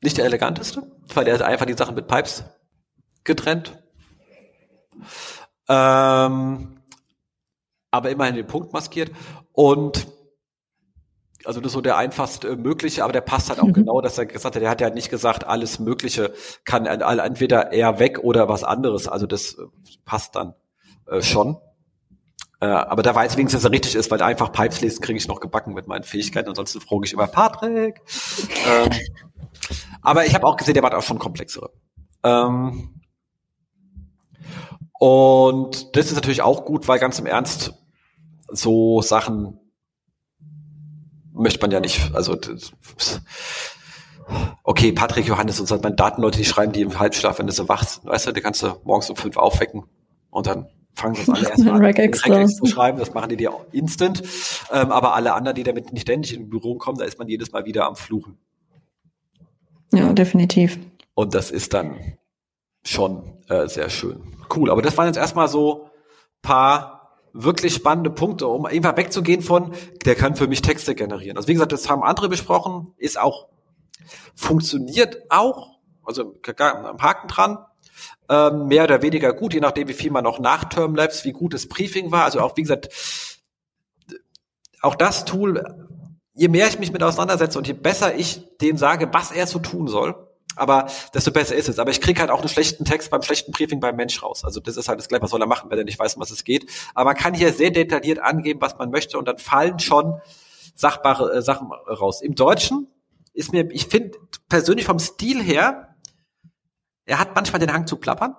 nicht 0.00 0.18
der 0.18 0.26
eleganteste, 0.26 0.90
weil 1.14 1.26
er 1.26 1.34
hat 1.34 1.42
einfach 1.42 1.66
die 1.66 1.74
Sachen 1.74 1.94
mit 1.94 2.06
Pipes 2.06 2.44
getrennt. 3.24 3.78
Ähm, 5.68 6.82
aber 7.90 8.10
immerhin 8.10 8.34
den 8.34 8.46
Punkt 8.46 8.72
maskiert. 8.72 9.10
Und 9.52 10.06
also 11.46 11.60
das 11.60 11.70
ist 11.70 11.74
so 11.74 11.80
der 11.80 11.96
einfachst 11.96 12.44
äh, 12.44 12.56
mögliche, 12.56 13.04
aber 13.04 13.12
der 13.12 13.20
passt 13.20 13.50
halt 13.50 13.60
auch 13.60 13.66
mhm. 13.66 13.72
genau, 13.74 14.00
dass 14.00 14.18
er 14.18 14.26
gesagt 14.26 14.56
hat, 14.56 14.62
er 14.62 14.70
hat 14.70 14.80
ja 14.80 14.90
nicht 14.90 15.10
gesagt, 15.10 15.46
alles 15.46 15.78
Mögliche 15.78 16.32
kann 16.64 16.86
entweder 16.86 17.72
eher 17.72 17.98
weg 17.98 18.18
oder 18.20 18.48
was 18.48 18.64
anderes. 18.64 19.08
Also 19.08 19.26
das 19.26 19.54
äh, 19.54 19.62
passt 20.04 20.36
dann 20.36 20.54
äh, 21.06 21.22
schon. 21.22 21.56
Äh, 22.60 22.66
aber 22.66 23.02
da 23.02 23.14
weiß 23.14 23.36
wenigstens, 23.36 23.62
dass 23.62 23.70
er 23.70 23.74
richtig 23.74 23.94
ist, 23.94 24.10
weil 24.10 24.22
einfach 24.22 24.52
Pipes 24.52 24.80
lesen 24.80 25.02
kriege 25.02 25.18
ich 25.18 25.28
noch 25.28 25.40
gebacken 25.40 25.74
mit 25.74 25.86
meinen 25.86 26.04
Fähigkeiten. 26.04 26.48
Ansonsten 26.48 26.80
frage 26.80 27.04
ich 27.04 27.12
immer 27.12 27.26
Patrick. 27.26 28.00
ähm, 28.66 28.90
aber 30.02 30.26
ich 30.26 30.34
habe 30.34 30.46
auch 30.46 30.56
gesehen, 30.56 30.74
der 30.74 30.82
war 30.82 30.96
auch 30.96 31.02
schon 31.02 31.18
komplexere. 31.18 31.70
Ähm, 32.22 33.00
und 34.98 35.96
das 35.96 36.06
ist 36.06 36.14
natürlich 36.14 36.42
auch 36.42 36.64
gut, 36.64 36.88
weil 36.88 36.98
ganz 36.98 37.18
im 37.18 37.26
Ernst, 37.26 37.74
so 38.48 39.02
Sachen 39.02 39.60
möchte 41.34 41.60
man 41.60 41.70
ja 41.70 41.80
nicht, 41.80 42.14
also 42.14 42.36
okay, 44.62 44.92
Patrick 44.92 45.26
Johannes 45.26 45.60
und 45.60 45.66
so, 45.66 45.76
meine 45.76 45.94
Datenleute, 45.94 46.38
die 46.38 46.44
schreiben 46.44 46.72
die 46.72 46.82
im 46.82 46.98
Halbschlaf, 46.98 47.38
wenn 47.38 47.46
du 47.46 47.52
so 47.52 47.68
wachst, 47.68 48.04
weißt 48.06 48.28
du, 48.28 48.32
die 48.32 48.40
kannst 48.40 48.62
du 48.62 48.76
morgens 48.84 49.10
um 49.10 49.16
fünf 49.16 49.36
aufwecken 49.36 49.84
und 50.30 50.46
dann 50.46 50.68
fangen 50.94 51.16
das 51.16 51.28
alle 51.36 51.48
erstmal 51.48 51.74
an, 51.74 51.84
Regex 51.84 52.22
zu 52.56 52.66
schreiben, 52.66 52.98
das 52.98 53.12
machen 53.12 53.28
die 53.28 53.36
dir 53.36 53.52
instant, 53.72 54.22
ähm, 54.72 54.92
aber 54.92 55.14
alle 55.14 55.34
anderen, 55.34 55.56
die 55.56 55.64
damit 55.64 55.92
nicht 55.92 56.02
ständig 56.02 56.34
in 56.34 56.48
Büro 56.48 56.76
kommen, 56.76 56.98
da 56.98 57.04
ist 57.04 57.18
man 57.18 57.28
jedes 57.28 57.52
Mal 57.52 57.66
wieder 57.66 57.86
am 57.86 57.96
Fluchen. 57.96 58.38
Ja, 59.92 60.12
definitiv. 60.12 60.78
Und 61.14 61.34
das 61.34 61.50
ist 61.50 61.74
dann 61.74 62.16
schon 62.84 63.38
äh, 63.48 63.68
sehr 63.68 63.90
schön. 63.90 64.22
Cool, 64.54 64.70
aber 64.70 64.82
das 64.82 64.96
waren 64.96 65.06
jetzt 65.06 65.16
erstmal 65.16 65.48
so 65.48 65.90
paar 66.42 67.03
wirklich 67.34 67.74
spannende 67.74 68.10
Punkte, 68.10 68.46
um 68.46 68.64
einfach 68.64 68.96
wegzugehen 68.96 69.42
von, 69.42 69.72
der 70.06 70.14
kann 70.14 70.36
für 70.36 70.46
mich 70.46 70.62
Texte 70.62 70.94
generieren. 70.94 71.36
Also 71.36 71.48
wie 71.48 71.52
gesagt, 71.52 71.72
das 71.72 71.90
haben 71.90 72.02
andere 72.02 72.28
besprochen, 72.28 72.94
ist 72.96 73.18
auch, 73.18 73.48
funktioniert 74.36 75.18
auch, 75.30 75.78
also 76.04 76.34
am 76.58 77.02
Haken 77.02 77.28
dran, 77.28 77.58
ähm, 78.28 78.68
mehr 78.68 78.84
oder 78.84 79.02
weniger 79.02 79.32
gut, 79.32 79.52
je 79.52 79.60
nachdem, 79.60 79.88
wie 79.88 79.94
viel 79.94 80.12
man 80.12 80.24
noch 80.24 80.38
nach 80.38 80.64
Termlabs, 80.64 81.24
wie 81.24 81.32
gut 81.32 81.54
das 81.54 81.66
Briefing 81.66 82.12
war. 82.12 82.24
Also 82.24 82.40
auch, 82.40 82.56
wie 82.56 82.62
gesagt, 82.62 82.88
auch 84.80 84.94
das 84.94 85.24
Tool, 85.24 85.62
je 86.34 86.48
mehr 86.48 86.68
ich 86.68 86.78
mich 86.78 86.92
mit 86.92 87.02
auseinandersetze 87.02 87.58
und 87.58 87.66
je 87.66 87.72
besser 87.72 88.14
ich 88.14 88.56
dem 88.58 88.76
sage, 88.76 89.08
was 89.12 89.32
er 89.32 89.46
zu 89.46 89.58
tun 89.58 89.88
soll, 89.88 90.23
aber 90.56 90.90
desto 91.12 91.30
besser 91.30 91.54
ist 91.54 91.68
es. 91.68 91.78
Aber 91.78 91.90
ich 91.90 92.00
kriege 92.00 92.20
halt 92.20 92.30
auch 92.30 92.40
einen 92.40 92.48
schlechten 92.48 92.84
Text 92.84 93.10
beim 93.10 93.22
schlechten 93.22 93.52
Briefing 93.52 93.80
beim 93.80 93.96
Mensch 93.96 94.22
raus. 94.22 94.44
Also 94.44 94.60
das 94.60 94.76
ist 94.76 94.88
halt 94.88 94.98
das 94.98 95.08
gleiche, 95.08 95.22
was 95.22 95.30
soll 95.30 95.40
er 95.40 95.46
machen, 95.46 95.70
wenn 95.70 95.78
er 95.78 95.84
nicht 95.84 95.98
weiß, 95.98 96.14
um 96.14 96.22
was 96.22 96.30
es 96.30 96.44
geht. 96.44 96.70
Aber 96.94 97.10
man 97.10 97.16
kann 97.16 97.34
hier 97.34 97.52
sehr 97.52 97.70
detailliert 97.70 98.18
angeben, 98.18 98.60
was 98.60 98.76
man 98.78 98.90
möchte 98.90 99.18
und 99.18 99.26
dann 99.26 99.38
fallen 99.38 99.78
schon 99.78 100.20
sachbare 100.74 101.32
äh, 101.32 101.42
Sachen 101.42 101.72
raus. 101.72 102.20
Im 102.22 102.34
Deutschen 102.34 102.88
ist 103.32 103.52
mir, 103.52 103.68
ich 103.70 103.86
finde 103.86 104.18
persönlich 104.48 104.86
vom 104.86 104.98
Stil 104.98 105.42
her, 105.42 105.96
er 107.06 107.18
hat 107.18 107.34
manchmal 107.34 107.60
den 107.60 107.72
Hang 107.72 107.86
zu 107.86 107.96
plappern. 107.96 108.34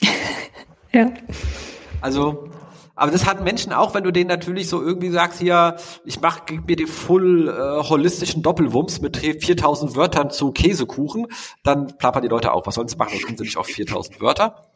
ja. 0.92 1.10
Also 2.00 2.50
aber 2.98 3.12
das 3.12 3.26
hat 3.26 3.44
Menschen 3.44 3.72
auch, 3.72 3.94
wenn 3.94 4.02
du 4.02 4.10
denen 4.10 4.28
natürlich 4.28 4.68
so 4.68 4.82
irgendwie 4.82 5.10
sagst, 5.10 5.38
hier, 5.38 5.76
ich 6.04 6.20
mach, 6.20 6.46
gib 6.46 6.66
mir 6.66 6.74
die 6.74 6.86
full 6.86 7.48
äh, 7.48 7.88
holistischen 7.88 8.42
Doppelwumms 8.42 9.00
mit 9.00 9.16
4000 9.16 9.94
Wörtern 9.94 10.30
zu 10.30 10.50
Käsekuchen, 10.50 11.28
dann 11.62 11.96
plappern 11.96 12.22
die 12.22 12.28
Leute 12.28 12.52
auch. 12.52 12.66
Was 12.66 12.74
sollen 12.74 12.88
sie 12.88 12.96
machen? 12.96 13.12
Dann 13.12 13.22
kommen 13.22 13.38
sie 13.38 13.44
nicht 13.44 13.56
auf 13.56 13.66
4000 13.66 14.20
Wörter. 14.20 14.72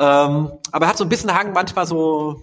Ähm, 0.00 0.50
aber 0.72 0.86
er 0.86 0.88
hat 0.88 0.98
so 0.98 1.04
ein 1.04 1.08
bisschen 1.08 1.32
Hang 1.32 1.52
manchmal 1.52 1.86
so 1.86 2.42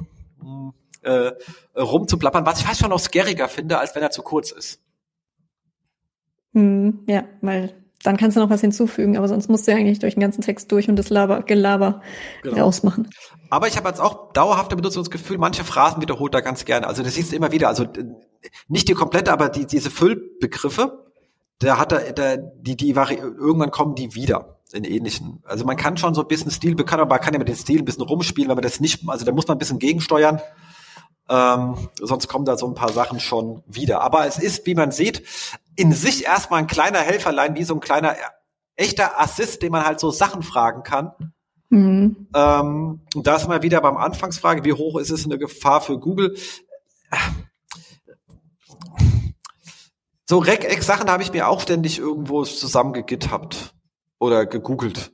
äh, 1.01 1.31
rumzuplappern, 1.75 2.45
was 2.45 2.59
ich 2.59 2.65
fast 2.65 2.79
schon 2.79 2.89
noch 2.89 2.99
scariger 2.99 3.49
finde, 3.49 3.79
als 3.79 3.95
wenn 3.95 4.03
er 4.03 4.11
zu 4.11 4.21
kurz 4.21 4.51
ist. 4.51 4.81
Hm, 6.53 7.03
ja, 7.07 7.25
weil 7.41 7.73
dann 8.03 8.17
kannst 8.17 8.37
du 8.37 8.41
noch 8.41 8.49
was 8.49 8.61
hinzufügen, 8.61 9.17
aber 9.17 9.27
sonst 9.27 9.49
musst 9.49 9.67
du 9.67 9.71
ja 9.71 9.77
eigentlich 9.77 9.99
durch 9.99 10.13
den 10.13 10.21
ganzen 10.21 10.41
Text 10.41 10.71
durch 10.71 10.89
und 10.89 10.97
das 10.97 11.09
Laber, 11.09 11.41
Gelaber 11.41 12.01
genau. 12.43 12.65
rausmachen. 12.65 13.09
Aber 13.49 13.67
ich 13.67 13.77
habe 13.77 13.89
jetzt 13.89 13.99
auch 13.99 14.31
dauerhafte 14.33 14.75
Benutzungsgefühl, 14.75 15.37
manche 15.37 15.63
Phrasen 15.63 16.01
wiederholt 16.01 16.33
er 16.33 16.41
ganz 16.41 16.65
gerne. 16.65 16.87
Also 16.87 17.03
das 17.03 17.15
siehst 17.15 17.31
du 17.31 17.35
immer 17.35 17.51
wieder. 17.51 17.67
Also 17.67 17.85
nicht 18.67 18.87
die 18.87 18.93
komplette, 18.93 19.31
aber 19.31 19.49
die, 19.49 19.65
diese 19.65 19.89
Füllbegriffe, 19.89 21.05
da 21.59 21.77
hat 21.77 21.91
er, 21.91 22.13
da, 22.13 22.37
die, 22.37 22.75
die 22.75 22.89
irgendwann 22.91 23.71
kommen 23.71 23.95
die 23.95 24.13
wieder 24.13 24.59
in 24.73 24.83
ähnlichen. 24.83 25.41
Also 25.45 25.65
man 25.65 25.77
kann 25.77 25.97
schon 25.97 26.13
so 26.13 26.21
ein 26.21 26.27
bisschen 26.27 26.51
Stil 26.51 26.75
bekannt, 26.75 27.01
aber 27.01 27.15
man 27.15 27.21
kann 27.21 27.33
ja 27.33 27.39
mit 27.39 27.47
dem 27.47 27.55
Stil 27.55 27.79
ein 27.79 27.85
bisschen 27.85 28.03
rumspielen, 28.03 28.49
wenn 28.49 28.57
man 28.57 28.63
das 28.63 28.79
nicht, 28.79 29.07
also 29.07 29.25
da 29.25 29.31
muss 29.31 29.47
man 29.47 29.55
ein 29.55 29.59
bisschen 29.59 29.79
gegensteuern. 29.79 30.41
Ähm, 31.29 31.89
sonst 31.99 32.27
kommen 32.27 32.45
da 32.45 32.57
so 32.57 32.67
ein 32.67 32.73
paar 32.73 32.91
Sachen 32.91 33.19
schon 33.19 33.63
wieder. 33.67 34.01
Aber 34.01 34.27
es 34.27 34.37
ist, 34.37 34.65
wie 34.65 34.75
man 34.75 34.91
sieht, 34.91 35.23
in 35.77 35.93
sich 35.93 36.25
erstmal 36.25 36.59
ein 36.59 36.67
kleiner 36.67 36.99
Helferlein, 36.99 37.55
wie 37.55 37.63
so 37.63 37.73
ein 37.75 37.79
kleiner 37.79 38.15
echter 38.75 39.19
Assist, 39.19 39.61
den 39.61 39.71
man 39.71 39.85
halt 39.85 39.99
so 39.99 40.11
Sachen 40.11 40.43
fragen 40.43 40.83
kann 40.83 41.13
Mhm. 41.69 42.27
Ähm, 42.33 43.01
und 43.13 43.27
da 43.27 43.35
ist 43.35 43.47
mal 43.47 43.61
wieder 43.61 43.81
beim 43.81 43.97
Anfangsfrage, 43.97 44.63
wie 44.63 44.73
hoch 44.73 44.99
ist 44.99 45.11
es 45.11 45.25
eine 45.25 45.37
Gefahr 45.37 45.81
für 45.81 45.99
Google? 45.99 46.37
So 50.25 50.39
Regex-Sachen 50.39 51.09
habe 51.09 51.23
ich 51.23 51.31
mir 51.31 51.47
auch 51.47 51.61
ständig 51.61 51.99
irgendwo 51.99 52.43
zusammengegithabt 52.43 53.73
oder 54.19 54.45
gegoogelt. 54.45 55.11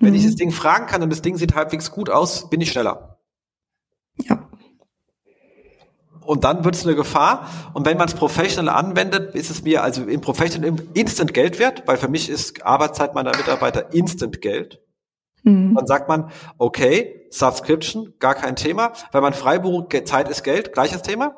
Wenn 0.00 0.10
mhm. 0.10 0.16
ich 0.16 0.24
das 0.24 0.36
Ding 0.36 0.52
fragen 0.52 0.86
kann 0.86 1.02
und 1.02 1.10
das 1.10 1.22
Ding 1.22 1.36
sieht 1.36 1.54
halbwegs 1.54 1.90
gut 1.90 2.10
aus, 2.10 2.50
bin 2.50 2.60
ich 2.60 2.72
schneller. 2.72 3.20
Ja. 4.18 4.41
Und 6.24 6.44
dann 6.44 6.64
wird 6.64 6.74
es 6.74 6.86
eine 6.86 6.94
Gefahr. 6.94 7.48
Und 7.74 7.86
wenn 7.86 7.98
man 7.98 8.08
es 8.08 8.14
professional 8.14 8.74
anwendet, 8.74 9.34
ist 9.34 9.50
es 9.50 9.62
mir 9.62 9.82
also 9.82 10.04
im 10.04 10.20
Professional 10.20 10.74
instant 10.94 11.34
Geld 11.34 11.58
wert, 11.58 11.82
weil 11.86 11.96
für 11.96 12.08
mich 12.08 12.28
ist 12.28 12.64
Arbeitszeit 12.64 13.14
meiner 13.14 13.36
Mitarbeiter 13.36 13.92
instant 13.92 14.40
Geld. 14.40 14.80
Mhm. 15.42 15.74
Dann 15.74 15.86
sagt 15.86 16.08
man, 16.08 16.30
okay, 16.58 17.26
Subscription, 17.30 18.14
gar 18.18 18.34
kein 18.34 18.56
Thema. 18.56 18.92
Wenn 19.10 19.22
man 19.22 19.34
Freiberuf, 19.34 19.86
Zeit 20.04 20.28
ist 20.28 20.44
Geld, 20.44 20.72
gleiches 20.72 21.02
Thema. 21.02 21.36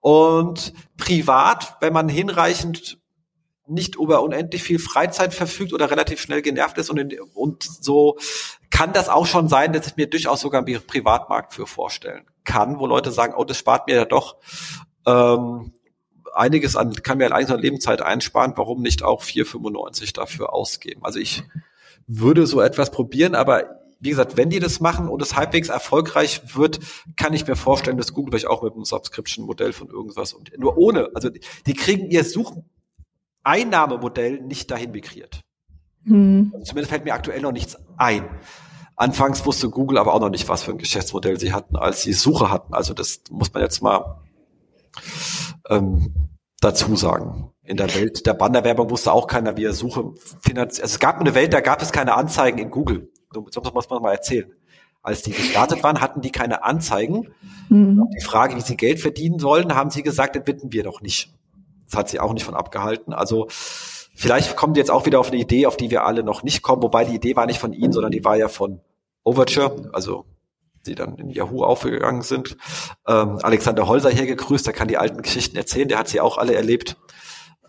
Und 0.00 0.72
privat, 0.96 1.76
wenn 1.80 1.92
man 1.92 2.08
hinreichend 2.08 2.98
nicht 3.68 3.96
über 3.96 4.22
unendlich 4.22 4.62
viel 4.62 4.78
Freizeit 4.78 5.34
verfügt 5.34 5.72
oder 5.72 5.90
relativ 5.90 6.20
schnell 6.20 6.40
genervt 6.40 6.78
ist 6.78 6.88
und, 6.88 6.98
in, 6.98 7.20
und 7.34 7.64
so 7.64 8.16
kann 8.76 8.92
das 8.92 9.08
auch 9.08 9.24
schon 9.24 9.48
sein, 9.48 9.72
dass 9.72 9.86
ich 9.86 9.96
mir 9.96 10.06
durchaus 10.06 10.42
sogar 10.42 10.62
einen 10.62 10.86
Privatmarkt 10.86 11.54
für 11.54 11.66
vorstellen 11.66 12.26
kann, 12.44 12.78
wo 12.78 12.86
Leute 12.86 13.10
sagen, 13.10 13.32
oh, 13.34 13.44
das 13.44 13.56
spart 13.56 13.86
mir 13.86 13.96
ja 13.96 14.04
doch 14.04 14.36
ähm, 15.06 15.72
einiges 16.34 16.76
an, 16.76 16.92
kann 16.92 17.16
mir 17.16 17.32
einiges 17.32 17.54
an 17.54 17.62
Lebenszeit 17.62 18.02
einsparen, 18.02 18.52
warum 18.56 18.82
nicht 18.82 19.02
auch 19.02 19.22
4,95 19.22 20.12
dafür 20.12 20.52
ausgeben? 20.52 21.00
Also 21.04 21.18
ich 21.18 21.42
würde 22.06 22.46
so 22.46 22.60
etwas 22.60 22.90
probieren, 22.90 23.34
aber 23.34 23.80
wie 23.98 24.10
gesagt, 24.10 24.36
wenn 24.36 24.50
die 24.50 24.60
das 24.60 24.78
machen 24.78 25.08
und 25.08 25.22
es 25.22 25.36
halbwegs 25.36 25.70
erfolgreich 25.70 26.54
wird, 26.54 26.78
kann 27.16 27.32
ich 27.32 27.46
mir 27.46 27.56
vorstellen, 27.56 27.96
dass 27.96 28.12
Google 28.12 28.34
euch 28.34 28.46
auch 28.46 28.62
mit 28.62 28.74
einem 28.74 28.84
Subscription-Modell 28.84 29.72
von 29.72 29.88
irgendwas 29.88 30.34
und 30.34 30.52
nur 30.58 30.76
ohne, 30.76 31.08
also 31.14 31.30
die 31.30 31.72
kriegen 31.72 32.10
ihr 32.10 32.26
Sucheinnahmemodell 33.42 34.42
nicht 34.42 34.70
dahin 34.70 34.90
migriert. 34.90 35.40
Hm. 36.04 36.50
Also 36.52 36.66
zumindest 36.66 36.90
fällt 36.90 37.06
mir 37.06 37.14
aktuell 37.14 37.40
noch 37.40 37.52
nichts 37.52 37.78
ein. 37.96 38.28
Anfangs 38.96 39.44
wusste 39.44 39.68
Google 39.68 39.98
aber 39.98 40.14
auch 40.14 40.20
noch 40.20 40.30
nicht, 40.30 40.48
was 40.48 40.62
für 40.62 40.72
ein 40.72 40.78
Geschäftsmodell 40.78 41.38
sie 41.38 41.52
hatten, 41.52 41.76
als 41.76 42.02
sie 42.02 42.14
Suche 42.14 42.50
hatten. 42.50 42.72
Also 42.72 42.94
das 42.94 43.20
muss 43.30 43.52
man 43.52 43.62
jetzt 43.62 43.82
mal 43.82 44.22
ähm, 45.68 46.30
dazu 46.60 46.96
sagen. 46.96 47.52
In 47.62 47.76
der 47.76 47.94
Welt 47.94 48.26
der 48.26 48.34
Bannerwerbung 48.34 48.90
wusste 48.90 49.12
auch 49.12 49.26
keiner, 49.26 49.56
wie 49.56 49.64
er 49.64 49.74
Suche 49.74 50.14
finanziert. 50.40 50.84
Also 50.84 50.94
es 50.94 50.98
gab 50.98 51.20
eine 51.20 51.34
Welt, 51.34 51.52
da 51.52 51.60
gab 51.60 51.82
es 51.82 51.92
keine 51.92 52.14
Anzeigen 52.14 52.58
in 52.58 52.70
Google. 52.70 53.10
So 53.32 53.60
muss 53.74 53.90
man 53.90 54.02
mal 54.02 54.12
erzählen. 54.12 54.50
Als 55.02 55.22
die 55.22 55.32
gestartet 55.32 55.82
waren, 55.84 56.00
hatten 56.00 56.20
die 56.20 56.32
keine 56.32 56.64
Anzeigen. 56.64 57.28
Mhm. 57.68 58.08
Die 58.18 58.24
Frage, 58.24 58.56
wie 58.56 58.60
sie 58.60 58.76
Geld 58.76 59.00
verdienen 59.00 59.38
sollen, 59.38 59.74
haben 59.74 59.90
sie 59.90 60.02
gesagt, 60.02 60.36
das 60.36 60.44
bitten 60.44 60.72
wir 60.72 60.82
doch 60.84 61.00
nicht. 61.00 61.34
Das 61.84 61.98
hat 61.98 62.08
sie 62.08 62.18
auch 62.18 62.32
nicht 62.32 62.44
von 62.44 62.54
abgehalten. 62.54 63.12
Also 63.12 63.46
vielleicht 64.16 64.56
die 64.60 64.78
jetzt 64.80 64.90
auch 64.90 65.06
wieder 65.06 65.20
auf 65.20 65.30
eine 65.30 65.40
Idee, 65.40 65.66
auf 65.66 65.76
die 65.76 65.90
wir 65.90 66.04
alle 66.04 66.24
noch 66.24 66.42
nicht 66.42 66.62
kommen. 66.62 66.82
Wobei 66.82 67.04
die 67.04 67.14
Idee 67.14 67.36
war 67.36 67.46
nicht 67.46 67.60
von 67.60 67.72
ihnen, 67.72 67.92
sondern 67.92 68.10
die 68.10 68.24
war 68.24 68.36
ja 68.36 68.48
von 68.48 68.80
Overture, 69.22 69.90
also 69.92 70.24
die 70.86 70.94
dann 70.94 71.16
in 71.16 71.30
Yahoo 71.30 71.64
aufgegangen 71.64 72.22
sind. 72.22 72.56
Ähm, 73.06 73.38
Alexander 73.42 73.86
Holzer 73.86 74.10
hier 74.10 74.26
gegrüßt, 74.26 74.66
der 74.66 74.72
kann 74.72 74.88
die 74.88 74.96
alten 74.96 75.22
Geschichten 75.22 75.56
erzählen, 75.56 75.88
der 75.88 75.98
hat 75.98 76.08
sie 76.08 76.20
auch 76.20 76.38
alle 76.38 76.54
erlebt 76.54 76.96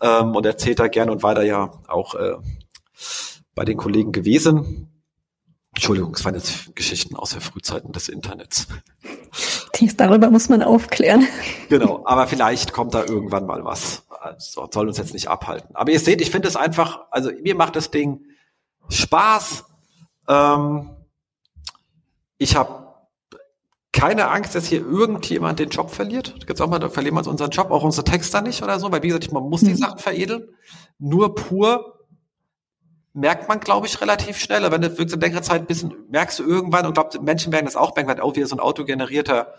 ähm, 0.00 0.34
und 0.34 0.46
erzählt 0.46 0.78
da 0.78 0.88
gerne 0.88 1.12
und 1.12 1.22
war 1.22 1.34
da 1.34 1.42
ja 1.42 1.70
auch 1.86 2.14
äh, 2.14 2.36
bei 3.54 3.64
den 3.64 3.76
Kollegen 3.76 4.12
gewesen. 4.12 4.97
Entschuldigung, 5.78 6.12
es 6.12 6.24
waren 6.24 6.34
jetzt 6.34 6.74
Geschichten 6.74 7.14
aus 7.14 7.30
der 7.30 7.40
Frühzeiten 7.40 7.92
des 7.92 8.08
Internets. 8.08 8.66
Dies, 9.76 9.96
darüber 9.96 10.28
muss 10.28 10.48
man 10.48 10.60
aufklären. 10.60 11.24
Genau, 11.68 12.02
aber 12.04 12.26
vielleicht 12.26 12.72
kommt 12.72 12.94
da 12.94 13.04
irgendwann 13.04 13.46
mal 13.46 13.64
was. 13.64 14.02
Also, 14.08 14.68
soll 14.72 14.88
uns 14.88 14.98
jetzt 14.98 15.12
nicht 15.12 15.28
abhalten. 15.28 15.76
Aber 15.76 15.92
ihr 15.92 16.00
seht, 16.00 16.20
ich 16.20 16.32
finde 16.32 16.48
es 16.48 16.56
einfach, 16.56 17.02
also 17.12 17.30
mir 17.44 17.54
macht 17.54 17.76
das 17.76 17.92
Ding 17.92 18.22
Spaß. 18.88 19.66
Ähm, 20.26 20.90
ich 22.38 22.56
habe 22.56 22.96
keine 23.92 24.32
Angst, 24.32 24.56
dass 24.56 24.66
hier 24.66 24.80
irgendjemand 24.80 25.60
den 25.60 25.68
Job 25.68 25.92
verliert. 25.92 26.34
Da 26.40 26.44
gibt's 26.44 26.60
auch 26.60 26.68
mal, 26.68 26.80
da 26.80 26.88
verlieren 26.88 27.14
wir 27.14 27.24
unseren 27.28 27.50
Job, 27.50 27.70
auch 27.70 27.84
unsere 27.84 28.02
Texter 28.02 28.40
nicht 28.40 28.64
oder 28.64 28.80
so, 28.80 28.90
weil 28.90 29.04
wie 29.04 29.08
gesagt, 29.08 29.30
man 29.30 29.44
muss 29.44 29.60
die 29.60 29.70
mhm. 29.70 29.76
Sachen 29.76 29.98
veredeln. 30.00 30.48
Nur 30.98 31.36
pur 31.36 31.97
merkt 33.18 33.48
man, 33.48 33.60
glaube 33.60 33.86
ich, 33.86 34.00
relativ 34.00 34.38
schnell. 34.38 34.64
Aber 34.64 34.74
wenn 34.74 34.82
du 34.82 34.90
wirklich 34.90 35.12
in 35.12 35.20
längerer 35.20 35.42
Zeit 35.42 35.62
ein 35.62 35.66
bisschen 35.66 35.94
merkst 36.10 36.38
du 36.38 36.44
irgendwann 36.44 36.86
und 36.86 36.94
glaube, 36.94 37.20
Menschen 37.20 37.52
werden 37.52 37.66
das 37.66 37.76
auch 37.76 37.94
merken, 37.94 38.20
auch 38.20 38.36
wieder 38.36 38.46
so 38.46 38.56
ein 38.56 38.60
autogenerierter 38.60 39.54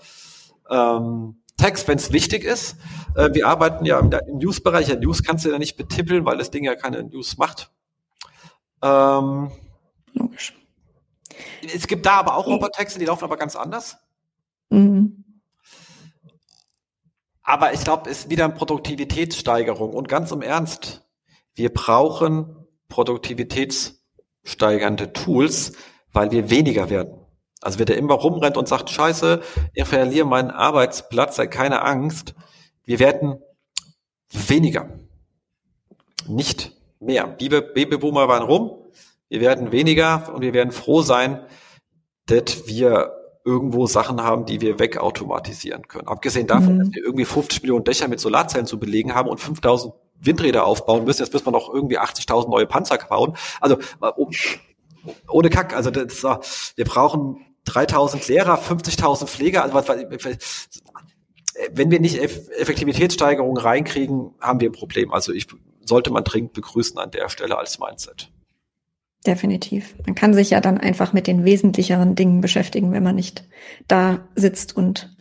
ähm, 0.70 1.41
Text, 1.57 1.88
wenn 1.88 1.97
es 1.97 2.12
wichtig 2.12 2.43
ist. 2.43 2.78
Äh, 3.16 3.34
wir 3.34 3.47
arbeiten 3.47 3.86
ja 3.86 3.99
im, 3.99 4.12
im 4.12 4.38
News-Bereich. 4.38 4.88
Ja, 4.88 4.95
News 4.95 5.24
kannst 5.24 5.45
du 5.45 5.49
ja 5.49 5.60
nicht 5.60 5.76
betippeln, 5.76 6.26
weil 6.26 6.38
das 6.38 6.51
Ding 6.51 6.64
ja 6.64 6.76
keine 6.76 7.03
News 7.03 7.38
macht. 7.38 7.72
Ähm, 8.82 9.51
Logisch. 10.14 10.53
Es 11.74 11.88
gibt 11.88 12.05
da 12.05 12.14
aber 12.14 12.36
auch 12.36 12.47
Robotertexte, 12.47 12.99
die 12.99 13.05
laufen 13.05 13.26
aber 13.26 13.38
ganz 13.38 13.55
anders. 13.55 13.97
Mhm. 14.70 15.26
Aber 17.43 17.74
ich 17.74 17.84
glaube, 17.84 18.10
es 18.10 18.20
ist 18.20 18.30
wieder 18.30 18.45
eine 18.45 18.53
Produktivitätssteigerung. 18.53 19.93
Und 19.93 20.07
ganz 20.07 20.32
im 20.32 20.41
Ernst, 20.41 21.03
wir 21.55 21.74
brauchen 21.74 22.59
produktivitätssteigernde 22.89 25.13
Tools, 25.13 25.71
weil 26.11 26.31
wir 26.31 26.49
weniger 26.49 26.89
werden. 26.89 27.13
Also 27.61 27.79
wer 27.79 27.85
da 27.85 27.93
immer 27.93 28.15
rumrennt 28.15 28.57
und 28.57 28.67
sagt, 28.67 28.89
scheiße, 28.89 29.41
ich 29.73 29.85
verliere 29.85 30.25
meinen 30.25 30.51
Arbeitsplatz, 30.51 31.37
sei 31.37 31.47
keine 31.47 31.83
Angst. 31.83 32.35
Wir 32.83 32.99
werden 32.99 33.41
weniger. 34.31 34.89
Nicht 36.27 36.73
mehr. 36.99 37.27
Babyboomer 37.27 38.27
waren 38.27 38.43
rum, 38.43 38.71
wir 39.29 39.41
werden 39.41 39.71
weniger 39.71 40.33
und 40.33 40.41
wir 40.41 40.53
werden 40.53 40.71
froh 40.71 41.01
sein, 41.01 41.45
dass 42.25 42.67
wir 42.67 43.13
irgendwo 43.45 43.87
Sachen 43.87 44.21
haben, 44.21 44.45
die 44.45 44.61
wir 44.61 44.79
wegautomatisieren 44.79 45.87
können. 45.87 46.07
Abgesehen 46.07 46.47
davon, 46.47 46.75
mhm. 46.75 46.79
dass 46.79 46.93
wir 46.93 47.03
irgendwie 47.03 47.25
50 47.25 47.61
Millionen 47.61 47.83
Dächer 47.83 48.07
mit 48.07 48.19
Solarzellen 48.19 48.67
zu 48.67 48.79
belegen 48.79 49.15
haben 49.15 49.29
und 49.29 49.39
5000 49.39 49.93
Windräder 50.22 50.65
aufbauen 50.65 51.05
müssen. 51.05 51.24
Jetzt 51.24 51.34
müssen 51.34 51.47
wir 51.47 51.51
noch 51.51 51.74
irgendwie 51.74 51.99
80.000 51.99 52.49
neue 52.49 52.65
Panzer 52.65 52.97
bauen. 52.97 53.36
Also 53.61 53.78
ohne 55.28 55.49
Kack. 55.49 55.76
Also 55.76 55.91
das, 55.91 56.74
wir 56.76 56.86
brauchen 56.86 57.45
3000 57.65 58.28
Lehrer, 58.28 58.59
50.000 58.59 59.28
Pfleger. 59.28 59.63
Also 59.63 59.76
was, 59.76 59.88
wenn 61.72 61.91
wir 61.91 61.99
nicht 61.99 62.17
Effektivitätssteigerungen 62.20 63.57
reinkriegen, 63.57 64.34
haben 64.39 64.59
wir 64.59 64.70
ein 64.70 64.74
Problem. 64.74 65.13
Also 65.13 65.34
ich 65.34 65.47
sollte 65.86 66.11
man 66.11 66.24
dringend 66.24 66.53
begrüßen 66.53 66.97
an 66.97 67.11
der 67.11 67.30
Stelle 67.30 67.57
als 67.57 67.80
Mindset. 67.80 68.32
Definitiv. 69.26 69.95
Man 70.05 70.15
kann 70.15 70.34
sich 70.34 70.51
ja 70.51 70.61
dann 70.61 70.78
einfach 70.78 71.11
mit 71.11 71.28
den 71.28 71.43
wesentlicheren 71.43 72.15
Dingen 72.15 72.39
beschäftigen, 72.39 72.93
wenn 72.93 73.03
man 73.03 73.15
nicht 73.15 73.43
da 73.88 74.28
sitzt 74.36 74.78
und 74.78 75.15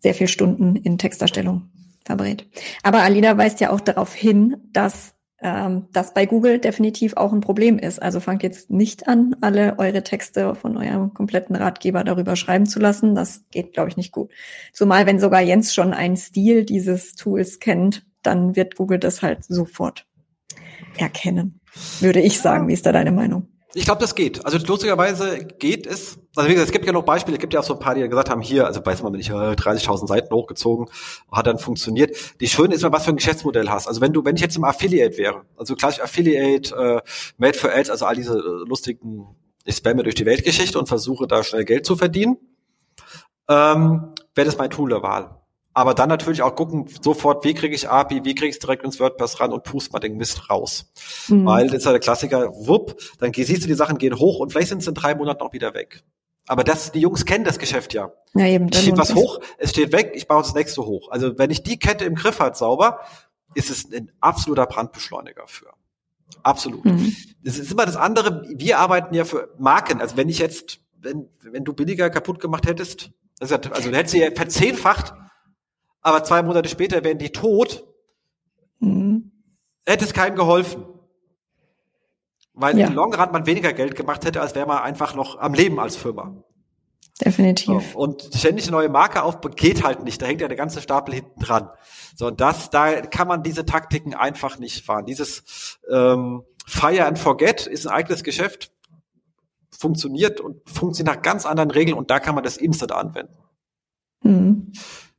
sehr 0.00 0.14
viel 0.14 0.26
Stunden 0.26 0.74
in 0.74 0.98
Texterstellung 0.98 1.70
verbrät. 2.04 2.46
Aber 2.82 3.02
Alina 3.02 3.36
weist 3.36 3.60
ja 3.60 3.70
auch 3.70 3.80
darauf 3.80 4.14
hin, 4.14 4.56
dass 4.72 5.14
ähm, 5.40 5.88
das 5.92 6.14
bei 6.14 6.26
Google 6.26 6.58
definitiv 6.58 7.16
auch 7.16 7.32
ein 7.32 7.40
Problem 7.40 7.78
ist. 7.78 8.00
Also 8.00 8.20
fangt 8.20 8.42
jetzt 8.42 8.70
nicht 8.70 9.08
an, 9.08 9.36
alle 9.40 9.78
eure 9.78 10.02
Texte 10.02 10.54
von 10.54 10.76
eurem 10.76 11.14
kompletten 11.14 11.56
Ratgeber 11.56 12.04
darüber 12.04 12.36
schreiben 12.36 12.66
zu 12.66 12.80
lassen. 12.80 13.14
Das 13.14 13.44
geht, 13.50 13.72
glaube 13.72 13.90
ich, 13.90 13.96
nicht 13.96 14.12
gut. 14.12 14.30
Zumal 14.72 15.06
wenn 15.06 15.20
sogar 15.20 15.40
Jens 15.40 15.74
schon 15.74 15.92
einen 15.92 16.16
Stil 16.16 16.64
dieses 16.64 17.14
Tools 17.14 17.58
kennt, 17.58 18.06
dann 18.22 18.56
wird 18.56 18.76
Google 18.76 18.98
das 18.98 19.22
halt 19.22 19.44
sofort 19.44 20.06
erkennen 20.98 21.60
würde 22.00 22.20
ich 22.20 22.40
sagen. 22.40 22.68
Wie 22.68 22.72
ist 22.72 22.86
da 22.86 22.92
deine 22.92 23.12
Meinung? 23.12 23.48
Ich 23.74 23.86
glaube, 23.86 24.00
das 24.00 24.14
geht. 24.14 24.44
Also 24.44 24.58
lustigerweise 24.58 25.46
geht 25.46 25.86
es. 25.86 26.18
Also 26.36 26.48
wie 26.48 26.54
gesagt, 26.54 26.68
es 26.68 26.72
gibt 26.72 26.84
ja 26.84 26.92
noch 26.92 27.04
Beispiele, 27.04 27.36
es 27.36 27.40
gibt 27.40 27.54
ja 27.54 27.60
auch 27.60 27.64
so 27.64 27.74
ein 27.74 27.78
paar, 27.78 27.94
die 27.94 28.06
gesagt 28.06 28.28
haben, 28.28 28.42
hier, 28.42 28.66
also 28.66 28.84
weiß 28.84 29.02
man, 29.02 29.12
wenn 29.14 29.20
ich 29.20 29.30
30.000 29.30 30.06
Seiten 30.06 30.34
hochgezogen, 30.34 30.88
hat 31.30 31.46
dann 31.46 31.58
funktioniert. 31.58 32.14
Die 32.40 32.48
Schöne 32.48 32.74
ist 32.74 32.82
mal, 32.82 32.92
was 32.92 33.04
für 33.04 33.10
ein 33.10 33.16
Geschäftsmodell 33.16 33.70
hast. 33.70 33.88
Also 33.88 34.02
wenn 34.02 34.12
du, 34.12 34.24
wenn 34.24 34.36
ich 34.36 34.42
jetzt 34.42 34.56
im 34.56 34.64
Affiliate 34.64 35.16
wäre, 35.16 35.46
also 35.56 35.74
gleich 35.74 36.02
Affiliate, 36.02 36.74
äh, 36.74 37.00
Made 37.38 37.56
for 37.56 37.72
Ads, 37.72 37.88
also 37.88 38.04
all 38.04 38.14
diese 38.14 38.34
äh, 38.34 38.68
lustigen, 38.68 39.36
ich 39.64 39.76
spamme 39.76 40.02
durch 40.02 40.16
die 40.16 40.26
Weltgeschichte 40.26 40.78
und 40.78 40.86
versuche 40.86 41.26
da 41.26 41.42
schnell 41.42 41.64
Geld 41.64 41.86
zu 41.86 41.96
verdienen, 41.96 42.36
ähm, 43.48 44.12
wäre 44.34 44.46
das 44.46 44.58
mein 44.58 44.70
Tool 44.70 44.90
der 44.90 45.02
Wahl. 45.02 45.41
Aber 45.74 45.94
dann 45.94 46.08
natürlich 46.08 46.42
auch 46.42 46.54
gucken, 46.54 46.86
sofort, 47.00 47.44
wie 47.44 47.54
kriege 47.54 47.74
ich 47.74 47.88
API, 47.88 48.24
wie 48.24 48.34
kriege 48.34 48.48
ich 48.48 48.56
es 48.56 48.58
direkt 48.58 48.84
ins 48.84 49.00
WordPress 49.00 49.40
ran 49.40 49.52
und 49.52 49.64
pust 49.64 49.92
mal 49.92 50.00
den 50.00 50.18
Mist 50.18 50.50
raus. 50.50 50.92
Mhm. 51.28 51.46
Weil 51.46 51.66
das 51.68 51.78
ist 51.78 51.84
ja 51.86 51.92
der 51.92 52.00
Klassiker, 52.00 52.50
wupp, 52.54 53.00
dann 53.18 53.32
siehst 53.32 53.62
du, 53.62 53.68
die 53.68 53.74
Sachen 53.74 53.96
gehen 53.96 54.18
hoch 54.18 54.38
und 54.40 54.52
vielleicht 54.52 54.68
sind 54.68 54.82
sie 54.82 54.90
in 54.90 54.94
drei 54.94 55.14
Monaten 55.14 55.40
auch 55.40 55.52
wieder 55.52 55.72
weg. 55.72 56.02
Aber 56.46 56.64
das, 56.64 56.92
die 56.92 57.00
Jungs 57.00 57.24
kennen 57.24 57.44
das 57.44 57.58
Geschäft 57.58 57.94
ja. 57.94 58.12
ja 58.34 58.46
eben, 58.46 58.68
ich 58.68 58.80
schiebe 58.80 58.98
was 58.98 59.14
hoch, 59.14 59.40
es 59.58 59.70
steht 59.70 59.92
weg, 59.92 60.12
ich 60.14 60.26
baue 60.26 60.42
das 60.42 60.54
nächste 60.54 60.84
hoch. 60.84 61.10
Also 61.10 61.38
wenn 61.38 61.50
ich 61.50 61.62
die 61.62 61.78
Kette 61.78 62.04
im 62.04 62.16
Griff 62.16 62.40
hat 62.40 62.56
sauber, 62.56 63.00
ist 63.54 63.70
es 63.70 63.90
ein 63.90 64.10
absoluter 64.20 64.66
Brandbeschleuniger 64.66 65.46
für. 65.46 65.70
Absolut. 66.42 66.84
Mhm. 66.84 67.14
Das 67.44 67.58
ist 67.58 67.70
immer 67.72 67.86
das 67.86 67.96
andere. 67.96 68.44
Wir 68.54 68.78
arbeiten 68.78 69.14
ja 69.14 69.24
für 69.24 69.54
Marken. 69.58 70.00
Also 70.00 70.16
wenn 70.16 70.28
ich 70.28 70.38
jetzt, 70.38 70.80
wenn, 70.98 71.28
wenn 71.40 71.64
du 71.64 71.72
billiger 71.72 72.10
kaputt 72.10 72.40
gemacht 72.40 72.66
hättest, 72.66 73.10
also 73.40 73.56
du 73.56 73.70
hättest 73.70 74.12
sie 74.12 74.20
ja 74.20 74.30
verzehnfacht, 74.34 75.14
aber 76.02 76.24
zwei 76.24 76.42
Monate 76.42 76.68
später 76.68 77.02
wären 77.04 77.18
die 77.18 77.30
tot, 77.30 77.84
Mhm. 78.82 79.30
Hätte 79.86 80.04
es 80.04 80.12
keinem 80.12 80.36
geholfen. 80.36 80.84
Weil 82.52 82.78
ja. 82.78 82.88
im 82.88 82.94
Long 82.94 83.14
Run 83.14 83.32
man 83.32 83.46
weniger 83.46 83.72
Geld 83.72 83.94
gemacht 83.94 84.24
hätte, 84.24 84.40
als 84.40 84.54
wäre 84.54 84.66
man 84.66 84.78
einfach 84.78 85.14
noch 85.14 85.38
am 85.38 85.54
Leben 85.54 85.80
als 85.80 85.96
Firma. 85.96 86.36
Definitiv. 87.24 87.92
So, 87.92 87.98
und 87.98 88.22
ständig 88.34 88.66
eine 88.66 88.72
neue 88.72 88.88
Marke 88.88 89.22
auf 89.22 89.40
geht 89.56 89.82
halt 89.82 90.04
nicht. 90.04 90.20
Da 90.20 90.26
hängt 90.26 90.40
ja 90.40 90.48
der 90.48 90.56
ganze 90.56 90.82
Stapel 90.82 91.14
hinten 91.14 91.40
dran. 91.40 91.70
So, 92.14 92.26
und 92.26 92.40
das, 92.40 92.68
da 92.70 93.00
kann 93.02 93.28
man 93.28 93.42
diese 93.42 93.64
Taktiken 93.64 94.14
einfach 94.14 94.58
nicht 94.58 94.84
fahren. 94.84 95.06
Dieses 95.06 95.78
ähm, 95.90 96.42
Fire 96.66 97.06
and 97.06 97.18
Forget 97.18 97.66
ist 97.66 97.86
ein 97.86 97.94
eigenes 97.94 98.22
Geschäft, 98.22 98.72
funktioniert 99.70 100.40
und 100.40 100.68
funktioniert 100.68 101.16
nach 101.16 101.22
ganz 101.22 101.46
anderen 101.46 101.70
Regeln 101.70 101.96
und 101.96 102.10
da 102.10 102.20
kann 102.20 102.34
man 102.34 102.44
das 102.44 102.56
instant 102.56 102.92
anwenden. 102.92 103.34
Mhm. 104.22 104.72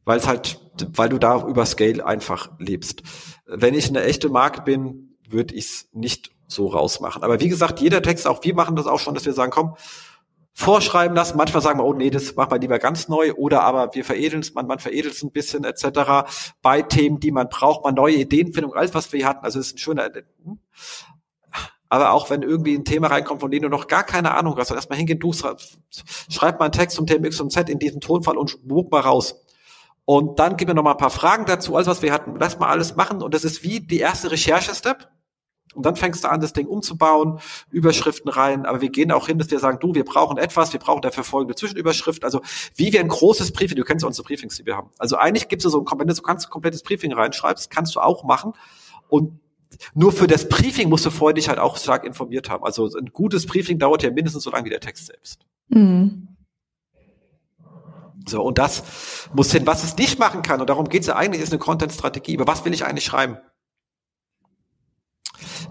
Weil 0.06 0.18
es 0.18 0.28
halt, 0.28 0.60
weil 0.94 1.10
du 1.10 1.18
da 1.18 1.48
über 1.48 1.66
Scale 1.66 2.06
einfach 2.06 2.52
lebst. 2.60 3.04
Wenn 3.46 3.74
ich 3.74 3.90
eine 3.90 4.04
echte 4.04 4.30
Marke 4.30 4.62
bin, 4.62 5.16
würde 5.30 5.56
ich 5.56 5.66
es 5.66 5.90
nicht 5.94 6.32
so 6.48 6.68
rausmachen. 6.68 7.24
Aber 7.24 7.40
wie 7.40 7.50
gesagt, 7.50 7.80
jeder 7.80 8.02
Text, 8.02 8.28
auch 8.28 8.44
wir 8.44 8.54
machen 8.54 8.76
das 8.76 8.88
auch 8.88 9.00
schon, 9.00 9.14
dass 9.14 9.26
wir 9.26 9.34
sagen, 9.34 9.52
komm, 9.52 9.76
vorschreiben 10.54 11.16
lassen. 11.16 11.36
Manchmal 11.38 11.64
sagen 11.64 11.80
wir, 11.80 11.86
oh 11.86 11.94
nee, 11.94 12.10
das 12.10 12.36
machen 12.36 12.52
wir 12.52 12.60
lieber 12.60 12.80
ganz 12.80 13.10
neu. 13.10 13.34
Oder 13.34 13.64
aber 13.64 13.94
wir 13.94 14.06
veredeln 14.06 14.42
es, 14.42 14.54
man, 14.54 14.68
man 14.68 14.80
veredelt 14.80 15.16
es 15.16 15.24
ein 15.24 15.32
bisschen 15.32 15.64
etc. 15.64 16.30
Bei 16.62 16.82
Themen, 16.82 17.20
die 17.20 17.32
man 17.32 17.50
braucht, 17.50 17.84
man 17.84 17.96
neue 17.96 18.16
Ideenfindung, 18.16 18.74
alles 18.74 18.94
was 18.94 19.12
wir 19.12 19.18
hier 19.18 19.28
hatten. 19.28 19.44
Also 19.44 19.60
es 19.60 19.68
ist 19.68 19.76
ein 19.76 19.80
schöner. 19.80 20.10
Aber 21.90 22.12
auch 22.12 22.30
wenn 22.30 22.44
irgendwie 22.44 22.76
ein 22.76 22.86
Thema 22.86 23.08
reinkommt, 23.08 23.42
von 23.42 23.52
dem 23.52 23.64
du 23.64 23.70
noch 23.70 23.88
gar 23.88 24.04
keine 24.04 24.32
Ahnung 24.32 24.56
hast, 24.58 24.70
dann 24.70 24.78
erstmal 24.78 24.98
hingehen, 24.98 25.20
du 25.20 25.34
schreib 25.34 26.60
mal 26.60 26.66
einen 26.66 26.72
Text 26.72 26.96
zum 26.96 27.08
Thema 27.08 27.26
X 27.28 27.40
und 27.40 27.52
Z 27.52 27.70
in 27.70 27.80
diesem 27.80 28.00
Tonfall 28.00 28.38
und 28.38 28.68
buch 28.68 28.90
mal 28.90 29.02
raus. 29.02 29.44
Und 30.06 30.40
dann 30.40 30.58
gib 30.58 30.68
mir 30.68 30.74
noch 30.74 30.84
mal 30.84 30.92
ein 30.92 30.98
paar 30.98 31.10
Fragen 31.10 31.46
dazu, 31.46 31.76
alles 31.76 31.88
was 31.88 32.02
wir 32.02 32.12
hatten. 32.12 32.36
Lass 32.40 32.60
mal 32.60 32.70
alles 32.70 32.96
machen. 32.96 33.22
Und 33.22 33.34
das 33.34 33.44
ist 33.44 33.64
wie 33.64 33.80
die 33.80 34.00
erste 34.00 34.32
Recherche-Step. 34.32 35.10
Und 35.76 35.86
dann 35.86 35.96
fängst 35.96 36.24
du 36.24 36.30
an, 36.30 36.40
das 36.40 36.54
Ding 36.54 36.68
umzubauen, 36.68 37.40
Überschriften 37.72 38.30
rein. 38.30 38.66
Aber 38.66 38.82
wir 38.82 38.90
gehen 38.90 39.12
auch 39.12 39.28
hin, 39.28 39.40
dass 39.40 39.50
wir 39.50 39.60
sagen, 39.60 39.80
du, 39.80 39.96
wir 39.96 40.06
brauchen 40.06 40.38
etwas, 40.38 40.74
wir 40.74 40.80
brauchen 40.80 41.02
dafür 41.02 41.24
folgende 41.24 41.56
Zwischenüberschrift. 41.56 42.24
Also 42.24 42.42
wie 42.76 42.94
wir 42.94 43.00
ein 43.00 43.08
großes 43.08 43.54
Briefing, 43.54 43.78
du 43.78 43.84
kennst 43.84 44.04
ja 44.04 44.08
unsere 44.08 44.26
Briefings, 44.26 44.58
die 44.58 44.66
wir 44.66 44.76
haben. 44.76 44.92
Also 45.00 45.18
eigentlich 45.18 45.48
gibt 45.48 45.66
es 45.66 45.72
so 45.72 45.84
ein, 45.84 46.00
wenn 46.00 46.08
du 46.08 46.14
so 46.14 46.22
kannst, 46.22 46.50
komplettes 46.50 46.84
Briefing 46.84 47.14
reinschreibst, 47.14 47.70
kannst 47.72 47.96
du 47.96 48.02
auch 48.02 48.24
machen. 48.24 48.54
Und 49.08 49.40
nur 49.96 50.12
für 50.12 50.28
das 50.28 50.48
Briefing 50.48 50.90
musst 50.90 51.06
du 51.06 51.10
vorher 51.10 51.34
dich 51.34 51.50
halt 51.50 51.60
auch 51.60 51.78
stark 51.78 52.06
informiert 52.06 52.50
haben. 52.50 52.64
Also 52.64 52.90
ein 52.96 53.08
gutes 53.12 53.48
Briefing 53.48 53.80
dauert 53.80 54.04
ja 54.04 54.12
mindestens 54.12 54.44
so 54.44 54.52
lange 54.52 54.66
wie 54.66 54.70
der 54.70 54.80
Text 54.80 55.08
selbst. 55.08 55.46
Mhm. 55.70 56.28
So, 58.26 58.42
und 58.42 58.58
das 58.58 58.84
muss 59.34 59.52
hin. 59.52 59.68
Was 59.68 59.84
es 59.84 59.98
nicht 59.98 60.20
machen 60.20 60.42
kann, 60.42 60.62
und 60.62 60.70
darum 60.70 60.90
geht 60.90 61.02
es 61.02 61.08
ja 61.08 61.16
eigentlich, 61.16 61.42
ist 61.42 61.52
eine 61.52 61.60
Content-Strategie. 61.60 62.38
Aber 62.38 62.52
was 62.52 62.64
will 62.66 62.74
ich 62.74 62.86
eigentlich 62.86 63.06
schreiben? 63.06 63.38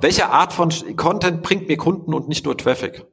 Welche 0.00 0.28
Art 0.30 0.52
von 0.52 0.70
Content 0.96 1.42
bringt 1.42 1.68
mir 1.68 1.76
Kunden 1.76 2.12
und 2.12 2.28
nicht 2.28 2.44
nur 2.44 2.58
Traffic? 2.58 3.06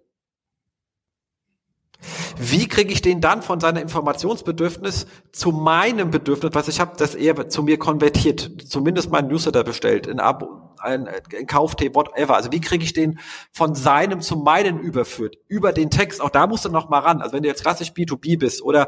Wie 2.38 2.68
kriege 2.68 2.94
ich 2.94 3.02
den 3.02 3.20
dann 3.20 3.42
von 3.42 3.60
seiner 3.60 3.82
Informationsbedürfnis 3.82 5.08
zu 5.34 5.52
meinem 5.52 6.10
Bedürfnis, 6.10 6.52
was 6.54 6.70
ich 6.70 6.80
habe, 6.80 6.96
dass 6.96 7.14
er 7.14 7.50
zu 7.50 7.64
mir 7.64 7.78
konvertiert, 7.78 8.64
zumindest 8.66 9.12
mein 9.12 9.28
Newsletter 9.28 9.66
bestellt, 9.66 10.08
in 10.08 10.22
Abo, 10.22 10.59
ein, 10.82 11.08
ein 11.08 11.48
Kauftee, 11.48 11.94
whatever. 11.94 12.36
Also 12.36 12.52
wie 12.52 12.62
kriege 12.62 12.84
ich 12.84 12.94
den 12.94 13.20
von 13.52 13.76
seinem 13.76 14.22
zu 14.22 14.38
meinem 14.38 14.80
überführt? 14.80 15.38
Über 15.48 15.74
den 15.74 15.90
Text. 15.90 16.22
Auch 16.22 16.30
da 16.30 16.48
musst 16.48 16.66
du 16.66 16.70
noch 16.70 16.90
mal 16.90 17.00
ran. 17.00 17.22
Also 17.22 17.34
wenn 17.34 17.44
du 17.44 17.50
jetzt 17.50 17.62
klassisch 17.62 17.90
B2B 17.90 18.40
bist 18.40 18.62
oder 18.62 18.88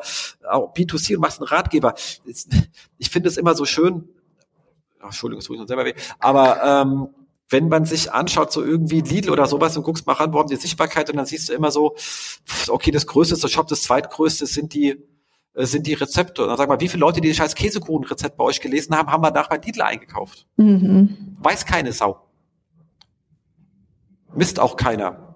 auch 0.49 0.73
B2C 0.73 1.15
und 1.15 1.21
machst 1.21 1.39
einen 1.39 1.47
Ratgeber. 1.47 1.95
Ich 2.97 3.09
finde 3.09 3.29
es 3.29 3.37
immer 3.37 3.55
so 3.55 3.65
schön. 3.65 4.09
Ach, 4.99 5.05
Entschuldigung, 5.05 5.43
tue 5.43 5.55
ich 5.55 5.59
noch 5.59 5.67
selber 5.67 5.85
weh. 5.85 5.93
Aber 6.19 6.63
ähm, 6.63 7.09
wenn 7.51 7.67
man 7.67 7.85
sich 7.85 8.11
anschaut, 8.11 8.51
so 8.51 8.63
irgendwie 8.63 9.01
Lidl 9.01 9.29
oder 9.29 9.45
sowas 9.45 9.75
und 9.75 9.83
guckst 9.83 10.07
mal 10.07 10.13
ran, 10.13 10.33
wo 10.33 10.39
haben 10.39 10.49
die 10.49 10.55
Sichtbarkeit 10.55 11.09
und 11.09 11.17
dann 11.17 11.25
siehst 11.25 11.49
du 11.49 11.53
immer 11.53 11.69
so, 11.69 11.95
okay, 12.69 12.91
das 12.91 13.05
größte 13.07 13.37
der 13.37 13.49
Shop, 13.49 13.67
das 13.67 13.83
zweitgrößte 13.83 14.45
sind 14.45 14.73
die 14.73 14.89
äh, 14.89 14.97
sind 15.53 15.87
die 15.87 15.93
Rezepte. 15.93 16.43
Und 16.43 16.49
dann 16.49 16.57
sag 16.57 16.69
mal, 16.69 16.79
wie 16.79 16.87
viele 16.87 17.01
Leute, 17.01 17.21
die 17.21 17.27
das 17.27 17.37
scheiß 17.37 17.55
Käsekuchenrezept 17.55 18.37
bei 18.37 18.43
euch 18.43 18.61
gelesen 18.61 18.95
haben, 18.95 19.11
haben 19.11 19.23
wir 19.23 19.31
nach 19.31 19.49
bei 19.49 19.57
Lidl 19.57 19.81
eingekauft? 19.81 20.47
Mhm. 20.57 21.37
Weiß 21.39 21.65
keine 21.65 21.91
Sau. 21.91 22.27
Misst 24.33 24.59
auch 24.59 24.77
keiner. 24.77 25.35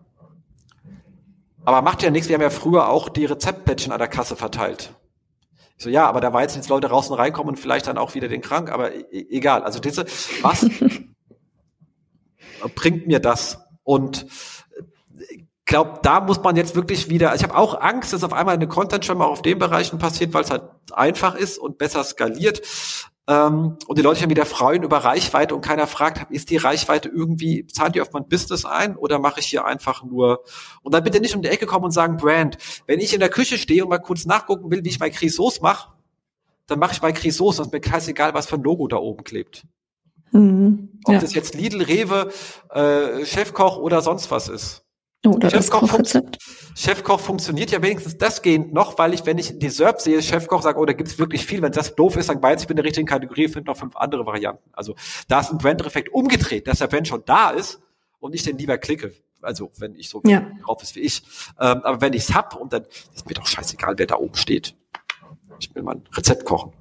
Aber 1.66 1.82
macht 1.82 2.03
ja 2.03 2.11
nichts, 2.11 2.30
wir 2.30 2.36
haben 2.36 2.41
ja 2.41 2.49
früher 2.49 2.89
auch 2.89 3.09
die 3.09 3.26
Rezeptplättchen 3.26 3.91
an 3.91 3.99
der 3.99 4.07
Kasse 4.07 4.36
verteilt. 4.36 4.93
Ich 5.78 5.84
so, 5.84 5.89
ja, 5.89 6.07
aber 6.07 6.22
da 6.22 6.32
war 6.32 6.41
jetzt 6.41 6.55
jetzt 6.55 6.70
Leute 6.70 6.88
raus 6.88 7.09
und 7.09 7.18
reinkommen 7.18 7.55
und 7.55 7.59
vielleicht 7.59 7.88
dann 7.88 7.97
auch 7.97 8.16
wieder 8.16 8.30
den 8.30 8.41
krank, 8.41 8.72
aber 8.72 8.93
e-, 8.93 9.05
e 9.11 9.38
egal. 9.38 9.63
Also 9.63 9.80
diese, 9.80 10.05
was 10.41 10.70
bringt 12.76 13.07
mir 13.07 13.20
das? 13.20 13.59
Und 13.84 14.26
glaube, 15.66 15.99
da 16.03 16.20
muss 16.20 16.41
man 16.41 16.55
jetzt 16.55 16.76
wirklich 16.76 17.09
wieder, 17.09 17.34
ich 17.36 17.43
habe 17.43 17.55
auch 17.55 17.80
Angst, 17.80 18.13
dass 18.13 18.24
auf 18.24 18.34
einmal 18.34 18.55
eine 18.55 18.68
Content 18.68 19.05
schon 19.05 19.18
mal 19.18 19.26
auf 19.26 19.41
den 19.41 19.59
Bereichen 19.59 19.99
passiert, 19.99 20.34
weil 20.34 20.43
es 20.43 20.51
halt 20.51 20.63
einfach 20.91 21.36
ist 21.36 21.57
und 21.57 21.78
besser 21.78 22.03
skaliert. 22.03 22.61
Ähm, 23.28 23.78
und 23.88 23.97
die 23.97 24.03
Leute 24.03 24.18
sich 24.18 24.22
dann 24.24 24.30
wieder 24.30 24.45
freuen 24.45 24.84
über 24.84 24.97
Reichweite 24.97 25.55
und 25.55 25.61
keiner 25.61 25.88
fragt, 25.88 26.32
ist 26.32 26.51
die 26.51 26.57
Reichweite 26.57 27.09
irgendwie, 27.09 27.66
zahlt 27.66 27.95
die 27.95 28.01
auf 28.01 28.11
mein 28.13 28.28
Business 28.28 28.66
ein 28.66 28.95
oder 28.95 29.18
mache 29.18 29.39
ich 29.39 29.47
hier 29.47 29.66
einfach 29.66 30.03
nur? 30.03 30.43
Und 30.84 30.93
dann 30.93 31.03
bitte 31.03 31.20
nicht 31.20 31.36
um 31.36 31.41
die 31.41 31.49
Ecke 31.49 31.66
kommen 31.66 31.86
und 31.86 31.91
sagen, 31.91 32.18
Brand. 32.18 32.57
Wenn 32.86 32.99
ich 32.99 33.13
in 33.13 33.20
der 33.20 33.30
Küche 33.30 33.57
stehe 33.57 33.84
und 33.84 33.89
mal 33.89 33.97
kurz 33.97 34.26
nachgucken 34.26 34.70
will, 34.70 34.84
wie 34.84 34.89
ich 34.89 34.99
mein 34.99 35.11
Crisauce 35.11 35.61
mache, 35.61 35.93
dann 36.68 36.78
mache 36.78 36.93
ich 36.93 37.01
mein 37.01 37.13
Crisauce, 37.13 37.59
und 37.59 37.72
mir 37.72 37.80
ist 37.80 38.07
egal, 38.07 38.34
was 38.36 38.45
für 38.45 38.55
ein 38.55 38.63
Logo 38.63 38.88
da 38.88 38.97
oben 38.97 39.24
klebt. 39.24 39.66
Mhm, 40.32 40.99
Ob 41.05 41.13
ja. 41.13 41.20
das 41.20 41.34
jetzt 41.34 41.55
Lidl, 41.55 41.82
Rewe, 41.82 42.32
äh, 42.70 43.26
Chefkoch 43.26 43.78
oder 43.78 44.01
sonst 44.01 44.30
was 44.30 44.49
ist. 44.49 44.85
Oder 45.28 45.49
Chefkoch, 45.49 45.88
fun 45.88 46.03
Chefkoch 46.76 47.19
funktioniert 47.19 47.71
ja 47.71 47.82
wenigstens 47.82 48.17
das 48.17 48.41
gehend 48.41 48.73
noch, 48.73 48.97
weil 48.97 49.13
ich, 49.13 49.26
wenn 49.26 49.38
ich 49.38 49.57
die 49.57 49.69
SERP 49.69 50.01
sehe, 50.01 50.21
Chefkoch 50.21 50.61
sage, 50.61 50.80
oh, 50.80 50.86
da 50.86 50.93
gibt's 50.93 51.17
wirklich 51.17 51.45
viel. 51.45 51.61
Wenn 51.61 51.71
das 51.71 51.95
doof 51.95 52.17
ist, 52.17 52.30
dann 52.30 52.41
weiß 52.41 52.61
ich 52.61 52.67
bin 52.67 52.76
in 52.76 52.78
der 52.78 52.86
richtigen 52.86 53.07
Kategorie, 53.07 53.47
finde 53.47 53.71
noch 53.71 53.78
fünf 53.78 53.95
andere 53.95 54.26
Varianten. 54.26 54.69
Also 54.73 54.95
da 55.28 55.39
ist 55.39 55.51
ein 55.51 55.57
Brand-Effekt 55.57 56.09
umgedreht, 56.09 56.67
dass 56.67 56.80
der 56.80 56.88
Brand 56.88 57.07
schon 57.07 57.23
da 57.26 57.51
ist 57.51 57.82
und 58.19 58.36
ich 58.36 58.43
den 58.43 58.57
lieber 58.57 58.78
klicke. 58.78 59.13
Also 59.41 59.71
wenn 59.78 59.95
ich 59.95 60.09
so 60.09 60.21
ja. 60.26 60.45
drauf 60.63 60.82
ist 60.82 60.95
wie 60.95 61.01
ich. 61.01 61.23
Ähm, 61.59 61.82
aber 61.84 62.01
wenn 62.01 62.13
ich's 62.13 62.34
hab 62.34 62.55
und 62.55 62.73
dann 62.73 62.86
ist 63.13 63.28
mir 63.28 63.36
doch 63.36 63.45
scheißegal, 63.45 63.95
wer 63.97 64.07
da 64.07 64.15
oben 64.15 64.36
steht. 64.36 64.76
Ich 65.59 65.73
will 65.73 65.84
mal 65.84 65.95
ein 65.95 66.03
Rezept 66.15 66.45
kochen. 66.45 66.73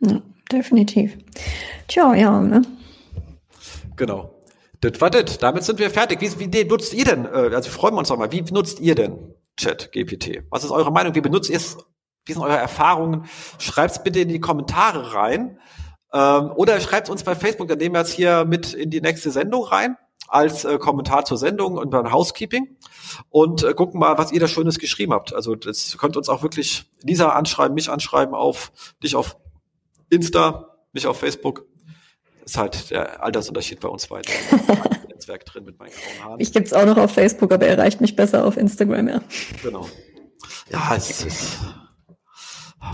Ja 0.00 0.22
definitiv. 0.50 1.18
Tja, 1.86 2.14
ja, 2.14 2.40
ne? 2.40 2.62
Genau. 3.96 4.34
Das 4.80 5.00
war 5.00 5.10
das. 5.10 5.38
Damit 5.38 5.64
sind 5.64 5.78
wir 5.78 5.90
fertig. 5.90 6.20
Wie, 6.20 6.52
wie 6.52 6.64
nutzt 6.64 6.94
ihr 6.94 7.04
denn, 7.04 7.24
äh, 7.24 7.54
also 7.54 7.70
freuen 7.70 7.94
wir 7.94 7.98
uns 7.98 8.08
nochmal, 8.08 8.32
wie 8.32 8.42
nutzt 8.42 8.80
ihr 8.80 8.94
denn 8.94 9.34
Chat 9.56 9.90
GPT? 9.92 10.44
Was 10.50 10.64
ist 10.64 10.70
eure 10.70 10.92
Meinung? 10.92 11.14
Wie 11.14 11.20
benutzt 11.20 11.50
ihr 11.50 11.56
es? 11.56 11.76
Wie 12.24 12.32
sind 12.32 12.42
eure 12.42 12.56
Erfahrungen? 12.56 13.24
Schreibt 13.58 13.92
es 13.92 14.02
bitte 14.02 14.20
in 14.20 14.28
die 14.28 14.40
Kommentare 14.40 15.14
rein. 15.14 15.58
Ähm, 16.12 16.52
oder 16.54 16.80
schreibt 16.80 17.10
uns 17.10 17.22
bei 17.22 17.34
Facebook, 17.34 17.68
dann 17.68 17.78
nehmen 17.78 17.94
wir 17.94 18.00
jetzt 18.00 18.12
hier 18.12 18.44
mit 18.44 18.72
in 18.72 18.90
die 18.90 19.00
nächste 19.00 19.30
Sendung 19.30 19.64
rein 19.64 19.96
als 20.28 20.64
äh, 20.64 20.78
Kommentar 20.78 21.24
zur 21.24 21.38
Sendung 21.38 21.76
und 21.76 21.90
beim 21.90 22.12
Housekeeping 22.12 22.76
und 23.30 23.62
äh, 23.62 23.74
gucken 23.74 23.98
mal, 23.98 24.18
was 24.18 24.32
ihr 24.32 24.40
da 24.40 24.48
Schönes 24.48 24.78
geschrieben 24.78 25.12
habt. 25.12 25.34
Also 25.34 25.54
das 25.54 25.96
könnt 25.98 26.16
uns 26.16 26.28
auch 26.28 26.42
wirklich 26.42 26.90
Lisa 27.02 27.30
anschreiben, 27.30 27.74
mich 27.74 27.90
anschreiben 27.90 28.34
auf 28.34 28.72
dich 29.02 29.16
auf 29.16 29.36
Insta, 30.10 30.76
mich 30.92 31.06
auf 31.06 31.18
Facebook. 31.18 31.66
Ist 32.48 32.56
halt 32.56 32.90
der 32.90 33.22
Altersunterschied 33.22 33.78
bei 33.78 33.88
uns 33.88 34.10
weiter. 34.10 34.32
Netzwerk 35.10 35.44
drin 35.44 35.66
mit 35.66 35.78
meinen 35.78 35.90
grauen 35.90 36.24
Haaren. 36.24 36.40
Ich 36.40 36.50
gibt's 36.50 36.72
auch 36.72 36.86
noch 36.86 36.96
auf 36.96 37.12
Facebook, 37.12 37.52
aber 37.52 37.66
er 37.66 37.76
erreicht 37.76 38.00
mich 38.00 38.16
besser 38.16 38.46
auf 38.46 38.56
Instagram, 38.56 39.06
ja. 39.06 39.20
Genau. 39.62 39.86
Ja, 40.70 40.94
es 40.96 41.26
ist. 41.26 41.58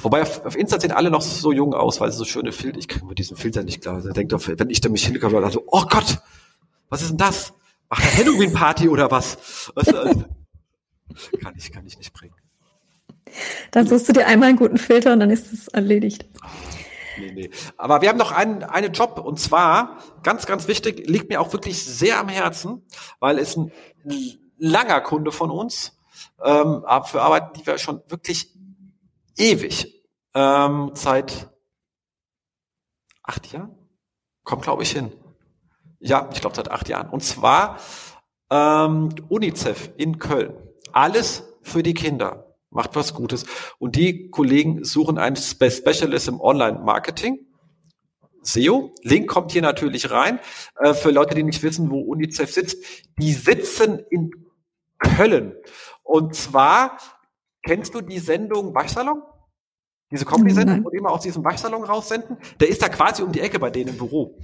Wobei 0.01 0.23
auf, 0.23 0.45
auf 0.45 0.57
Insta 0.57 0.81
sehen 0.81 0.91
alle 0.91 1.09
noch 1.09 1.21
so 1.21 1.53
jung 1.53 1.73
aus, 1.73 2.01
weil 2.01 2.11
sie 2.11 2.19
so 2.19 2.25
schöne 2.25 2.51
Filter, 2.51 2.81
ich 2.81 2.89
kriege 2.89 3.07
mit 3.07 3.21
diesem 3.21 3.37
Filter 3.37 3.63
nicht 3.63 3.81
klar. 3.81 4.05
Er 4.05 4.13
denkt, 4.13 4.35
auf, 4.35 4.49
wenn 4.49 4.71
ich 4.71 4.81
da 4.81 4.89
mich 4.89 5.07
hinkomme, 5.07 5.41
dann 5.41 5.53
so, 5.53 5.63
oh 5.69 5.85
Gott, 5.89 6.19
was 6.89 7.03
ist 7.03 7.11
denn 7.11 7.19
das? 7.19 7.53
Ach, 7.91 8.01
eine 8.01 8.11
Halloween-Party 8.11 8.89
oder 8.89 9.13
was? 9.13 9.71
was 9.77 9.87
also, 9.87 10.25
kann 11.41 11.55
ich, 11.57 11.71
kann 11.71 11.87
ich 11.87 11.97
nicht 11.97 12.13
bringen. 12.13 12.35
Dann 13.71 13.87
suchst 13.87 14.09
du 14.09 14.15
dir 14.15 14.27
einmal 14.27 14.49
einen 14.49 14.59
guten 14.59 14.79
Filter 14.79 15.13
und 15.13 15.21
dann 15.21 15.31
ist 15.31 15.53
es 15.53 15.69
erledigt. 15.69 16.27
Nee, 17.19 17.33
nee. 17.33 17.51
Aber 17.77 18.03
wir 18.03 18.09
haben 18.09 18.19
noch 18.19 18.33
einen, 18.33 18.63
einen 18.63 18.93
Job 18.93 19.19
und 19.19 19.39
zwar, 19.39 19.99
ganz, 20.23 20.47
ganz 20.47 20.69
wichtig, 20.69 21.09
liegt 21.09 21.29
mir 21.29 21.41
auch 21.41 21.53
wirklich 21.53 21.85
sehr 21.85 22.19
am 22.19 22.29
Herzen, 22.29 22.87
weil 23.21 23.39
es 23.39 23.57
ein 23.57 23.73
langer 24.59 25.01
Kunde 25.01 25.33
von 25.33 25.51
uns, 25.51 25.99
ähm, 26.43 26.85
für 27.05 27.23
Arbeit, 27.23 27.57
die 27.57 27.67
wir 27.67 27.79
schon 27.79 28.03
wirklich 28.09 28.55
ewig, 29.37 30.05
ähm, 30.35 30.91
seit 30.95 31.51
acht 33.23 33.51
Jahren, 33.53 33.77
kommt 34.43 34.63
glaube 34.63 34.83
ich 34.83 34.93
hin. 34.93 35.13
Ja, 36.01 36.29
ich 36.33 36.41
glaube 36.41 36.57
seit 36.57 36.71
acht 36.71 36.89
Jahren. 36.89 37.09
Und 37.09 37.23
zwar 37.23 37.79
ähm, 38.51 39.15
UNICEF 39.29 39.93
in 39.97 40.19
Köln. 40.19 40.55
Alles 40.93 41.45
für 41.63 41.83
die 41.83 41.95
Kinder 41.95 42.44
macht 42.75 42.95
was 42.97 43.15
Gutes. 43.15 43.47
Und 43.79 43.97
die 43.97 44.31
Kollegen 44.31 44.85
suchen 44.85 45.19
einen 45.19 45.37
Specialist 45.37 46.29
im 46.29 46.41
Online-Marketing 46.41 47.39
SEO. 48.43 48.93
Link 49.03 49.29
kommt 49.29 49.53
hier 49.53 49.63
natürlich 49.63 50.11
rein. 50.11 50.39
Äh, 50.79 50.95
für 50.95 51.11
Leute, 51.11 51.35
die 51.35 51.43
nicht 51.43 51.63
wissen, 51.63 51.91
wo 51.91 52.01
UNICEF 52.01 52.53
sitzt, 52.53 52.85
die 53.19 53.33
sitzen 53.33 54.01
in 54.11 54.31
Köln. 54.99 55.55
Und 56.03 56.35
zwar, 56.35 56.99
kennst 57.63 57.95
du 57.95 58.01
die 58.01 58.19
Sendung 58.19 58.75
Waschsalon? 58.75 59.23
Diese 60.11 60.27
Comedy-Sendung, 60.27 60.85
wo 60.85 60.91
die 60.91 60.99
immer 60.99 61.11
aus 61.11 61.23
diesem 61.23 61.45
Waschsalon 61.45 61.83
raussenden? 61.85 62.37
Der 62.61 62.69
ist 62.69 62.83
da 62.83 62.89
quasi 62.89 63.23
um 63.23 63.33
die 63.33 63.41
Ecke 63.41 63.59
bei 63.59 63.71
denen 63.71 63.91
im 63.91 63.99
Büro. 63.99 64.39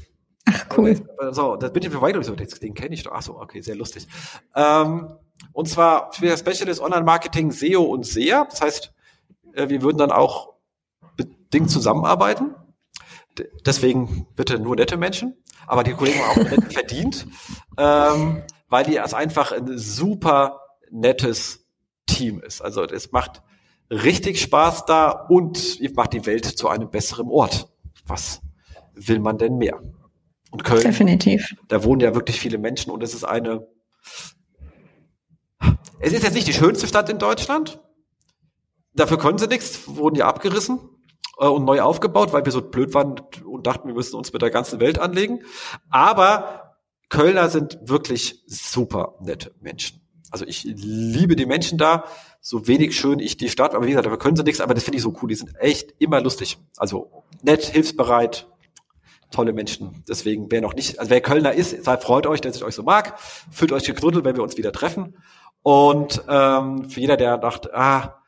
Ach, 0.46 0.66
cool. 0.76 0.96
So, 1.32 1.56
das 1.56 1.72
bin 1.72 1.82
ich 1.82 1.90
für 1.90 2.00
weiter 2.00 2.20
den 2.20 2.74
kenne 2.74 2.94
ich 2.94 3.02
doch. 3.02 3.12
Ach 3.12 3.22
so, 3.22 3.38
okay, 3.38 3.60
sehr 3.60 3.76
lustig. 3.76 4.08
Ähm, 4.56 5.14
und 5.52 5.68
zwar 5.68 6.12
für 6.12 6.36
Specialist 6.36 6.80
Online-Marketing 6.80 7.50
SEO 7.50 7.82
und 7.82 8.06
SEA. 8.06 8.46
Das 8.48 8.60
heißt, 8.60 8.92
äh, 9.54 9.68
wir 9.68 9.82
würden 9.82 9.98
dann 9.98 10.12
auch 10.12 10.54
bedingt 11.16 11.70
zusammenarbeiten. 11.70 12.54
Deswegen 13.64 14.26
bitte 14.36 14.58
nur 14.58 14.76
nette 14.76 14.96
Menschen. 14.96 15.36
Aber 15.66 15.84
die 15.84 15.92
Kollegen 15.92 16.18
haben 16.20 16.40
auch 16.40 16.50
nett 16.50 16.72
verdient, 16.72 17.26
ähm, 17.78 18.42
weil 18.68 18.84
die 18.84 18.98
als 18.98 19.14
einfach 19.14 19.52
ein 19.52 19.78
super 19.78 20.60
nettes 20.90 21.66
Team 22.06 22.40
ist. 22.40 22.60
Also 22.60 22.82
es 22.84 23.12
macht 23.12 23.42
richtig 23.90 24.40
Spaß 24.40 24.84
da 24.86 25.10
und 25.10 25.80
macht 25.94 26.12
die 26.12 26.26
Welt 26.26 26.44
zu 26.44 26.68
einem 26.68 26.90
besseren 26.90 27.28
Ort. 27.28 27.68
Was 28.06 28.40
will 28.94 29.20
man 29.20 29.38
denn 29.38 29.58
mehr? 29.58 29.80
Und 30.50 30.64
Köln, 30.64 30.82
Definitiv. 30.82 31.54
da 31.68 31.84
wohnen 31.84 32.00
ja 32.00 32.14
wirklich 32.14 32.40
viele 32.40 32.58
Menschen 32.58 32.90
und 32.90 33.02
es 33.02 33.14
ist 33.14 33.24
eine, 33.24 33.66
es 36.00 36.12
ist 36.12 36.22
jetzt 36.22 36.34
nicht 36.34 36.46
die 36.48 36.52
schönste 36.52 36.86
Stadt 36.86 37.08
in 37.08 37.18
Deutschland. 37.18 37.80
Dafür 38.94 39.18
können 39.18 39.38
sie 39.38 39.46
nichts, 39.46 39.86
wurden 39.86 40.16
ja 40.16 40.26
abgerissen 40.26 40.80
äh, 41.38 41.46
und 41.46 41.64
neu 41.64 41.80
aufgebaut, 41.80 42.32
weil 42.32 42.44
wir 42.44 42.52
so 42.52 42.62
blöd 42.62 42.94
waren 42.94 43.20
und 43.44 43.66
dachten, 43.66 43.86
wir 43.86 43.94
müssen 43.94 44.16
uns 44.16 44.32
mit 44.32 44.42
der 44.42 44.50
ganzen 44.50 44.80
Welt 44.80 44.98
anlegen. 44.98 45.40
Aber 45.90 46.76
Kölner 47.08 47.48
sind 47.48 47.78
wirklich 47.82 48.42
super 48.46 49.16
nette 49.20 49.54
Menschen. 49.60 50.00
Also 50.30 50.46
ich 50.46 50.62
liebe 50.64 51.34
die 51.34 51.46
Menschen 51.46 51.76
da, 51.76 52.04
so 52.40 52.66
wenig 52.68 52.96
schön 52.96 53.18
ich 53.18 53.36
die 53.36 53.48
Stadt, 53.48 53.74
aber 53.74 53.84
wie 53.84 53.90
gesagt, 53.90 54.06
dafür 54.06 54.18
können 54.18 54.36
sie 54.36 54.44
nichts, 54.44 54.60
aber 54.60 54.74
das 54.74 54.84
finde 54.84 54.96
ich 54.96 55.02
so 55.02 55.14
cool. 55.20 55.28
Die 55.28 55.34
sind 55.34 55.52
echt 55.58 55.94
immer 55.98 56.20
lustig. 56.20 56.58
Also 56.76 57.24
nett, 57.42 57.64
hilfsbereit, 57.64 58.48
tolle 59.30 59.52
Menschen. 59.52 60.04
Deswegen, 60.08 60.50
wer 60.50 60.60
noch 60.60 60.74
nicht, 60.74 60.98
also 60.98 61.10
wer 61.10 61.20
Kölner 61.20 61.52
ist, 61.52 61.84
freut 61.84 62.26
euch, 62.26 62.40
dass 62.40 62.56
ich 62.56 62.64
euch 62.64 62.74
so 62.74 62.82
mag. 62.82 63.18
Fühlt 63.50 63.72
euch 63.72 63.84
geknuddelt, 63.84 64.24
wenn 64.24 64.36
wir 64.36 64.42
uns 64.42 64.56
wieder 64.56 64.72
treffen. 64.72 65.16
Und 65.62 66.22
ähm, 66.28 66.88
für 66.88 67.00
jeder, 67.00 67.16
der 67.16 67.38
dachte, 67.38 67.74
ah, 67.74 68.22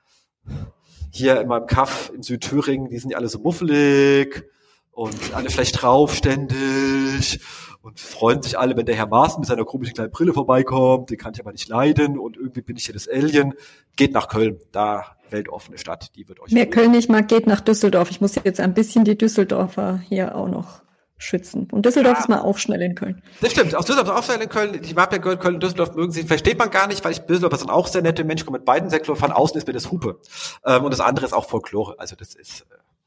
hier 1.10 1.40
in 1.40 1.48
meinem 1.48 1.66
Kaff 1.66 2.10
in 2.14 2.22
Südthüringen, 2.22 2.88
die 2.88 2.98
sind 2.98 3.10
ja 3.10 3.18
alle 3.18 3.28
so 3.28 3.38
muffelig 3.38 4.44
und 4.90 5.34
alle 5.34 5.50
schlecht 5.50 5.82
drauf 5.82 6.14
ständig 6.14 7.40
und 7.82 7.98
freuen 7.98 8.42
sich 8.42 8.58
alle, 8.58 8.76
wenn 8.76 8.86
der 8.86 8.94
Herr 8.94 9.06
Maaßen 9.06 9.40
mit 9.40 9.48
seiner 9.48 9.64
komischen 9.64 9.94
kleinen 9.94 10.10
Brille 10.10 10.32
vorbeikommt, 10.32 11.10
den 11.10 11.18
kann 11.18 11.32
ich 11.34 11.40
aber 11.40 11.52
nicht 11.52 11.68
leiden 11.68 12.18
und 12.18 12.36
irgendwie 12.36 12.62
bin 12.62 12.76
ich 12.76 12.84
hier 12.84 12.94
das 12.94 13.08
Alien. 13.08 13.54
Geht 13.96 14.12
nach 14.12 14.28
Köln, 14.28 14.58
da 14.70 15.16
weltoffene 15.30 15.78
Stadt, 15.78 16.14
die 16.16 16.28
wird 16.28 16.40
euch. 16.40 16.52
Wer 16.52 16.68
Köln 16.68 16.92
nicht 16.92 17.10
mag, 17.10 17.28
geht 17.28 17.46
nach 17.46 17.60
Düsseldorf. 17.60 18.10
Ich 18.10 18.20
muss 18.20 18.34
jetzt 18.36 18.60
ein 18.60 18.74
bisschen 18.74 19.04
die 19.04 19.18
Düsseldorfer 19.18 20.00
hier 20.08 20.36
auch 20.36 20.48
noch 20.48 20.82
schützen. 21.22 21.68
Und 21.70 21.86
Düsseldorf 21.86 22.14
ja. 22.14 22.20
ist 22.20 22.28
mal 22.28 22.40
auch 22.40 22.58
schnell 22.58 22.82
in 22.82 22.94
Köln. 22.94 23.22
Das 23.40 23.52
stimmt. 23.52 23.74
Aus 23.74 23.86
Düsseldorf 23.86 24.08
ist 24.08 24.22
auch 24.22 24.24
schnell 24.24 24.42
in 24.42 24.48
Köln. 24.48 24.80
Ich 24.82 24.96
habe 24.96 25.16
ja 25.16 25.22
gehört, 25.22 25.40
Köln 25.40 25.54
und 25.54 25.62
Düsseldorf 25.62 25.94
mögen 25.94 26.12
sie. 26.12 26.24
Versteht 26.24 26.58
man 26.58 26.70
gar 26.70 26.86
nicht, 26.88 27.04
weil 27.04 27.12
ich 27.12 27.20
Düsseldorf 27.20 27.58
sind 27.58 27.70
auch 27.70 27.86
sehr 27.86 28.02
nette 28.02 28.24
Menschen, 28.24 28.46
komme 28.46 28.58
mit 28.58 28.64
beiden 28.64 28.90
Sektoren. 28.90 29.18
Von 29.18 29.32
außen 29.32 29.56
ist 29.56 29.66
mir 29.66 29.72
das 29.72 29.90
Hupe. 29.90 30.20
Ähm, 30.64 30.84
und 30.84 30.90
das 30.90 31.00
andere 31.00 31.24
ist 31.26 31.32
auch 31.32 31.48
Folklore. 31.48 31.94
Also 31.98 32.16
das 32.16 32.34
ist, 32.34 32.66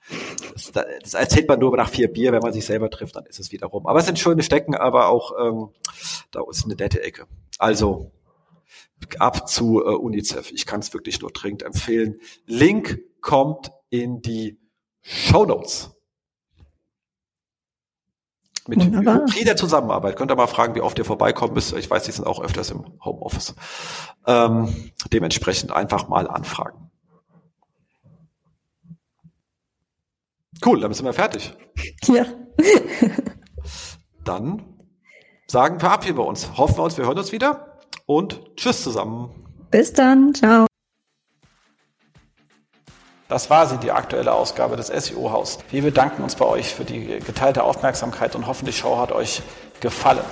äh, 0.09 0.15
das, 0.53 0.71
das 0.71 1.13
erzählt 1.13 1.47
man 1.47 1.59
nur 1.59 1.75
nach 1.75 1.89
vier 1.89 2.11
Bier. 2.11 2.31
Wenn 2.31 2.41
man 2.41 2.53
sich 2.53 2.65
selber 2.65 2.89
trifft, 2.89 3.15
dann 3.15 3.25
ist 3.25 3.39
es 3.39 3.51
wiederum. 3.51 3.85
Aber 3.85 3.99
es 3.99 4.05
sind 4.05 4.17
schöne 4.17 4.43
Stecken, 4.43 4.75
aber 4.75 5.09
auch 5.09 5.33
ähm, 5.39 5.69
da 6.31 6.41
ist 6.49 6.65
eine 6.65 6.75
nette 6.75 7.03
Ecke. 7.03 7.25
Also 7.59 8.11
ab 9.19 9.49
zu 9.49 9.81
äh, 9.81 9.89
UNICEF. 9.89 10.51
Ich 10.51 10.65
kann 10.65 10.79
es 10.79 10.93
wirklich 10.93 11.21
nur 11.21 11.31
dringend 11.31 11.63
empfehlen. 11.63 12.19
Link 12.45 12.99
kommt 13.21 13.71
in 13.89 14.21
die 14.21 14.57
Show 15.01 15.45
Notes 15.45 15.94
mit 18.67 18.83
hybrider 18.83 19.55
Zusammenarbeit. 19.55 20.15
Könnt 20.15 20.31
ihr 20.31 20.35
mal 20.35 20.47
fragen, 20.47 20.75
wie 20.75 20.81
oft 20.81 20.97
ihr 20.97 21.05
vorbeikommen 21.05 21.53
müsst. 21.53 21.73
Ich 21.73 21.89
weiß, 21.89 22.03
die 22.03 22.11
sind 22.11 22.25
auch 22.25 22.41
öfters 22.41 22.71
im 22.71 22.85
Homeoffice. 23.03 23.55
Ähm, 24.25 24.91
dementsprechend 25.11 25.71
einfach 25.71 26.07
mal 26.07 26.27
anfragen. 26.27 26.89
Cool, 30.65 30.79
dann 30.79 30.93
sind 30.93 31.05
wir 31.05 31.13
fertig. 31.13 31.53
Ja. 32.07 32.25
dann 34.23 34.63
sagen, 35.47 35.79
verabschieden 35.79 36.17
wir 36.17 36.25
uns. 36.25 36.57
Hoffen 36.57 36.77
wir 36.77 36.83
uns, 36.83 36.97
wir 36.97 37.05
hören 37.05 37.17
uns 37.17 37.31
wieder 37.31 37.79
und 38.05 38.55
tschüss 38.55 38.83
zusammen. 38.83 39.29
Bis 39.69 39.93
dann, 39.93 40.33
ciao. 40.33 40.65
Das 43.27 43.49
war 43.49 43.65
sie, 43.65 43.77
die 43.77 43.91
aktuelle 43.91 44.31
Ausgabe 44.34 44.76
des 44.76 44.88
SEO-Haus. 44.88 45.57
Wir 45.72 45.81
bedanken 45.81 46.22
uns 46.22 46.35
bei 46.35 46.45
euch 46.45 46.76
für 46.76 46.85
die 46.85 47.19
geteilte 47.19 47.64
Aufmerksamkeit 47.64 48.35
und 48.35 48.45
hoffen, 48.45 48.68
die 48.68 48.73
Show 48.73 48.99
hat 48.99 49.11
euch 49.11 49.41
gefallen. 49.80 50.23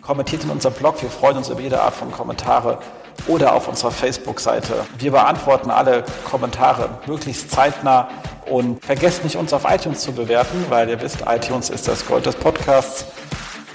Kommentiert 0.00 0.44
in 0.44 0.50
unserem 0.50 0.74
Blog, 0.74 1.02
wir 1.02 1.10
freuen 1.10 1.38
uns 1.38 1.48
über 1.48 1.60
jede 1.60 1.82
Art 1.82 1.94
von 1.94 2.12
Kommentare 2.12 2.78
oder 3.26 3.52
auf 3.52 3.66
unserer 3.66 3.90
Facebook-Seite. 3.90 4.86
Wir 4.96 5.10
beantworten 5.10 5.72
alle 5.72 6.04
Kommentare 6.24 6.88
möglichst 7.06 7.50
zeitnah 7.50 8.08
und 8.46 8.84
vergesst 8.84 9.24
nicht, 9.24 9.34
uns 9.34 9.52
auf 9.52 9.64
iTunes 9.68 10.00
zu 10.00 10.12
bewerten, 10.12 10.66
weil 10.68 10.88
ihr 10.88 11.02
wisst, 11.02 11.24
iTunes 11.26 11.68
ist 11.68 11.88
das 11.88 12.06
Gold 12.06 12.26
des 12.26 12.36
Podcasts. 12.36 13.06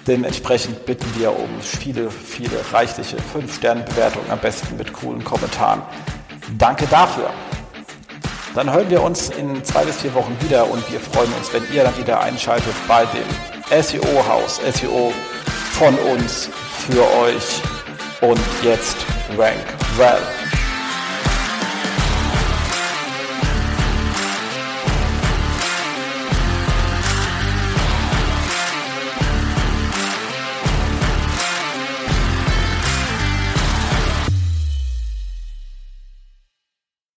Dementsprechend 0.08 0.86
bitten 0.86 1.14
wir 1.18 1.38
um 1.38 1.60
viele, 1.60 2.10
viele 2.10 2.58
reichliche 2.72 3.18
5-Sterne-Bewertungen, 3.18 4.32
am 4.32 4.40
besten 4.40 4.78
mit 4.78 4.94
coolen 4.94 5.26
Kommentaren. 5.26 5.82
Danke 6.58 6.88
dafür. 6.88 7.30
Dann 8.56 8.72
hören 8.72 8.90
wir 8.90 9.02
uns 9.02 9.30
in 9.30 9.64
zwei 9.64 9.84
bis 9.84 9.98
vier 10.02 10.14
Wochen 10.14 10.36
wieder 10.42 10.70
und 10.70 10.92
wir 10.92 11.00
freuen 11.00 11.32
uns, 11.34 11.52
wenn 11.52 11.64
ihr 11.74 11.84
dann 11.84 11.98
wieder 11.98 12.20
einschaltet 12.22 12.76
bei 12.88 13.06
dem 13.06 13.84
SEO-Haus. 13.84 14.62
SEO 14.74 15.12
von 15.72 15.96
uns 16.14 16.50
für 16.88 17.02
euch. 17.22 17.62
Und 18.22 18.40
jetzt 18.64 18.96
Rank 19.38 19.58
Well. 19.98 20.43